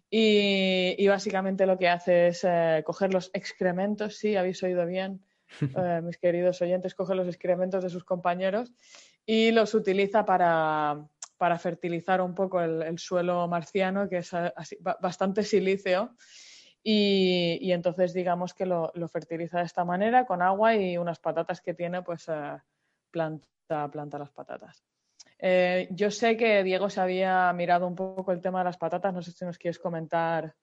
y, 0.10 1.08
básicamente 1.08 1.66
lo 1.66 1.78
que 1.78 1.90
hace 1.90 2.28
es 2.28 2.44
eh, 2.44 2.84
coger 2.86 3.14
los 3.14 3.30
excrementos, 3.34 4.18
sí, 4.18 4.36
habéis 4.36 4.62
oído 4.64 4.86
bien, 4.86 5.24
eh, 5.78 6.02
mis 6.04 6.18
queridos 6.18 6.62
oyentes, 6.62 6.96
coge 6.96 7.16
los 7.16 7.28
excrementos 7.28 7.84
de 7.84 7.90
sus 7.90 8.04
compañeros 8.04 8.74
y 9.26 9.52
los 9.52 9.74
utiliza 9.74 10.26
para, 10.26 11.08
fertilizar 11.60 12.22
un 12.22 12.34
poco 12.34 12.62
el, 12.62 12.98
suelo 12.98 13.48
marciano, 13.48 14.08
que 14.10 14.18
es 14.18 14.32
bastante 15.00 15.44
silíceo. 15.44 16.16
Y, 16.88 17.72
entonces 17.72 18.14
digamos 18.14 18.54
que 18.54 18.68
lo, 18.68 18.92
fertiliza 19.12 19.58
de 19.58 19.66
esta 19.66 19.84
manera 19.84 20.26
con 20.26 20.44
agua 20.44 20.76
y 20.76 20.98
unas 20.98 21.20
patatas 21.20 21.62
que 21.62 21.74
tiene, 21.74 22.04
pues 22.04 22.30
eh, 22.30 22.58
planta, 23.66 23.92
planta 23.92 24.20
las 24.20 24.32
patatas. 24.32 24.84
Eh, 25.38 25.88
yo 25.92 26.12
sé 26.12 26.38
que 26.38 26.64
Diego 26.64 26.90
se 26.90 27.02
había 27.02 27.52
mirado 27.54 27.88
un 27.88 27.96
poco 27.96 28.32
el 28.32 28.42
tema 28.42 28.60
de 28.60 28.66
las 28.66 28.78
patatas, 28.78 29.14
no 29.14 29.22
sé 29.22 29.32
si 29.32 29.46
nos 29.46 29.58
quieres 29.58 29.80
comentar 29.80 30.56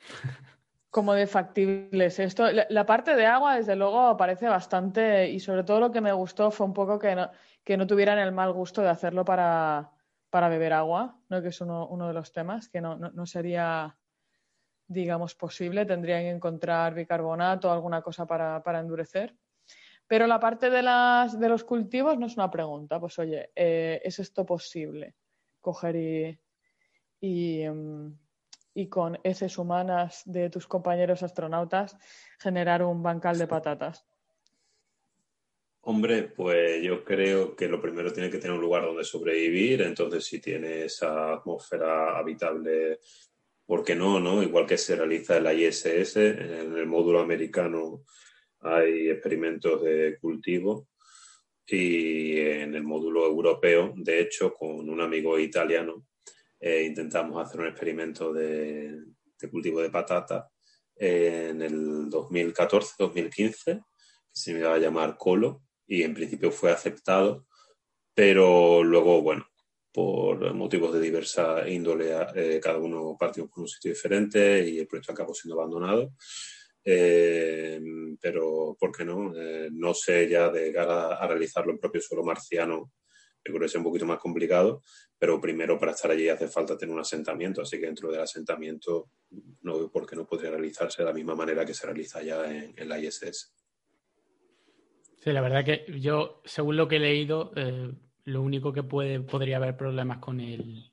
como 0.90 1.14
de 1.14 1.26
factibles 1.26 2.18
esto. 2.18 2.46
La, 2.50 2.86
parte 2.86 3.16
de 3.16 3.26
agua, 3.26 3.56
desde 3.56 3.76
luego, 3.76 4.16
parece 4.16 4.46
bastante, 4.48 5.28
y 5.30 5.40
sobre 5.40 5.64
todo 5.64 5.80
lo 5.80 5.90
que 5.92 6.00
me 6.00 6.12
gustó 6.12 6.50
fue 6.50 6.66
un 6.66 6.72
poco 6.72 6.98
que 6.98 7.14
no, 7.14 7.30
que 7.64 7.76
no 7.76 7.86
tuvieran 7.86 8.18
el 8.18 8.32
mal 8.32 8.52
gusto 8.52 8.82
de 8.82 8.88
hacerlo 8.88 9.24
para, 9.24 9.90
para 10.30 10.48
beber 10.48 10.72
agua, 10.72 11.18
¿no? 11.28 11.42
que 11.42 11.48
es 11.48 11.60
uno, 11.60 11.86
uno 11.88 12.08
de 12.08 12.14
los 12.14 12.32
temas, 12.32 12.68
que 12.68 12.80
no, 12.80 12.96
no, 12.96 13.26
sería, 13.26 13.96
digamos, 14.86 15.34
posible. 15.34 15.84
Tendrían 15.84 16.22
que 16.22 16.30
encontrar 16.30 16.94
bicarbonato 16.94 17.68
o 17.68 17.72
alguna 17.72 18.00
cosa 18.00 18.26
para, 18.26 18.62
para, 18.62 18.80
endurecer. 18.80 19.34
Pero 20.08 20.26
la 20.26 20.38
parte 20.38 20.70
de, 20.70 20.82
las, 20.82 21.38
de 21.38 21.48
los 21.48 21.64
cultivos 21.64 22.18
no 22.18 22.26
es 22.26 22.36
una 22.36 22.50
pregunta, 22.50 23.00
pues 23.00 23.18
oye, 23.18 23.50
eh, 23.54 24.00
¿es 24.04 24.18
esto 24.18 24.46
posible? 24.46 25.14
Coger 25.60 25.96
y, 25.96 26.38
y, 27.20 27.62
em, 27.62 28.16
y 28.74 28.88
con 28.88 29.18
heces 29.24 29.58
humanas 29.58 30.22
de 30.26 30.50
tus 30.50 30.66
compañeros 30.66 31.22
astronautas 31.22 31.96
generar 32.38 32.82
un 32.82 33.02
bancal 33.02 33.38
de 33.38 33.46
patatas? 33.46 34.06
Hombre, 35.88 36.24
pues 36.24 36.82
yo 36.82 37.04
creo 37.04 37.54
que 37.54 37.68
lo 37.68 37.80
primero 37.80 38.12
tiene 38.12 38.28
que 38.28 38.38
tener 38.38 38.56
un 38.56 38.60
lugar 38.60 38.82
donde 38.82 39.04
sobrevivir, 39.04 39.82
entonces 39.82 40.24
si 40.24 40.40
tiene 40.40 40.84
esa 40.84 41.34
atmósfera 41.34 42.18
habitable, 42.18 42.98
¿por 43.64 43.84
qué 43.84 43.94
no? 43.94 44.18
no? 44.18 44.42
Igual 44.42 44.66
que 44.66 44.76
se 44.78 44.96
realiza 44.96 45.36
en 45.36 45.44
la 45.44 45.54
ISS, 45.54 46.16
en 46.16 46.76
el 46.76 46.86
módulo 46.86 47.20
americano 47.20 48.02
hay 48.60 49.10
experimentos 49.10 49.82
de 49.82 50.18
cultivo 50.20 50.88
y 51.66 52.38
en 52.38 52.74
el 52.74 52.84
módulo 52.84 53.26
europeo, 53.26 53.92
de 53.96 54.20
hecho, 54.20 54.54
con 54.54 54.88
un 54.88 55.00
amigo 55.00 55.38
italiano, 55.38 56.06
eh, 56.60 56.84
intentamos 56.84 57.44
hacer 57.44 57.60
un 57.60 57.66
experimento 57.66 58.32
de, 58.32 58.98
cultivo 59.50 59.80
de 59.80 59.90
patata 59.90 60.48
en 60.94 61.60
el 61.62 62.08
2014-2015, 62.08 63.64
que 63.64 63.82
se 64.32 64.52
me 64.52 64.60
iba 64.60 64.74
a 64.74 64.78
llamar 64.78 65.16
Colo, 65.16 65.62
y 65.86 66.02
en 66.02 66.14
principio 66.14 66.50
fue 66.50 66.70
aceptado, 66.70 67.46
pero 68.14 68.82
luego, 68.82 69.22
bueno, 69.22 69.46
por 69.92 70.52
motivos 70.54 70.92
de 70.92 71.00
diversa 71.00 71.68
índole, 71.68 72.14
eh, 72.34 72.60
cada 72.62 72.78
uno 72.78 73.16
partió 73.18 73.48
por 73.48 73.60
un 73.60 73.68
sitio 73.68 73.90
diferente 73.90 74.68
y 74.68 74.78
el 74.78 74.86
proyecto 74.86 75.12
acabó 75.12 75.34
siendo 75.34 75.60
abandonado. 75.60 76.12
Eh, 76.88 77.80
pero, 78.20 78.76
¿por 78.78 78.92
qué 78.92 79.04
no? 79.04 79.32
Eh, 79.36 79.68
no 79.72 79.92
sé 79.92 80.28
ya 80.28 80.48
de 80.50 80.72
cara 80.72 81.16
a 81.16 81.26
realizarlo 81.26 81.72
en 81.72 81.78
propio 81.78 82.00
suelo 82.00 82.22
marciano, 82.22 82.92
yo 83.44 83.52
creo 83.52 83.60
que 83.60 83.66
es 83.66 83.74
un 83.74 83.82
poquito 83.82 84.06
más 84.06 84.18
complicado, 84.18 84.82
pero 85.18 85.40
primero 85.40 85.78
para 85.78 85.92
estar 85.92 86.10
allí 86.10 86.28
hace 86.28 86.48
falta 86.48 86.76
tener 86.76 86.94
un 86.94 87.00
asentamiento, 87.00 87.62
así 87.62 87.78
que 87.78 87.86
dentro 87.86 88.10
del 88.10 88.20
asentamiento 88.20 89.10
no 89.62 89.78
veo 89.78 89.90
por 89.90 90.06
qué 90.06 90.14
no 90.14 90.26
podría 90.26 90.50
realizarse 90.50 91.02
de 91.02 91.08
la 91.08 91.14
misma 91.14 91.34
manera 91.34 91.64
que 91.64 91.74
se 91.74 91.86
realiza 91.86 92.22
ya 92.22 92.44
en, 92.50 92.72
en 92.76 92.88
la 92.88 92.98
ISS. 92.98 93.52
Sí, 95.16 95.32
la 95.32 95.40
verdad 95.40 95.64
que 95.64 95.84
yo, 96.00 96.40
según 96.44 96.76
lo 96.76 96.86
que 96.86 96.96
he 96.96 97.00
leído, 97.00 97.50
eh, 97.56 97.92
lo 98.26 98.42
único 98.42 98.72
que 98.72 98.84
puede, 98.84 99.20
podría 99.20 99.56
haber 99.56 99.76
problemas 99.76 100.18
con 100.18 100.40
el, 100.40 100.92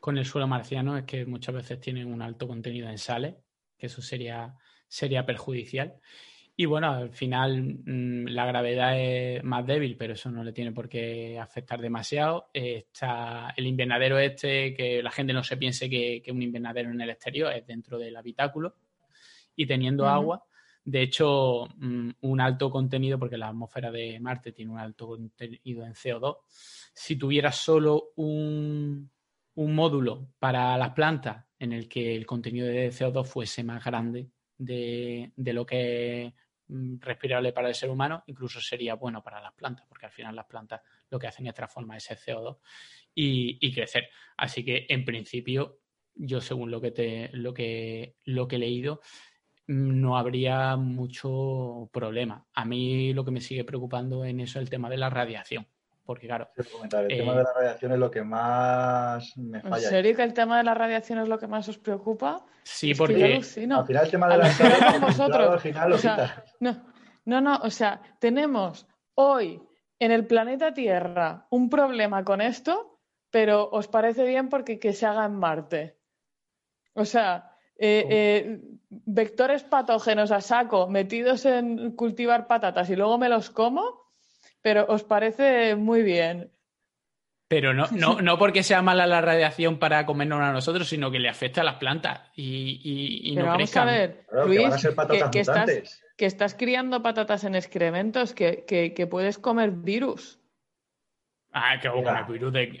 con 0.00 0.18
el 0.18 0.24
suelo 0.24 0.48
marciano 0.48 0.96
es 0.96 1.04
que 1.04 1.26
muchas 1.26 1.54
veces 1.54 1.80
tienen 1.80 2.12
un 2.12 2.22
alto 2.22 2.48
contenido 2.48 2.88
en 2.88 2.98
sales, 2.98 3.34
que 3.76 3.86
eso 3.86 4.02
sería, 4.02 4.54
sería 4.88 5.26
perjudicial. 5.26 5.94
Y 6.56 6.66
bueno, 6.66 6.90
al 6.90 7.10
final 7.10 7.62
mm, 7.84 8.26
la 8.28 8.46
gravedad 8.46 8.98
es 8.98 9.44
más 9.44 9.64
débil, 9.64 9.96
pero 9.96 10.14
eso 10.14 10.30
no 10.30 10.42
le 10.42 10.52
tiene 10.52 10.72
por 10.72 10.88
qué 10.88 11.38
afectar 11.38 11.80
demasiado. 11.80 12.50
está 12.52 13.54
el 13.56 13.66
invernadero 13.66 14.18
este, 14.18 14.74
que 14.74 15.02
la 15.02 15.12
gente 15.12 15.32
no 15.32 15.44
se 15.44 15.56
piense 15.56 15.88
que, 15.88 16.20
que 16.24 16.32
un 16.32 16.42
invernadero 16.42 16.90
en 16.90 17.00
el 17.00 17.10
exterior 17.10 17.52
es 17.52 17.66
dentro 17.66 17.98
del 17.98 18.16
habitáculo. 18.16 18.74
Y 19.54 19.66
teniendo 19.66 20.08
agua, 20.08 20.44
de 20.88 21.02
hecho, 21.02 21.68
mm, 21.76 22.10
un 22.22 22.40
alto 22.40 22.70
contenido, 22.70 23.18
porque 23.18 23.36
la 23.36 23.48
atmósfera 23.48 23.90
de 23.90 24.18
Marte 24.20 24.52
tiene 24.52 24.72
un 24.72 24.78
alto 24.78 25.06
contenido 25.08 25.84
en 25.84 25.92
CO2, 25.92 26.38
si 26.94 27.16
tuviera 27.16 27.52
solo 27.52 28.12
un, 28.16 29.10
módulo 29.54 30.30
para 30.38 30.78
las 30.78 30.90
plantas 30.92 31.44
en 31.58 31.72
el 31.74 31.88
que 31.88 32.16
el 32.16 32.24
contenido 32.24 32.66
de 32.66 32.88
CO2 32.88 33.26
fuese 33.26 33.62
más 33.64 33.84
grande 33.84 34.30
de, 34.58 35.32
lo 35.36 35.64
que 35.64 36.26
es 36.26 36.34
mm, 36.68 36.98
respirable 37.00 37.52
para 37.52 37.68
el 37.68 37.74
ser 37.74 37.90
humano, 37.90 38.24
incluso 38.26 38.60
sería 38.60 38.94
bueno 38.94 39.22
para 39.22 39.40
las 39.40 39.54
plantas, 39.54 39.86
porque 39.88 40.06
al 40.06 40.12
final 40.12 40.36
las 40.36 40.46
plantas 40.46 40.82
lo 41.10 41.18
que 41.18 41.28
hacen 41.28 41.46
es 41.46 41.54
transformar 41.54 41.96
ese 41.96 42.16
CO2 42.16 42.58
y, 43.14 43.58
y 43.60 43.72
crecer. 43.72 44.10
Así 44.36 44.64
que, 44.64 44.86
en 44.88 45.04
principio, 45.04 45.80
yo 46.14 46.40
según 46.40 46.70
lo 46.70 46.80
que, 46.80 46.90
te, 46.90 47.30
lo 47.32 47.54
que, 47.54 48.16
lo 48.24 48.48
que 48.48 48.56
he 48.56 48.58
leído, 48.58 49.00
no 49.68 50.16
habría 50.16 50.76
mucho 50.76 51.90
problema. 51.92 52.46
A 52.54 52.64
mí 52.64 53.12
lo 53.12 53.24
que 53.24 53.30
me 53.30 53.40
sigue 53.40 53.64
preocupando 53.64 54.24
en 54.24 54.40
eso 54.40 54.58
es 54.58 54.64
el 54.64 54.70
tema 54.70 54.90
de 54.90 54.96
la 54.96 55.10
radiación. 55.10 55.68
Porque 56.08 56.26
claro. 56.26 56.48
El 56.56 56.66
tema 56.66 57.34
de 57.34 57.40
eh, 57.42 57.44
la 57.44 57.52
radiación 57.52 57.92
es 57.92 57.98
lo 57.98 58.10
que 58.10 58.22
más 58.22 59.36
me 59.36 59.60
falla. 59.60 59.76
¿En 59.76 59.82
serio 59.90 60.16
que 60.16 60.22
el 60.22 60.32
tema 60.32 60.56
de 60.56 60.64
la 60.64 60.72
radiación 60.72 61.18
es 61.18 61.28
lo 61.28 61.38
que 61.38 61.46
más 61.46 61.68
os 61.68 61.76
preocupa? 61.76 62.46
Sí, 62.62 62.94
porque. 62.94 63.34
al 63.34 63.44
final 63.44 64.04
el 64.06 64.10
tema 64.10 64.26
de 64.30 64.38
la 64.38 64.48
radiación. 64.48 65.00
vosotros. 65.02 65.62
no, 66.60 66.82
no, 67.26 67.40
no, 67.42 67.58
o 67.58 67.68
sea, 67.68 68.00
tenemos 68.18 68.88
hoy 69.16 69.60
en 69.98 70.10
el 70.10 70.26
planeta 70.26 70.72
Tierra 70.72 71.46
un 71.50 71.68
problema 71.68 72.24
con 72.24 72.40
esto, 72.40 72.98
pero 73.30 73.68
os 73.68 73.86
parece 73.86 74.24
bien 74.24 74.48
porque 74.48 74.78
que 74.78 74.94
se 74.94 75.04
haga 75.04 75.26
en 75.26 75.34
Marte. 75.34 75.98
O 76.94 77.04
sea, 77.04 77.54
eh, 77.76 78.06
eh, 78.08 78.60
vectores 78.88 79.62
patógenos 79.62 80.30
a 80.30 80.40
saco 80.40 80.88
metidos 80.88 81.44
en 81.44 81.94
cultivar 81.94 82.46
patatas 82.46 82.88
y 82.88 82.96
luego 82.96 83.18
me 83.18 83.28
los 83.28 83.50
como, 83.50 84.07
pero 84.62 84.86
os 84.88 85.04
parece 85.04 85.76
muy 85.76 86.02
bien. 86.02 86.52
Pero 87.48 87.72
no, 87.72 87.86
no, 87.90 88.20
no 88.22 88.38
porque 88.38 88.62
sea 88.62 88.82
mala 88.82 89.06
la 89.06 89.20
radiación 89.20 89.78
para 89.78 90.04
comernos 90.06 90.40
a 90.40 90.52
nosotros, 90.52 90.88
sino 90.88 91.10
que 91.10 91.18
le 91.18 91.28
afecta 91.28 91.62
a 91.62 91.64
las 91.64 91.76
plantas 91.76 92.20
y, 92.34 92.80
y, 93.24 93.36
no 93.36 93.46
vamos 93.46 93.76
a 93.76 93.84
ver, 93.84 94.26
Luis, 94.46 94.68
que, 95.32 95.40
estás, 95.40 96.02
que, 96.16 96.26
estás, 96.26 96.54
criando 96.54 97.02
patatas 97.02 97.44
en 97.44 97.54
excrementos, 97.54 98.34
que, 98.34 98.64
que 98.66 99.06
puedes 99.06 99.38
comer 99.38 99.70
virus. 99.70 100.37
Ah, 101.50 101.80
que 101.80 101.88
con 101.88 102.06
el 102.06 102.24
virus 102.24 102.52
de. 102.52 102.78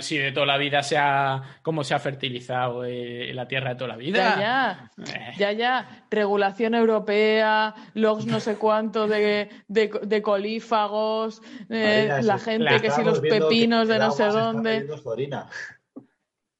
si 0.00 0.16
de 0.16 0.30
toda 0.30 0.46
la 0.46 0.56
vida 0.56 0.82
sea 0.84 1.42
como 1.62 1.82
se 1.82 1.94
ha 1.94 1.98
fertilizado 1.98 2.84
eh, 2.84 3.32
la 3.34 3.48
tierra 3.48 3.70
de 3.70 3.76
toda 3.76 3.88
la 3.88 3.96
vida. 3.96 4.36
Ya, 4.36 4.90
ya. 4.96 5.14
Eh. 5.14 5.32
Ya, 5.36 5.52
ya. 5.52 6.06
Regulación 6.08 6.76
europea, 6.76 7.74
logs 7.94 8.26
no 8.26 8.38
sé 8.38 8.56
cuánto 8.56 9.08
de, 9.08 9.50
de, 9.66 10.22
colífagos, 10.22 11.42
eh, 11.68 12.20
la 12.22 12.38
gente 12.38 12.80
que 12.80 12.90
si 12.90 13.02
los 13.02 13.20
pepinos 13.20 13.88
de 13.88 13.98
no 13.98 14.12
sé 14.12 14.26
dónde. 14.26 14.86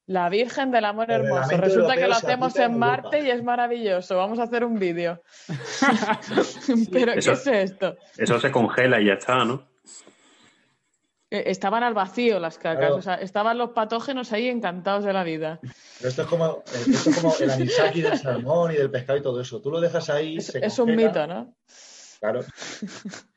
La 0.05 0.27
Virgen 0.27 0.71
del 0.71 0.83
Amor 0.83 1.09
Hermoso. 1.09 1.55
Resulta 1.55 1.95
que 1.95 2.07
lo 2.07 2.15
hacemos 2.15 2.53
en 2.57 2.77
Marte 2.77 3.21
y 3.21 3.29
es 3.29 3.41
maravilloso. 3.41 4.17
Vamos 4.17 4.37
a 4.39 4.43
hacer 4.43 4.65
un 4.65 4.77
vídeo. 4.77 5.21
Pero, 6.91 7.13
¿qué 7.13 7.19
es 7.19 7.47
esto? 7.47 7.95
Eso 8.17 8.37
se 8.41 8.51
congela 8.51 8.99
y 8.99 9.05
ya 9.05 9.13
está, 9.13 9.45
¿no? 9.45 9.72
Eh, 11.33 11.49
estaban 11.49 11.81
al 11.81 11.95
vacío 11.95 12.39
las 12.39 12.59
cacas, 12.59 12.91
o 12.91 13.01
sea, 13.01 13.15
estaban 13.15 13.57
los 13.57 13.71
patógenos 13.71 14.31
ahí 14.33 14.49
encantados 14.49 15.03
de 15.03 15.13
la 15.13 15.23
vida. 15.23 15.59
Pero 15.97 16.09
esto 16.09 16.21
es 16.21 16.27
como, 16.27 16.63
esto 16.63 17.09
es 17.09 17.19
como 17.19 17.35
el 17.39 17.49
anisaki 17.49 18.03
del 18.03 18.19
salmón 18.19 18.71
y 18.71 18.75
del 18.75 18.91
pescado 18.91 19.17
y 19.17 19.23
todo 19.23 19.41
eso. 19.41 19.59
Tú 19.59 19.71
lo 19.71 19.81
dejas 19.81 20.11
ahí. 20.11 20.37
Es, 20.37 20.53
es 20.53 20.77
un 20.77 20.95
mito, 20.95 21.25
¿no? 21.25 21.55
Claro. 22.19 22.41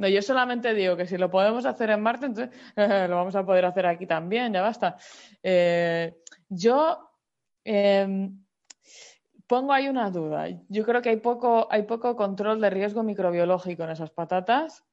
No, 0.00 0.06
yo 0.06 0.22
solamente 0.22 0.74
digo 0.74 0.96
que 0.96 1.08
si 1.08 1.18
lo 1.18 1.28
podemos 1.28 1.66
hacer 1.66 1.90
en 1.90 2.00
Marte, 2.00 2.26
entonces 2.26 2.54
lo 3.10 3.16
vamos 3.16 3.34
a 3.34 3.44
poder 3.44 3.64
hacer 3.64 3.84
aquí 3.84 4.06
también, 4.06 4.52
ya 4.52 4.62
basta. 4.62 4.96
Eh, 5.42 6.22
yo 6.48 7.10
em, 7.64 8.44
pongo 9.48 9.72
ahí 9.72 9.88
una 9.88 10.08
duda. 10.12 10.46
Yo 10.68 10.84
creo 10.84 11.02
que 11.02 11.08
hay 11.08 11.16
poco, 11.16 11.66
hay 11.68 11.82
poco 11.82 12.14
control 12.14 12.60
de 12.60 12.70
riesgo 12.70 13.02
microbiológico 13.02 13.82
en 13.82 13.90
esas 13.90 14.10
patatas. 14.10 14.84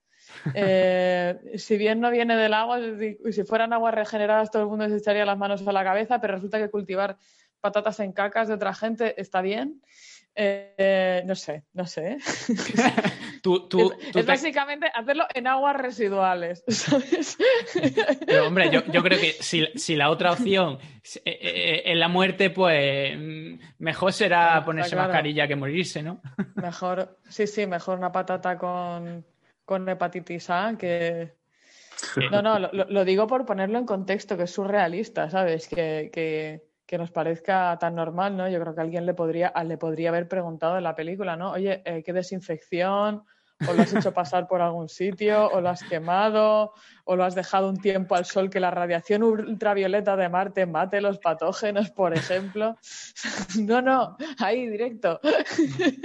Eh, 0.53 1.53
si 1.56 1.77
bien 1.77 1.99
no 1.99 2.11
viene 2.11 2.35
del 2.35 2.53
agua, 2.53 2.80
si 3.31 3.43
fueran 3.43 3.73
aguas 3.73 3.93
regeneradas 3.93 4.52
todo 4.52 4.64
el 4.64 4.69
mundo 4.69 4.88
se 4.89 4.97
echaría 4.97 5.26
las 5.26 5.38
manos 5.38 5.68
a 5.68 5.72
la 5.72 5.84
cabeza, 5.84 6.19
pero 6.22 6.35
resulta 6.35 6.60
que 6.60 6.69
cultivar 6.69 7.18
patatas 7.61 7.99
en 7.99 8.14
cacas 8.14 8.47
de 8.47 8.53
otra 8.53 8.73
gente 8.73 9.19
está 9.19 9.41
bien. 9.41 9.81
Eh, 10.38 11.23
no 11.26 11.34
sé, 11.34 11.64
no 11.73 11.88
sé. 11.88 12.18
es, 14.15 14.26
básicamente 14.26 14.88
hacerlo 14.93 15.26
en 15.34 15.47
aguas 15.47 15.77
residuales, 15.77 16.64
Pero 18.26 18.47
hombre, 18.47 18.69
yo, 18.69 18.84
creo 18.84 19.19
que 19.19 19.31
si, 19.39 19.95
la 19.95 20.10
otra 20.10 20.34
opción 20.34 20.77
eh, 21.23 21.84
en 21.85 21.99
la 21.99 22.10
muerte, 22.10 22.49
pues 22.49 23.18
mm, 23.18 23.60
mejor 23.80 24.11
será 24.11 24.61
ponerse 24.65 24.97
mascarilla 24.97 25.47
que 25.47 25.56
morirse, 25.56 26.03
¿no? 26.03 26.22
Mejor, 26.56 27.18
sí, 27.30 27.47
sí, 27.47 27.65
mejor 27.65 27.97
una 27.97 28.11
patata 28.11 28.57
con, 28.57 29.26
con 29.65 29.87
hepatitis 29.89 30.49
A 30.49 30.75
que... 30.77 31.33
No, 32.31 32.41
no, 32.41 32.59
lo, 32.59 33.05
digo 33.05 33.25
por 33.25 33.45
ponerlo 33.45 33.79
en 33.79 33.85
contexto, 33.85 34.37
que 34.37 34.43
es 34.43 34.51
surrealista, 34.51 35.29
¿sabes? 35.29 35.67
Que, 35.67 36.09
que, 36.85 36.97
nos 36.97 37.11
parezca 37.11 37.77
tan 37.79 37.95
normal, 37.95 38.37
¿no? 38.37 38.47
Yo 38.47 38.59
creo 38.61 38.75
que 38.75 38.81
alguien 38.81 39.05
le 39.05 39.13
podría, 39.13 39.51
le 39.63 39.77
podría 39.77 40.09
haber 40.09 40.27
preguntado 40.27 40.77
en 40.77 40.83
la 40.83 40.95
película, 40.95 41.35
¿no? 41.35 41.51
Oye, 41.51 41.81
eh, 41.85 42.03
¿qué 42.03 42.13
desinfección? 42.13 43.23
O 43.68 43.73
lo 43.73 43.82
has 43.82 43.94
hecho 43.94 44.14
pasar 44.14 44.48
por 44.48 44.61
algún 44.61 44.90
sitio, 44.90 45.49
o 45.49 45.61
lo 45.61 45.69
has 45.69 45.84
quemado, 45.84 46.73
o 47.06 47.15
lo 47.15 47.23
has 47.23 47.36
dejado 47.36 47.69
un 47.69 47.77
tiempo 47.77 48.15
al 48.15 48.26
sol 48.26 48.49
que 48.49 48.60
la 48.60 48.72
radiación 48.72 49.23
ultravioleta 49.23 50.18
de 50.18 50.30
Marte 50.30 50.65
mate 50.65 51.02
los 51.02 51.19
patógenos, 51.19 51.91
por 51.91 52.14
ejemplo. 52.14 52.77
No, 53.60 53.82
no, 53.82 54.18
ahí 54.40 54.68
directo. 54.68 55.19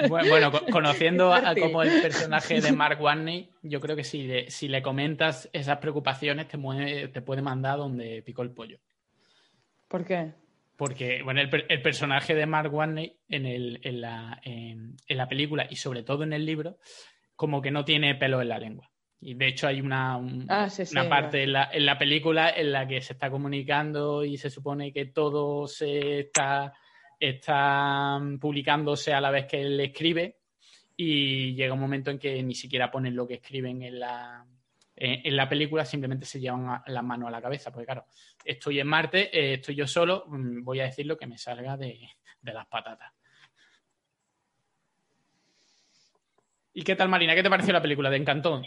Bueno, 0.08 0.52
conociendo 0.70 1.32
a, 1.32 1.54
como 1.54 1.82
el 1.82 2.00
personaje 2.00 2.60
de 2.60 2.72
Mark 2.72 3.00
Warney, 3.00 3.50
yo 3.62 3.80
creo 3.80 3.96
que 3.96 4.04
si 4.04 4.22
le, 4.22 4.50
si 4.50 4.68
le 4.68 4.82
comentas 4.82 5.48
esas 5.52 5.78
preocupaciones 5.78 6.48
te, 6.48 7.08
te 7.08 7.22
puede 7.22 7.42
mandar 7.42 7.78
donde 7.78 8.22
picó 8.22 8.42
el 8.42 8.50
pollo. 8.50 8.78
¿Por 9.88 10.04
qué? 10.04 10.32
porque 10.80 11.22
bueno, 11.22 11.42
el, 11.42 11.82
personaje 11.82 12.34
de 12.34 12.46
Mark 12.46 12.72
Warney 12.72 13.14
en, 13.28 13.44
el, 13.44 13.80
en, 13.82 14.00
la, 14.00 14.40
en, 14.42 14.96
la 15.08 15.28
película 15.28 15.66
y 15.68 15.76
sobre 15.76 16.02
todo 16.02 16.22
en 16.22 16.32
el 16.32 16.46
libro, 16.46 16.78
como 17.40 17.62
que 17.62 17.70
no 17.70 17.86
tiene 17.86 18.16
pelo 18.16 18.42
en 18.42 18.50
la 18.50 18.58
lengua. 18.58 18.90
Y 19.18 19.32
de 19.32 19.46
hecho 19.46 19.66
hay 19.66 19.80
una, 19.80 20.16
ah, 20.50 20.68
una 20.90 21.08
parte 21.08 21.42
en, 21.42 21.54
la, 21.54 21.70
en 21.72 21.86
la 21.86 21.96
película 21.96 22.50
en 22.50 22.70
la 22.70 22.86
que 22.86 23.00
se 23.00 23.14
está 23.14 23.30
comunicando 23.30 24.26
y 24.26 24.36
se 24.36 24.50
supone 24.50 24.92
que 24.92 25.06
todo 25.06 25.66
se 25.66 26.20
está, 26.20 26.74
está 27.18 28.20
publicándose 28.38 29.14
a 29.14 29.22
la 29.22 29.30
vez 29.30 29.46
que 29.46 29.62
él 29.62 29.80
escribe 29.80 30.40
y 30.94 31.54
llega 31.54 31.72
un 31.72 31.80
momento 31.80 32.10
en 32.10 32.18
que 32.18 32.42
ni 32.42 32.54
siquiera 32.54 32.90
ponen 32.90 33.16
lo 33.16 33.26
que 33.26 33.36
escriben 33.36 33.80
en 33.84 34.00
la, 34.00 34.44
en, 34.94 35.34
la 35.34 35.48
película, 35.48 35.86
simplemente 35.86 36.26
se 36.26 36.40
llevan 36.40 36.82
las 36.88 37.02
manos 37.02 37.28
a 37.28 37.30
la 37.30 37.40
cabeza, 37.40 37.72
porque 37.72 37.86
claro, 37.86 38.04
estoy 38.44 38.80
en 38.80 38.86
Marte, 38.86 39.30
eh, 39.32 39.54
estoy 39.54 39.76
yo 39.76 39.86
solo, 39.86 40.24
mm, 40.26 40.62
voy 40.62 40.80
a 40.80 40.84
decir 40.84 41.06
lo 41.06 41.16
que 41.16 41.26
me 41.26 41.38
salga 41.38 41.78
de, 41.78 42.06
las 42.42 42.66
patatas. 42.66 43.14
¿Y 46.72 46.82
qué 46.82 46.94
tal, 46.94 47.08
Marina? 47.08 47.34
¿Qué 47.34 47.42
te 47.42 47.50
pareció 47.50 47.72
la 47.72 47.82
película? 47.82 48.10
¿Te 48.10 48.16
encantó? 48.16 48.62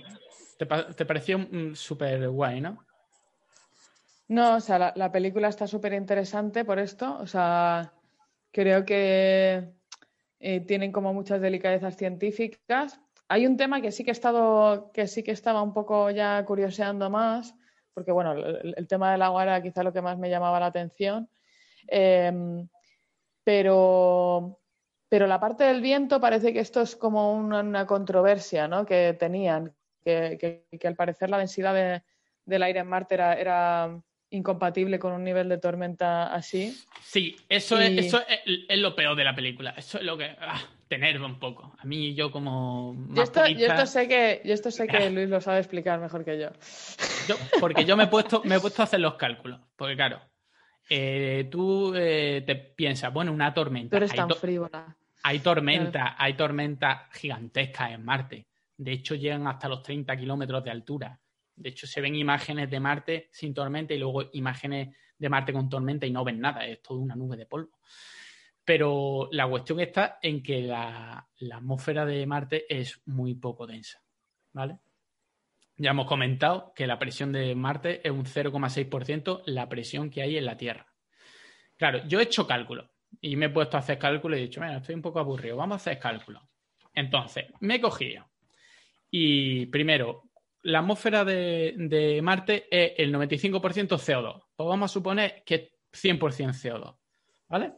¿Te, 0.57 1.05
pareció 1.05 1.39
mm, 1.39 1.75
súper 1.75 2.29
guay, 2.29 2.61
no? 2.61 2.85
No, 4.27 4.55
o 4.55 4.59
sea, 4.59 4.93
la, 4.95 5.11
película 5.11 5.47
está 5.47 5.67
súper 5.67 5.93
interesante 5.93 6.65
por 6.65 6.79
esto. 6.79 7.17
O 7.19 7.27
sea, 7.27 7.93
creo 8.51 8.85
que 8.85 9.69
eh, 10.39 10.59
tienen 10.61 10.91
como 10.91 11.13
muchas 11.13 11.41
delicadezas 11.41 11.95
científicas. 11.95 12.99
Hay 13.27 13.47
un 13.47 13.57
tema 13.57 13.81
que 13.81 13.91
sí 13.91 14.03
que 14.03 14.11
he 14.11 14.13
estado, 14.13 14.91
que 14.91 15.07
sí 15.07 15.23
que 15.23 15.31
estaba 15.31 15.61
un 15.61 15.73
poco 15.73 16.09
ya 16.11 16.43
curioseando 16.45 17.09
más, 17.09 17.55
porque 17.93 18.11
bueno, 18.11 18.33
el, 18.33 18.87
tema 18.87 19.11
del 19.11 19.21
agua 19.21 19.43
era 19.43 19.61
quizá 19.61 19.83
lo 19.83 19.93
que 19.93 20.01
más 20.01 20.17
me 20.17 20.29
llamaba 20.29 20.59
la 20.59 20.67
atención. 20.67 21.29
Em, 21.87 22.67
pero, 23.43 24.59
pero 25.13 25.27
la 25.27 25.39
parte 25.39 25.65
del 25.65 25.79
viento 25.79 26.19
parece 26.19 26.53
que 26.53 26.59
esto 26.59 26.81
es 26.81 26.95
como 26.95 27.33
una, 27.33 27.85
controversia 27.85 28.67
¿no? 28.67 28.83
que 28.83 29.13
tenían, 29.13 29.71
que, 30.03 30.65
al 30.83 30.95
parecer 30.95 31.29
la 31.29 31.37
densidad 31.37 32.01
del 32.45 32.63
aire 32.63 32.79
en 32.79 32.87
Marte 32.87 33.13
era, 33.13 33.95
incompatible 34.31 34.97
con 34.97 35.13
un 35.13 35.23
nivel 35.23 35.49
de 35.49 35.59
tormenta 35.59 36.33
así. 36.33 36.75
Sí, 37.03 37.35
eso, 37.47 37.79
es, 37.79 38.07
eso 38.07 38.23
es, 38.27 38.79
lo 38.79 38.95
peor 38.95 39.15
de 39.15 39.23
la 39.23 39.35
película. 39.35 39.75
Eso 39.77 39.99
es 39.99 40.03
lo 40.03 40.17
que 40.17 40.35
ah, 40.39 40.59
te 40.87 40.95
enerva 40.95 41.27
un 41.27 41.37
poco. 41.37 41.75
A 41.77 41.85
mí, 41.85 42.15
yo 42.15 42.31
como. 42.31 42.95
Yo 43.11 43.21
esto, 43.21 43.45
yo 43.45 43.67
esto, 43.67 43.85
sé 43.85 44.07
que, 44.07 44.41
yo 44.43 44.55
esto 44.55 44.71
sé 44.71 44.87
que 44.87 45.11
Luis 45.11 45.29
lo 45.29 45.41
sabe 45.41 45.59
explicar 45.59 45.99
mejor 45.99 46.25
que 46.25 46.39
yo. 46.39 46.49
porque 47.59 47.85
yo 47.85 47.95
me 47.95 48.05
he, 48.05 48.07
puesto, 48.07 48.41
me 48.45 48.55
he 48.55 48.59
puesto 48.59 48.81
a 48.81 48.85
hacer 48.85 48.99
los 48.99 49.13
cálculos. 49.13 49.59
Porque, 49.75 49.95
claro, 49.95 50.21
eh, 50.89 51.47
tú 51.51 51.93
eh, 51.95 52.43
te 52.43 52.55
piensas, 52.55 53.13
bueno, 53.13 53.31
una 53.31 53.53
tormenta. 53.53 53.91
Tú 53.91 53.97
eres 53.97 54.15
tan 54.15 54.31
frívola. 54.31 54.97
Hay 55.25 55.39
tormenta, 55.39 56.15
hay 56.17 56.33
tormentas 56.33 57.09
gigantescas 57.13 57.91
en 57.91 58.03
Marte. 58.03 58.47
De 58.75 58.91
hecho, 58.91 59.15
llegan 59.15 59.47
hasta 59.47 59.69
los 59.69 59.81
30 59.81 60.17
kilómetros 60.17 60.63
de 60.65 60.71
altura. 60.71 61.19
De 61.55 61.69
hecho, 61.69 61.87
se 61.87 62.01
ven 62.01 62.15
imágenes 62.15 62.69
de 62.69 62.79
Marte 62.81 63.29
sin 63.31 63.53
tormenta 63.53 63.93
y 63.93 63.99
luego 63.99 64.29
imágenes 64.33 64.95
de 65.17 65.29
Marte 65.29 65.53
con 65.53 65.69
tormenta 65.69 66.05
y 66.05 66.11
no 66.11 66.25
ven 66.25 66.41
nada. 66.41 66.65
Es 66.65 66.81
toda 66.81 66.99
una 66.99 67.15
nube 67.15 67.37
de 67.37 67.45
polvo. 67.45 67.79
Pero 68.65 69.29
la 69.31 69.47
cuestión 69.47 69.79
está 69.79 70.19
en 70.21 70.43
que 70.43 70.63
la, 70.63 71.25
atmósfera 71.53 72.05
de 72.05 72.25
Marte 72.25 72.65
es 72.67 73.01
muy 73.05 73.35
poco 73.35 73.65
densa. 73.65 74.03
¿Vale? 74.51 74.79
Ya 75.77 75.91
hemos 75.91 76.05
comentado 76.05 76.73
que 76.75 76.85
la 76.85 76.99
presión 76.99 77.31
de 77.31 77.55
Marte 77.55 78.05
es 78.05 78.11
un 78.11 78.25
0,6% 78.25 79.43
la 79.45 79.69
presión 79.69 80.09
que 80.09 80.21
hay 80.21 80.37
en 80.37 80.45
la 80.45 80.57
Tierra. 80.57 80.93
Claro, 81.77 82.05
yo 82.07 82.19
he 82.19 82.23
hecho 82.23 82.45
cálculos 82.45 82.92
y 83.21 83.35
me 83.35 83.47
he 83.47 83.49
puesto 83.49 83.77
a 83.77 83.81
hacer 83.81 83.97
cálculos 83.97 84.37
y 84.37 84.41
he 84.41 84.45
dicho, 84.45 84.61
bueno, 84.61 84.77
estoy 84.77 84.95
un 84.95 85.01
poco 85.01 85.19
aburrido, 85.19 85.57
vamos 85.57 85.75
a 85.75 85.77
hacer 85.77 85.99
cálculos. 85.99 86.43
Entonces, 86.93 87.45
me 87.59 87.75
he 87.75 87.81
cogido 87.81 88.25
y 89.15 89.67
primero, 89.67 90.23
la 90.63 90.79
atmósfera 90.79 91.23
de, 91.23 92.19
Marte 92.23 92.65
es 92.71 92.93
el 92.97 93.13
95% 93.13 93.89
CO2. 93.89 94.43
Pues 94.55 94.67
vamos 94.67 94.89
a 94.89 94.93
suponer 94.93 95.43
que 95.45 95.55
es 95.91 96.03
100% 96.03 96.19
CO2. 96.19 96.95
¿Vale? 97.47 97.73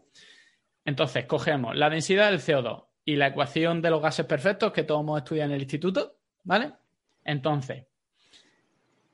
Entonces, 0.85 1.25
cogemos 1.25 1.75
la 1.75 1.89
densidad 1.89 2.31
del 2.31 2.39
CO2 2.39 2.85
y 3.03 3.17
la 3.17 3.27
ecuación 3.27 3.81
de 3.81 3.89
los 3.89 4.01
gases 4.01 4.25
perfectos 4.25 4.71
que 4.71 4.83
todos 4.83 5.01
hemos 5.01 5.17
estudiado 5.17 5.49
en 5.49 5.55
el 5.55 5.63
instituto. 5.63 6.19
¿Vale? 6.43 6.71
Entonces, 7.25 7.85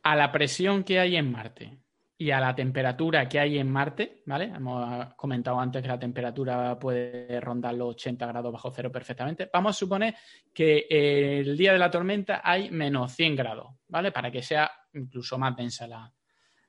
a 0.03 0.15
la 0.15 0.31
presión 0.31 0.84
que 0.84 0.99
hay 0.99 1.15
en 1.15 1.31
Marte 1.31 1.81
y 2.22 2.30
a 2.30 2.39
la 2.39 2.53
temperatura 2.53 3.27
que 3.27 3.39
hay 3.39 3.57
en 3.57 3.68
Marte, 3.68 4.22
¿vale? 4.27 4.45
Hemos 4.56 5.15
comentado 5.15 5.60
antes 5.60 5.81
que 5.81 5.88
la 5.88 5.98
temperatura 5.98 6.77
puede 6.77 7.41
rondar 7.41 7.73
los 7.73 7.95
80 7.95 8.27
grados 8.27 8.53
bajo 8.53 8.69
cero 8.69 8.91
perfectamente. 8.91 9.49
Vamos 9.52 9.76
a 9.76 9.80
suponer 9.80 10.14
que 10.53 10.85
el 10.88 11.57
día 11.57 11.73
de 11.73 11.80
la 11.80 11.89
tormenta 11.89 12.41
hay 12.43 12.69
menos 12.69 13.11
100 13.14 13.35
grados, 13.35 13.69
¿vale? 13.88 14.11
Para 14.11 14.30
que 14.30 14.43
sea 14.43 14.69
incluso 14.93 15.39
más 15.39 15.56
densa 15.56 15.88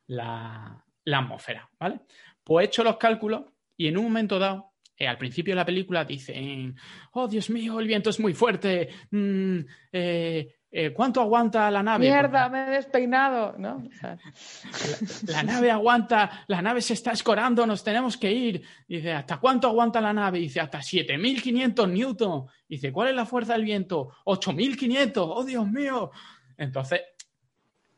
la, 0.07 0.85
atmósfera, 1.05 1.69
¿vale? 1.79 2.01
Pues 2.43 2.65
he 2.65 2.69
hecho 2.69 2.83
los 2.83 2.97
cálculos 2.97 3.43
y 3.77 3.89
en 3.89 3.99
un 3.99 4.05
momento 4.05 4.39
dado, 4.39 4.73
eh, 4.97 5.07
al 5.07 5.19
principio 5.19 5.53
de 5.53 5.57
la 5.57 5.67
película 5.67 6.07
dicen, 6.07 6.75
oh 7.13 7.29
Dios 7.29 7.51
mío, 7.51 7.79
el 7.79 7.89
viento 7.89 8.09
es 8.09 8.19
muy 8.19 8.33
fuerte, 8.33 8.89
mm, 9.11 9.59
eh, 9.93 10.62
eh, 10.75 10.91
¿cuánto 10.95 11.21
aguanta 11.21 11.71
la 11.71 11.83
nave? 11.83 12.07
Mierda, 12.07 12.49
me 12.49 12.67
he 12.67 12.71
despeinado, 12.71 13.55
¿no? 13.59 13.85
la, 15.27 15.43
nave 15.43 15.71
aguanta, 15.71 16.45
la 16.47 16.63
nave 16.63 16.81
se 16.81 16.95
está 16.95 17.13
escorando, 17.13 17.67
nos 17.67 17.85
tenemos 17.85 18.17
que 18.17 18.33
ir. 18.33 18.63
Dice, 18.89 19.13
¿hasta 19.13 19.37
cuánto 19.37 19.69
aguanta 19.69 20.01
la 20.01 20.15
nave? 20.15 20.39
Dice, 20.39 20.61
hasta 20.61 20.81
7500 20.81 21.89
newton. 21.91 22.47
Dice, 22.67 22.91
¿cuál 22.91 23.09
es 23.09 23.15
la 23.15 23.27
fuerza 23.27 23.53
del 23.53 23.65
viento? 23.65 24.15
8500, 24.25 25.29
oh 25.29 25.45
Dios 25.45 25.71
mío. 25.71 26.11
Entonces, 26.57 27.03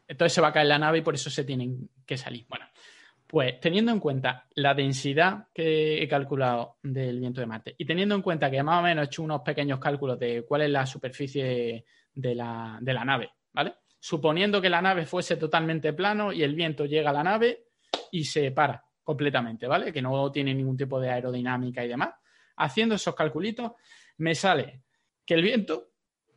entonces 0.09 0.33
se 0.33 0.41
va 0.41 0.49
a 0.49 0.53
caer 0.53 0.67
la 0.67 0.79
nave 0.81 0.99
y 0.99 1.03
por 1.03 1.15
eso 1.15 1.31
se 1.31 1.45
tienen 1.45 1.89
que 2.05 2.17
salir. 2.17 2.45
Bueno, 2.49 2.67
pues 3.25 3.61
teniendo 3.61 3.93
en 3.93 4.01
cuenta 4.01 4.49
la 4.55 4.75
densidad 4.75 5.47
que 5.55 6.03
he 6.03 6.09
calculado 6.09 6.79
del 6.83 7.21
viento 7.21 7.41
de 7.41 7.47
Marte 7.47 7.75
y 7.79 7.85
teniendo 7.85 8.17
en 8.17 8.23
cuenta 8.23 8.51
que 8.51 8.65
más 8.65 8.81
o 8.81 8.83
menos 8.83 9.05
he 9.05 9.07
hecho 9.07 9.23
unos 9.23 9.43
pequeños 9.43 9.79
cálculos 9.79 10.19
de 10.19 10.45
cuál 10.45 10.63
es 10.63 10.71
la 10.71 10.85
superficie 10.87 11.85
de 12.15 12.35
la, 12.35 12.81
nave, 13.05 13.33
¿vale? 13.53 13.75
Suponiendo 13.99 14.61
que 14.61 14.71
la 14.71 14.83
nave 14.83 15.07
fuese 15.07 15.37
totalmente 15.37 15.93
plano 15.93 16.33
y 16.33 16.43
el 16.43 16.55
viento 16.55 16.85
llega 16.87 17.11
a 17.11 17.15
la 17.15 17.25
nave 17.25 17.67
y 18.13 18.25
se 18.25 18.51
para 18.53 18.85
completamente, 19.03 19.67
¿vale? 19.67 19.93
Que 19.93 20.03
no 20.03 20.31
tiene 20.31 20.55
ningún 20.55 20.77
tipo 20.77 21.01
de 21.01 21.11
aerodinámica 21.11 21.85
y 21.85 21.89
demás. 21.89 22.11
Haciendo 22.57 22.95
esos 22.95 23.15
calculitos, 23.15 23.73
me 24.19 24.35
sale 24.35 24.83
que 25.27 25.35
el 25.35 25.43
viento 25.43 25.91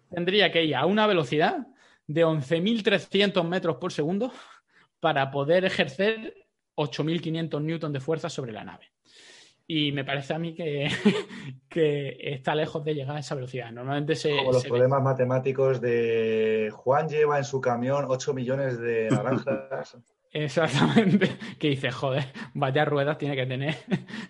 tendría 0.09 0.51
que 0.51 0.63
ir 0.63 0.75
a 0.75 0.85
una 0.85 1.07
velocidad 1.07 1.67
de 2.05 2.25
11.300 2.25 3.43
metros 3.43 3.77
por 3.77 3.91
segundo 3.91 4.31
para 4.99 5.29
poder 5.29 5.65
ejercer 5.65 6.47
8.500 6.75 7.61
newtons 7.61 7.93
de 7.93 7.99
fuerza 7.99 8.29
sobre 8.29 8.51
la 8.51 8.63
nave 8.63 8.91
y 9.69 9.91
me 9.91 10.05
parece 10.05 10.33
a 10.33 10.39
mí 10.39 10.55
que, 10.55 10.87
que, 11.69 12.17
está 12.21 12.55
lejos 12.55 12.83
de 12.85 12.95
llegar 12.95 13.17
a 13.17 13.19
esa 13.19 13.35
velocidad. 13.35 13.69
Normalmente 13.71 14.15
se. 14.15 14.35
Como 14.35 14.53
los 14.53 14.65
problemas 14.65 15.03
matemáticos 15.03 15.81
de 15.81 16.71
Juan 16.73 17.09
lleva 17.09 17.37
en 17.37 17.43
su 17.43 17.59
camión 17.59 18.05
8 18.07 18.33
millones 18.33 18.79
de 18.79 19.09
naranjas. 19.11 19.97
Exactamente. 20.31 21.37
Que 21.59 21.69
dice, 21.69 21.91
joder, 21.91 22.25
vaya 22.53 22.85
ruedas 22.85 23.17
tiene 23.17 23.35
que 23.35 23.45
tener. 23.45 23.75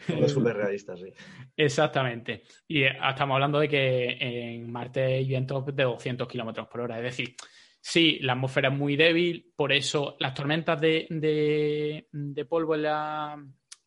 Es 0.07 0.31
súper 0.31 0.55
realista, 0.55 0.95
sí. 0.95 1.11
Exactamente. 1.55 2.43
Y 2.67 2.83
estamos 2.83 3.35
hablando 3.35 3.59
de 3.59 3.67
que 3.67 4.17
en 4.19 4.71
Marte 4.71 5.03
hay 5.03 5.27
vientos 5.27 5.65
de 5.65 5.83
200 5.83 6.27
kilómetros 6.27 6.67
por 6.67 6.81
hora. 6.81 6.97
Es 6.97 7.03
decir, 7.03 7.35
sí, 7.81 8.19
la 8.21 8.33
atmósfera 8.33 8.69
es 8.69 8.75
muy 8.75 8.95
débil, 8.95 9.51
por 9.55 9.73
eso 9.73 10.15
las 10.19 10.33
tormentas 10.33 10.79
de, 10.79 11.07
de, 11.09 12.07
de 12.11 12.45
polvo 12.45 12.75
en 12.75 12.83
la, 12.83 13.37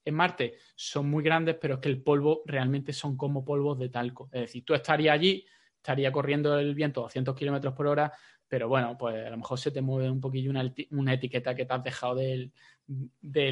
en 0.05 0.15
Marte 0.15 0.55
son 0.75 1.09
muy 1.09 1.23
grandes, 1.23 1.57
pero 1.61 1.75
es 1.75 1.81
que 1.81 1.89
el 1.89 2.03
polvo 2.03 2.43
realmente 2.47 2.93
son 2.93 3.17
como 3.17 3.45
polvos 3.45 3.79
de 3.79 3.89
talco. 3.89 4.29
Es 4.33 4.43
decir, 4.43 4.65
tú 4.65 4.75
estarías 4.75 5.15
allí, 5.15 5.45
estaría 5.77 6.13
corriendo 6.13 6.59
el 6.59 6.75
viento 6.75 7.01
a 7.01 7.05
200 7.05 7.35
kilómetros 7.35 7.75
por 7.75 7.87
hora, 7.87 8.13
pero 8.51 8.69
bueno, 8.69 8.99
pues 8.99 9.27
a 9.27 9.31
lo 9.31 9.37
mejor 9.37 9.59
se 9.59 9.71
te 9.71 9.81
mueve 9.81 10.11
un 10.11 10.21
poquillo 10.21 10.51
una, 10.51 11.13
etiqueta 11.15 11.55
que 11.55 11.67
te 11.67 11.73
has 11.73 11.85
dejado 11.85 12.17
del, 12.17 12.51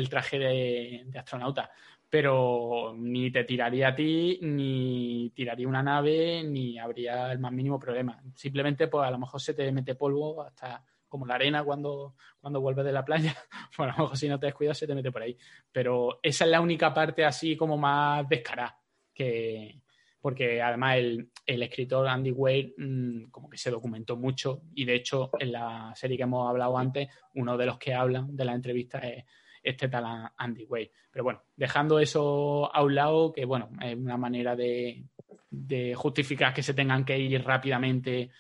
traje 0.09 0.39
de, 0.39 1.07
astronauta. 1.17 1.71
Pero 2.11 2.95
ni 2.97 3.31
te 3.31 3.45
tiraría 3.45 3.89
a 3.89 3.95
ti, 3.95 4.41
ni 4.43 5.31
tiraría 5.35 5.69
una 5.69 5.83
nave, 5.83 6.43
ni 6.43 6.79
habría 6.79 7.31
el 7.31 7.39
más 7.39 7.53
mínimo 7.53 7.79
problema. 7.79 8.21
Simplemente, 8.35 8.89
pues 8.89 9.07
a 9.07 9.11
lo 9.11 9.19
mejor 9.19 9.41
se 9.41 9.55
te 9.55 9.71
mete 9.71 9.95
polvo 9.95 10.43
hasta 10.43 10.83
como 11.09 11.27
la 11.27 11.35
arena 11.35 11.65
cuando, 11.65 12.15
cuando 12.41 12.61
vuelves 12.61 12.85
de 12.85 12.93
la 12.93 13.05
playa. 13.05 13.35
Bueno, 13.77 13.93
a 13.95 13.97
lo 13.97 14.03
mejor 14.05 14.17
si 14.17 14.29
no 14.29 14.39
te 14.39 14.47
descuidas 14.47 14.79
se 14.79 14.87
te 14.87 14.95
mete 14.95 15.13
por 15.13 15.23
ahí. 15.23 15.37
Pero 15.73 16.21
esa 16.23 16.45
es 16.45 16.51
la 16.51 16.61
única 16.61 16.93
parte 16.93 17.25
así 17.25 17.57
como 17.57 17.77
más 17.77 18.29
descarada. 18.29 18.79
Que, 19.15 19.81
porque 20.21 20.63
además 20.63 20.99
el, 20.99 21.31
escritor 21.45 22.07
Andy 22.07 22.31
Weir 22.31 22.75
mm, 22.77 23.31
como 23.31 23.49
que 23.49 23.57
se 23.57 23.71
documentó 23.71 24.17
mucho 24.17 24.63
y 24.75 24.85
de 24.85 24.95
hecho 24.95 25.31
en 25.39 25.53
la 25.53 25.93
serie 25.97 26.17
que 26.17 26.23
hemos 26.23 26.49
hablado 26.49 26.77
antes, 26.79 27.09
uno 27.35 27.57
de 27.57 27.67
los 27.67 27.79
que 27.79 27.95
hablan 27.95 28.37
de 28.37 28.45
la 28.45 28.55
entrevista 28.55 28.99
es, 28.99 29.25
este 29.63 29.89
tal 29.89 30.31
Andy 30.37 30.65
Way. 30.65 30.91
Pero 31.11 31.25
bueno, 31.25 31.43
dejando 31.57 31.99
eso 31.99 32.75
a 32.75 32.83
un 32.83 32.95
lado, 32.95 33.33
que 33.33 33.45
bueno, 33.45 33.71
es 33.83 33.97
una 33.97 34.17
manera 34.17 34.57
de, 34.57 35.05
justificar 35.95 36.55
que 36.55 36.63
se 36.63 36.75
tengan 36.75 37.05
que 37.05 37.19
ir 37.19 37.43
rápidamente 37.43 38.31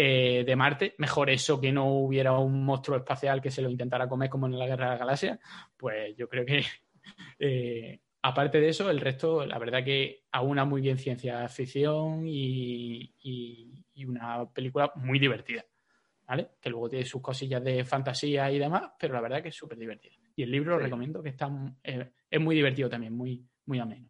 eh, 0.00 0.44
de 0.44 0.54
Marte. 0.54 0.94
Mejor 0.98 1.28
eso 1.28 1.60
que 1.60 1.72
no 1.72 1.86
hubiera 1.86 2.32
un 2.38 2.64
monstruo 2.64 2.96
espacial 2.96 3.42
que 3.42 3.50
se 3.50 3.60
lo 3.60 3.68
intentara 3.68 4.08
comer 4.08 4.30
como 4.30 4.46
en 4.46 4.56
la 4.56 4.64
Guerra 4.64 4.84
de 4.84 4.92
la 4.92 4.98
Galaxia. 4.98 5.40
Pues 5.76 6.16
yo 6.16 6.28
creo 6.28 6.46
que 6.46 6.64
eh, 7.40 7.98
aparte 8.22 8.60
de 8.60 8.68
eso, 8.68 8.90
el 8.90 9.00
resto, 9.00 9.44
la 9.44 9.58
verdad 9.58 9.82
que 9.84 10.22
aúna 10.30 10.64
muy 10.64 10.82
bien 10.82 10.98
ciencia 10.98 11.48
ficción 11.48 12.22
y, 12.28 13.12
una 14.06 14.48
película 14.48 14.92
muy 14.94 15.18
divertida, 15.18 15.64
¿vale? 16.28 16.50
Que 16.60 16.70
luego 16.70 16.88
tiene 16.88 17.04
sus 17.04 17.20
cosillas 17.20 17.64
de 17.64 17.84
fantasía 17.84 18.52
y 18.52 18.60
demás, 18.60 18.92
pero 19.00 19.14
la 19.14 19.20
verdad 19.20 19.42
que 19.42 19.48
es 19.48 19.56
súper 19.56 19.78
divertida. 19.78 20.14
Y 20.36 20.44
el 20.44 20.52
libro 20.52 20.76
lo 20.76 20.78
recomiendo, 20.78 21.20
que 21.20 21.30
está 21.30 21.50
eh, 21.82 22.08
es 22.30 22.40
muy 22.40 22.54
divertido 22.54 22.88
también, 22.88 23.14
muy, 23.14 23.44
muy 23.66 23.80
ameno. 23.80 24.08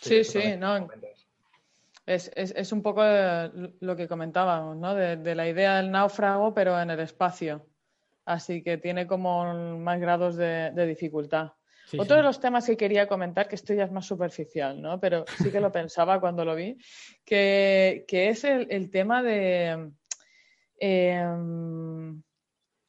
Sí, 0.00 0.22
sí, 0.22 0.56
no. 0.56 0.88
Es, 2.04 2.72
un 2.72 2.82
poco 2.82 3.02
lo 3.80 3.96
que 3.96 4.08
comentábamos, 4.08 4.76
¿no? 4.76 4.94
De, 4.94 5.34
la 5.34 5.48
idea 5.48 5.76
del 5.76 5.90
náufrago, 5.90 6.52
pero 6.52 6.80
en 6.80 6.90
el 6.90 7.00
espacio. 7.00 7.66
Así 8.24 8.62
que 8.62 8.78
tiene 8.78 9.06
como 9.06 9.78
más 9.78 10.00
grados 10.00 10.36
de 10.36 10.86
dificultad. 10.86 11.52
Otro 11.98 12.16
de 12.16 12.22
los 12.22 12.40
temas 12.40 12.66
que 12.66 12.76
quería 12.76 13.06
comentar, 13.06 13.48
que 13.48 13.56
esto 13.56 13.74
ya 13.74 13.84
es 13.84 13.92
más 13.92 14.06
superficial, 14.06 14.80
¿no? 14.80 14.98
Pero 15.00 15.24
sí 15.38 15.50
que 15.50 15.60
lo 15.60 15.72
pensaba 15.72 16.20
cuando 16.20 16.44
lo 16.44 16.54
vi, 16.54 16.76
que, 17.24 18.04
es 18.08 18.44
el, 18.44 18.90
tema 18.90 19.22
de... 19.22 19.90
Em, 20.78 22.22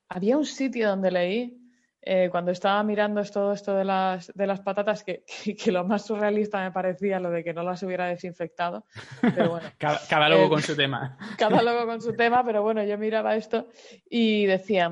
había 0.10 0.38
un 0.38 0.46
sitio 0.46 0.90
donde 0.90 1.12
leí, 1.12 1.58
eh, 2.06 2.28
cuando 2.30 2.52
estaba 2.52 2.84
mirando 2.84 3.24
todo 3.24 3.54
esto 3.54 3.74
de 3.76 3.86
las, 3.86 4.32
de 4.34 4.46
las 4.46 4.60
patatas, 4.60 5.04
que, 5.06 5.24
lo 5.72 5.86
más 5.86 6.06
surrealista 6.06 6.62
me 6.62 6.72
parecía 6.72 7.20
lo 7.20 7.32
de 7.32 7.44
que 7.44 7.54
no 7.54 7.64
las 7.64 7.82
hubiera 7.84 8.08
desinfectado. 8.08 8.86
Pero 9.22 9.52
bueno, 9.52 9.68
cada, 10.10 10.30
logo 10.30 10.50
con 10.50 10.62
su 10.62 10.76
tema. 10.76 11.18
Cada 11.38 11.62
logo 11.62 11.86
con 11.86 12.02
su 12.02 12.14
tema, 12.16 12.44
pero 12.46 12.62
bueno, 12.62 12.84
yo 12.84 12.98
miraba 12.98 13.36
esto 13.36 13.68
y 14.10 14.46
decía, 14.46 14.92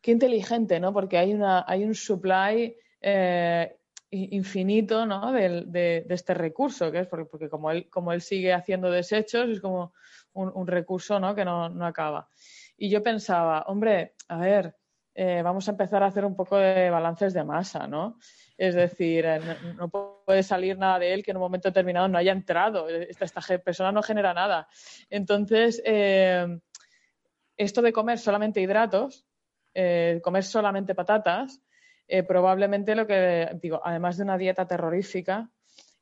qué 0.00 0.12
inteligente, 0.12 0.80
¿no? 0.80 0.92
Porque 0.92 1.18
hay, 1.18 1.34
una, 1.34 1.64
hay 1.66 1.84
un 1.84 1.94
supply 1.94 2.74
eh, 3.00 3.76
infinito 4.10 5.06
¿no? 5.06 5.32
de, 5.32 6.06
este 6.08 6.34
recurso, 6.34 6.90
que 6.90 7.00
es 7.00 7.08
porque, 7.08 7.48
como, 7.48 7.70
él, 7.70 7.88
como 7.90 8.12
él 8.12 8.22
sigue 8.22 8.52
haciendo 8.52 8.90
desechos, 8.90 9.48
es 9.48 9.60
como 9.60 9.92
un, 10.32 10.66
recurso 10.66 11.20
¿no? 11.20 11.34
que 11.34 11.44
no, 11.44 11.66
acaba. 11.84 12.28
Y 12.76 12.88
yo 12.88 13.02
pensaba, 13.02 13.62
hombre, 13.68 14.14
a 14.28 14.38
ver, 14.38 14.76
eh, 15.18 15.40
vamos 15.42 15.66
a 15.66 15.70
empezar 15.70 16.02
a 16.02 16.06
hacer 16.06 16.24
un 16.24 16.36
poco 16.36 16.56
de 16.58 16.90
balances 16.90 17.32
de 17.32 17.42
masa, 17.42 17.86
¿no? 17.86 18.18
Es 18.58 18.74
decir, 18.74 19.24
eh, 19.24 19.40
no, 19.76 19.88
puede 19.88 20.42
salir 20.42 20.78
nada 20.78 20.98
de 20.98 21.14
él 21.14 21.24
que 21.24 21.30
en 21.30 21.38
un 21.38 21.42
momento 21.42 21.70
determinado 21.70 22.06
no 22.06 22.18
haya 22.18 22.32
entrado. 22.32 22.88
Esta, 22.88 23.40
persona 23.58 23.92
no 23.92 24.02
genera 24.02 24.34
nada. 24.34 24.68
Entonces, 25.08 25.82
esto 27.56 27.82
de 27.82 27.92
comer 27.92 28.18
solamente 28.18 28.60
hidratos, 28.60 29.26
comer 30.22 30.44
solamente 30.44 30.94
patatas, 30.94 31.62
eh, 32.08 32.22
probablemente 32.22 32.94
lo 32.94 33.06
que 33.06 33.50
digo, 33.60 33.80
además 33.82 34.16
de 34.16 34.22
una 34.22 34.38
dieta 34.38 34.66
terrorífica, 34.66 35.50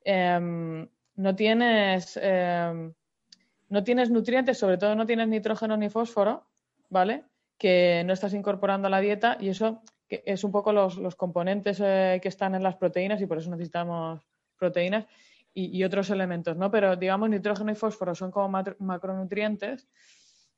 em, 0.04 0.86
no 1.16 1.34
tienes 1.34 2.18
em, 2.20 2.92
no 3.70 3.82
tienes 3.82 4.10
nutrientes, 4.10 4.58
sobre 4.58 4.76
todo 4.76 4.94
no 4.94 5.06
tienes 5.06 5.28
nitrógeno 5.28 5.76
ni 5.76 5.88
fósforo, 5.88 6.46
¿vale? 6.90 7.24
Que 7.58 8.02
no 8.04 8.12
estás 8.12 8.34
incorporando 8.34 8.88
a 8.88 8.90
la 8.90 9.00
dieta 9.00 9.36
y 9.40 9.48
eso 9.48 9.82
es 10.08 10.44
un 10.44 10.52
poco 10.52 10.72
los, 10.72 11.16
componentes 11.16 11.80
eh, 11.80 12.20
que 12.22 12.28
están 12.28 12.54
en 12.54 12.62
las 12.62 12.76
proteínas 12.76 13.20
y 13.20 13.26
por 13.26 13.38
eso 13.38 13.50
necesitamos 13.50 14.26
proteínas 14.56 15.06
y, 15.56 15.84
otros 15.84 16.10
elementos, 16.10 16.56
¿no? 16.56 16.70
Pero 16.70 16.96
digamos 16.96 17.30
nitrógeno 17.30 17.70
y 17.70 17.76
fósforo 17.76 18.14
son 18.14 18.32
como 18.32 18.62
macronutrientes 18.80 19.86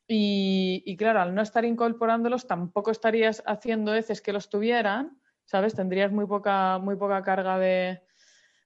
y, 0.08 0.82
y, 0.86 0.96
claro, 0.96 1.20
al 1.20 1.34
no 1.34 1.42
estar 1.42 1.64
incorporándolos 1.64 2.46
tampoco 2.46 2.90
estarías 2.90 3.42
haciendo 3.44 3.94
heces 3.94 4.22
que 4.22 4.32
los 4.32 4.48
tuvieran 4.48 5.18
¿sabes? 5.46 5.74
Tendrías 5.74 6.12
muy 6.12 6.26
poca, 6.26 6.78
muy 6.78 6.96
poca 6.96 7.22
carga 7.22 7.58
de, 7.58 8.02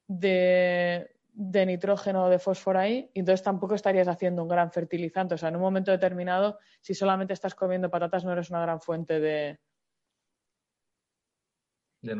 de, 0.08 1.14
nitrógeno 1.34 2.24
o 2.24 2.28
de 2.28 2.38
fósforo 2.38 2.78
ahí, 2.78 3.10
y 3.14 3.20
entonces 3.20 3.42
tampoco 3.42 3.74
estarías 3.74 4.08
haciendo 4.08 4.42
un 4.42 4.48
gran 4.48 4.70
fertilizante. 4.70 5.34
O 5.34 5.38
sea, 5.38 5.48
en 5.48 5.56
un 5.56 5.62
momento 5.62 5.90
determinado, 5.90 6.58
si 6.80 6.94
solamente 6.94 7.32
estás 7.32 7.54
comiendo 7.54 7.90
patatas, 7.90 8.24
no 8.24 8.32
eres 8.32 8.50
una 8.50 8.60
gran 8.60 8.80
fuente 8.80 9.20
de. 9.20 9.58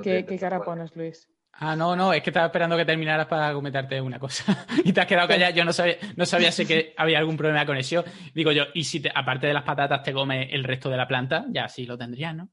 ¿Qué, 0.03 0.39
cara 0.39 0.62
pones, 0.62 0.95
Luis? 0.95 1.28
Ah, 1.53 1.74
no, 1.74 1.97
no, 1.97 2.12
es 2.12 2.23
que 2.23 2.31
estaba 2.31 2.47
esperando 2.47 2.77
que 2.77 2.85
terminaras 2.85 3.27
para 3.27 3.53
comentarte 3.53 4.01
una 4.01 4.19
cosa. 4.19 4.66
y 4.85 4.93
te 4.93 5.01
has 5.01 5.07
quedado 5.07 5.28
callado. 5.28 5.53
Yo 5.55 5.65
no 5.65 5.73
sabía, 5.73 5.97
no 6.16 6.27
sabía 6.27 6.53
si 6.53 6.66
que 6.66 6.95
había 6.97 7.19
algún 7.19 7.37
problema 7.37 7.61
de 7.61 7.66
conexión. 7.66 8.05
Digo 8.35 8.53
yo, 8.53 8.65
y 8.74 8.85
si 8.85 9.03
aparte 9.15 9.47
de 9.47 9.55
las 9.55 9.65
patatas 9.65 10.03
te 10.03 10.12
come 10.12 10.53
el 10.55 10.65
resto 10.65 10.91
de 10.91 10.97
la 10.97 11.09
planta, 11.09 11.47
ya 11.49 11.69
sí 11.69 11.87
lo 11.87 11.99
tendrías, 11.99 12.35
¿no? 12.35 12.51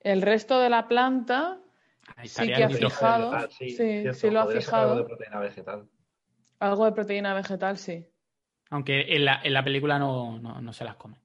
El 0.00 0.22
resto 0.22 0.58
de 0.58 0.70
la 0.70 0.88
planta 0.88 1.59
sí 2.24 2.46
que 2.46 2.64
ha 2.64 2.70
fijado. 2.70 3.48
sí, 3.50 3.70
sí, 4.12 4.30
lo 4.30 4.40
ha 4.40 4.46
fijado. 4.46 4.92
Algo 4.92 4.96
de 4.96 5.04
proteína 5.04 5.40
vegetal. 5.40 5.88
Algo 6.58 6.84
de 6.84 6.92
proteína 6.92 7.34
vegetal, 7.34 7.78
sí. 7.78 8.06
Aunque 8.70 9.16
en 9.16 9.24
la, 9.24 9.40
en 9.42 9.52
la 9.52 9.64
película 9.64 9.98
no, 9.98 10.38
no, 10.38 10.72
se 10.72 10.84
las 10.84 10.96
come. 10.96 11.16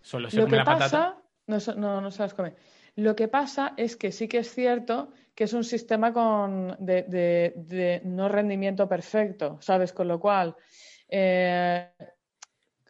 Solo 0.00 0.30
se 0.30 0.36
lo 0.36 0.44
come 0.44 0.52
que 0.52 0.58
la 0.58 0.64
pasa, 0.64 1.16
No, 1.46 1.58
no, 1.76 2.00
no, 2.00 2.10
se 2.10 2.22
las 2.22 2.34
come. 2.34 2.54
Lo 2.96 3.16
que 3.16 3.28
pasa 3.28 3.74
es 3.76 3.96
que 3.96 4.12
sí 4.12 4.28
que 4.28 4.38
es 4.38 4.54
cierto 4.54 5.12
que 5.34 5.44
es 5.44 5.52
un 5.54 5.64
sistema 5.64 6.12
con 6.12 6.76
de, 6.78 7.02
de, 7.04 7.54
de 7.56 8.02
no 8.04 8.28
rendimiento 8.28 8.88
perfecto, 8.88 9.58
¿sabes? 9.60 9.92
Con 9.92 10.08
lo 10.08 10.20
cual, 10.20 10.54
eh, 11.08 11.88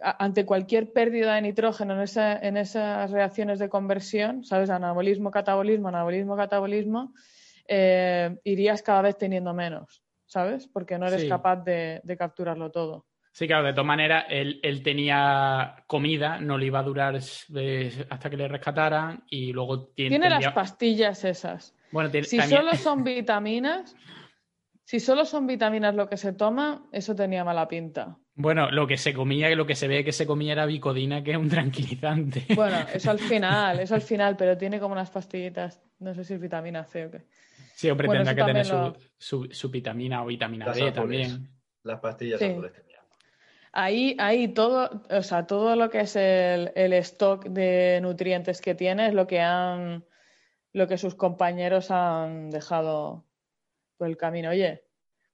ante 0.02 0.44
cualquier 0.44 0.92
pérdida 0.92 1.34
de 1.34 1.42
nitrógeno 1.42 1.94
en, 1.94 2.56
esas 2.56 3.10
reacciones 3.10 3.58
de 3.58 3.68
conversión, 3.68 4.44
¿sabes? 4.44 4.70
Anabolismo, 4.70 5.30
catabolismo, 5.30 5.88
anabolismo, 5.88 6.36
catabolismo, 6.36 7.14
eh, 7.66 8.36
irías 8.44 8.82
cada 8.82 9.02
vez 9.02 9.18
teniendo 9.18 9.54
menos, 9.54 10.02
¿sabes? 10.26 10.68
Porque 10.68 10.98
no 10.98 11.06
eres 11.06 11.24
capaz 11.24 11.56
de, 11.64 12.00
capturarlo 12.18 12.70
todo. 12.70 13.06
Sí, 13.32 13.46
claro, 13.46 13.64
de 13.64 13.72
todas 13.72 13.86
maneras, 13.86 14.26
él, 14.28 14.82
tenía 14.84 15.84
comida, 15.86 16.38
no 16.38 16.58
le 16.58 16.66
iba 16.66 16.80
a 16.80 16.82
durar 16.82 17.16
hasta 17.16 18.30
que 18.30 18.36
le 18.36 18.48
rescataran 18.48 19.24
y 19.28 19.52
luego 19.52 19.86
tiene... 19.88 20.10
Tiene 20.10 20.30
las 20.30 20.52
pastillas 20.52 21.24
esas. 21.24 21.74
Bueno, 21.92 22.10
si 22.22 22.40
solo 22.42 22.74
son 22.74 23.04
vitaminas, 23.04 23.96
si 24.84 25.00
solo 25.00 25.24
son 25.24 25.46
vitaminas 25.46 25.94
lo 25.94 26.08
que 26.08 26.18
se 26.18 26.32
toma, 26.32 26.86
eso 26.92 27.14
tenía 27.14 27.44
mala 27.44 27.68
pinta. 27.68 28.18
Bueno, 28.34 28.70
lo 28.70 28.86
que 28.86 28.96
se 28.96 29.12
comía, 29.12 29.54
lo 29.54 29.66
que 29.66 29.74
se 29.74 29.88
ve 29.88 30.04
que 30.04 30.12
se 30.12 30.26
comía 30.26 30.52
era 30.52 30.64
bicodina, 30.64 31.22
que 31.22 31.32
es 31.32 31.36
un 31.36 31.50
tranquilizante. 31.50 32.46
Bueno, 32.54 32.78
eso 32.92 33.10
al 33.10 33.18
final, 33.18 33.80
eso 33.80 33.94
al 33.94 34.02
final, 34.02 34.36
pero 34.36 34.56
tiene 34.56 34.80
como 34.80 34.92
unas 34.92 35.10
pastillitas, 35.10 35.82
no 35.98 36.14
sé 36.14 36.24
si 36.24 36.34
es 36.34 36.40
vitamina 36.40 36.84
C 36.84 37.06
o 37.06 37.10
qué. 37.10 37.22
Sí, 37.74 37.90
hombre, 37.90 38.08
tendrá 38.08 38.34
que 38.34 38.44
tener 38.44 38.66
su, 39.18 39.70
vitamina 39.70 40.22
o 40.22 40.26
vitamina 40.26 40.72
D 40.72 40.92
también. 40.92 41.48
Las 41.82 42.00
pastillas 42.00 42.40
azules 42.40 42.72
Ahí, 43.74 44.16
ahí 44.18 44.48
todo, 44.48 45.02
o 45.08 45.22
sea, 45.22 45.46
todo 45.46 45.76
lo 45.76 45.88
que 45.88 46.00
es 46.00 46.14
el, 46.14 46.72
el, 46.74 46.92
stock 46.92 47.46
de 47.46 48.00
nutrientes 48.02 48.60
que 48.60 48.74
tiene 48.74 49.08
es 49.08 49.14
lo 49.14 49.26
que 49.26 49.40
han, 49.40 50.04
lo 50.74 50.86
que 50.86 50.98
sus 50.98 51.14
compañeros 51.14 51.90
han 51.90 52.50
dejado 52.50 53.24
por 53.96 54.08
el 54.08 54.18
camino. 54.18 54.50
Oye, 54.50 54.84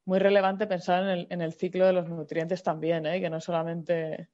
muy 0.08 0.18
relevante 0.18 0.66
pensar 0.66 1.02
en 1.02 1.08
el, 1.10 1.26
en 1.28 1.42
el 1.42 1.52
ciclo 1.52 1.86
de 1.86 1.92
los 1.92 2.08
nutrientes 2.08 2.62
también, 2.62 3.04
¿eh? 3.04 3.20
que 3.20 3.28
no 3.28 3.42
solamente 3.42 4.30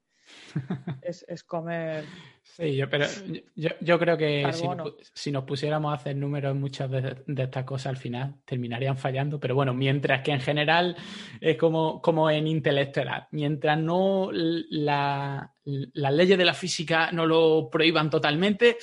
es, 1.02 1.42
comer. 1.42 2.04
Sí, 2.44 2.76
yo, 2.76 2.88
pero 2.88 3.06
yo, 3.56 3.98
creo 3.98 4.16
que 4.16 4.48
si, 5.12 5.32
nos 5.32 5.42
pusiéramos 5.42 5.90
a 5.90 5.96
hacer 5.96 6.14
números, 6.14 6.54
muchas 6.54 6.88
de, 6.92 7.24
estas 7.26 7.64
cosas 7.64 7.86
al 7.86 7.96
final 7.96 8.36
terminarían 8.44 8.96
fallando. 8.96 9.40
Pero 9.40 9.56
bueno, 9.56 9.74
mientras 9.74 10.22
que 10.22 10.30
en 10.30 10.40
general 10.40 10.96
es 11.40 11.56
como, 11.56 12.00
como 12.00 12.30
en 12.30 12.46
Interestelar, 12.46 13.26
mientras 13.32 13.76
no 13.76 14.30
las 14.32 15.50
leyes 15.64 16.38
de 16.38 16.44
la 16.44 16.54
física 16.54 17.10
no 17.10 17.26
lo 17.26 17.68
prohíban 17.68 18.10
totalmente, 18.10 18.76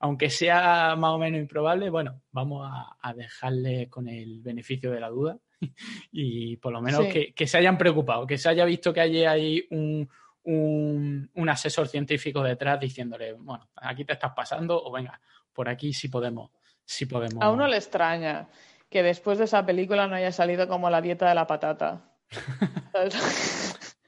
aunque 0.00 0.28
sea 0.28 0.96
más 0.98 1.12
o 1.12 1.18
menos 1.18 1.38
improbable, 1.38 1.88
bueno, 1.88 2.20
vamos 2.32 2.68
a, 2.68 2.96
a 3.00 3.14
dejarle 3.14 3.88
con 3.88 4.08
el 4.08 4.42
beneficio 4.42 4.90
de 4.90 4.98
la 4.98 5.08
duda 5.08 5.38
y 6.12 6.56
por 6.56 6.72
lo 6.72 6.80
menos 6.80 7.06
que, 7.06 7.46
se 7.46 7.58
hayan 7.58 7.78
preocupado, 7.78 8.26
que 8.26 8.38
se 8.38 8.48
haya 8.48 8.64
visto 8.64 8.92
que 8.92 9.00
hay 9.00 9.24
ahí 9.24 9.66
un, 9.70 10.08
un, 10.44 11.48
asesor 11.48 11.88
científico 11.88 12.42
detrás 12.42 12.80
diciéndole, 12.80 13.32
bueno, 13.32 13.68
aquí 13.76 14.04
te 14.04 14.14
estás 14.14 14.32
pasando 14.34 14.82
o 14.82 14.90
venga, 14.92 15.20
por 15.52 15.68
aquí 15.68 15.92
sí 15.92 16.08
podemos, 16.08 16.50
sí 16.84 17.06
podemos. 17.06 17.42
A 17.42 17.50
uno 17.50 17.66
le 17.66 17.76
extraña 17.76 18.48
que 18.88 19.02
después 19.02 19.38
de 19.38 19.44
esa 19.44 19.64
película 19.64 20.06
no 20.06 20.16
haya 20.16 20.32
salido 20.32 20.68
como 20.68 20.90
la 20.90 21.00
dieta 21.00 21.28
de 21.28 21.34
la 21.34 21.46
patata. 21.46 22.12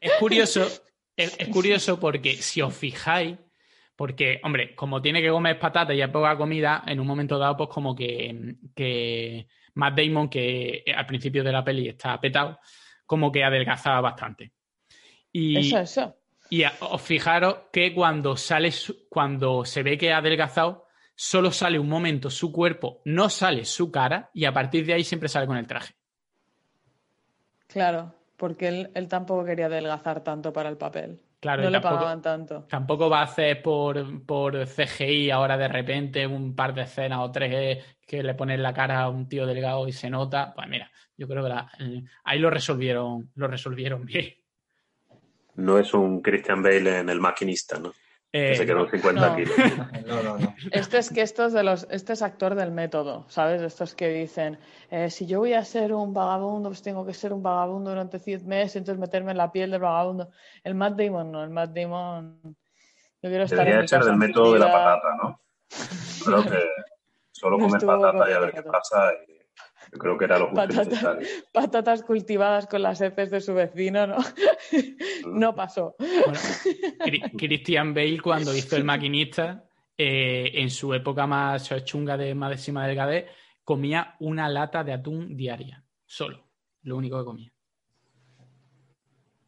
es 0.00 0.12
curioso, 0.18 0.66
es, 1.16 1.36
curioso 1.48 2.00
porque 2.00 2.34
si 2.36 2.62
os 2.62 2.74
fijáis, 2.74 3.38
Porque, 3.96 4.40
hombre, 4.42 4.74
como 4.74 5.00
tiene 5.00 5.22
que 5.22 5.30
comer 5.30 5.58
patatas 5.58 5.94
y 5.94 6.02
hay 6.02 6.08
poca 6.08 6.36
comida, 6.36 6.82
en 6.86 6.98
un 6.98 7.06
momento 7.06 7.38
dado, 7.38 7.56
pues 7.56 7.68
como 7.70 7.94
que, 7.94 8.56
que 8.74 9.46
Matt 9.74 9.98
Damon, 9.98 10.28
que 10.28 10.84
al 10.96 11.06
principio 11.06 11.42
de 11.44 11.52
la 11.52 11.64
peli 11.64 11.88
está 11.88 12.20
petado, 12.20 12.58
como 13.06 13.30
que 13.32 13.44
adelgazaba 13.44 14.00
bastante. 14.00 14.52
Y, 15.32 15.58
Eso, 15.58 15.78
eso. 15.78 16.16
y 16.50 16.62
a- 16.62 16.72
os 16.80 17.02
fijaros 17.02 17.56
que 17.72 17.92
cuando 17.94 18.36
sale, 18.36 18.70
su- 18.70 19.08
cuando 19.08 19.64
se 19.64 19.82
ve 19.82 19.98
que 19.98 20.12
ha 20.12 20.18
adelgazado, 20.18 20.86
solo 21.16 21.50
sale 21.52 21.78
un 21.78 21.88
momento 21.88 22.30
su 22.30 22.50
cuerpo, 22.52 23.00
no 23.04 23.28
sale 23.28 23.64
su 23.64 23.90
cara, 23.90 24.30
y 24.32 24.44
a 24.46 24.52
partir 24.52 24.84
de 24.86 24.94
ahí 24.94 25.04
siempre 25.04 25.28
sale 25.28 25.46
con 25.46 25.56
el 25.56 25.66
traje. 25.66 25.94
Claro, 27.66 28.14
porque 28.36 28.68
él, 28.68 28.90
él 28.94 29.08
tampoco 29.08 29.44
quería 29.44 29.66
adelgazar 29.66 30.22
tanto 30.22 30.52
para 30.52 30.68
el 30.68 30.76
papel. 30.76 31.20
Claro, 31.44 31.62
no 31.62 31.68
le 31.68 31.78
tampoco- 31.78 31.94
pagaban 31.96 32.22
tanto. 32.22 32.66
Tampoco 32.70 33.10
va 33.10 33.20
a 33.20 33.24
hacer 33.24 33.60
por, 33.60 34.24
por 34.24 34.66
CGI 34.66 35.30
ahora 35.30 35.58
de 35.58 35.68
repente 35.68 36.26
un 36.26 36.54
par 36.56 36.72
de 36.72 36.80
escenas 36.84 37.18
o 37.20 37.30
tres 37.30 37.52
eh, 37.54 37.84
que 38.06 38.22
le 38.22 38.32
ponen 38.32 38.62
la 38.62 38.72
cara 38.72 39.02
a 39.02 39.10
un 39.10 39.28
tío 39.28 39.44
delgado 39.44 39.86
y 39.86 39.92
se 39.92 40.08
nota. 40.08 40.54
Pues 40.54 40.66
mira, 40.68 40.90
yo 41.18 41.28
creo 41.28 41.42
que 41.42 41.48
la- 41.50 41.70
eh, 41.80 42.02
ahí 42.24 42.38
lo 42.38 42.48
resolvieron, 42.48 43.30
lo 43.34 43.46
resolvieron 43.46 44.06
bien. 44.06 44.32
No 45.56 45.78
es 45.78 45.92
un 45.92 46.22
Christian 46.22 46.62
Bale 46.62 47.00
en 47.00 47.10
El 47.10 47.20
Maquinista, 47.20 47.78
¿no? 47.78 47.90
Eh, 48.32 48.48
que 48.52 48.54
se 48.56 48.64
quedó 48.64 48.78
no. 48.84 48.88
50 48.90 49.28
no. 49.28 49.36
kilos. 49.36 49.54
No, 50.06 50.22
no, 50.22 50.38
no. 50.38 50.53
Este 50.70 50.98
es 50.98 51.10
que 51.10 51.22
estos 51.22 51.52
de 51.52 51.62
los, 51.62 51.86
este 51.90 52.12
es 52.12 52.22
actor 52.22 52.54
del 52.54 52.70
método, 52.70 53.24
¿sabes? 53.28 53.62
Estos 53.62 53.94
que 53.94 54.08
dicen, 54.08 54.58
eh, 54.90 55.10
si 55.10 55.26
yo 55.26 55.40
voy 55.40 55.54
a 55.54 55.64
ser 55.64 55.92
un 55.92 56.14
vagabundo, 56.14 56.68
pues 56.68 56.82
tengo 56.82 57.04
que 57.04 57.14
ser 57.14 57.32
un 57.32 57.42
vagabundo 57.42 57.90
durante 57.90 58.18
100 58.18 58.46
meses, 58.46 58.76
entonces 58.76 59.00
meterme 59.00 59.32
en 59.32 59.38
la 59.38 59.52
piel 59.52 59.70
del 59.70 59.80
vagabundo. 59.80 60.30
El 60.62 60.74
Matt 60.74 60.96
Damon 60.96 61.32
no, 61.32 61.42
el 61.42 61.50
Matt 61.50 61.70
Damon. 61.70 62.40
Yo 62.42 63.30
quiero 63.30 63.44
estar 63.44 63.60
en 63.60 63.64
Debería 63.64 63.82
mi 63.82 63.88
ser 63.88 63.98
casa 63.98 64.10
del 64.10 64.14
en 64.14 64.18
método 64.18 64.52
de 64.52 64.58
la 64.58 64.72
patata, 64.72 65.08
¿no? 65.22 65.40
Yo 66.18 66.24
creo 66.24 66.44
que 66.44 66.68
solo 67.32 67.58
No 67.58 67.66
comer 67.66 67.86
patata 67.86 68.30
y 68.30 68.32
a 68.32 68.38
ver 68.38 68.52
qué 68.52 68.62
pasa. 68.62 69.12
y 69.28 69.34
yo 69.92 69.98
creo 69.98 70.18
que 70.18 70.24
era 70.24 70.38
lo 70.38 70.48
justo 70.48 70.66
Patata. 70.66 71.18
Patatas 71.52 72.02
cultivadas 72.02 72.66
con 72.66 72.82
las 72.82 73.00
heces 73.00 73.30
de 73.30 73.40
su 73.40 73.54
vecino, 73.54 74.06
¿no? 74.06 74.16
no 75.26 75.54
pasó. 75.54 75.94
Bueno, 75.98 76.38
Christian 77.36 77.94
Bale, 77.94 78.20
cuando 78.20 78.54
hizo 78.54 78.76
El 78.76 78.84
Maquinista, 78.84 79.64
eh, 79.96 80.50
en 80.54 80.70
su 80.70 80.92
época 80.94 81.26
más 81.26 81.70
chunga 81.84 82.16
de 82.16 82.34
máxima 82.34 82.86
delgadez, 82.86 83.26
comía 83.62 84.16
una 84.20 84.48
lata 84.48 84.84
de 84.84 84.92
atún 84.92 85.36
diaria, 85.36 85.84
solo, 86.04 86.48
lo 86.82 86.96
único 86.96 87.18
que 87.18 87.24
comía. 87.24 87.52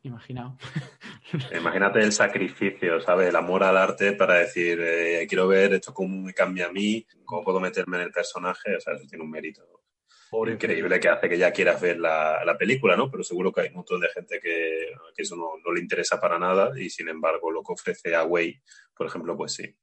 Imaginaos. 0.02 0.54
Imagínate 1.52 1.98
el 2.00 2.12
sacrificio, 2.12 3.00
¿sabes? 3.00 3.28
El 3.28 3.36
amor 3.36 3.64
al 3.64 3.76
arte 3.76 4.12
para 4.12 4.34
decir, 4.34 4.78
eh, 4.80 5.26
quiero 5.28 5.48
ver 5.48 5.74
esto 5.74 5.92
cómo 5.92 6.22
me 6.22 6.32
cambia 6.32 6.66
a 6.66 6.72
mí, 6.72 7.04
cómo 7.24 7.42
puedo 7.42 7.58
meterme 7.58 7.96
en 7.96 8.04
el 8.04 8.12
personaje. 8.12 8.76
O 8.76 8.80
sea, 8.80 8.94
eso 8.94 9.04
tiene 9.08 9.24
un 9.24 9.30
mérito 9.30 9.62
Pobre 10.30 10.52
increíble 10.52 10.98
que 10.98 11.08
hace 11.08 11.28
que 11.28 11.38
ya 11.38 11.52
quieras 11.52 11.80
ver 11.80 11.98
la, 11.98 12.44
la 12.44 12.58
película, 12.58 12.96
¿no? 12.96 13.10
Pero 13.10 13.22
seguro 13.22 13.52
que 13.52 13.60
hay 13.60 13.68
un 13.68 13.76
montón 13.76 14.00
de 14.00 14.08
gente 14.08 14.40
que, 14.40 14.90
que 15.14 15.22
eso 15.22 15.36
no, 15.36 15.52
no 15.64 15.72
le 15.72 15.80
interesa 15.80 16.20
para 16.20 16.38
nada 16.38 16.72
y 16.76 16.90
sin 16.90 17.08
embargo 17.08 17.50
lo 17.50 17.62
que 17.62 17.72
ofrece 17.72 18.14
Away, 18.14 18.60
por 18.94 19.06
ejemplo, 19.06 19.36
pues 19.36 19.54
sí. 19.54 19.74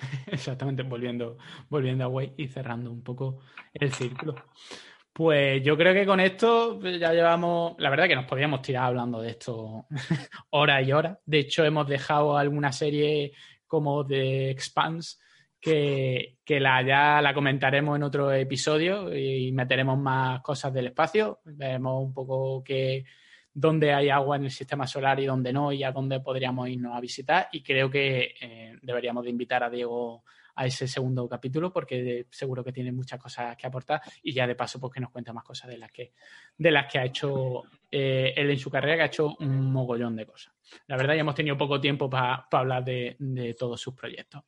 Exactamente, 0.26 0.82
volviendo, 0.82 1.36
volviendo 1.68 2.04
a 2.04 2.08
Way 2.08 2.34
y 2.36 2.48
cerrando 2.48 2.90
un 2.90 3.02
poco 3.02 3.40
el 3.72 3.92
círculo. 3.92 4.34
Pues 5.12 5.62
yo 5.62 5.76
creo 5.76 5.92
que 5.92 6.06
con 6.06 6.20
esto 6.20 6.78
pues, 6.80 6.98
ya 6.98 7.12
llevamos, 7.12 7.74
la 7.78 7.90
verdad 7.90 8.06
que 8.06 8.14
nos 8.14 8.26
podríamos 8.26 8.62
tirar 8.62 8.84
hablando 8.84 9.20
de 9.20 9.30
esto 9.30 9.86
horas 10.50 10.86
y 10.86 10.92
horas. 10.92 11.18
De 11.26 11.40
hecho, 11.40 11.64
hemos 11.64 11.88
dejado 11.88 12.36
alguna 12.36 12.72
serie 12.72 13.32
como 13.66 14.04
de 14.04 14.50
Expanse 14.50 15.18
que, 15.60 16.38
que 16.44 16.58
la 16.58 16.82
ya 16.82 17.20
la 17.20 17.34
comentaremos 17.34 17.96
en 17.96 18.02
otro 18.02 18.32
episodio 18.32 19.14
y 19.14 19.52
meteremos 19.52 19.98
más 19.98 20.40
cosas 20.42 20.72
del 20.72 20.86
espacio. 20.86 21.40
Veremos 21.44 22.02
un 22.02 22.14
poco 22.14 22.62
que 22.64 23.04
dónde 23.52 23.92
hay 23.92 24.08
agua 24.08 24.36
en 24.36 24.44
el 24.44 24.50
sistema 24.50 24.86
solar 24.86 25.20
y 25.20 25.26
dónde 25.26 25.52
no, 25.52 25.72
y 25.72 25.82
a 25.82 25.92
dónde 25.92 26.20
podríamos 26.20 26.68
irnos 26.68 26.96
a 26.96 27.00
visitar. 27.00 27.48
Y 27.52 27.62
creo 27.62 27.90
que 27.90 28.34
eh, 28.40 28.78
deberíamos 28.82 29.24
de 29.24 29.30
invitar 29.30 29.62
a 29.62 29.70
Diego 29.70 30.24
a 30.54 30.66
ese 30.66 30.86
segundo 30.86 31.28
capítulo 31.28 31.72
porque 31.72 32.26
seguro 32.30 32.62
que 32.62 32.72
tiene 32.72 32.92
muchas 32.92 33.20
cosas 33.20 33.56
que 33.56 33.66
aportar. 33.66 34.00
Y 34.22 34.32
ya 34.32 34.46
de 34.46 34.54
paso 34.54 34.80
pues 34.80 34.92
que 34.92 35.00
nos 35.00 35.10
cuente 35.10 35.32
más 35.32 35.44
cosas 35.44 35.70
de 35.70 35.78
las 35.78 35.90
que 35.90 36.12
de 36.56 36.70
las 36.70 36.90
que 36.90 36.98
ha 36.98 37.04
hecho 37.04 37.62
eh, 37.90 38.32
él 38.36 38.50
en 38.50 38.58
su 38.58 38.70
carrera 38.70 38.96
que 38.96 39.02
ha 39.02 39.06
hecho 39.06 39.36
un 39.38 39.72
mogollón 39.72 40.16
de 40.16 40.26
cosas. 40.26 40.54
La 40.86 40.96
verdad 40.96 41.14
ya 41.14 41.20
hemos 41.20 41.34
tenido 41.34 41.56
poco 41.56 41.80
tiempo 41.80 42.08
para 42.10 42.46
hablar 42.50 42.84
de, 42.84 43.16
de 43.18 43.54
todos 43.54 43.80
sus 43.80 43.94
proyectos. 43.94 44.42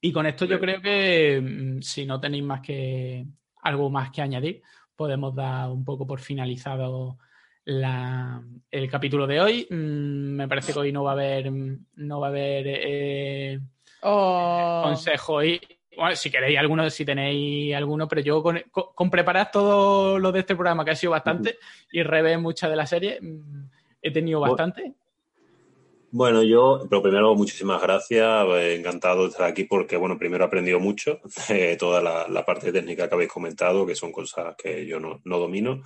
Y 0.00 0.12
con 0.12 0.26
esto 0.26 0.44
yo 0.44 0.60
creo 0.60 0.80
que 0.80 1.40
mm, 1.40 1.82
si 1.82 2.06
no 2.06 2.20
tenéis 2.20 2.44
más 2.44 2.60
que 2.60 3.26
algo 3.62 3.90
más 3.90 4.10
que 4.10 4.22
añadir 4.22 4.62
podemos 4.94 5.34
dar 5.34 5.68
un 5.70 5.84
poco 5.84 6.06
por 6.06 6.20
finalizado 6.20 7.18
la- 7.66 8.42
el 8.70 8.90
capítulo 8.90 9.26
de 9.26 9.40
hoy 9.40 9.66
Mm, 9.70 10.36
me 10.36 10.48
parece 10.48 10.72
que 10.72 10.78
hoy 10.78 10.92
no 10.92 11.04
va 11.04 11.10
a 11.10 11.14
haber 11.14 11.52
no 11.96 12.20
va 12.20 12.26
a 12.28 12.30
haber 12.30 12.64
eh, 12.66 13.60
Oh, 14.02 14.80
consejo 14.84 15.42
y 15.42 15.60
bueno, 15.96 16.14
si 16.14 16.30
queréis 16.30 16.58
alguno, 16.58 16.88
si 16.90 17.04
tenéis 17.04 17.74
alguno, 17.74 18.06
pero 18.06 18.20
yo 18.20 18.42
con, 18.42 18.62
con, 18.70 18.84
con 18.94 19.10
preparar 19.10 19.50
todo 19.50 20.18
lo 20.18 20.30
de 20.30 20.40
este 20.40 20.54
programa, 20.54 20.84
que 20.84 20.90
ha 20.90 20.96
sido 20.96 21.12
bastante, 21.12 21.58
y 21.90 22.02
rever 22.02 22.38
muchas 22.38 22.68
de 22.68 22.76
las 22.76 22.90
series, 22.90 23.18
mm, 23.22 23.64
he 24.02 24.10
tenido 24.10 24.38
Bueno. 24.40 24.52
bastante. 24.52 24.92
Bueno, 26.10 26.42
yo, 26.42 26.86
pero 26.88 27.02
primero, 27.02 27.34
muchísimas 27.34 27.80
gracias. 27.82 28.46
eh, 28.50 28.76
Encantado 28.76 29.22
de 29.22 29.28
estar 29.30 29.46
aquí 29.46 29.64
porque, 29.64 29.96
bueno, 29.96 30.18
primero 30.18 30.44
he 30.44 30.46
aprendido 30.46 30.78
mucho 30.78 31.20
de 31.48 31.76
toda 31.76 32.00
la, 32.02 32.28
la 32.28 32.44
parte 32.44 32.70
técnica 32.72 33.08
que 33.08 33.14
habéis 33.14 33.32
comentado, 33.32 33.84
que 33.86 33.94
son 33.94 34.12
cosas 34.12 34.54
que 34.56 34.86
yo 34.86 35.00
no, 35.00 35.20
no 35.24 35.38
domino. 35.38 35.82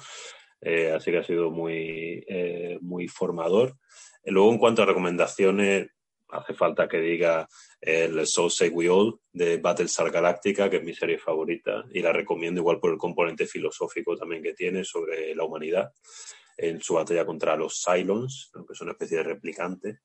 Eh, 0.60 0.92
así 0.92 1.10
que 1.10 1.18
ha 1.18 1.24
sido 1.24 1.50
muy, 1.50 2.24
eh, 2.28 2.78
muy 2.80 3.08
formador. 3.08 3.76
Eh, 4.22 4.30
Luego, 4.30 4.52
en 4.52 4.58
cuanto 4.58 4.82
a 4.82 4.86
recomendaciones, 4.86 5.88
hace 6.28 6.54
falta 6.54 6.88
que 6.88 7.00
diga 7.00 7.48
el 7.80 8.26
Soul 8.26 8.50
Say 8.50 8.68
We 8.68 8.88
All 8.88 9.18
de 9.32 9.56
Battlestar 9.56 10.10
Galactica, 10.10 10.70
que 10.70 10.76
es 10.76 10.84
mi 10.84 10.94
serie 10.94 11.18
favorita, 11.18 11.84
y 11.92 12.00
la 12.00 12.12
recomiendo 12.12 12.60
igual 12.60 12.78
por 12.78 12.92
el 12.92 12.98
componente 12.98 13.46
filosófico 13.46 14.16
también 14.16 14.42
que 14.42 14.54
tiene 14.54 14.84
sobre 14.84 15.34
la 15.34 15.44
humanidad 15.44 15.90
en 16.56 16.80
su 16.80 16.94
batalla 16.94 17.24
contra 17.24 17.56
los 17.56 17.82
Cylons, 17.82 18.50
que 18.68 18.74
son 18.74 18.86
una 18.88 18.92
especie 18.92 19.18
de 19.18 19.24
replicantes, 19.24 19.98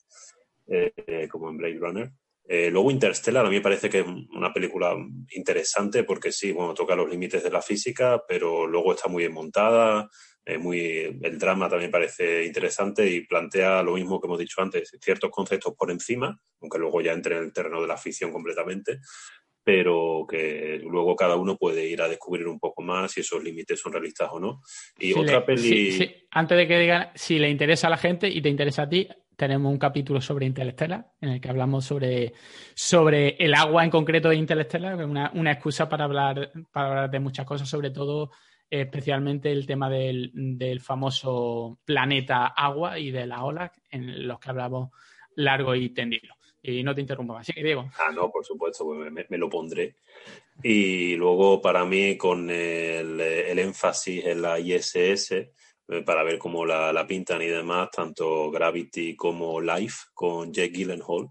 eh, 0.68 0.94
eh, 0.96 1.28
como 1.28 1.50
en 1.50 1.58
Blade 1.58 1.78
Runner. 1.80 2.12
Eh, 2.48 2.70
luego 2.70 2.92
Interstellar 2.92 3.46
a 3.46 3.50
mí 3.50 3.56
me 3.56 3.62
parece 3.62 3.90
que 3.90 4.00
es 4.02 4.06
una 4.06 4.54
película 4.54 4.96
interesante 5.32 6.04
porque 6.04 6.32
sí, 6.32 6.52
bueno, 6.52 6.74
toca 6.76 6.96
los 6.96 7.10
límites 7.10 7.44
de 7.44 7.50
la 7.50 7.62
física, 7.62 8.22
pero 8.28 8.68
luego 8.68 8.94
está 8.94 9.08
muy 9.10 9.24
bien 9.24 9.34
montada, 9.34 10.08
eh, 10.46 10.60
muy, 10.60 11.18
el 11.24 11.40
drama 11.40 11.68
también 11.68 11.90
parece 11.90 12.46
interesante 12.46 13.10
y 13.10 13.26
plantea 13.26 13.82
lo 13.82 13.94
mismo 13.94 14.22
que 14.22 14.28
hemos 14.28 14.38
dicho 14.38 14.62
antes, 14.62 14.92
ciertos 15.02 15.32
conceptos 15.32 15.74
por 15.76 15.90
encima, 15.90 16.40
aunque 16.62 16.78
luego 16.78 17.02
ya 17.02 17.14
entre 17.14 17.38
en 17.38 17.44
el 17.46 17.54
terreno 17.54 17.82
de 17.82 17.88
la 17.88 17.98
ficción 17.98 18.32
completamente, 18.32 19.00
pero 19.64 20.28
que 20.30 20.80
luego 20.84 21.16
cada 21.16 21.36
uno 21.38 21.58
puede 21.58 21.88
ir 21.88 22.00
a 22.02 22.08
descubrir 22.08 22.48
un 22.48 22.60
poco 22.60 22.84
más 22.84 23.12
si 23.14 23.22
esos 23.22 23.44
límites 23.44 23.80
son 23.80 23.94
realistas 23.94 24.30
o 24.32 24.40
no. 24.40 24.62
Y 25.00 25.14
Si 25.14 25.20
otra 25.20 25.40
le- 25.40 25.46
peli... 25.46 25.62
si- 25.62 25.92
si- 25.94 26.28
antes 26.30 26.56
de 26.58 26.68
que 26.68 26.78
digan, 26.78 27.10
si 27.16 27.40
le 27.40 27.50
interesa 27.50 27.88
a 27.88 27.90
la 27.90 27.98
gente 27.98 28.28
y 28.30 28.42
te 28.44 28.50
interesa 28.50 28.84
a 28.84 28.90
ti, 28.90 29.08
tenemos 29.36 29.72
un 29.72 29.78
capítulo 29.78 30.22
sobre 30.22 30.46
Interstellar, 30.46 31.12
en 31.22 31.30
el 31.30 31.42
que 31.42 31.50
hablamos 31.50 31.86
sobre, 31.86 32.34
sobre 32.74 33.36
el 33.38 33.54
agua 33.54 33.84
en 33.84 33.90
concreto 33.90 34.30
de 34.30 34.36
Interstellar, 34.36 35.04
una, 35.06 35.32
una 35.34 35.52
excusa 35.52 35.90
para 35.90 36.06
hablar, 36.06 36.52
para 36.72 36.88
hablar 36.88 37.12
de 37.12 37.20
muchas 37.20 37.46
cosas, 37.46 37.70
sobre 37.70 37.92
todo 37.92 38.32
especialmente 38.70 39.52
el 39.52 39.66
tema 39.66 39.90
del, 39.90 40.32
del 40.34 40.82
famoso 40.82 41.80
planeta 41.86 42.48
agua 42.48 43.00
y 43.00 43.12
de 43.12 43.28
las 43.28 43.42
olas, 43.42 43.72
en 43.92 44.28
los 44.28 44.40
que 44.40 44.50
hablamos 44.50 44.90
largo 45.36 45.76
y 45.76 45.90
tendido. 45.90 46.34
Y 46.62 46.82
no 46.82 46.96
te 46.96 47.02
interrumpo 47.02 47.34
más. 47.34 47.46
Sí, 47.46 47.54
Diego. 47.62 47.88
Ah, 48.00 48.12
no, 48.12 48.32
por 48.32 48.44
supuesto, 48.44 48.86
pues 48.86 49.12
me, 49.12 49.26
me 49.30 49.38
lo 49.38 49.50
pondré. 49.50 49.98
Y 50.64 51.16
luego 51.16 51.62
para 51.62 51.86
mí 51.86 52.18
con 52.18 52.50
el, 52.50 53.22
el 53.22 53.60
énfasis 53.60 54.26
en 54.26 54.42
la 54.42 54.60
ISS, 54.60 55.50
eh, 55.88 56.02
para 56.02 56.24
ver 56.24 56.38
cómo 56.38 56.66
la, 56.66 56.92
la 56.92 57.06
pintan 57.06 57.42
y 57.42 57.48
demás, 57.48 57.90
tanto 57.92 58.52
Gravity 58.52 59.16
como 59.16 59.62
Life 59.62 60.08
con 60.14 60.52
Jake 60.52 60.74
Gyllenhaal, 60.74 61.30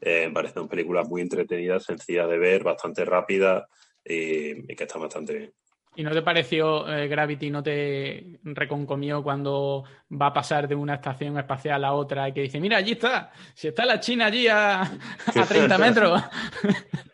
eh, 0.00 0.26
me 0.28 0.34
parecen 0.34 0.68
películas 0.68 1.06
muy 1.08 1.20
entretenidas, 1.20 1.84
sencillas 1.84 2.28
de 2.28 2.38
ver, 2.38 2.62
bastante 2.62 3.04
rápidas 3.04 3.64
y, 4.04 4.72
y 4.72 4.76
que 4.76 4.84
están 4.84 5.02
bastante 5.02 5.34
bien. 5.34 5.54
¿Y 5.96 6.04
no 6.04 6.12
te 6.12 6.22
pareció 6.22 6.88
eh, 6.88 7.08
Gravity, 7.08 7.50
no 7.50 7.62
te 7.62 8.38
reconcomió 8.44 9.22
cuando 9.22 9.84
va 10.10 10.26
a 10.26 10.32
pasar 10.32 10.68
de 10.68 10.76
una 10.76 10.94
estación 10.94 11.36
espacial 11.36 11.84
a 11.84 11.92
otra 11.92 12.28
y 12.28 12.32
que 12.32 12.42
dice, 12.42 12.60
mira, 12.60 12.76
allí 12.76 12.92
está, 12.92 13.32
si 13.54 13.68
está 13.68 13.84
la 13.84 13.98
China 13.98 14.26
allí 14.26 14.46
a, 14.46 14.82
a 14.82 14.88
30 15.48 15.78
metros? 15.78 16.22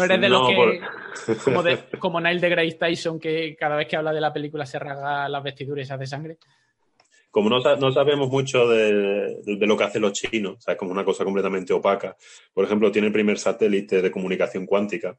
no 0.00 0.04
eres 0.06 0.20
de 0.20 0.28
los 0.28 0.40
No, 0.40 0.48
que, 0.48 0.54
por- 0.54 1.44
como, 1.44 1.62
de, 1.62 1.78
como 1.98 2.20
Neil 2.20 2.40
deGrasse 2.40 2.78
Tyson, 2.78 3.20
que 3.20 3.56
cada 3.56 3.76
vez 3.76 3.86
que 3.86 3.96
habla 3.96 4.12
de 4.12 4.20
la 4.20 4.32
película 4.32 4.66
se 4.66 4.78
rasga 4.78 5.28
las 5.28 5.42
vestiduras 5.42 5.84
y 5.84 5.86
se 5.86 5.94
hace 5.94 6.06
sangre. 6.06 6.38
como 7.30 7.48
no, 7.48 7.60
no 7.76 7.92
sabemos 7.92 8.28
mucho 8.28 8.68
de, 8.68 9.40
de, 9.44 9.66
lo 9.66 9.76
que 9.76 9.84
hacen 9.84 10.02
los 10.02 10.12
chinos, 10.12 10.56
o 10.58 10.60
sea, 10.60 10.72
es 10.72 10.78
como 10.78 10.90
una 10.90 11.04
cosa 11.04 11.24
completamente 11.24 11.72
opaca. 11.72 12.16
Por 12.52 12.64
ejemplo, 12.64 12.90
tiene 12.90 13.08
el 13.08 13.12
primer 13.12 13.38
satélite 13.38 14.02
de 14.02 14.10
comunicación 14.10 14.66
cuántica, 14.66 15.16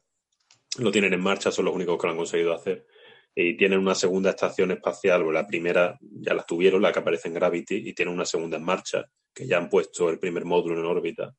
lo 0.78 0.90
tienen 0.90 1.12
en 1.12 1.20
marcha, 1.20 1.50
son 1.50 1.66
los 1.66 1.74
únicos 1.74 1.98
que 1.98 2.06
lo 2.06 2.10
han 2.12 2.16
conseguido 2.18 2.52
hacer. 2.54 2.86
Y 3.34 3.56
tienen 3.56 3.78
una 3.78 3.94
segunda 3.94 4.30
estación 4.30 4.72
espacial, 4.72 5.22
o 5.22 5.32
la 5.32 5.46
primera 5.46 5.96
ya 6.00 6.34
la 6.34 6.42
tuvieron, 6.42 6.82
la 6.82 6.92
que 6.92 6.98
aparece 6.98 7.28
en 7.28 7.34
Gravity, 7.34 7.76
y 7.88 7.94
tienen 7.94 8.12
una 8.14 8.26
segunda 8.26 8.58
en 8.58 8.64
marcha, 8.64 9.06
que 9.34 9.46
ya 9.46 9.56
han 9.56 9.70
puesto 9.70 10.10
el 10.10 10.18
primer 10.18 10.44
módulo 10.44 10.78
en 10.78 10.84
órbita. 10.84 11.34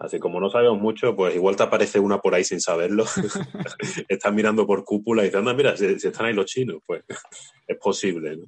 Así 0.00 0.18
como 0.18 0.40
no 0.40 0.48
sabemos 0.48 0.80
mucho, 0.80 1.14
pues 1.14 1.34
igual 1.34 1.56
te 1.56 1.62
aparece 1.62 2.00
una 2.00 2.18
por 2.18 2.34
ahí 2.34 2.42
sin 2.42 2.58
saberlo. 2.58 3.04
Estás 4.08 4.32
mirando 4.32 4.66
por 4.66 4.82
cúpula 4.82 5.20
y 5.20 5.26
dices, 5.26 5.38
anda, 5.38 5.52
mira, 5.52 5.76
si, 5.76 5.98
si, 6.00 6.08
están 6.08 6.24
ahí 6.24 6.32
los 6.32 6.46
chinos, 6.46 6.78
pues 6.86 7.04
es 7.66 7.76
posible, 7.76 8.38
¿no? 8.38 8.46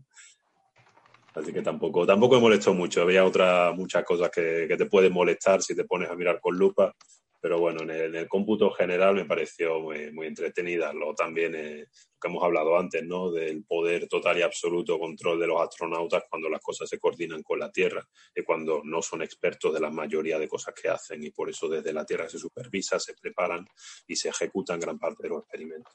Así 1.35 1.53
que 1.53 1.61
tampoco, 1.61 2.07
tampoco 2.07 2.37
me 2.37 2.41
molestó 2.41 2.73
mucho. 2.73 3.03
Había 3.03 3.27
otras 3.27 3.77
muchas 3.77 4.03
cosas 4.03 4.31
que, 4.31 4.65
que, 4.67 4.77
te 4.79 4.87
pueden 4.87 5.13
molestar 5.13 5.63
si 5.63 5.77
te 5.77 5.85
pones 5.85 6.11
a 6.11 6.15
mirar 6.15 6.41
con 6.41 6.57
lupa. 6.57 6.95
Pero 7.43 7.59
bueno, 7.59 7.83
en 7.83 8.15
el, 8.15 8.29
cómputo 8.29 8.71
general 8.71 9.17
me 9.17 9.25
pareció 9.25 9.81
muy, 9.81 10.27
entretenida. 10.29 10.93
Luego 10.93 11.17
también 11.17 11.57
eh, 11.57 11.81
lo 11.81 12.21
que 12.21 12.29
hemos 12.29 12.45
hablado 12.45 12.79
antes, 12.79 13.05
¿no? 13.05 13.33
Del 13.33 13.65
poder 13.65 14.07
total 14.07 14.39
y 14.39 14.43
absoluto 14.43 14.97
control 14.97 15.41
de 15.41 15.49
los 15.49 15.61
astronautas 15.61 16.23
cuando 16.31 16.49
las 16.49 16.61
cosas 16.61 16.89
se 16.89 17.01
coordinan 17.01 17.43
con 17.43 17.59
la 17.59 17.73
Tierra 17.73 18.09
y 18.33 18.45
cuando 18.45 18.83
no 18.85 19.03
son 19.03 19.23
expertos 19.23 19.75
de 19.75 19.81
la 19.81 19.91
mayoría 19.91 20.39
de 20.39 20.47
cosas 20.47 20.73
que 20.73 20.89
hacen. 20.89 21.25
Y 21.25 21.33
por 21.33 21.51
eso 21.51 21.69
desde 21.69 21.93
la 21.93 22.07
Tierra 22.07 22.29
se 22.29 22.39
supervisa, 22.39 23.01
se 23.01 23.15
preparan 23.15 23.67
y 24.07 24.15
se 24.15 24.29
ejecutan 24.29 24.79
gran 24.79 25.01
parte 25.01 25.25
de 25.25 25.31
los 25.31 25.41
experimentos. 25.41 25.93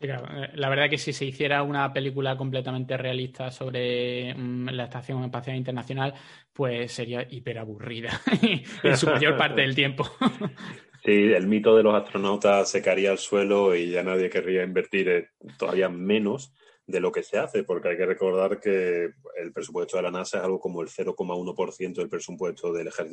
La 0.00 0.70
verdad 0.70 0.88
que 0.88 0.96
si 0.96 1.12
se 1.12 1.26
hiciera 1.26 1.62
una 1.62 1.92
película 1.92 2.36
completamente 2.36 2.96
realista 2.96 3.50
sobre 3.50 4.34
um, 4.34 4.64
la 4.66 4.84
Estación 4.84 5.22
Espacial 5.24 5.56
Internacional, 5.56 6.14
pues 6.54 6.92
sería 6.92 7.26
hiper 7.28 7.58
aburrida 7.58 8.18
en 8.82 8.96
su 8.96 9.06
mayor 9.06 9.36
parte 9.36 9.60
del 9.60 9.74
tiempo. 9.74 10.08
Sí, 11.02 11.32
el 11.32 11.46
mito 11.46 11.74
de 11.74 11.82
los 11.82 11.94
astronautas 11.94 12.70
se 12.70 12.82
caería 12.82 13.10
al 13.10 13.16
suelo 13.16 13.74
y 13.74 13.90
ya 13.90 14.02
nadie 14.02 14.28
querría 14.28 14.62
invertir 14.62 15.30
todavía 15.56 15.88
menos 15.88 16.52
de 16.86 17.00
lo 17.00 17.10
que 17.10 17.22
se 17.22 17.38
hace, 17.38 17.64
porque 17.64 17.88
hay 17.88 17.96
que 17.96 18.04
recordar 18.04 18.60
que 18.60 19.08
el 19.38 19.52
presupuesto 19.54 19.96
de 19.96 20.02
la 20.02 20.10
NASA 20.10 20.38
es 20.38 20.44
algo 20.44 20.60
como 20.60 20.82
el 20.82 20.88
0,1% 20.88 21.94
del 21.94 22.08
presupuesto 22.10 22.70
del 22.70 22.88
ejército 22.88 23.08